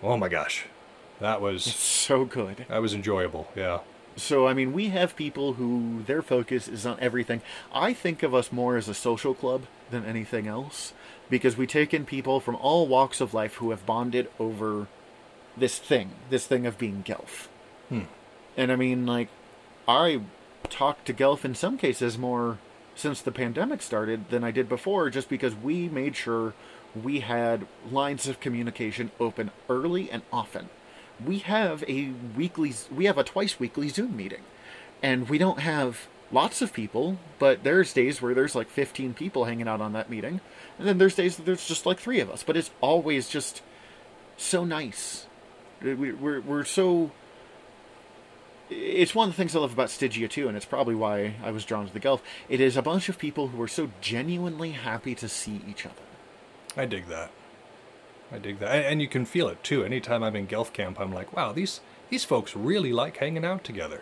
oh 0.01 0.17
my 0.17 0.29
gosh, 0.29 0.65
that 1.19 1.41
was 1.41 1.63
So 1.63 2.25
good. 2.25 2.65
that 2.69 2.81
was 2.81 2.93
enjoyable. 2.93 3.49
Yeah. 3.55 3.79
So 4.15 4.47
I 4.47 4.53
mean, 4.53 4.73
we 4.73 4.89
have 4.89 5.15
people 5.15 5.53
who 5.53 6.03
their 6.05 6.21
focus 6.21 6.67
is 6.67 6.85
on 6.85 6.99
everything. 6.99 7.41
I 7.73 7.93
think 7.93 8.21
of 8.23 8.33
us 8.33 8.51
more 8.51 8.77
as 8.77 8.87
a 8.87 8.93
social 8.93 9.33
club 9.33 9.63
than 9.89 10.05
anything 10.05 10.47
else 10.47 10.93
because 11.29 11.57
we 11.57 11.65
take 11.65 11.93
in 11.93 12.05
people 12.05 12.39
from 12.39 12.55
all 12.57 12.85
walks 12.87 13.21
of 13.21 13.33
life 13.33 13.55
who 13.55 13.71
have 13.71 13.85
bonded 13.85 14.29
over 14.39 14.87
this 15.57 15.79
thing, 15.79 16.11
this 16.29 16.45
thing 16.45 16.65
of 16.67 16.77
being 16.77 17.01
Gelf. 17.03 17.47
And 18.55 18.71
I 18.71 18.75
mean, 18.75 19.05
like, 19.07 19.29
I 19.87 20.21
talk 20.69 21.03
to 21.05 21.13
Gelf 21.13 21.43
in 21.45 21.55
some 21.55 21.77
cases 21.77 22.17
more 22.17 22.57
since 22.95 23.21
the 23.21 23.31
pandemic 23.31 23.81
started 23.81 24.29
than 24.29 24.43
I 24.43 24.51
did 24.51 24.69
before, 24.69 25.09
just 25.09 25.29
because 25.29 25.55
we 25.55 25.89
made 25.89 26.15
sure 26.15 26.53
we 27.01 27.21
had 27.21 27.65
lines 27.91 28.27
of 28.27 28.39
communication 28.39 29.11
open 29.19 29.51
early 29.67 30.09
and 30.11 30.21
often. 30.31 30.69
We 31.23 31.39
have 31.39 31.83
a 31.87 32.11
weekly, 32.35 32.73
we 32.93 33.05
have 33.05 33.17
a 33.17 33.23
twice 33.23 33.59
weekly 33.59 33.89
Zoom 33.89 34.15
meeting, 34.15 34.43
and 35.01 35.27
we 35.27 35.37
don't 35.37 35.59
have 35.59 36.07
lots 36.31 36.61
of 36.61 36.71
people, 36.73 37.17
but 37.39 37.63
there's 37.63 37.93
days 37.93 38.21
where 38.21 38.33
there's 38.33 38.55
like 38.55 38.69
15 38.69 39.13
people 39.15 39.45
hanging 39.45 39.67
out 39.67 39.81
on 39.81 39.93
that 39.93 40.09
meeting, 40.09 40.39
and 40.77 40.87
then 40.87 40.97
there's 40.97 41.15
days 41.15 41.35
that 41.37 41.45
there's 41.45 41.67
just 41.67 41.85
like 41.85 41.99
three 41.99 42.19
of 42.19 42.29
us, 42.29 42.43
but 42.43 42.55
it's 42.55 42.71
always 42.79 43.27
just 43.27 43.61
so 44.37 44.63
nice. 44.63 45.25
We- 45.81 46.13
We're, 46.13 46.41
we're 46.41 46.63
so 46.63 47.11
it's 48.73 49.15
one 49.15 49.29
of 49.29 49.35
the 49.35 49.37
things 49.37 49.55
I 49.55 49.59
love 49.59 49.73
about 49.73 49.89
Stygia 49.89 50.27
too, 50.27 50.47
and 50.47 50.57
it's 50.57 50.65
probably 50.65 50.95
why 50.95 51.35
I 51.43 51.51
was 51.51 51.65
drawn 51.65 51.87
to 51.87 51.93
the 51.93 51.99
Gelf. 51.99 52.21
It 52.49 52.59
is 52.59 52.77
a 52.77 52.81
bunch 52.81 53.09
of 53.09 53.17
people 53.17 53.49
who 53.49 53.61
are 53.61 53.67
so 53.67 53.89
genuinely 54.01 54.71
happy 54.71 55.15
to 55.15 55.29
see 55.29 55.61
each 55.67 55.85
other. 55.85 55.95
I 56.75 56.85
dig 56.85 57.07
that. 57.07 57.31
I 58.31 58.39
dig 58.39 58.59
that, 58.59 58.75
and, 58.75 58.85
and 58.85 59.01
you 59.01 59.07
can 59.07 59.25
feel 59.25 59.47
it 59.47 59.63
too. 59.63 59.83
Anytime 59.83 60.23
I'm 60.23 60.35
in 60.35 60.47
Gelf 60.47 60.73
camp, 60.73 60.99
I'm 60.99 61.13
like, 61.13 61.35
wow, 61.35 61.51
these 61.51 61.81
these 62.09 62.23
folks 62.23 62.55
really 62.55 62.91
like 62.91 63.17
hanging 63.17 63.45
out 63.45 63.63
together, 63.63 64.01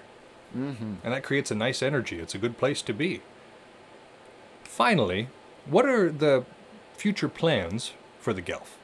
mm-hmm. 0.56 0.96
and 1.04 1.14
that 1.14 1.24
creates 1.24 1.52
a 1.52 1.56
nice 1.56 1.82
energy. 1.82 2.20
It's 2.20 2.36
a 2.36 2.40
good 2.40 2.58
place 2.58 2.82
to 2.84 2.94
be. 2.94 3.22
Finally, 4.64 5.28
what 5.66 5.86
are 5.86 6.10
the 6.12 6.46
future 6.96 7.30
plans 7.30 7.94
for 8.20 8.34
the 8.34 8.42
Gelf? 8.42 8.78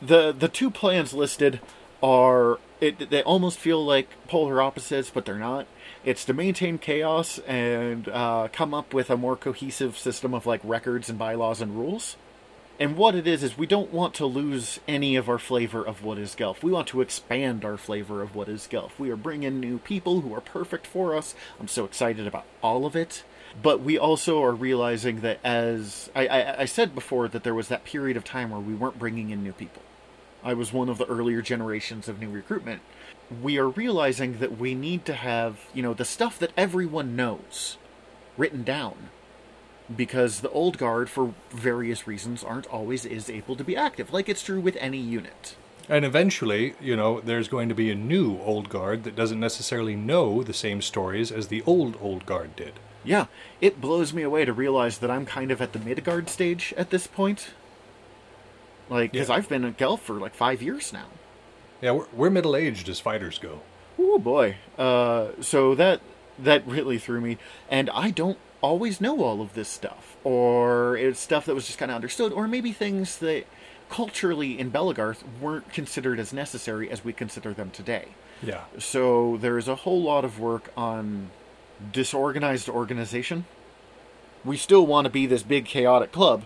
The 0.00 0.32
the 0.32 0.48
two 0.48 0.70
plans 0.70 1.12
listed 1.12 1.60
are 2.02 2.58
it, 2.84 3.10
they 3.10 3.22
almost 3.22 3.58
feel 3.58 3.84
like 3.84 4.08
polar 4.28 4.60
opposites, 4.60 5.10
but 5.10 5.24
they're 5.24 5.38
not. 5.38 5.66
It's 6.04 6.24
to 6.26 6.34
maintain 6.34 6.78
chaos 6.78 7.38
and 7.40 8.08
uh, 8.08 8.48
come 8.52 8.74
up 8.74 8.92
with 8.92 9.10
a 9.10 9.16
more 9.16 9.36
cohesive 9.36 9.96
system 9.96 10.34
of 10.34 10.46
like 10.46 10.60
records 10.62 11.08
and 11.08 11.18
bylaws 11.18 11.60
and 11.60 11.76
rules. 11.76 12.16
And 12.78 12.96
what 12.96 13.14
it 13.14 13.26
is 13.26 13.44
is 13.44 13.56
we 13.56 13.68
don't 13.68 13.92
want 13.92 14.14
to 14.14 14.26
lose 14.26 14.80
any 14.88 15.14
of 15.14 15.28
our 15.28 15.38
flavor 15.38 15.84
of 15.84 16.02
what 16.02 16.18
is 16.18 16.34
Gelf. 16.34 16.62
We 16.62 16.72
want 16.72 16.88
to 16.88 17.00
expand 17.00 17.64
our 17.64 17.76
flavor 17.76 18.20
of 18.20 18.34
what 18.34 18.48
is 18.48 18.66
Gelf. 18.66 18.98
We 18.98 19.10
are 19.10 19.16
bringing 19.16 19.60
new 19.60 19.78
people 19.78 20.22
who 20.22 20.34
are 20.34 20.40
perfect 20.40 20.86
for 20.86 21.16
us. 21.16 21.36
I'm 21.60 21.68
so 21.68 21.84
excited 21.84 22.26
about 22.26 22.46
all 22.62 22.84
of 22.84 22.96
it. 22.96 23.22
But 23.62 23.80
we 23.80 23.96
also 23.96 24.42
are 24.42 24.52
realizing 24.52 25.20
that 25.20 25.38
as 25.44 26.10
I, 26.16 26.26
I, 26.26 26.60
I 26.62 26.64
said 26.64 26.94
before, 26.94 27.28
that 27.28 27.44
there 27.44 27.54
was 27.54 27.68
that 27.68 27.84
period 27.84 28.16
of 28.16 28.24
time 28.24 28.50
where 28.50 28.60
we 28.60 28.74
weren't 28.74 28.98
bringing 28.98 29.30
in 29.30 29.44
new 29.44 29.52
people. 29.52 29.82
I 30.44 30.54
was 30.54 30.72
one 30.72 30.88
of 30.88 30.98
the 30.98 31.06
earlier 31.06 31.42
generations 31.42 32.08
of 32.08 32.20
new 32.20 32.28
recruitment. 32.28 32.82
We 33.42 33.58
are 33.58 33.68
realizing 33.68 34.38
that 34.38 34.58
we 34.58 34.74
need 34.74 35.04
to 35.06 35.14
have, 35.14 35.60
you 35.72 35.82
know, 35.82 35.94
the 35.94 36.04
stuff 36.04 36.38
that 36.38 36.52
everyone 36.56 37.16
knows 37.16 37.78
written 38.36 38.62
down 38.62 39.08
because 39.94 40.40
the 40.40 40.50
old 40.50 40.78
guard 40.78 41.08
for 41.10 41.34
various 41.50 42.06
reasons 42.06 42.42
aren't 42.44 42.66
always 42.66 43.04
is 43.04 43.28
able 43.28 43.54
to 43.56 43.64
be 43.64 43.76
active 43.76 44.12
like 44.12 44.28
it's 44.30 44.42
true 44.42 44.60
with 44.60 44.76
any 44.80 44.98
unit 44.98 45.56
And 45.88 46.04
eventually, 46.06 46.74
you 46.80 46.96
know, 46.96 47.20
there's 47.20 47.48
going 47.48 47.68
to 47.68 47.74
be 47.74 47.90
a 47.90 47.94
new 47.94 48.38
old 48.40 48.70
guard 48.70 49.04
that 49.04 49.14
doesn't 49.14 49.38
necessarily 49.40 49.94
know 49.94 50.42
the 50.42 50.54
same 50.54 50.80
stories 50.80 51.30
as 51.30 51.48
the 51.48 51.62
old 51.66 51.98
old 52.00 52.24
guard 52.24 52.56
did. 52.56 52.72
yeah 53.04 53.26
it 53.60 53.80
blows 53.80 54.12
me 54.14 54.22
away 54.22 54.44
to 54.46 54.52
realize 54.52 54.98
that 54.98 55.10
i'm 55.10 55.26
kind 55.26 55.50
of 55.50 55.60
at 55.60 55.72
the 55.74 55.78
mid-guard 55.78 56.28
stage 56.30 56.72
at 56.78 56.88
this 56.90 57.06
point 57.06 57.50
like 58.88 59.12
because 59.12 59.28
Yeah. 59.28 59.36
i've 59.36 59.48
been 59.48 59.64
a 59.64 59.70
gelf 59.70 60.02
for 60.02 60.14
like 60.14 60.34
five 60.34 60.62
years 60.62 60.92
now 60.92 61.06
Yeah, 61.80 61.92
we're, 61.92 62.06
we're 62.12 62.30
middle 62.30 62.56
aged 62.56 62.88
as 62.88 63.00
fighters 63.00 63.38
go. 63.38 63.60
Oh 63.98 64.18
boy. 64.18 64.56
Uh, 64.78 65.28
so 65.40 65.74
that 65.74 66.00
that 66.38 66.66
really 66.66 66.98
threw 66.98 67.20
me, 67.20 67.38
and 67.70 67.88
I 67.90 68.10
don't 68.10 68.38
always 68.60 69.00
know 69.00 69.22
all 69.22 69.40
of 69.40 69.54
this 69.54 69.68
stuff, 69.68 70.16
or 70.24 70.96
it's 70.96 71.20
stuff 71.20 71.44
that 71.46 71.54
was 71.54 71.66
just 71.66 71.78
kind 71.78 71.90
of 71.90 71.94
understood, 71.96 72.32
or 72.32 72.48
maybe 72.48 72.72
things 72.72 73.18
that 73.18 73.44
culturally 73.90 74.58
in 74.58 74.70
Belegarth 74.72 75.22
weren't 75.40 75.70
considered 75.72 76.18
as 76.18 76.32
necessary 76.32 76.90
as 76.90 77.04
we 77.04 77.12
consider 77.12 77.52
them 77.52 77.70
today. 77.70 78.06
Yeah. 78.42 78.64
So 78.78 79.36
there's 79.40 79.68
a 79.68 79.76
whole 79.76 80.02
lot 80.02 80.24
of 80.24 80.40
work 80.40 80.72
on 80.76 81.30
disorganized 81.92 82.68
organization. 82.68 83.44
We 84.44 84.56
still 84.56 84.86
want 84.86 85.04
to 85.06 85.10
be 85.10 85.26
this 85.26 85.42
big 85.42 85.66
chaotic 85.66 86.10
club, 86.12 86.44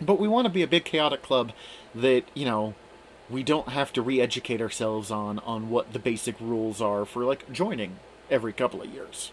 but 0.00 0.18
we 0.18 0.28
want 0.28 0.46
to 0.46 0.52
be 0.52 0.62
a 0.62 0.66
big 0.66 0.84
chaotic 0.84 1.22
club 1.22 1.52
that, 1.94 2.24
you 2.34 2.44
know, 2.44 2.74
we 3.30 3.42
don't 3.42 3.68
have 3.70 3.92
to 3.92 4.02
re-educate 4.02 4.60
ourselves 4.60 5.10
on 5.10 5.38
on 5.40 5.70
what 5.70 5.92
the 5.92 5.98
basic 5.98 6.40
rules 6.40 6.80
are 6.80 7.04
for 7.04 7.24
like 7.24 7.50
joining 7.52 7.96
every 8.30 8.52
couple 8.52 8.80
of 8.80 8.88
years. 8.88 9.32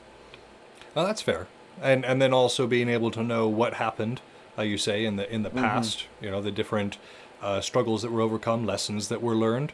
Well, 0.93 1.05
that's 1.05 1.21
fair. 1.21 1.47
And 1.81 2.05
and 2.05 2.21
then 2.21 2.33
also 2.33 2.67
being 2.67 2.89
able 2.89 3.11
to 3.11 3.23
know 3.23 3.47
what 3.47 3.75
happened, 3.75 4.21
uh, 4.57 4.63
you 4.63 4.77
say, 4.77 5.05
in 5.05 5.15
the 5.15 5.31
in 5.33 5.43
the 5.43 5.49
past. 5.49 6.05
You 6.21 6.31
know, 6.31 6.41
the 6.41 6.51
different 6.51 6.97
uh, 7.41 7.61
struggles 7.61 8.01
that 8.01 8.11
were 8.11 8.21
overcome, 8.21 8.65
lessons 8.65 9.07
that 9.09 9.21
were 9.21 9.35
learned. 9.35 9.73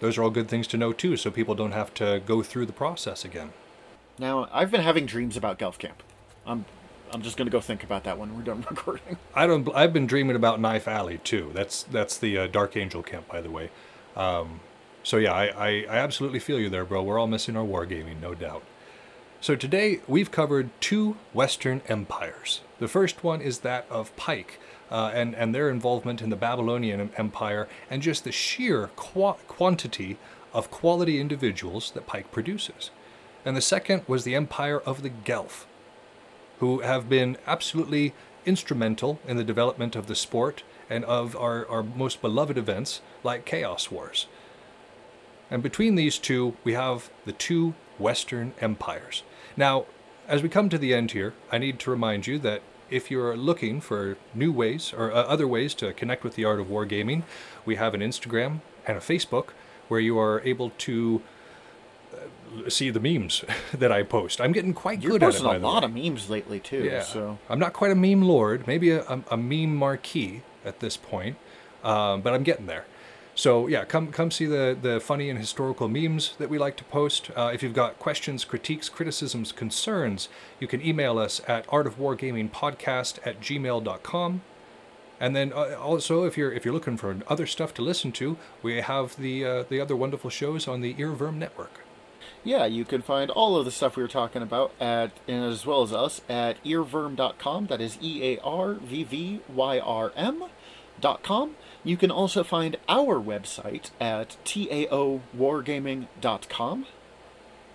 Those 0.00 0.18
are 0.18 0.24
all 0.24 0.30
good 0.30 0.48
things 0.48 0.66
to 0.68 0.76
know 0.76 0.92
too, 0.92 1.16
so 1.16 1.30
people 1.30 1.54
don't 1.54 1.72
have 1.72 1.94
to 1.94 2.20
go 2.26 2.42
through 2.42 2.66
the 2.66 2.72
process 2.72 3.24
again. 3.24 3.52
Now, 4.18 4.48
I've 4.52 4.70
been 4.70 4.80
having 4.80 5.06
dreams 5.06 5.36
about 5.36 5.58
Gelf 5.58 5.78
Camp. 5.78 6.02
I'm 6.46 6.64
I'm 7.12 7.22
just 7.22 7.36
to 7.36 7.44
go 7.44 7.60
think 7.60 7.84
about 7.84 8.04
that 8.04 8.18
when 8.18 8.34
we're 8.36 8.42
done 8.42 8.64
recording. 8.70 9.16
I 9.34 9.46
don't. 9.46 9.68
I've 9.74 9.92
been 9.92 10.06
dreaming 10.06 10.36
about 10.36 10.60
Knife 10.60 10.88
Alley 10.88 11.18
too. 11.18 11.50
That's 11.54 11.82
that's 11.84 12.16
the 12.18 12.38
uh, 12.38 12.46
Dark 12.46 12.76
Angel 12.76 13.02
camp, 13.02 13.28
by 13.28 13.40
the 13.40 13.50
way. 13.50 13.70
Um, 14.16 14.60
so 15.02 15.16
yeah, 15.16 15.32
I, 15.32 15.46
I 15.46 15.68
I 15.88 15.96
absolutely 15.98 16.38
feel 16.38 16.58
you 16.58 16.70
there, 16.70 16.84
bro. 16.84 17.02
We're 17.02 17.18
all 17.18 17.26
missing 17.26 17.56
our 17.56 17.64
wargaming, 17.64 18.20
no 18.20 18.34
doubt. 18.34 18.62
So 19.40 19.56
today 19.56 20.00
we've 20.06 20.30
covered 20.30 20.70
two 20.80 21.16
Western 21.32 21.82
empires. 21.88 22.60
The 22.78 22.88
first 22.88 23.24
one 23.24 23.40
is 23.40 23.58
that 23.60 23.86
of 23.90 24.14
Pike, 24.16 24.58
uh, 24.90 25.10
and 25.12 25.34
and 25.34 25.54
their 25.54 25.68
involvement 25.68 26.22
in 26.22 26.30
the 26.30 26.36
Babylonian 26.36 27.10
Empire, 27.16 27.68
and 27.90 28.00
just 28.02 28.24
the 28.24 28.32
sheer 28.32 28.90
qua- 28.96 29.36
quantity 29.48 30.16
of 30.54 30.70
quality 30.70 31.18
individuals 31.20 31.90
that 31.90 32.06
Pike 32.06 32.30
produces. 32.30 32.90
And 33.44 33.56
the 33.56 33.60
second 33.60 34.04
was 34.06 34.22
the 34.22 34.36
Empire 34.36 34.78
of 34.78 35.02
the 35.02 35.08
Gelf, 35.08 35.66
who 36.62 36.78
have 36.78 37.08
been 37.08 37.36
absolutely 37.44 38.14
instrumental 38.46 39.18
in 39.26 39.36
the 39.36 39.42
development 39.42 39.96
of 39.96 40.06
the 40.06 40.14
sport 40.14 40.62
and 40.88 41.04
of 41.06 41.34
our, 41.34 41.66
our 41.66 41.82
most 41.82 42.22
beloved 42.22 42.56
events 42.56 43.00
like 43.24 43.44
Chaos 43.44 43.90
Wars. 43.90 44.28
And 45.50 45.60
between 45.60 45.96
these 45.96 46.18
two, 46.18 46.56
we 46.62 46.74
have 46.74 47.10
the 47.24 47.32
two 47.32 47.74
Western 47.98 48.54
empires. 48.60 49.24
Now, 49.56 49.86
as 50.28 50.40
we 50.40 50.48
come 50.48 50.68
to 50.68 50.78
the 50.78 50.94
end 50.94 51.10
here, 51.10 51.34
I 51.50 51.58
need 51.58 51.80
to 51.80 51.90
remind 51.90 52.28
you 52.28 52.38
that 52.38 52.62
if 52.88 53.10
you're 53.10 53.36
looking 53.36 53.80
for 53.80 54.16
new 54.32 54.52
ways 54.52 54.94
or 54.96 55.10
uh, 55.10 55.16
other 55.16 55.48
ways 55.48 55.74
to 55.74 55.92
connect 55.92 56.22
with 56.22 56.36
the 56.36 56.44
art 56.44 56.60
of 56.60 56.68
wargaming, 56.68 57.24
we 57.64 57.74
have 57.74 57.92
an 57.92 58.02
Instagram 58.02 58.60
and 58.86 58.96
a 58.96 59.00
Facebook 59.00 59.48
where 59.88 59.98
you 59.98 60.16
are 60.16 60.40
able 60.42 60.70
to 60.78 61.22
see 62.68 62.90
the 62.90 63.00
memes 63.00 63.44
that 63.74 63.92
I 63.92 64.02
post. 64.02 64.40
I'm 64.40 64.52
getting 64.52 64.74
quite 64.74 65.02
You're 65.02 65.12
good 65.12 65.22
at 65.22 65.28
it. 65.28 65.32
posting 65.32 65.46
by 65.46 65.56
a 65.56 65.58
lot 65.58 65.82
way. 65.82 65.86
of 65.86 65.94
memes 65.94 66.30
lately 66.30 66.60
too. 66.60 66.84
Yeah. 66.84 67.02
So 67.02 67.38
I'm 67.48 67.58
not 67.58 67.72
quite 67.72 67.90
a 67.90 67.94
meme 67.94 68.22
lord, 68.22 68.66
maybe 68.66 68.90
a, 68.90 69.02
a, 69.02 69.22
a 69.32 69.36
meme 69.36 69.74
marquee 69.76 70.42
at 70.64 70.80
this 70.80 70.96
point, 70.96 71.36
um, 71.82 72.20
but 72.22 72.32
I'm 72.34 72.42
getting 72.42 72.66
there. 72.66 72.86
So 73.34 73.66
yeah, 73.66 73.84
come 73.86 74.12
come 74.12 74.30
see 74.30 74.44
the 74.44 74.76
the 74.80 75.00
funny 75.00 75.30
and 75.30 75.38
historical 75.38 75.88
memes 75.88 76.34
that 76.38 76.50
we 76.50 76.58
like 76.58 76.76
to 76.76 76.84
post. 76.84 77.30
Uh, 77.34 77.50
if 77.54 77.62
you've 77.62 77.72
got 77.72 77.98
questions, 77.98 78.44
critiques, 78.44 78.90
criticisms, 78.90 79.52
concerns, 79.52 80.28
you 80.60 80.66
can 80.68 80.84
email 80.84 81.18
us 81.18 81.40
at 81.48 81.66
artofwargamingpodcast 81.68 83.18
at 83.26 83.40
gmail.com. 83.40 84.42
And 85.18 85.36
then 85.36 85.52
uh, 85.52 85.76
also, 85.80 86.24
if 86.24 86.36
you're 86.36 86.52
if 86.52 86.64
you're 86.64 86.74
looking 86.74 86.96
for 86.96 87.16
other 87.28 87.46
stuff 87.46 87.72
to 87.74 87.82
listen 87.82 88.12
to, 88.12 88.36
we 88.62 88.80
have 88.82 89.16
the 89.16 89.44
uh, 89.44 89.64
the 89.68 89.80
other 89.80 89.96
wonderful 89.96 90.30
shows 90.30 90.68
on 90.68 90.80
the 90.80 90.94
Earworm 90.94 91.36
Network. 91.36 91.80
Yeah, 92.44 92.64
you 92.66 92.84
can 92.84 93.02
find 93.02 93.30
all 93.30 93.56
of 93.56 93.64
the 93.64 93.70
stuff 93.70 93.96
we 93.96 94.02
were 94.02 94.08
talking 94.08 94.42
about 94.42 94.72
at, 94.80 95.12
and 95.28 95.44
as 95.44 95.64
well 95.64 95.82
as 95.82 95.92
us, 95.92 96.20
at 96.28 96.62
earworm.com. 96.64 97.66
That 97.66 97.80
is 97.80 97.96
E 98.00 98.34
A 98.34 98.40
R 98.42 98.74
V 98.74 99.04
V 99.04 99.40
Y 99.48 99.78
R 99.78 100.12
M.com. 100.16 101.54
You 101.84 101.96
can 101.96 102.10
also 102.10 102.42
find 102.44 102.76
our 102.88 103.20
website 103.20 103.90
at 104.00 104.36
taowargaming.com. 104.44 106.86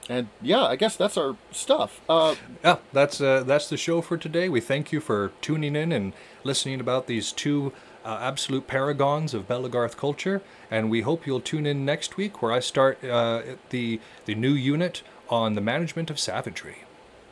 And 0.09 0.29
yeah, 0.41 0.63
I 0.63 0.77
guess 0.77 0.95
that's 0.95 1.17
our 1.17 1.35
stuff. 1.51 1.99
Uh, 2.07 2.35
Yeah, 2.63 2.77
that's 2.93 3.19
uh, 3.19 3.43
that's 3.43 3.67
the 3.67 3.75
show 3.75 4.01
for 4.01 4.15
today. 4.17 4.47
We 4.47 4.61
thank 4.61 4.93
you 4.93 5.01
for 5.01 5.33
tuning 5.41 5.75
in 5.75 5.91
and 5.91 6.13
listening 6.45 6.79
about 6.79 7.07
these 7.07 7.33
two 7.33 7.73
uh, 8.07 8.19
absolute 8.21 8.67
paragons 8.67 9.33
of 9.33 9.49
Belegarth 9.49 9.97
culture, 9.97 10.41
and 10.71 10.89
we 10.89 11.01
hope 11.01 11.27
you'll 11.27 11.41
tune 11.41 11.65
in 11.65 11.83
next 11.83 12.15
week 12.15 12.41
where 12.41 12.53
I 12.53 12.61
start 12.61 13.03
uh, 13.03 13.41
the 13.69 13.99
the 14.25 14.33
new 14.33 14.53
unit 14.53 15.03
on 15.29 15.55
the 15.55 15.61
management 15.61 16.09
of 16.09 16.17
savagery. 16.17 16.85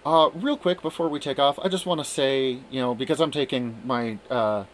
Uh, 0.06 0.30
real 0.35 0.57
quick 0.57 0.81
before 0.81 1.07
we 1.07 1.19
take 1.19 1.39
off, 1.39 1.57
I 1.64 1.69
just 1.69 1.85
want 1.85 1.99
to 1.99 2.06
say, 2.06 2.60
you 2.69 2.81
know, 2.81 2.93
because 2.93 3.22
I'm 3.22 3.31
taking 3.31 3.77
my 3.85 4.19
uh, 4.30 4.65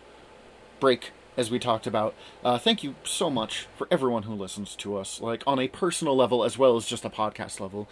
break 0.80 1.11
as 1.38 1.52
we 1.52 1.60
talked 1.60 1.88
about, 1.88 2.15
uh, 2.44 2.57
thank 2.57 2.84
you 2.84 2.95
so 3.03 3.30
much 3.30 3.68
for 3.78 3.88
everyone 3.90 4.23
who 4.23 4.34
listens 4.34 4.76
to 4.78 4.98
us, 4.98 5.22
like 5.22 5.44
on 5.48 5.60
a 5.60 5.68
personal 5.68 6.15
level 6.15 6.44
as 6.44 6.57
well 6.57 6.76
as 6.76 6.86
just 6.86 7.06
a 7.06 7.10
podcast 7.10 7.60
level. 7.60 7.88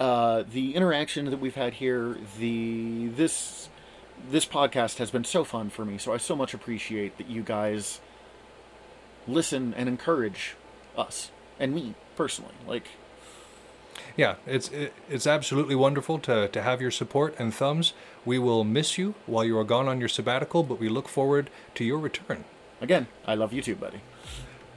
Uh, 0.00 0.44
the 0.50 0.76
interaction 0.76 1.26
that 1.26 1.40
we've 1.40 1.56
had 1.56 1.74
here, 1.74 2.16
the 2.38 3.08
this 3.08 3.68
this 4.30 4.44
podcast 4.46 4.98
has 4.98 5.10
been 5.10 5.24
so 5.24 5.44
fun 5.44 5.70
for 5.70 5.84
me. 5.84 5.98
So 5.98 6.12
I 6.12 6.16
so 6.18 6.34
much 6.36 6.54
appreciate 6.54 7.16
that 7.18 7.28
you 7.28 7.42
guys 7.42 8.00
listen 9.26 9.74
and 9.76 9.88
encourage 9.88 10.54
us 10.96 11.30
and 11.60 11.74
me 11.74 11.94
personally. 12.16 12.52
Like, 12.66 12.88
Yeah, 14.16 14.36
it's 14.46 14.68
it, 14.70 14.92
it's 15.08 15.26
absolutely 15.26 15.74
wonderful 15.74 16.18
to, 16.20 16.48
to 16.48 16.62
have 16.62 16.80
your 16.80 16.90
support 16.90 17.34
and 17.38 17.52
thumbs. 17.54 17.92
We 18.24 18.38
will 18.38 18.64
miss 18.64 18.98
you 18.98 19.14
while 19.26 19.44
you 19.44 19.58
are 19.58 19.64
gone 19.64 19.88
on 19.88 20.00
your 20.00 20.08
sabbatical, 20.08 20.62
but 20.62 20.78
we 20.80 20.88
look 20.88 21.08
forward 21.08 21.50
to 21.76 21.84
your 21.84 21.98
return. 21.98 22.44
again, 22.80 23.06
I 23.26 23.34
love 23.34 23.52
you 23.52 23.62
too, 23.62 23.74
buddy. 23.76 24.00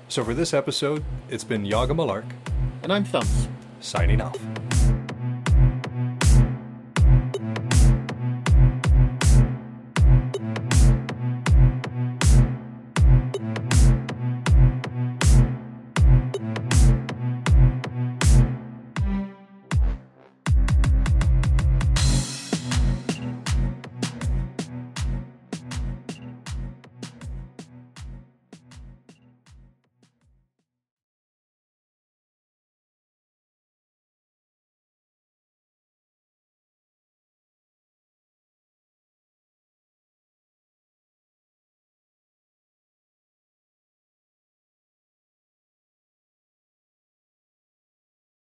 So 0.07 0.23
for 0.23 0.33
this 0.33 0.53
episode, 0.53 1.03
it's 1.29 1.43
been 1.45 1.65
Yaga 1.65 1.93
Malark 1.93 2.29
And 2.83 2.91
I'm 2.91 3.05
Thumbs. 3.05 3.47
signing 3.79 4.19
off. 4.21 4.37